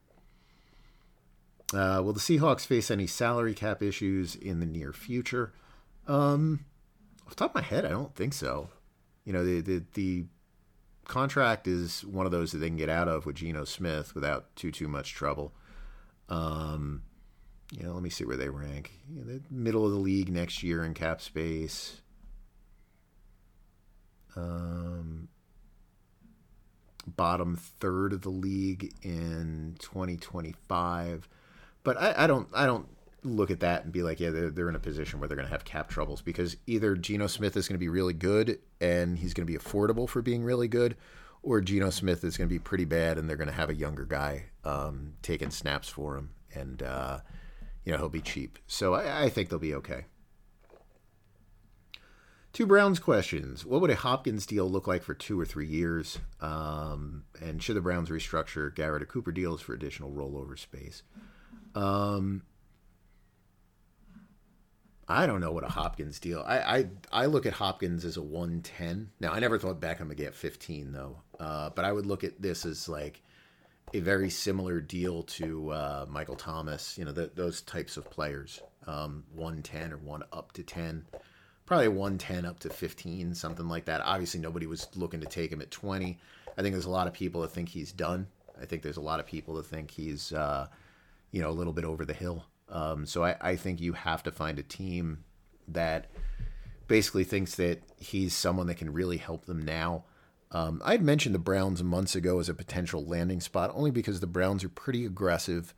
Uh, 1.73 2.01
will 2.03 2.11
the 2.11 2.19
Seahawks 2.19 2.65
face 2.65 2.91
any 2.91 3.07
salary 3.07 3.53
cap 3.53 3.81
issues 3.81 4.35
in 4.35 4.59
the 4.59 4.65
near 4.65 4.91
future? 4.91 5.53
Um, 6.07 6.65
off 7.29 7.35
top 7.35 7.51
of 7.51 7.55
my 7.55 7.61
head, 7.61 7.85
I 7.85 7.89
don't 7.89 8.15
think 8.15 8.33
so. 8.33 8.69
You 9.25 9.33
know, 9.33 9.45
the 9.45 9.61
the, 9.61 9.83
the 9.93 10.25
contract 11.05 11.67
is 11.67 12.03
one 12.05 12.25
of 12.25 12.31
those 12.31 12.51
that 12.51 12.59
they 12.59 12.67
can 12.67 12.77
get 12.77 12.89
out 12.89 13.07
of 13.07 13.25
with 13.25 13.35
Geno 13.35 13.65
Smith 13.65 14.15
without 14.15 14.55
too 14.55 14.71
too 14.71 14.87
much 14.87 15.13
trouble. 15.13 15.53
Um, 16.27 17.03
you 17.71 17.83
know, 17.83 17.93
let 17.93 18.01
me 18.01 18.09
see 18.09 18.25
where 18.25 18.37
they 18.37 18.49
rank. 18.49 18.93
You 19.09 19.23
know, 19.23 19.25
the 19.25 19.41
middle 19.51 19.85
of 19.85 19.91
the 19.91 19.97
league 19.97 20.29
next 20.29 20.63
year 20.63 20.83
in 20.83 20.93
cap 20.93 21.21
space. 21.21 22.01
Um, 24.35 25.27
bottom 27.05 27.55
third 27.55 28.13
of 28.13 28.21
the 28.21 28.29
league 28.29 28.93
in 29.03 29.75
2025. 29.79 31.29
But 31.83 31.97
I, 31.97 32.23
I 32.23 32.27
don't 32.27 32.47
I 32.53 32.65
don't 32.65 32.87
look 33.23 33.51
at 33.51 33.59
that 33.61 33.83
and 33.83 33.91
be 33.91 34.03
like, 34.03 34.19
yeah, 34.19 34.29
they're, 34.29 34.49
they're 34.49 34.69
in 34.69 34.75
a 34.75 34.79
position 34.79 35.19
where 35.19 35.27
they're 35.27 35.37
going 35.37 35.47
to 35.47 35.51
have 35.53 35.65
cap 35.65 35.89
troubles 35.89 36.21
because 36.21 36.57
either 36.67 36.95
Geno 36.95 37.27
Smith 37.27 37.57
is 37.57 37.67
going 37.67 37.75
to 37.75 37.79
be 37.79 37.89
really 37.89 38.13
good 38.13 38.59
and 38.79 39.17
he's 39.17 39.33
going 39.33 39.45
to 39.45 39.51
be 39.51 39.57
affordable 39.57 40.07
for 40.07 40.21
being 40.21 40.43
really 40.43 40.67
good, 40.67 40.95
or 41.43 41.61
Geno 41.61 41.89
Smith 41.89 42.23
is 42.23 42.37
going 42.37 42.47
to 42.47 42.53
be 42.53 42.59
pretty 42.59 42.85
bad 42.85 43.17
and 43.17 43.29
they're 43.29 43.37
going 43.37 43.49
to 43.49 43.53
have 43.53 43.69
a 43.69 43.75
younger 43.75 44.05
guy 44.05 44.45
um, 44.63 45.13
taking 45.21 45.51
snaps 45.51 45.89
for 45.89 46.15
him. 46.15 46.31
And, 46.53 46.81
uh, 46.81 47.19
you 47.89 47.91
know 47.91 47.97
he'll 47.97 48.09
be 48.09 48.21
cheap. 48.21 48.59
So 48.67 48.93
I, 48.93 49.23
I 49.23 49.29
think 49.29 49.49
they'll 49.49 49.57
be 49.57 49.73
okay. 49.75 50.05
Two 52.53 52.67
Browns 52.67 52.99
questions. 52.99 53.65
What 53.65 53.81
would 53.81 53.89
a 53.89 53.95
Hopkins 53.95 54.45
deal 54.45 54.69
look 54.69 54.87
like 54.87 55.01
for 55.03 55.13
two 55.13 55.39
or 55.39 55.45
three 55.45 55.67
years? 55.67 56.19
Um, 56.41 57.23
and 57.41 57.61
should 57.61 57.75
the 57.75 57.81
Browns 57.81 58.09
restructure 58.09 58.73
Garrett 58.73 59.03
or 59.03 59.05
Cooper 59.05 59.31
deals 59.31 59.61
for 59.61 59.73
additional 59.73 60.11
rollover 60.11 60.57
space? 60.57 61.01
Um, 61.73 62.43
I 65.11 65.25
don't 65.25 65.41
know 65.41 65.51
what 65.51 65.63
a 65.63 65.69
Hopkins 65.69 66.19
deal. 66.19 66.43
I, 66.45 66.59
I 66.59 66.85
I 67.11 67.25
look 67.25 67.47
at 67.47 67.53
Hopkins 67.53 68.05
as 68.05 68.15
a 68.15 68.21
110. 68.21 69.09
Now 69.19 69.33
I 69.33 69.39
never 69.39 69.57
thought 69.57 69.81
Beckham 69.81 70.07
would 70.07 70.17
get 70.17 70.35
15 70.35 70.91
though, 70.91 71.17
uh, 71.39 71.71
but 71.71 71.83
I 71.83 71.91
would 71.91 72.05
look 72.05 72.23
at 72.23 72.39
this 72.39 72.63
as 72.63 72.87
like 72.87 73.23
a 73.95 74.01
very 74.01 74.29
similar 74.29 74.79
deal 74.79 75.23
to 75.23 75.71
uh, 75.71 76.05
Michael 76.07 76.35
Thomas. 76.35 76.95
You 76.95 77.05
know 77.05 77.11
the, 77.11 77.31
those 77.33 77.61
types 77.63 77.97
of 77.97 78.07
players, 78.11 78.61
um, 78.85 79.23
110 79.33 79.93
or 79.93 79.97
one 79.97 80.23
up 80.31 80.51
to 80.53 80.63
10, 80.63 81.07
probably 81.65 81.87
110 81.87 82.45
up 82.45 82.59
to 82.59 82.69
15, 82.69 83.33
something 83.33 83.67
like 83.67 83.85
that. 83.85 84.01
Obviously 84.01 84.39
nobody 84.39 84.67
was 84.67 84.87
looking 84.95 85.21
to 85.21 85.27
take 85.27 85.51
him 85.51 85.61
at 85.61 85.71
20. 85.71 86.19
I 86.55 86.61
think 86.61 86.73
there's 86.73 86.85
a 86.85 86.89
lot 86.91 87.07
of 87.07 87.13
people 87.13 87.41
that 87.41 87.51
think 87.51 87.69
he's 87.69 87.91
done. 87.91 88.27
I 88.61 88.65
think 88.65 88.83
there's 88.83 88.97
a 88.97 89.01
lot 89.01 89.19
of 89.19 89.25
people 89.25 89.55
that 89.55 89.65
think 89.65 89.89
he's 89.89 90.33
uh, 90.33 90.67
you 91.31 91.41
know 91.41 91.49
a 91.49 91.57
little 91.57 91.73
bit 91.73 91.83
over 91.83 92.05
the 92.05 92.13
hill. 92.13 92.45
Um, 92.69 93.05
so 93.05 93.23
I, 93.23 93.35
I 93.41 93.55
think 93.55 93.81
you 93.81 93.93
have 93.93 94.23
to 94.23 94.31
find 94.31 94.59
a 94.59 94.63
team 94.63 95.23
that 95.67 96.07
basically 96.87 97.23
thinks 97.23 97.55
that 97.55 97.81
he's 97.97 98.35
someone 98.35 98.67
that 98.67 98.75
can 98.75 98.93
really 98.93 99.17
help 99.17 99.45
them 99.45 99.63
now. 99.63 100.03
Um, 100.51 100.81
I 100.83 100.91
had 100.91 101.03
mentioned 101.03 101.35
the 101.35 101.39
Browns 101.39 101.83
months 101.83 102.15
ago 102.15 102.39
as 102.39 102.49
a 102.49 102.53
potential 102.53 103.05
landing 103.05 103.39
spot, 103.39 103.71
only 103.73 103.91
because 103.91 104.19
the 104.19 104.27
Browns 104.27 104.63
are 104.63 104.69
pretty 104.69 105.05
aggressive, 105.05 105.75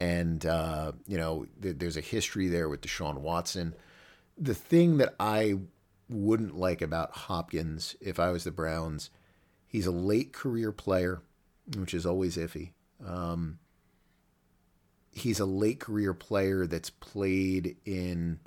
and 0.00 0.44
uh, 0.44 0.92
you 1.06 1.16
know 1.16 1.46
th- 1.62 1.78
there's 1.78 1.96
a 1.96 2.00
history 2.00 2.48
there 2.48 2.68
with 2.68 2.80
Deshaun 2.80 3.18
Watson. 3.18 3.74
The 4.36 4.54
thing 4.54 4.96
that 4.96 5.14
I 5.20 5.58
wouldn't 6.08 6.56
like 6.56 6.82
about 6.82 7.12
Hopkins, 7.12 7.94
if 8.00 8.18
I 8.18 8.30
was 8.30 8.42
the 8.42 8.50
Browns, 8.50 9.10
he's 9.68 9.86
a 9.86 9.92
late 9.92 10.32
career 10.32 10.72
player, 10.72 11.22
which 11.76 11.94
is 11.94 12.04
always 12.04 12.36
iffy. 12.36 12.72
Um, 13.06 13.60
he's 15.12 15.40
a 15.40 15.46
late 15.46 15.80
career 15.80 16.14
player 16.14 16.66
that's 16.66 16.90
played 16.90 17.76
in 17.84 18.40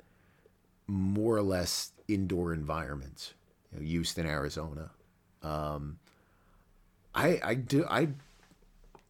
more 0.86 1.36
or 1.36 1.42
less 1.42 1.92
indoor 2.08 2.52
environments, 2.52 3.34
you 3.72 3.78
know, 3.78 3.84
Houston, 3.84 4.26
Arizona. 4.26 4.90
Um, 5.42 5.98
I 7.14 7.40
I 7.42 7.54
do 7.54 7.84
I 7.88 8.00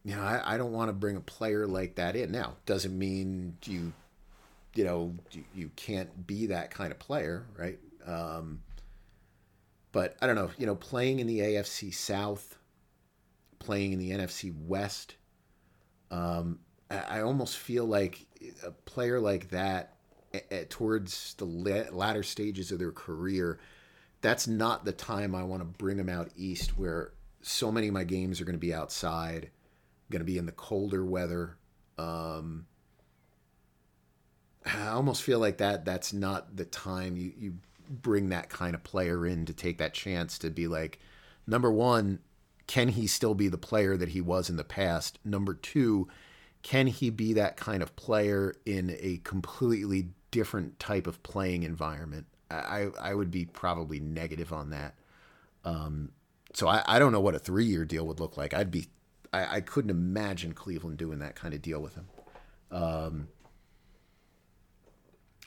you 0.03 0.15
know 0.15 0.21
I, 0.21 0.55
I 0.55 0.57
don't 0.57 0.73
want 0.73 0.89
to 0.89 0.93
bring 0.93 1.15
a 1.15 1.21
player 1.21 1.65
like 1.65 1.95
that 1.95 2.15
in. 2.15 2.31
Now 2.31 2.53
doesn't 2.65 2.97
mean 2.97 3.57
you 3.65 3.93
you 4.75 4.83
know 4.83 5.15
you, 5.53 5.71
can't 5.75 6.27
be 6.27 6.47
that 6.47 6.69
kind 6.69 6.91
of 6.91 6.99
player, 6.99 7.45
right? 7.57 7.79
Um, 8.05 8.61
but 9.91 10.17
I 10.21 10.27
don't 10.27 10.35
know. 10.35 10.51
You 10.57 10.65
know, 10.65 10.75
playing 10.75 11.19
in 11.19 11.27
the 11.27 11.39
AFC 11.39 11.93
South, 11.93 12.57
playing 13.59 13.93
in 13.93 13.99
the 13.99 14.11
NFC 14.11 14.53
West. 14.67 15.15
Um, 16.11 16.59
I 16.89 17.21
almost 17.21 17.57
feel 17.57 17.85
like 17.85 18.25
a 18.63 18.71
player 18.71 19.19
like 19.19 19.49
that 19.49 19.93
towards 20.69 21.33
the 21.35 21.45
latter 21.45 22.23
stages 22.23 22.71
of 22.71 22.79
their 22.79 22.91
career, 22.91 23.59
that's 24.21 24.47
not 24.47 24.85
the 24.85 24.91
time 24.91 25.35
I 25.35 25.43
want 25.43 25.61
to 25.61 25.65
bring 25.65 25.97
them 25.97 26.09
out 26.09 26.29
east 26.35 26.77
where 26.77 27.13
so 27.41 27.71
many 27.71 27.87
of 27.87 27.93
my 27.93 28.03
games 28.03 28.41
are 28.41 28.45
going 28.45 28.55
to 28.55 28.59
be 28.59 28.73
outside, 28.73 29.49
going 30.09 30.19
to 30.19 30.25
be 30.25 30.37
in 30.37 30.45
the 30.45 30.51
colder 30.51 31.05
weather. 31.05 31.57
Um, 31.97 32.65
I 34.65 34.87
almost 34.87 35.21
feel 35.21 35.39
like 35.39 35.57
that 35.57 35.85
that's 35.85 36.11
not 36.11 36.55
the 36.55 36.65
time 36.65 37.17
you, 37.17 37.33
you 37.37 37.53
bring 37.87 38.29
that 38.29 38.49
kind 38.49 38.73
of 38.73 38.83
player 38.83 39.25
in 39.25 39.45
to 39.45 39.53
take 39.53 39.77
that 39.77 39.93
chance 39.93 40.39
to 40.39 40.49
be 40.49 40.67
like, 40.67 40.99
number 41.45 41.71
one, 41.71 42.19
can 42.67 42.89
he 42.89 43.05
still 43.05 43.35
be 43.35 43.47
the 43.47 43.59
player 43.59 43.95
that 43.95 44.09
he 44.09 44.21
was 44.21 44.49
in 44.49 44.55
the 44.55 44.63
past? 44.63 45.19
Number 45.23 45.53
two, 45.53 46.07
can 46.65 46.87
he 46.87 47.11
be 47.11 47.33
that 47.33 47.57
kind 47.57 47.83
of 47.83 47.95
player 47.95 48.55
in 48.65 48.97
a 48.99 49.21
completely 49.23 50.07
different 50.31 50.79
type 50.79 51.05
of 51.05 51.21
playing 51.21 51.61
environment? 51.61 52.25
I, 52.49 52.87
I 52.99 53.13
would 53.13 53.29
be 53.29 53.45
probably 53.45 53.99
negative 53.99 54.51
on 54.51 54.71
that. 54.71 54.95
Um, 55.63 56.11
so 56.55 56.67
I, 56.67 56.81
I 56.87 56.97
don't 56.97 57.11
know 57.11 57.19
what 57.19 57.35
a 57.35 57.39
three 57.39 57.65
year 57.65 57.85
deal 57.85 58.07
would 58.07 58.19
look 58.19 58.35
like. 58.35 58.55
I'd 58.55 58.71
be 58.71 58.87
I, 59.31 59.57
I 59.57 59.61
couldn't 59.61 59.91
imagine 59.91 60.53
Cleveland 60.53 60.97
doing 60.97 61.19
that 61.19 61.35
kind 61.35 61.53
of 61.53 61.61
deal 61.61 61.81
with 61.81 61.93
him. 61.93 62.07
Um, 62.71 63.27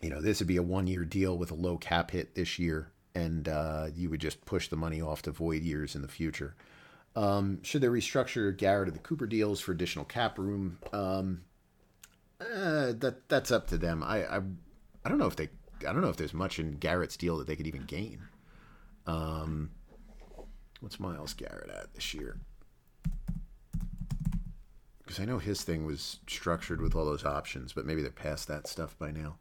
you 0.00 0.10
know, 0.10 0.20
this 0.20 0.38
would 0.38 0.46
be 0.46 0.56
a 0.56 0.62
one 0.62 0.86
year 0.86 1.04
deal 1.04 1.36
with 1.36 1.50
a 1.50 1.56
low 1.56 1.78
cap 1.78 2.12
hit 2.12 2.36
this 2.36 2.60
year, 2.60 2.92
and 3.16 3.48
uh, 3.48 3.88
you 3.92 4.08
would 4.08 4.20
just 4.20 4.44
push 4.44 4.68
the 4.68 4.76
money 4.76 5.02
off 5.02 5.22
to 5.22 5.32
void 5.32 5.62
years 5.62 5.96
in 5.96 6.02
the 6.02 6.08
future. 6.08 6.54
Um, 7.18 7.60
should 7.64 7.80
they 7.80 7.88
restructure 7.88 8.56
Garrett 8.56 8.88
or 8.88 8.92
the 8.92 9.00
Cooper 9.00 9.26
deals 9.26 9.60
for 9.60 9.72
additional 9.72 10.04
cap 10.04 10.38
room? 10.38 10.78
Um, 10.92 11.42
uh, 12.40 12.92
that 12.92 13.28
that's 13.28 13.50
up 13.50 13.66
to 13.68 13.76
them. 13.76 14.04
I, 14.04 14.24
I 14.24 14.40
I 15.04 15.08
don't 15.08 15.18
know 15.18 15.26
if 15.26 15.34
they 15.34 15.48
I 15.80 15.92
don't 15.92 16.00
know 16.00 16.10
if 16.10 16.16
there's 16.16 16.32
much 16.32 16.60
in 16.60 16.76
Garrett's 16.76 17.16
deal 17.16 17.36
that 17.38 17.48
they 17.48 17.56
could 17.56 17.66
even 17.66 17.82
gain. 17.82 18.20
Um, 19.08 19.72
what's 20.78 21.00
Myles 21.00 21.34
Garrett 21.34 21.70
at 21.70 21.92
this 21.92 22.14
year? 22.14 22.38
Because 25.02 25.18
I 25.18 25.24
know 25.24 25.38
his 25.38 25.62
thing 25.62 25.86
was 25.86 26.20
structured 26.28 26.80
with 26.80 26.94
all 26.94 27.04
those 27.04 27.24
options, 27.24 27.72
but 27.72 27.84
maybe 27.84 28.00
they're 28.00 28.12
past 28.12 28.46
that 28.46 28.68
stuff 28.68 28.96
by 28.96 29.10
now. 29.10 29.38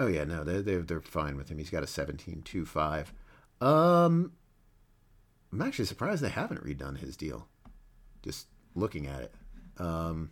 Oh 0.00 0.08
yeah, 0.08 0.24
no, 0.24 0.42
they 0.42 0.62
they 0.62 0.78
they're 0.78 1.00
fine 1.00 1.36
with 1.36 1.48
him. 1.48 1.58
He's 1.58 1.70
got 1.70 1.84
a 1.84 1.86
seventeen 1.86 2.42
two 2.42 2.66
five. 2.66 3.12
Um, 3.60 4.32
I'm 5.52 5.60
actually 5.60 5.84
surprised 5.84 6.22
they 6.22 6.30
haven't 6.30 6.64
redone 6.64 6.98
his 6.98 7.16
deal. 7.16 7.46
Just 8.22 8.46
looking 8.74 9.06
at 9.06 9.20
it. 9.20 9.34
Um, 9.78 10.30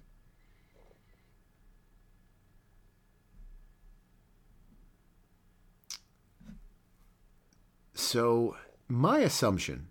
so 7.94 8.56
my 8.88 9.18
assumption 9.18 9.88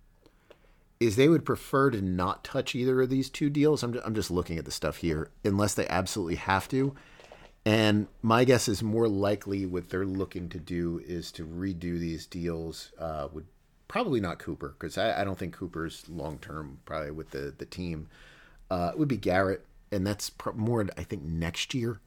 is 0.99 1.15
they 1.15 1.29
would 1.29 1.45
prefer 1.45 1.91
to 1.91 2.01
not 2.01 2.43
touch 2.43 2.75
either 2.75 3.01
of 3.01 3.09
these 3.09 3.29
two 3.29 3.49
deals. 3.49 3.83
I'm 3.83 3.93
just, 3.93 4.05
I'm 4.05 4.15
just 4.15 4.31
looking 4.31 4.57
at 4.57 4.65
the 4.65 4.71
stuff 4.71 4.97
here, 4.97 5.29
unless 5.45 5.75
they 5.75 5.87
absolutely 5.87 6.35
have 6.35 6.67
to. 6.69 6.95
And 7.65 8.07
my 8.21 8.45
guess 8.45 8.67
is 8.67 8.81
more 8.81 9.07
likely 9.07 9.65
what 9.65 9.89
they're 9.89 10.05
looking 10.05 10.49
to 10.49 10.59
do 10.59 11.01
is 11.05 11.31
to 11.33 11.45
redo 11.45 11.99
these 11.99 12.25
deals 12.25 12.91
uh, 12.97 13.27
would 13.31 13.45
probably 13.89 14.21
not 14.21 14.39
Cooper 14.39 14.75
because 14.79 14.97
I, 14.97 15.19
I, 15.19 15.23
don't 15.25 15.37
think 15.37 15.53
Cooper's 15.53 16.07
long 16.07 16.37
term 16.37 16.79
probably 16.85 17.11
with 17.11 17.31
the 17.31 17.53
the 17.57 17.65
team. 17.65 18.07
Uh, 18.71 18.91
it 18.93 18.99
would 18.99 19.09
be 19.09 19.17
Garrett, 19.17 19.65
and 19.91 20.07
that's 20.07 20.31
more 20.55 20.87
I 20.97 21.03
think 21.03 21.23
next 21.23 21.73
year. 21.73 21.99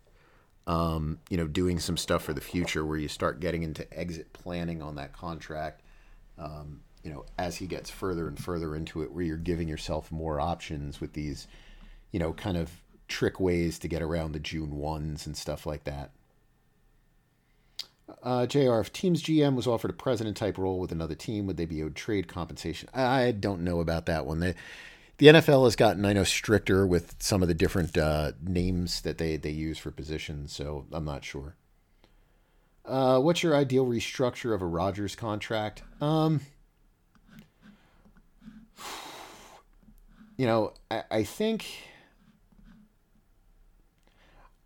Um, 0.66 1.18
you 1.28 1.36
know, 1.36 1.48
doing 1.48 1.80
some 1.80 1.96
stuff 1.96 2.22
for 2.22 2.32
the 2.32 2.40
future 2.40 2.86
where 2.86 2.96
you 2.96 3.08
start 3.08 3.40
getting 3.40 3.64
into 3.64 3.86
exit 3.92 4.32
planning 4.32 4.80
on 4.80 4.94
that 4.94 5.12
contract. 5.12 5.82
Um, 6.38 6.82
you 7.02 7.12
know, 7.12 7.24
as 7.36 7.56
he 7.56 7.66
gets 7.66 7.90
further 7.90 8.28
and 8.28 8.38
further 8.38 8.76
into 8.76 9.02
it, 9.02 9.12
where 9.12 9.24
you're 9.24 9.36
giving 9.36 9.66
yourself 9.66 10.12
more 10.12 10.38
options 10.38 11.00
with 11.00 11.14
these, 11.14 11.48
you 12.12 12.20
know, 12.20 12.32
kind 12.32 12.56
of 12.56 12.70
trick 13.08 13.40
ways 13.40 13.80
to 13.80 13.88
get 13.88 14.02
around 14.02 14.32
the 14.32 14.38
June 14.38 14.76
ones 14.76 15.26
and 15.26 15.36
stuff 15.36 15.66
like 15.66 15.82
that. 15.82 16.12
Uh, 18.22 18.46
JR, 18.46 18.80
if 18.80 18.92
Team's 18.92 19.22
GM 19.22 19.54
was 19.54 19.66
offered 19.66 19.90
a 19.90 19.94
president 19.94 20.36
type 20.36 20.58
role 20.58 20.78
with 20.78 20.92
another 20.92 21.14
team, 21.14 21.46
would 21.46 21.56
they 21.56 21.64
be 21.64 21.82
owed 21.82 21.94
trade 21.94 22.28
compensation? 22.28 22.88
I 22.94 23.32
don't 23.32 23.62
know 23.62 23.80
about 23.80 24.06
that 24.06 24.26
one. 24.26 24.40
They, 24.40 24.54
the 25.18 25.26
NFL 25.28 25.64
has 25.64 25.76
gotten, 25.76 26.04
I 26.04 26.12
know, 26.12 26.24
stricter 26.24 26.86
with 26.86 27.14
some 27.20 27.42
of 27.42 27.48
the 27.48 27.54
different 27.54 27.96
uh, 27.96 28.32
names 28.42 29.02
that 29.02 29.18
they, 29.18 29.36
they 29.36 29.50
use 29.50 29.78
for 29.78 29.90
positions, 29.90 30.52
so 30.52 30.86
I'm 30.92 31.04
not 31.04 31.24
sure. 31.24 31.54
Uh, 32.84 33.20
what's 33.20 33.42
your 33.42 33.54
ideal 33.54 33.86
restructure 33.86 34.54
of 34.54 34.62
a 34.62 34.66
Rodgers 34.66 35.14
contract? 35.14 35.82
Um, 36.00 36.40
you 40.36 40.46
know, 40.46 40.74
I, 40.90 41.04
I 41.10 41.22
think 41.22 41.66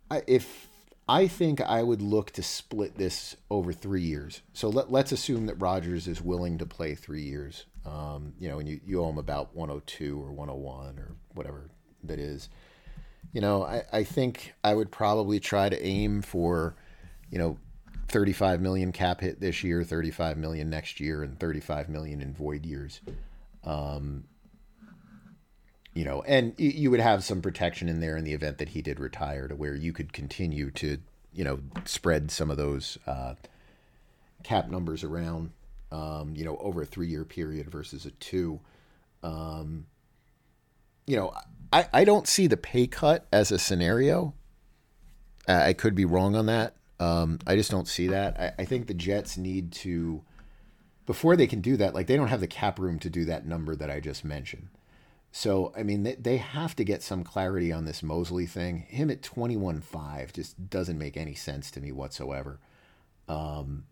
I, 0.09 0.23
if 0.25 0.66
I 1.09 1.27
think 1.27 1.61
I 1.61 1.83
would 1.83 2.01
look 2.01 2.31
to 2.31 2.43
split 2.43 2.97
this 2.97 3.37
over 3.49 3.71
three 3.71 4.01
years. 4.01 4.41
So 4.53 4.69
let, 4.69 4.91
let's 4.91 5.13
assume 5.13 5.45
that 5.45 5.55
Rodgers 5.55 6.07
is 6.07 6.21
willing 6.21 6.57
to 6.57 6.65
play 6.65 6.95
three 6.95 7.23
years. 7.23 7.65
Um, 7.85 8.33
you 8.39 8.49
know, 8.49 8.59
and 8.59 8.67
you, 8.67 8.81
you 8.85 9.01
owe 9.01 9.09
him 9.09 9.17
about 9.17 9.55
102 9.55 10.21
or 10.21 10.33
101 10.33 10.99
or 10.99 11.15
whatever 11.33 11.69
that 12.03 12.19
is. 12.19 12.49
You 13.31 13.39
know, 13.39 13.63
I, 13.63 13.83
I 13.93 14.03
think 14.03 14.53
I 14.63 14.73
would 14.73 14.91
probably 14.91 15.39
try 15.39 15.69
to 15.69 15.81
aim 15.81 16.21
for, 16.21 16.75
you 17.29 17.37
know, 17.37 17.57
35 18.09 18.61
million 18.61 18.91
cap 18.91 19.21
hit 19.21 19.39
this 19.39 19.63
year, 19.63 19.83
35 19.83 20.37
million 20.37 20.69
next 20.69 20.99
year, 20.99 21.23
and 21.23 21.39
35 21.39 21.87
million 21.87 22.21
in 22.21 22.33
void 22.33 22.65
years. 22.65 23.01
Um, 23.63 24.25
you 25.97 26.05
know, 26.05 26.21
and 26.27 26.53
you 26.59 26.91
would 26.91 26.99
have 26.99 27.23
some 27.23 27.41
protection 27.41 27.89
in 27.89 28.01
there 28.01 28.15
in 28.15 28.23
the 28.23 28.33
event 28.33 28.59
that 28.59 28.69
he 28.69 28.83
did 28.83 28.99
retire 28.99 29.47
to 29.47 29.55
where 29.55 29.73
you 29.73 29.91
could 29.91 30.13
continue 30.13 30.69
to, 30.69 30.99
you 31.33 31.43
know, 31.43 31.57
spread 31.85 32.29
some 32.29 32.51
of 32.51 32.57
those 32.57 32.99
uh, 33.07 33.33
cap 34.43 34.69
numbers 34.69 35.03
around, 35.03 35.49
um, 35.91 36.35
you 36.35 36.45
know, 36.45 36.55
over 36.57 36.83
a 36.83 36.85
three 36.85 37.07
year 37.07 37.25
period 37.25 37.71
versus 37.71 38.05
a 38.05 38.11
two. 38.11 38.59
Um, 39.23 39.87
you 41.07 41.15
know, 41.15 41.33
I, 41.73 41.87
I 41.91 42.03
don't 42.03 42.27
see 42.27 42.45
the 42.45 42.57
pay 42.57 42.85
cut 42.85 43.25
as 43.33 43.51
a 43.51 43.57
scenario. 43.57 44.35
I 45.47 45.73
could 45.73 45.95
be 45.95 46.05
wrong 46.05 46.35
on 46.35 46.45
that. 46.45 46.75
Um, 46.99 47.39
I 47.47 47.55
just 47.55 47.71
don't 47.71 47.87
see 47.87 48.05
that. 48.09 48.39
I, 48.39 48.61
I 48.61 48.65
think 48.65 48.85
the 48.85 48.93
Jets 48.93 49.35
need 49.35 49.71
to, 49.71 50.21
before 51.07 51.35
they 51.35 51.47
can 51.47 51.61
do 51.61 51.75
that, 51.77 51.95
like 51.95 52.05
they 52.05 52.17
don't 52.17 52.27
have 52.27 52.41
the 52.41 52.45
cap 52.45 52.77
room 52.77 52.99
to 52.99 53.09
do 53.09 53.25
that 53.25 53.47
number 53.47 53.75
that 53.75 53.89
I 53.89 53.99
just 53.99 54.23
mentioned. 54.23 54.67
So, 55.37 55.71
I 55.77 55.83
mean, 55.83 56.01
they, 56.01 56.15
they 56.15 56.37
have 56.37 56.75
to 56.77 56.83
get 56.83 57.03
some 57.03 57.23
clarity 57.23 57.71
on 57.71 57.85
this 57.85 58.01
Mosley 58.01 58.47
thing. 58.47 58.79
Him 58.87 59.11
at 59.11 59.21
21.5 59.21 60.33
just 60.33 60.67
doesn't 60.67 60.97
make 60.97 61.15
any 61.15 61.35
sense 61.35 61.69
to 61.69 61.79
me 61.79 61.91
whatsoever. 61.91 62.59
Um, 63.27 63.83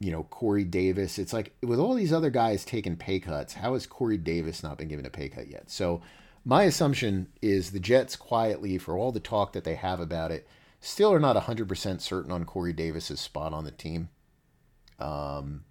you 0.00 0.10
know, 0.10 0.24
Corey 0.24 0.64
Davis, 0.64 1.20
it's 1.20 1.32
like 1.32 1.54
with 1.62 1.78
all 1.78 1.94
these 1.94 2.12
other 2.12 2.30
guys 2.30 2.64
taking 2.64 2.96
pay 2.96 3.20
cuts, 3.20 3.54
how 3.54 3.74
has 3.74 3.86
Corey 3.86 4.16
Davis 4.16 4.64
not 4.64 4.78
been 4.78 4.88
given 4.88 5.06
a 5.06 5.10
pay 5.10 5.28
cut 5.28 5.46
yet? 5.46 5.70
So, 5.70 6.02
my 6.44 6.64
assumption 6.64 7.28
is 7.40 7.70
the 7.70 7.78
Jets 7.78 8.16
quietly, 8.16 8.78
for 8.78 8.98
all 8.98 9.12
the 9.12 9.20
talk 9.20 9.52
that 9.52 9.62
they 9.62 9.76
have 9.76 10.00
about 10.00 10.32
it, 10.32 10.48
still 10.80 11.12
are 11.12 11.20
not 11.20 11.36
100% 11.36 12.00
certain 12.00 12.32
on 12.32 12.44
Corey 12.44 12.72
Davis's 12.72 13.20
spot 13.20 13.52
on 13.52 13.62
the 13.62 13.70
team. 13.70 14.08
Um, 14.98 15.62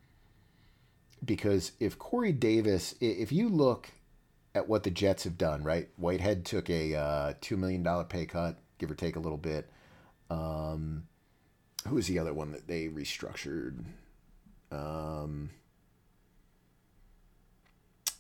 because 1.25 1.73
if 1.81 1.99
Corey 1.99 2.31
Davis, 2.31 2.95
if 3.01 3.33
you 3.33 3.49
look 3.49 3.89
at 4.55 4.69
what 4.69 4.83
the 4.83 4.89
Jets 4.89 5.25
have 5.25 5.37
done, 5.37 5.63
right? 5.63 5.89
Whitehead 5.97 6.45
took 6.45 6.69
a 6.69 6.95
uh, 6.95 7.33
$2 7.41 7.57
million 7.57 7.83
pay 8.05 8.25
cut, 8.25 8.57
give 8.77 8.89
or 8.89 8.95
take 8.95 9.17
a 9.17 9.19
little 9.19 9.37
bit. 9.37 9.69
Um, 10.29 11.03
who 11.85 11.95
was 11.95 12.07
the 12.07 12.17
other 12.17 12.33
one 12.33 12.53
that 12.53 12.65
they 12.65 12.87
restructured? 12.87 13.83
Um, 14.71 15.49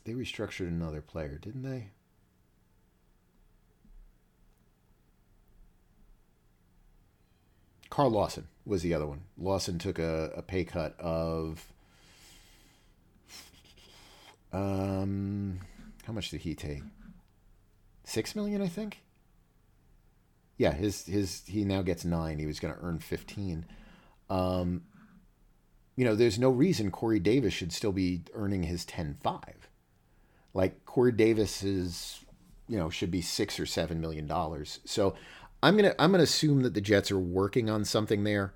they 0.03 0.11
restructured 0.11 0.67
another 0.67 1.01
player, 1.01 1.39
didn't 1.41 1.63
they? 1.63 1.87
Carl 7.89 8.09
Lawson 8.09 8.49
was 8.65 8.81
the 8.81 8.93
other 8.93 9.07
one. 9.07 9.21
Lawson 9.37 9.79
took 9.79 9.99
a, 9.99 10.31
a 10.35 10.41
pay 10.41 10.65
cut 10.65 10.99
of 10.99 11.65
um 14.51 15.59
how 16.05 16.13
much 16.13 16.29
did 16.29 16.41
he 16.41 16.55
take? 16.55 16.83
Six 18.03 18.35
million, 18.35 18.61
I 18.61 18.67
think. 18.67 19.01
Yeah, 20.57 20.71
his 20.71 21.05
his 21.05 21.43
he 21.45 21.65
now 21.65 21.81
gets 21.81 22.05
nine. 22.05 22.39
He 22.39 22.45
was 22.45 22.59
going 22.59 22.73
to 22.73 22.79
earn 22.81 22.99
fifteen. 22.99 23.65
Um, 24.29 24.83
you 25.95 26.05
know, 26.05 26.15
there's 26.15 26.39
no 26.39 26.49
reason 26.49 26.91
Corey 26.91 27.19
Davis 27.19 27.53
should 27.53 27.71
still 27.71 27.91
be 27.93 28.23
earning 28.33 28.63
his 28.63 28.85
10-5. 28.85 29.43
Like 30.53 30.85
Corey 30.85 31.11
Davis 31.11 31.63
is, 31.63 32.19
you 32.67 32.77
know, 32.77 32.89
should 32.89 33.11
be 33.11 33.21
six 33.21 33.59
or 33.59 33.65
seven 33.65 34.01
million 34.01 34.27
dollars. 34.27 34.79
So 34.85 35.15
I'm 35.61 35.75
gonna 35.75 35.93
I'm 35.99 36.11
gonna 36.11 36.23
assume 36.23 36.63
that 36.63 36.73
the 36.73 36.81
Jets 36.81 37.11
are 37.11 37.19
working 37.19 37.69
on 37.69 37.83
something 37.83 38.23
there 38.23 38.53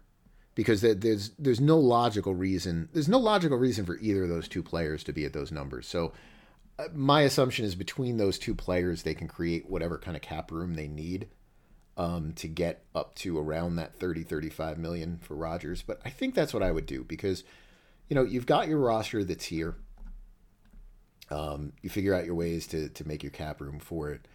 because 0.55 0.79
there's 0.81 1.31
there's 1.37 1.59
no 1.59 1.77
logical 1.77 2.33
reason 2.33 2.87
there's 2.93 3.09
no 3.09 3.19
logical 3.19 3.57
reason 3.57 3.85
for 3.85 3.97
either 3.97 4.23
of 4.23 4.29
those 4.29 4.47
two 4.47 4.63
players 4.63 5.03
to 5.03 5.13
be 5.13 5.25
at 5.25 5.33
those 5.33 5.51
numbers. 5.51 5.87
So 5.87 6.13
my 6.93 7.21
assumption 7.21 7.65
is 7.65 7.75
between 7.75 8.17
those 8.17 8.39
two 8.39 8.55
players, 8.55 9.03
they 9.03 9.13
can 9.13 9.27
create 9.27 9.69
whatever 9.69 9.97
kind 9.97 10.15
of 10.15 10.21
cap 10.21 10.51
room 10.51 10.75
they 10.75 10.87
need 10.87 11.27
um, 11.97 12.31
to 12.33 12.47
get 12.47 12.85
up 12.95 13.15
to 13.15 13.37
around 13.37 13.75
that 13.75 13.99
30, 13.99 14.23
35 14.23 14.77
million 14.77 15.19
for 15.21 15.35
Rodgers. 15.35 15.81
But 15.81 15.99
I 16.05 16.09
think 16.09 16.33
that's 16.33 16.53
what 16.53 16.63
I 16.63 16.71
would 16.71 16.85
do 16.85 17.03
because, 17.03 17.43
you 18.07 18.15
know, 18.15 18.23
you've 18.23 18.45
got 18.45 18.67
your 18.67 18.79
roster 18.79 19.23
that's 19.23 19.45
here. 19.45 19.75
Um, 21.29 21.73
you 21.81 21.89
figure 21.89 22.15
out 22.15 22.25
your 22.25 22.35
ways 22.35 22.65
to, 22.67 22.89
to 22.89 23.07
make 23.07 23.21
your 23.21 23.31
cap 23.31 23.61
room 23.61 23.79
for 23.79 24.11
it. 24.11 24.27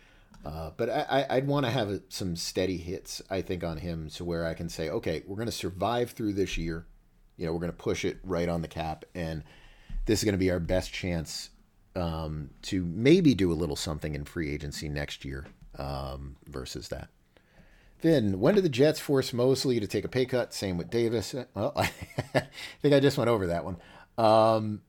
Uh, 0.45 0.71
but 0.77 0.91
I, 0.91 1.27
I'd 1.31 1.47
want 1.47 1.65
to 1.65 1.73
have 1.73 2.03
some 2.11 2.37
steady 2.37 2.77
hits, 2.77 3.23
I 3.31 3.41
think, 3.41 3.65
on 3.65 3.79
him 3.79 4.11
so 4.11 4.25
where 4.27 4.47
I 4.47 4.53
can 4.53 4.69
say, 4.69 4.91
okay, 4.91 5.23
we're 5.27 5.37
going 5.37 5.47
to 5.47 5.53
survive 5.53 6.11
through 6.11 6.35
this 6.35 6.59
year. 6.59 6.87
You 7.39 7.47
know, 7.47 7.53
we're 7.53 7.61
going 7.61 7.73
to 7.73 7.79
push 7.79 8.05
it 8.05 8.19
right 8.23 8.49
on 8.49 8.61
the 8.61 8.69
cap. 8.69 9.07
And 9.15 9.43
this 10.05 10.21
is 10.21 10.25
going 10.25 10.35
to 10.35 10.39
be 10.39 10.51
our 10.51 10.61
best 10.61 10.93
chance 10.93 11.49
um, 11.97 12.51
to 12.63 12.85
maybe 12.85 13.35
do 13.35 13.53
a 13.53 13.55
little 13.55 13.77
something 13.77 14.15
in 14.15 14.25
free 14.25 14.53
agency 14.53 14.89
next 14.89 15.25
year 15.25 15.47
um, 15.79 16.37
versus 16.47 16.89
that. 16.89 17.09
Then, 18.03 18.39
when 18.39 18.55
did 18.55 18.65
the 18.65 18.69
Jets 18.69 19.01
force 19.01 19.33
Mosley 19.33 19.81
to 19.81 19.87
take 19.87 20.05
a 20.05 20.09
pay 20.09 20.27
cut? 20.27 20.53
Same 20.53 20.77
with 20.77 20.91
Davis. 20.91 21.35
Well, 21.55 21.73
I 21.77 21.87
think 22.83 22.95
I 22.95 23.01
just 23.01 23.17
went 23.17 23.31
over 23.31 23.47
that 23.47 23.65
one. 23.65 23.77
Um, 24.19 24.83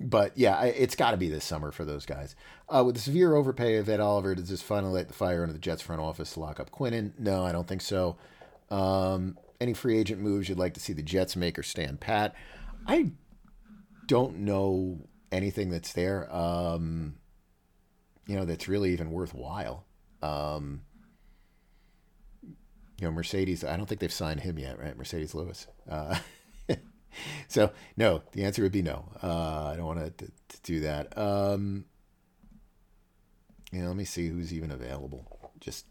but 0.00 0.32
yeah, 0.36 0.62
it's 0.64 0.96
got 0.96 1.10
to 1.10 1.16
be 1.16 1.28
this 1.28 1.44
summer 1.44 1.70
for 1.70 1.84
those 1.84 2.06
guys. 2.06 2.34
Uh, 2.68 2.82
with 2.84 2.94
the 2.94 3.00
severe 3.00 3.34
overpay 3.34 3.76
of 3.76 3.88
Ed 3.88 4.00
Oliver, 4.00 4.34
does 4.34 4.48
this 4.48 4.62
finally 4.62 4.94
light 4.94 5.08
the 5.08 5.14
fire 5.14 5.42
under 5.42 5.52
the 5.52 5.58
Jets 5.58 5.82
front 5.82 6.00
office 6.00 6.32
to 6.34 6.40
lock 6.40 6.58
up 6.58 6.70
Quinnen? 6.70 7.12
No, 7.18 7.44
I 7.44 7.52
don't 7.52 7.68
think 7.68 7.82
so. 7.82 8.16
Um, 8.70 9.38
any 9.60 9.74
free 9.74 9.98
agent 9.98 10.20
moves 10.20 10.48
you'd 10.48 10.58
like 10.58 10.74
to 10.74 10.80
see 10.80 10.92
the 10.92 11.02
Jets 11.02 11.36
make 11.36 11.58
or 11.58 11.62
stand 11.62 12.00
pat? 12.00 12.34
I 12.86 13.12
don't 14.06 14.38
know 14.38 15.06
anything 15.34 15.70
that's 15.70 15.92
there, 15.92 16.32
um, 16.34 17.16
you 18.26 18.36
know, 18.36 18.44
that's 18.44 18.68
really 18.68 18.92
even 18.92 19.10
worthwhile. 19.10 19.84
Um, 20.22 20.82
you 22.42 23.10
know, 23.10 23.10
Marcedes, 23.10 23.68
I 23.68 23.76
don't 23.76 23.86
think 23.86 24.00
they've 24.00 24.12
signed 24.12 24.40
him 24.40 24.58
yet, 24.58 24.78
right? 24.78 24.96
Marcedes 24.96 25.34
Lewis. 25.34 25.66
Uh, 25.90 26.18
so, 27.48 27.72
no, 27.96 28.22
the 28.32 28.44
answer 28.44 28.62
would 28.62 28.72
be 28.72 28.82
no. 28.82 29.10
Uh, 29.22 29.70
I 29.72 29.76
don't 29.76 29.86
want 29.86 30.18
to, 30.18 30.26
to 30.26 30.62
do 30.62 30.80
that. 30.80 31.16
Um, 31.18 31.84
yeah, 33.72 33.88
let 33.88 33.96
me 33.96 34.04
see 34.04 34.28
who's 34.28 34.54
even 34.54 34.70
available. 34.70 35.50
Just 35.58 35.86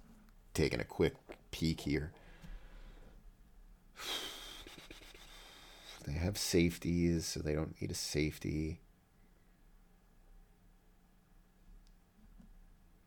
taking 0.53 0.79
a 0.79 0.85
quick 0.85 1.15
peek 1.51 1.81
here. 1.81 2.11
They 6.05 6.11
have 6.11 6.37
safeties, 6.37 7.25
so 7.25 7.39
they 7.39 7.53
don't 7.53 7.79
need 7.79 7.89
a 7.89 7.95
safety. 7.95 8.81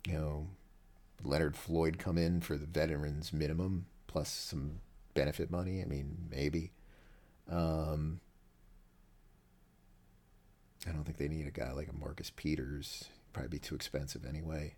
You 0.07 0.13
know, 0.13 0.47
Leonard 1.25 1.57
Floyd 1.57 1.99
come 1.99 2.17
in 2.17 2.41
for 2.41 2.57
the 2.57 2.67
veterans 2.67 3.33
minimum 3.33 3.87
plus 4.07 4.31
some 4.31 4.81
benefit 5.15 5.51
money. 5.51 5.83
I 5.83 5.85
mean, 5.85 6.29
maybe. 6.31 6.71
Um, 7.51 8.21
I 10.89 10.93
don't 10.93 11.03
think 11.03 11.17
they 11.17 11.27
need 11.27 11.49
a 11.49 11.51
guy 11.51 11.73
like 11.73 11.89
a 11.89 11.93
Marcus 11.93 12.31
Peters. 12.31 13.07
Probably 13.33 13.49
be 13.49 13.59
too 13.59 13.75
expensive 13.75 14.25
anyway. 14.25 14.77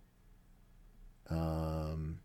Um, 1.29 2.21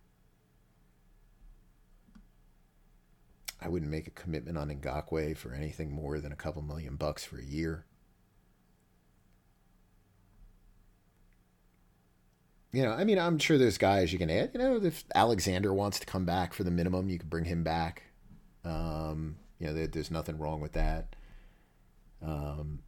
I 3.61 3.67
wouldn't 3.67 3.91
make 3.91 4.07
a 4.07 4.11
commitment 4.11 4.57
on 4.57 4.69
Ngakoue 4.69 5.35
for 5.35 5.53
anything 5.53 5.91
more 5.91 6.19
than 6.19 6.31
a 6.31 6.37
couple 6.37 6.61
million 6.61 6.95
bucks 6.95 7.25
for 7.25 7.37
a 7.37 7.43
year. 7.43 7.83
You 12.73 12.81
know, 12.81 12.91
I 12.91 13.03
mean, 13.03 13.19
I'm 13.19 13.37
sure 13.37 13.59
there's 13.59 13.77
guys 13.77 14.11
you 14.11 14.17
can 14.17 14.31
add. 14.31 14.49
You 14.53 14.59
know, 14.59 14.75
if 14.77 15.03
Alexander 15.13 15.71
wants 15.71 15.99
to 15.99 16.07
come 16.07 16.25
back 16.25 16.55
for 16.55 16.63
the 16.63 16.71
minimum, 16.71 17.07
you 17.07 17.19
can 17.19 17.29
bring 17.29 17.45
him 17.45 17.63
back. 17.63 18.01
Um, 18.65 19.35
you 19.59 19.67
know, 19.67 19.73
there, 19.73 19.87
there's 19.87 20.09
nothing 20.09 20.39
wrong 20.39 20.59
with 20.59 20.73
that. 20.73 21.15
Um, 22.25 22.79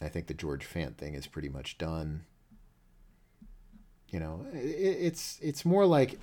I 0.00 0.08
think 0.08 0.28
the 0.28 0.34
George 0.34 0.66
Fant 0.66 0.96
thing 0.96 1.14
is 1.14 1.26
pretty 1.26 1.48
much 1.48 1.76
done. 1.76 2.24
You 4.10 4.20
know, 4.20 4.46
it, 4.52 4.58
it's 4.58 5.40
it's 5.42 5.64
more 5.64 5.86
like, 5.86 6.20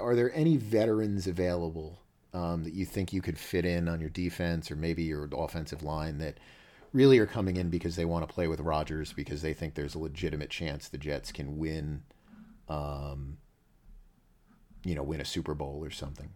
are 0.00 0.14
there 0.14 0.32
any 0.32 0.56
veterans 0.56 1.26
available 1.26 1.98
um, 2.32 2.62
that 2.62 2.72
you 2.72 2.84
think 2.84 3.12
you 3.12 3.20
could 3.20 3.38
fit 3.38 3.64
in 3.64 3.88
on 3.88 4.00
your 4.00 4.10
defense 4.10 4.70
or 4.70 4.76
maybe 4.76 5.02
your 5.02 5.28
offensive 5.32 5.82
line 5.82 6.18
that 6.18 6.38
really 6.92 7.18
are 7.18 7.26
coming 7.26 7.56
in 7.56 7.70
because 7.70 7.96
they 7.96 8.04
want 8.04 8.26
to 8.26 8.32
play 8.32 8.46
with 8.48 8.60
Rodgers 8.60 9.12
because 9.12 9.42
they 9.42 9.54
think 9.54 9.74
there's 9.74 9.94
a 9.94 9.98
legitimate 9.98 10.50
chance 10.50 10.88
the 10.88 10.98
Jets 10.98 11.32
can 11.32 11.58
win, 11.58 12.02
um, 12.68 13.38
you 14.84 14.94
know, 14.94 15.02
win 15.02 15.20
a 15.20 15.24
Super 15.24 15.54
Bowl 15.54 15.80
or 15.82 15.90
something. 15.90 16.30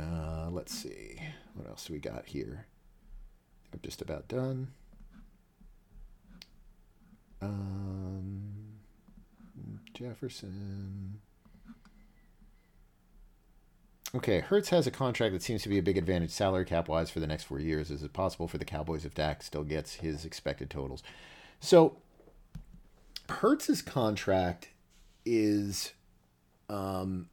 Uh, 0.00 0.48
let's 0.50 0.72
see. 0.74 1.20
What 1.54 1.68
else 1.68 1.90
we 1.90 1.98
got 1.98 2.26
here? 2.26 2.66
I'm 3.72 3.80
just 3.82 4.00
about 4.00 4.28
done. 4.28 4.68
Um, 7.40 8.78
Jefferson. 9.94 11.20
Okay, 14.14 14.40
Hurts 14.40 14.68
has 14.68 14.86
a 14.86 14.90
contract 14.90 15.32
that 15.32 15.42
seems 15.42 15.62
to 15.62 15.70
be 15.70 15.78
a 15.78 15.82
big 15.82 15.96
advantage 15.96 16.30
salary 16.30 16.66
cap 16.66 16.86
wise 16.86 17.10
for 17.10 17.20
the 17.20 17.26
next 17.26 17.44
four 17.44 17.58
years. 17.58 17.90
Is 17.90 18.02
it 18.02 18.12
possible 18.12 18.46
for 18.46 18.58
the 18.58 18.64
Cowboys 18.64 19.06
if 19.06 19.14
Dak 19.14 19.42
still 19.42 19.64
gets 19.64 19.94
his 19.94 20.24
expected 20.26 20.68
totals? 20.68 21.02
So 21.60 21.96
Hurts's 23.28 23.80
contract 23.80 24.68
is 25.24 25.92
um 26.68 27.28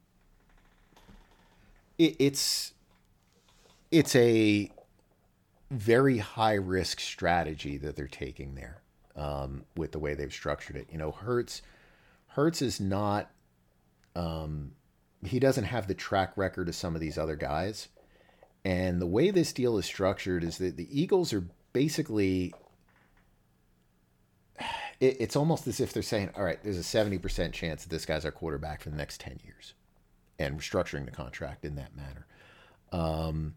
it, 1.98 2.16
it's 2.20 2.74
it's 3.92 4.16
a 4.16 4.72
very 5.72 6.20
high 6.20 6.54
risk 6.54 7.00
strategy 7.00 7.78
that 7.78 7.96
they're 7.96 8.08
taking 8.08 8.56
there 8.56 8.82
um, 9.16 9.66
with 9.76 9.92
the 9.92 10.00
way 10.00 10.14
they've 10.14 10.34
structured 10.34 10.76
it. 10.76 10.88
You 10.92 10.98
know, 10.98 11.12
Hurts, 11.12 11.62
Hurts 12.28 12.62
is 12.62 12.80
not 12.80 13.30
um, 14.16 14.72
he 15.24 15.40
doesn't 15.40 15.66
have 15.66 15.88
the 15.88 15.94
track 15.94 16.34
record 16.36 16.70
of 16.70 16.76
some 16.76 16.96
of 16.96 17.02
these 17.02 17.18
other 17.18 17.36
guys. 17.36 17.90
And 18.64 19.02
the 19.02 19.08
way 19.08 19.32
this 19.32 19.54
deal 19.54 19.78
is 19.78 19.86
structured 19.86 20.44
is 20.44 20.58
that 20.58 20.78
the 20.78 20.88
Eagles 20.92 21.34
are 21.34 21.46
basically 21.74 22.54
it, 25.00 25.18
it's 25.20 25.36
almost 25.36 25.68
as 25.68 25.80
if 25.80 25.94
they're 25.94 26.04
saying, 26.04 26.32
all 26.36 26.44
right, 26.44 26.62
there's 26.64 26.78
a 26.78 26.82
70% 26.82 27.52
chance 27.54 27.84
that 27.84 27.90
this 27.90 28.06
guy's 28.06 28.26
our 28.26 28.32
quarterback 28.32 28.82
for 28.82 28.90
the 28.90 28.98
next 28.98 29.20
10 29.22 29.40
years. 29.44 29.74
And 30.38 30.60
restructuring 30.60 31.06
the 31.06 31.12
contract 31.12 31.66
in 31.66 31.76
that 31.76 31.92
manner. 31.96 32.26
Um, 32.92 33.56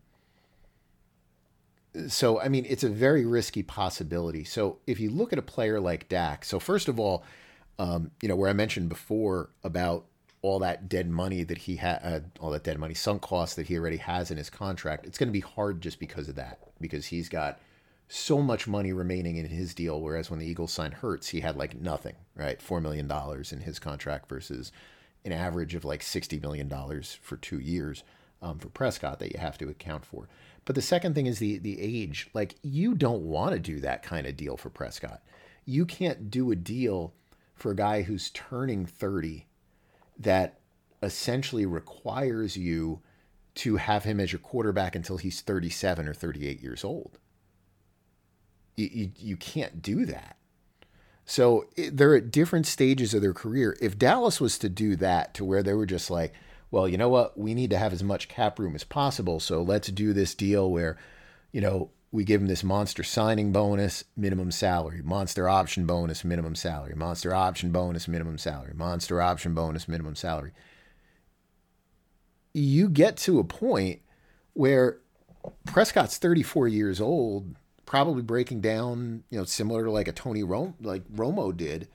so, 2.08 2.40
I 2.40 2.48
mean, 2.48 2.66
it's 2.68 2.82
a 2.82 2.88
very 2.88 3.24
risky 3.24 3.62
possibility. 3.62 4.44
So, 4.44 4.78
if 4.86 4.98
you 4.98 5.10
look 5.10 5.32
at 5.32 5.38
a 5.38 5.42
player 5.42 5.78
like 5.78 6.08
Dak, 6.08 6.44
so 6.44 6.58
first 6.58 6.88
of 6.88 6.98
all, 6.98 7.22
um, 7.78 8.10
you 8.20 8.28
know, 8.28 8.34
where 8.34 8.50
I 8.50 8.52
mentioned 8.52 8.88
before 8.88 9.50
about 9.62 10.06
all 10.42 10.58
that 10.58 10.88
dead 10.88 11.08
money 11.08 11.44
that 11.44 11.58
he 11.58 11.76
had, 11.76 12.00
uh, 12.02 12.20
all 12.40 12.50
that 12.50 12.64
dead 12.64 12.78
money, 12.78 12.94
sunk 12.94 13.22
costs 13.22 13.54
that 13.54 13.68
he 13.68 13.78
already 13.78 13.96
has 13.96 14.30
in 14.30 14.36
his 14.36 14.50
contract, 14.50 15.06
it's 15.06 15.16
going 15.16 15.28
to 15.28 15.32
be 15.32 15.40
hard 15.40 15.80
just 15.80 16.00
because 16.00 16.28
of 16.28 16.34
that, 16.34 16.58
because 16.80 17.06
he's 17.06 17.28
got 17.28 17.60
so 18.08 18.42
much 18.42 18.66
money 18.66 18.92
remaining 18.92 19.36
in 19.36 19.46
his 19.46 19.72
deal. 19.72 20.00
Whereas 20.00 20.30
when 20.30 20.40
the 20.40 20.46
Eagles 20.46 20.72
signed 20.72 20.94
Hurts, 20.94 21.28
he 21.28 21.40
had 21.40 21.56
like 21.56 21.80
nothing, 21.80 22.16
right? 22.34 22.58
$4 22.58 22.82
million 22.82 23.10
in 23.52 23.60
his 23.60 23.78
contract 23.78 24.28
versus 24.28 24.72
an 25.24 25.32
average 25.32 25.76
of 25.76 25.84
like 25.84 26.00
$60 26.00 26.42
million 26.42 26.68
for 27.22 27.36
two 27.36 27.60
years 27.60 28.02
um, 28.42 28.58
for 28.58 28.68
Prescott 28.68 29.20
that 29.20 29.32
you 29.32 29.38
have 29.38 29.56
to 29.58 29.68
account 29.68 30.04
for. 30.04 30.28
But 30.64 30.74
the 30.74 30.82
second 30.82 31.14
thing 31.14 31.26
is 31.26 31.38
the, 31.38 31.58
the 31.58 31.80
age. 31.80 32.28
Like, 32.34 32.56
you 32.62 32.94
don't 32.94 33.22
want 33.22 33.52
to 33.52 33.60
do 33.60 33.80
that 33.80 34.02
kind 34.02 34.26
of 34.26 34.36
deal 34.36 34.56
for 34.56 34.70
Prescott. 34.70 35.22
You 35.64 35.86
can't 35.86 36.30
do 36.30 36.50
a 36.50 36.56
deal 36.56 37.14
for 37.54 37.70
a 37.70 37.76
guy 37.76 38.02
who's 38.02 38.30
turning 38.30 38.86
30 38.86 39.46
that 40.18 40.60
essentially 41.02 41.66
requires 41.66 42.56
you 42.56 43.00
to 43.54 43.76
have 43.76 44.04
him 44.04 44.20
as 44.20 44.32
your 44.32 44.38
quarterback 44.38 44.94
until 44.94 45.18
he's 45.18 45.40
37 45.40 46.08
or 46.08 46.14
38 46.14 46.62
years 46.62 46.84
old. 46.84 47.18
You, 48.76 48.88
you, 48.92 49.10
you 49.16 49.36
can't 49.36 49.82
do 49.82 50.06
that. 50.06 50.36
So 51.24 51.66
they're 51.76 52.16
at 52.16 52.30
different 52.30 52.66
stages 52.66 53.14
of 53.14 53.22
their 53.22 53.34
career. 53.34 53.76
If 53.80 53.98
Dallas 53.98 54.40
was 54.40 54.58
to 54.58 54.68
do 54.68 54.96
that 54.96 55.34
to 55.34 55.44
where 55.44 55.62
they 55.62 55.74
were 55.74 55.86
just 55.86 56.10
like, 56.10 56.32
well, 56.70 56.88
you 56.88 56.96
know 56.96 57.10
what? 57.10 57.38
We 57.38 57.54
need 57.54 57.70
to 57.70 57.78
have 57.78 57.92
as 57.92 58.02
much 58.02 58.28
cap 58.28 58.58
room 58.58 58.74
as 58.74 58.84
possible. 58.84 59.38
So 59.40 59.62
let's 59.62 59.88
do 59.88 60.12
this 60.12 60.34
deal 60.34 60.70
where, 60.70 60.96
you 61.52 61.60
know, 61.60 61.90
we 62.12 62.24
give 62.24 62.42
him 62.42 62.46
this 62.46 62.62
monster 62.62 63.02
signing 63.02 63.52
bonus, 63.52 64.04
minimum 64.16 64.50
salary, 64.50 65.00
monster 65.02 65.48
option 65.48 65.86
bonus, 65.86 66.24
minimum 66.24 66.54
salary, 66.54 66.94
monster 66.94 67.34
option 67.34 67.72
bonus, 67.72 68.06
minimum 68.06 68.36
salary, 68.36 68.74
monster 68.74 69.20
option 69.20 69.54
bonus, 69.54 69.88
minimum 69.88 70.14
salary. 70.14 70.52
You 72.52 72.90
get 72.90 73.16
to 73.18 73.38
a 73.38 73.44
point 73.44 74.00
where 74.52 74.98
Prescott's 75.64 76.18
34 76.18 76.68
years 76.68 77.00
old, 77.00 77.56
probably 77.86 78.22
breaking 78.22 78.60
down, 78.60 79.24
you 79.30 79.38
know, 79.38 79.44
similar 79.44 79.84
to 79.84 79.90
like 79.90 80.06
a 80.06 80.12
Tony 80.12 80.42
Romo, 80.42 80.74
like 80.82 81.08
Romo 81.08 81.56
did. 81.56 81.88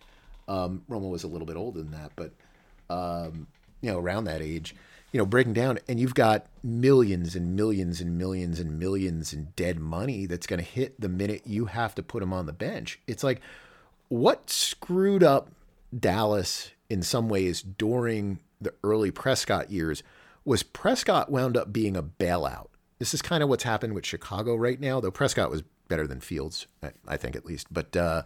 Um, 0.48 0.82
Romo 0.90 1.12
was 1.12 1.24
a 1.24 1.28
little 1.28 1.46
bit 1.46 1.58
older 1.58 1.80
than 1.80 1.92
that, 1.92 2.12
but 2.16 2.34
um, 2.90 3.46
you 3.82 3.92
know, 3.92 4.00
around 4.00 4.24
that 4.24 4.42
age, 4.42 4.76
you 5.12 5.18
know, 5.18 5.26
breaking 5.26 5.54
down, 5.54 5.80
and 5.88 6.00
you've 6.00 6.16
got 6.16 6.48
millions 6.64 7.36
and 7.36 7.56
millions 7.56 8.02
and 8.02 8.18
millions 8.18 8.60
and 8.60 8.78
millions 8.78 9.34
in 9.34 9.50
dead 9.56 9.80
money 9.80 10.26
that's 10.26 10.48
going 10.48 10.60
to 10.60 10.66
hit 10.66 11.00
the 11.00 11.10
minute 11.10 11.44
you 11.46 11.66
have 11.66 11.96
to 11.96 12.04
put 12.04 12.20
them 12.20 12.34
on 12.34 12.46
the 12.46 12.54
bench. 12.54 13.00
It's 13.08 13.24
like 13.24 13.42
what 14.10 14.50
screwed 14.50 15.24
up 15.24 15.50
Dallas 15.98 16.72
in 16.90 17.02
some 17.02 17.30
ways 17.30 17.62
during 17.62 18.40
the 18.60 18.74
early 18.84 19.12
Prescott 19.12 19.72
years 19.72 20.04
was 20.46 20.64
Prescott 20.64 21.32
wound 21.32 21.58
up 21.58 21.72
being 21.72 21.96
a 21.96 22.04
bailout. 22.04 22.68
This 23.00 23.14
is 23.14 23.22
kind 23.22 23.44
of 23.44 23.50
what's 23.50 23.64
happened 23.64 23.94
with 23.94 24.06
Chicago 24.06 24.56
right 24.56 24.80
now, 24.80 25.00
though 25.00 25.12
Prescott 25.12 25.52
was 25.52 25.64
better 25.88 26.08
than 26.08 26.20
Fields, 26.20 26.68
I 27.08 27.18
think 27.18 27.36
at 27.36 27.46
least. 27.46 27.68
But 27.72 27.96
uh, 27.96 28.24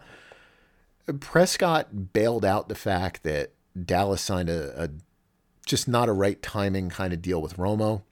Prescott 1.20 2.12
bailed 2.12 2.44
out 2.44 2.68
the 2.68 2.74
fact 2.74 3.22
that 3.24 3.52
Dallas 3.84 4.22
signed 4.22 4.48
a, 4.48 4.84
a 4.84 4.88
just 5.66 5.88
not 5.88 6.08
a 6.08 6.12
right 6.12 6.42
timing 6.42 6.90
kind 6.90 7.12
of 7.12 7.22
deal 7.22 7.40
with 7.40 7.56
Romo. 7.56 8.02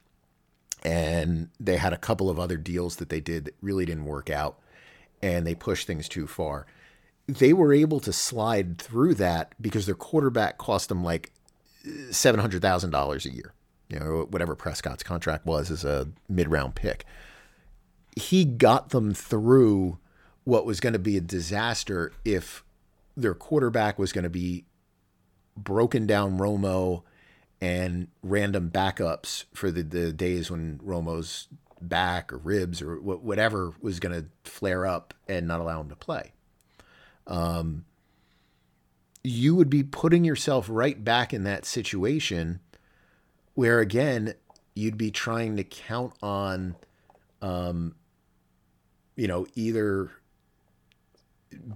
And 0.83 1.51
they 1.59 1.77
had 1.77 1.93
a 1.93 1.99
couple 1.99 2.31
of 2.31 2.39
other 2.39 2.57
deals 2.57 2.97
that 2.97 3.11
they 3.11 3.21
did 3.21 3.45
that 3.45 3.55
really 3.61 3.85
didn't 3.85 4.07
work 4.07 4.31
out 4.31 4.59
and 5.23 5.47
they 5.47 5.55
pushed 5.55 5.87
things 5.87 6.09
too 6.09 6.27
far. 6.27 6.67
They 7.27 7.53
were 7.53 7.73
able 7.73 8.01
to 8.01 8.13
slide 8.13 8.79
through 8.79 9.15
that 9.15 9.55
because 9.61 9.87
their 9.87 9.95
quarterback 9.95 10.59
cost 10.59 10.89
them 10.89 11.05
like 11.05 11.33
$700,000 11.85 13.25
a 13.25 13.31
year, 13.31 13.53
you 13.89 14.01
know, 14.01 14.27
whatever 14.31 14.55
Prescott's 14.55 15.03
contract 15.03 15.47
was 15.47 15.71
as 15.71 15.85
a 15.85 16.09
mid 16.29 16.49
round 16.51 16.75
pick. 16.75 17.05
He 18.17 18.45
got 18.45 18.91
them 18.91 19.15
through 19.15 19.99
what 20.45 20.67
was 20.67 20.81
going 20.81 20.95
to 20.95 20.99
be 20.99 21.17
a 21.17 21.21
disaster 21.21 22.13
if 22.25 22.65
their 23.17 23.35
quarterback 23.35 23.99
was 23.99 24.13
going 24.13 24.25
to 24.25 24.31
be 24.31 24.65
broken 25.57 26.07
down 26.07 26.39
Romo 26.39 27.03
and 27.61 28.09
random 28.23 28.71
backups 28.71 29.45
for 29.53 29.71
the, 29.71 29.83
the 29.83 30.13
days 30.13 30.51
when 30.51 30.81
Romo's 30.83 31.49
back 31.81 32.33
or 32.33 32.39
ribs 32.39 32.83
or 32.83 32.97
whatever 33.01 33.73
was 33.81 34.01
going 34.01 34.15
to 34.15 34.51
flare 34.51 34.87
up 34.87 35.15
and 35.29 35.47
not 35.47 35.61
allow 35.61 35.81
him 35.81 35.89
to 35.89 35.97
play. 35.97 36.33
Um, 37.27 37.85
you 39.23 39.55
would 39.55 39.71
be 39.71 39.83
putting 39.83 40.25
yourself 40.25 40.67
right 40.71 41.03
back 41.03 41.35
in 41.35 41.45
that 41.45 41.65
situation 41.65 42.61
where, 43.55 43.81
again, 43.81 44.35
you'd 44.75 44.97
be 44.97 45.11
trying 45.11 45.57
to 45.57 45.65
count 45.65 46.15
on, 46.23 46.77
um, 47.43 47.95
you 49.17 49.29
know, 49.29 49.47
either 49.55 50.11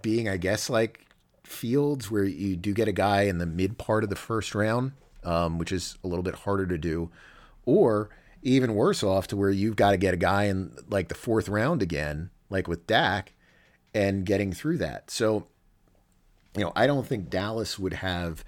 being, 0.01 0.29
I 0.29 0.39
guess, 0.39 0.71
like 0.71 1.07
Fields, 1.43 2.11
where 2.11 2.25
you 2.25 2.57
do 2.57 2.73
get 2.73 2.89
a 2.89 2.93
guy 2.93 3.23
in 3.23 3.37
the 3.37 3.47
mid 3.47 3.77
part 3.77 4.03
of 4.03 4.11
the 4.11 4.17
first 4.17 4.55
round 4.55 4.93
um, 5.25 5.59
which 5.59 5.73
is 5.73 5.97
a 6.05 6.09
little 6.09 6.23
bit 6.23 6.35
harder 6.35 6.67
to 6.67 6.79
do, 6.79 7.11
or 7.65 8.11
even 8.43 8.75
worse 8.75 9.03
off 9.03 9.27
to 9.29 9.37
where 9.37 9.51
you've 9.51 9.77
got 9.77 9.93
to 9.93 9.97
get 9.97 10.15
a 10.15 10.19
guy 10.19 10.45
in 10.45 10.77
like 10.89 11.09
the 11.09 11.15
fourth 11.15 11.49
round 11.49 11.83
again, 11.83 12.31
like 12.51 12.69
with 12.69 12.87
Dak, 12.87 13.33
and 13.95 14.27
getting 14.27 14.53
through 14.53 14.79
that. 14.79 15.11
So, 15.11 15.47
you 16.57 16.63
know, 16.63 16.73
I 16.77 16.87
don't 16.87 17.07
think 17.07 17.31
Dallas 17.31 17.79
would 17.79 17.95
have 17.95 18.45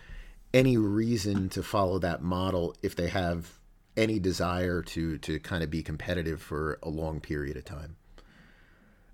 any 0.52 0.76
reason 0.76 1.48
to 1.50 1.62
follow 1.62 1.98
that 1.98 2.22
model 2.22 2.74
if 2.82 2.94
they 2.94 3.08
have 3.08 3.58
any 3.96 4.18
desire 4.18 4.82
to 4.82 5.18
to 5.18 5.40
kind 5.40 5.62
of 5.62 5.70
be 5.70 5.82
competitive 5.82 6.40
for 6.42 6.78
a 6.82 6.88
long 6.88 7.20
period 7.20 7.56
of 7.56 7.64
time. 7.64 7.96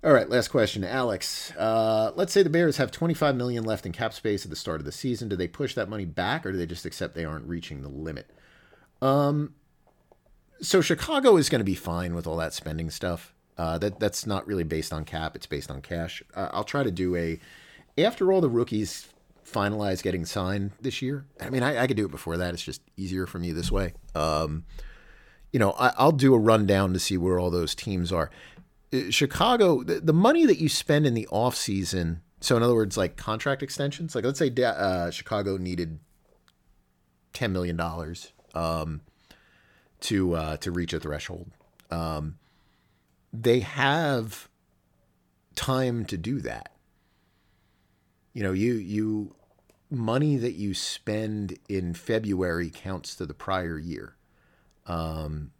All 0.03 0.11
right, 0.11 0.29
last 0.29 0.49
question, 0.49 0.83
Alex. 0.83 1.53
Uh, 1.55 2.11
let's 2.15 2.33
say 2.33 2.43
the 2.43 2.49
Bears 2.49 2.75
have 2.75 2.91
25 2.91 3.37
million 3.37 3.63
left 3.63 3.85
in 3.85 3.93
cap 3.93 4.11
space 4.11 4.43
at 4.43 4.49
the 4.49 4.55
start 4.57 4.81
of 4.81 4.85
the 4.85 4.91
season. 4.91 5.29
Do 5.29 5.37
they 5.37 5.47
push 5.47 5.75
that 5.75 5.87
money 5.87 6.03
back, 6.03 6.45
or 6.45 6.51
do 6.51 6.57
they 6.57 6.65
just 6.65 6.85
accept 6.85 7.15
they 7.15 7.23
aren't 7.23 7.47
reaching 7.47 7.81
the 7.81 7.87
limit? 7.87 8.29
Um, 9.01 9.53
so 10.61 10.81
Chicago 10.81 11.37
is 11.37 11.47
going 11.47 11.61
to 11.61 11.65
be 11.65 11.75
fine 11.75 12.15
with 12.15 12.27
all 12.27 12.35
that 12.35 12.53
spending 12.53 12.89
stuff. 12.89 13.33
Uh, 13.57 13.77
that 13.77 13.97
that's 13.97 14.25
not 14.25 14.45
really 14.45 14.65
based 14.65 14.91
on 14.91 15.05
cap; 15.05 15.37
it's 15.37 15.45
based 15.45 15.71
on 15.71 15.81
cash. 15.81 16.21
Uh, 16.35 16.49
I'll 16.51 16.65
try 16.65 16.83
to 16.83 16.91
do 16.91 17.15
a 17.15 17.39
after 17.97 18.33
all 18.33 18.41
the 18.41 18.49
rookies 18.49 19.07
finalize 19.49 20.03
getting 20.03 20.25
signed 20.25 20.71
this 20.81 21.01
year. 21.01 21.25
I 21.39 21.49
mean, 21.49 21.63
I, 21.63 21.83
I 21.83 21.87
could 21.87 21.95
do 21.95 22.05
it 22.05 22.11
before 22.11 22.35
that. 22.35 22.53
It's 22.53 22.63
just 22.63 22.81
easier 22.97 23.25
for 23.25 23.39
me 23.39 23.53
this 23.53 23.71
way. 23.71 23.93
Um, 24.15 24.65
you 25.53 25.59
know, 25.59 25.71
I, 25.73 25.93
I'll 25.97 26.11
do 26.11 26.33
a 26.33 26.39
rundown 26.39 26.91
to 26.91 26.99
see 26.99 27.15
where 27.15 27.39
all 27.39 27.51
those 27.51 27.75
teams 27.75 28.11
are. 28.11 28.31
Chicago, 29.09 29.83
the, 29.83 29.99
the 29.99 30.13
money 30.13 30.45
that 30.45 30.59
you 30.59 30.69
spend 30.69 31.05
in 31.05 31.13
the 31.13 31.27
off 31.27 31.55
season. 31.55 32.21
So 32.39 32.57
in 32.57 32.63
other 32.63 32.75
words, 32.75 32.97
like 32.97 33.15
contract 33.15 33.63
extensions, 33.63 34.15
like 34.15 34.25
let's 34.25 34.39
say 34.39 34.51
uh, 34.63 35.11
Chicago 35.11 35.57
needed 35.57 35.99
ten 37.31 37.51
million 37.53 37.75
dollars 37.75 38.33
um, 38.53 39.01
to 40.01 40.35
uh, 40.35 40.57
to 40.57 40.71
reach 40.71 40.93
a 40.93 40.99
threshold. 40.99 41.51
Um, 41.89 42.37
they 43.31 43.61
have 43.61 44.49
time 45.55 46.05
to 46.05 46.17
do 46.17 46.39
that. 46.41 46.71
You 48.33 48.43
know, 48.43 48.51
you 48.51 48.73
you 48.73 49.35
money 49.89 50.37
that 50.37 50.53
you 50.53 50.73
spend 50.73 51.57
in 51.69 51.93
February 51.93 52.71
counts 52.73 53.15
to 53.15 53.25
the 53.25 53.33
prior 53.33 53.77
year. 53.77 54.15
Um, 54.85 55.51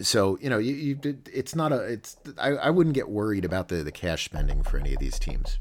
so 0.00 0.38
you 0.40 0.50
know 0.50 0.58
you, 0.58 0.74
you 0.74 1.18
it's 1.32 1.54
not 1.54 1.72
a 1.72 1.82
it's 1.84 2.16
I, 2.38 2.50
I 2.50 2.70
wouldn't 2.70 2.94
get 2.94 3.08
worried 3.08 3.44
about 3.44 3.68
the 3.68 3.76
the 3.84 3.92
cash 3.92 4.24
spending 4.24 4.62
for 4.62 4.78
any 4.78 4.94
of 4.94 5.00
these 5.00 5.18
teams 5.18 5.58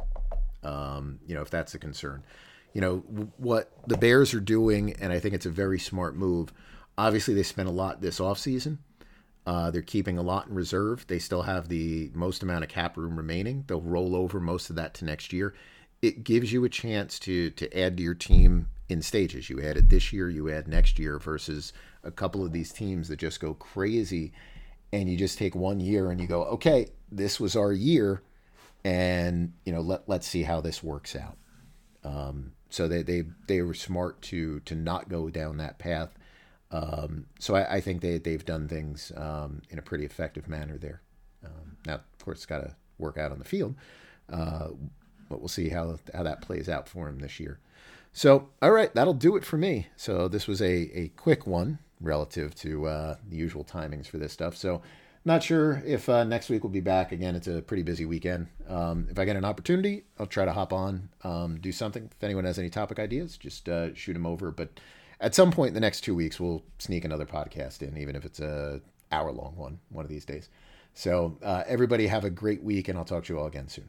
Um, 0.64 1.20
you 1.28 1.36
know, 1.36 1.42
if 1.42 1.50
that's 1.50 1.74
a 1.76 1.80
concern, 1.80 2.24
you 2.74 2.82
know 2.82 2.98
what 3.38 3.72
the 3.88 3.98
Bears 3.98 4.34
are 4.34 4.40
doing, 4.40 4.94
and 5.02 5.12
I 5.14 5.20
think 5.20 5.36
it's 5.36 5.46
a 5.46 5.52
very 5.52 5.80
smart 5.80 6.16
move. 6.16 6.54
Obviously, 6.98 7.34
they 7.34 7.44
spent 7.44 7.70
a 7.70 7.72
lot 7.72 8.02
this 8.02 8.20
offseason. 8.20 8.78
Uh, 9.46 9.72
they're 9.72 9.82
keeping 9.82 10.18
a 10.18 10.22
lot 10.22 10.48
in 10.48 10.56
reserve. 10.56 11.06
They 11.08 11.20
still 11.20 11.44
have 11.44 11.68
the 11.68 12.12
most 12.14 12.44
amount 12.44 12.64
of 12.64 12.70
cap 12.70 12.98
room 12.98 13.18
remaining. 13.18 13.66
They'll 13.68 13.82
roll 13.82 14.16
over 14.16 14.40
most 14.40 14.70
of 14.70 14.78
that 14.78 14.94
to 14.96 15.06
next 15.06 15.34
year. 15.34 15.54
It 16.02 16.24
gives 16.24 16.54
you 16.54 16.64
a 16.66 16.70
chance 16.70 17.20
to 17.20 17.50
to 17.52 17.78
add 17.78 17.98
to 17.98 18.04
your 18.04 18.16
team 18.16 18.68
in 18.90 19.02
stages. 19.02 19.50
You 19.50 19.62
add 19.62 19.78
it 19.78 19.90
this 19.90 20.14
year, 20.14 20.30
you 20.30 20.50
add 20.50 20.68
next 20.68 21.00
year, 21.00 21.20
versus 21.20 21.74
a 22.04 22.12
couple 22.12 22.46
of 22.46 22.52
these 22.52 22.72
teams 22.72 23.08
that 23.08 23.18
just 23.18 23.40
go 23.40 23.54
crazy, 23.54 24.34
and 24.92 25.10
you 25.10 25.18
just 25.18 25.38
take 25.38 25.56
one 25.56 25.80
year 25.80 26.12
and 26.12 26.20
you 26.20 26.28
go, 26.28 26.44
okay, 26.46 26.88
this 27.12 27.40
was 27.40 27.56
our 27.56 27.72
year, 27.72 28.22
and 28.84 29.54
you 29.66 29.74
know 29.74 29.82
let 29.82 30.08
let's 30.08 30.28
see 30.28 30.44
how 30.44 30.62
this 30.62 30.84
works 30.84 31.16
out. 31.16 31.38
Um, 32.04 32.54
so 32.70 32.88
they, 32.88 33.04
they 33.04 33.24
they 33.48 33.62
were 33.62 33.74
smart 33.74 34.22
to 34.24 34.60
to 34.62 34.76
not 34.76 35.10
go 35.10 35.30
down 35.30 35.58
that 35.58 35.80
path 35.80 36.18
um, 36.74 37.28
so 37.40 37.56
I, 37.56 37.76
I, 37.76 37.82
think 37.82 38.02
they 38.02 38.18
they've 38.18 38.44
done 38.44 38.68
things 38.68 39.12
um, 39.16 39.62
in 39.70 39.78
a 39.78 39.84
pretty 39.84 40.06
effective 40.06 40.50
manner 40.50 40.80
there. 40.80 41.02
Um, 41.46 41.78
now, 41.86 41.96
of 41.96 42.26
course, 42.26 42.40
it's 42.40 42.46
got 42.48 42.62
to 42.62 42.76
work 42.98 43.16
out 43.16 43.32
on 43.32 43.38
the 43.38 43.46
field, 43.46 43.76
uh, 44.32 44.70
but 45.30 45.40
we'll 45.40 45.50
see 45.50 45.70
how 45.70 46.00
how 46.16 46.24
that 46.24 46.42
plays 46.42 46.68
out 46.68 46.90
for 46.90 47.08
him 47.08 47.20
this 47.20 47.40
year. 47.40 47.60
So, 48.12 48.50
all 48.60 48.72
right, 48.72 48.94
that'll 48.96 49.14
do 49.14 49.36
it 49.36 49.46
for 49.46 49.58
me. 49.58 49.88
So 49.96 50.28
this 50.28 50.48
was 50.48 50.64
a 50.64 50.90
a 50.98 51.10
quick 51.10 51.46
one 51.46 51.78
relative 52.04 52.54
to 52.56 52.86
uh, 52.86 53.16
the 53.28 53.36
usual 53.36 53.64
timings 53.64 54.06
for 54.08 54.20
this 54.20 54.32
stuff. 54.32 54.56
So. 54.56 54.82
Not 55.26 55.42
sure 55.42 55.82
if 55.86 56.10
uh, 56.10 56.26
next 56.26 56.50
week 56.50 56.66
we'll 56.66 56.70
be 56.74 56.82
back 56.82 57.14
again. 57.14 57.34
It's 57.34 57.48
a 57.48 57.62
pretty 57.62 57.84
busy 57.84 58.06
weekend. 58.06 58.48
Um, 58.68 59.08
if 59.10 59.18
I 59.18 59.24
get 59.24 59.38
an 59.38 59.46
opportunity, 59.46 60.04
I'll 60.20 60.26
try 60.26 60.44
to 60.44 60.52
hop 60.52 60.74
on, 60.74 61.08
um, 61.24 61.62
do 61.62 61.72
something. 61.72 62.10
If 62.12 62.22
anyone 62.22 62.44
has 62.44 62.60
any 62.60 62.70
topic 62.70 63.00
ideas, 63.00 63.38
just 63.38 63.70
uh, 63.70 63.96
shoot 63.96 64.14
them 64.14 64.26
over. 64.26 64.52
But 64.52 64.82
at 65.22 65.34
some 65.34 65.50
point 65.50 65.70
in 65.70 65.76
the 65.76 65.80
next 65.80 66.02
two 66.02 66.14
weeks, 66.14 66.42
we'll 66.42 66.62
sneak 66.78 67.06
another 67.06 67.26
podcast 67.26 67.82
in, 67.82 67.98
even 67.98 68.18
if 68.18 68.26
it's 68.26 68.42
a 68.42 68.82
hour 69.14 69.32
long 69.32 69.56
one, 69.56 69.80
one 69.88 70.04
of 70.04 70.10
these 70.12 70.26
days. 70.26 70.50
So 70.94 71.38
uh, 71.42 71.64
everybody 71.68 72.08
have 72.08 72.26
a 72.26 72.30
great 72.30 72.62
week, 72.62 72.90
and 72.90 72.98
I'll 72.98 73.06
talk 73.06 73.24
to 73.24 73.34
you 73.34 73.40
all 73.40 73.48
again 73.48 73.70
soon. 73.70 73.88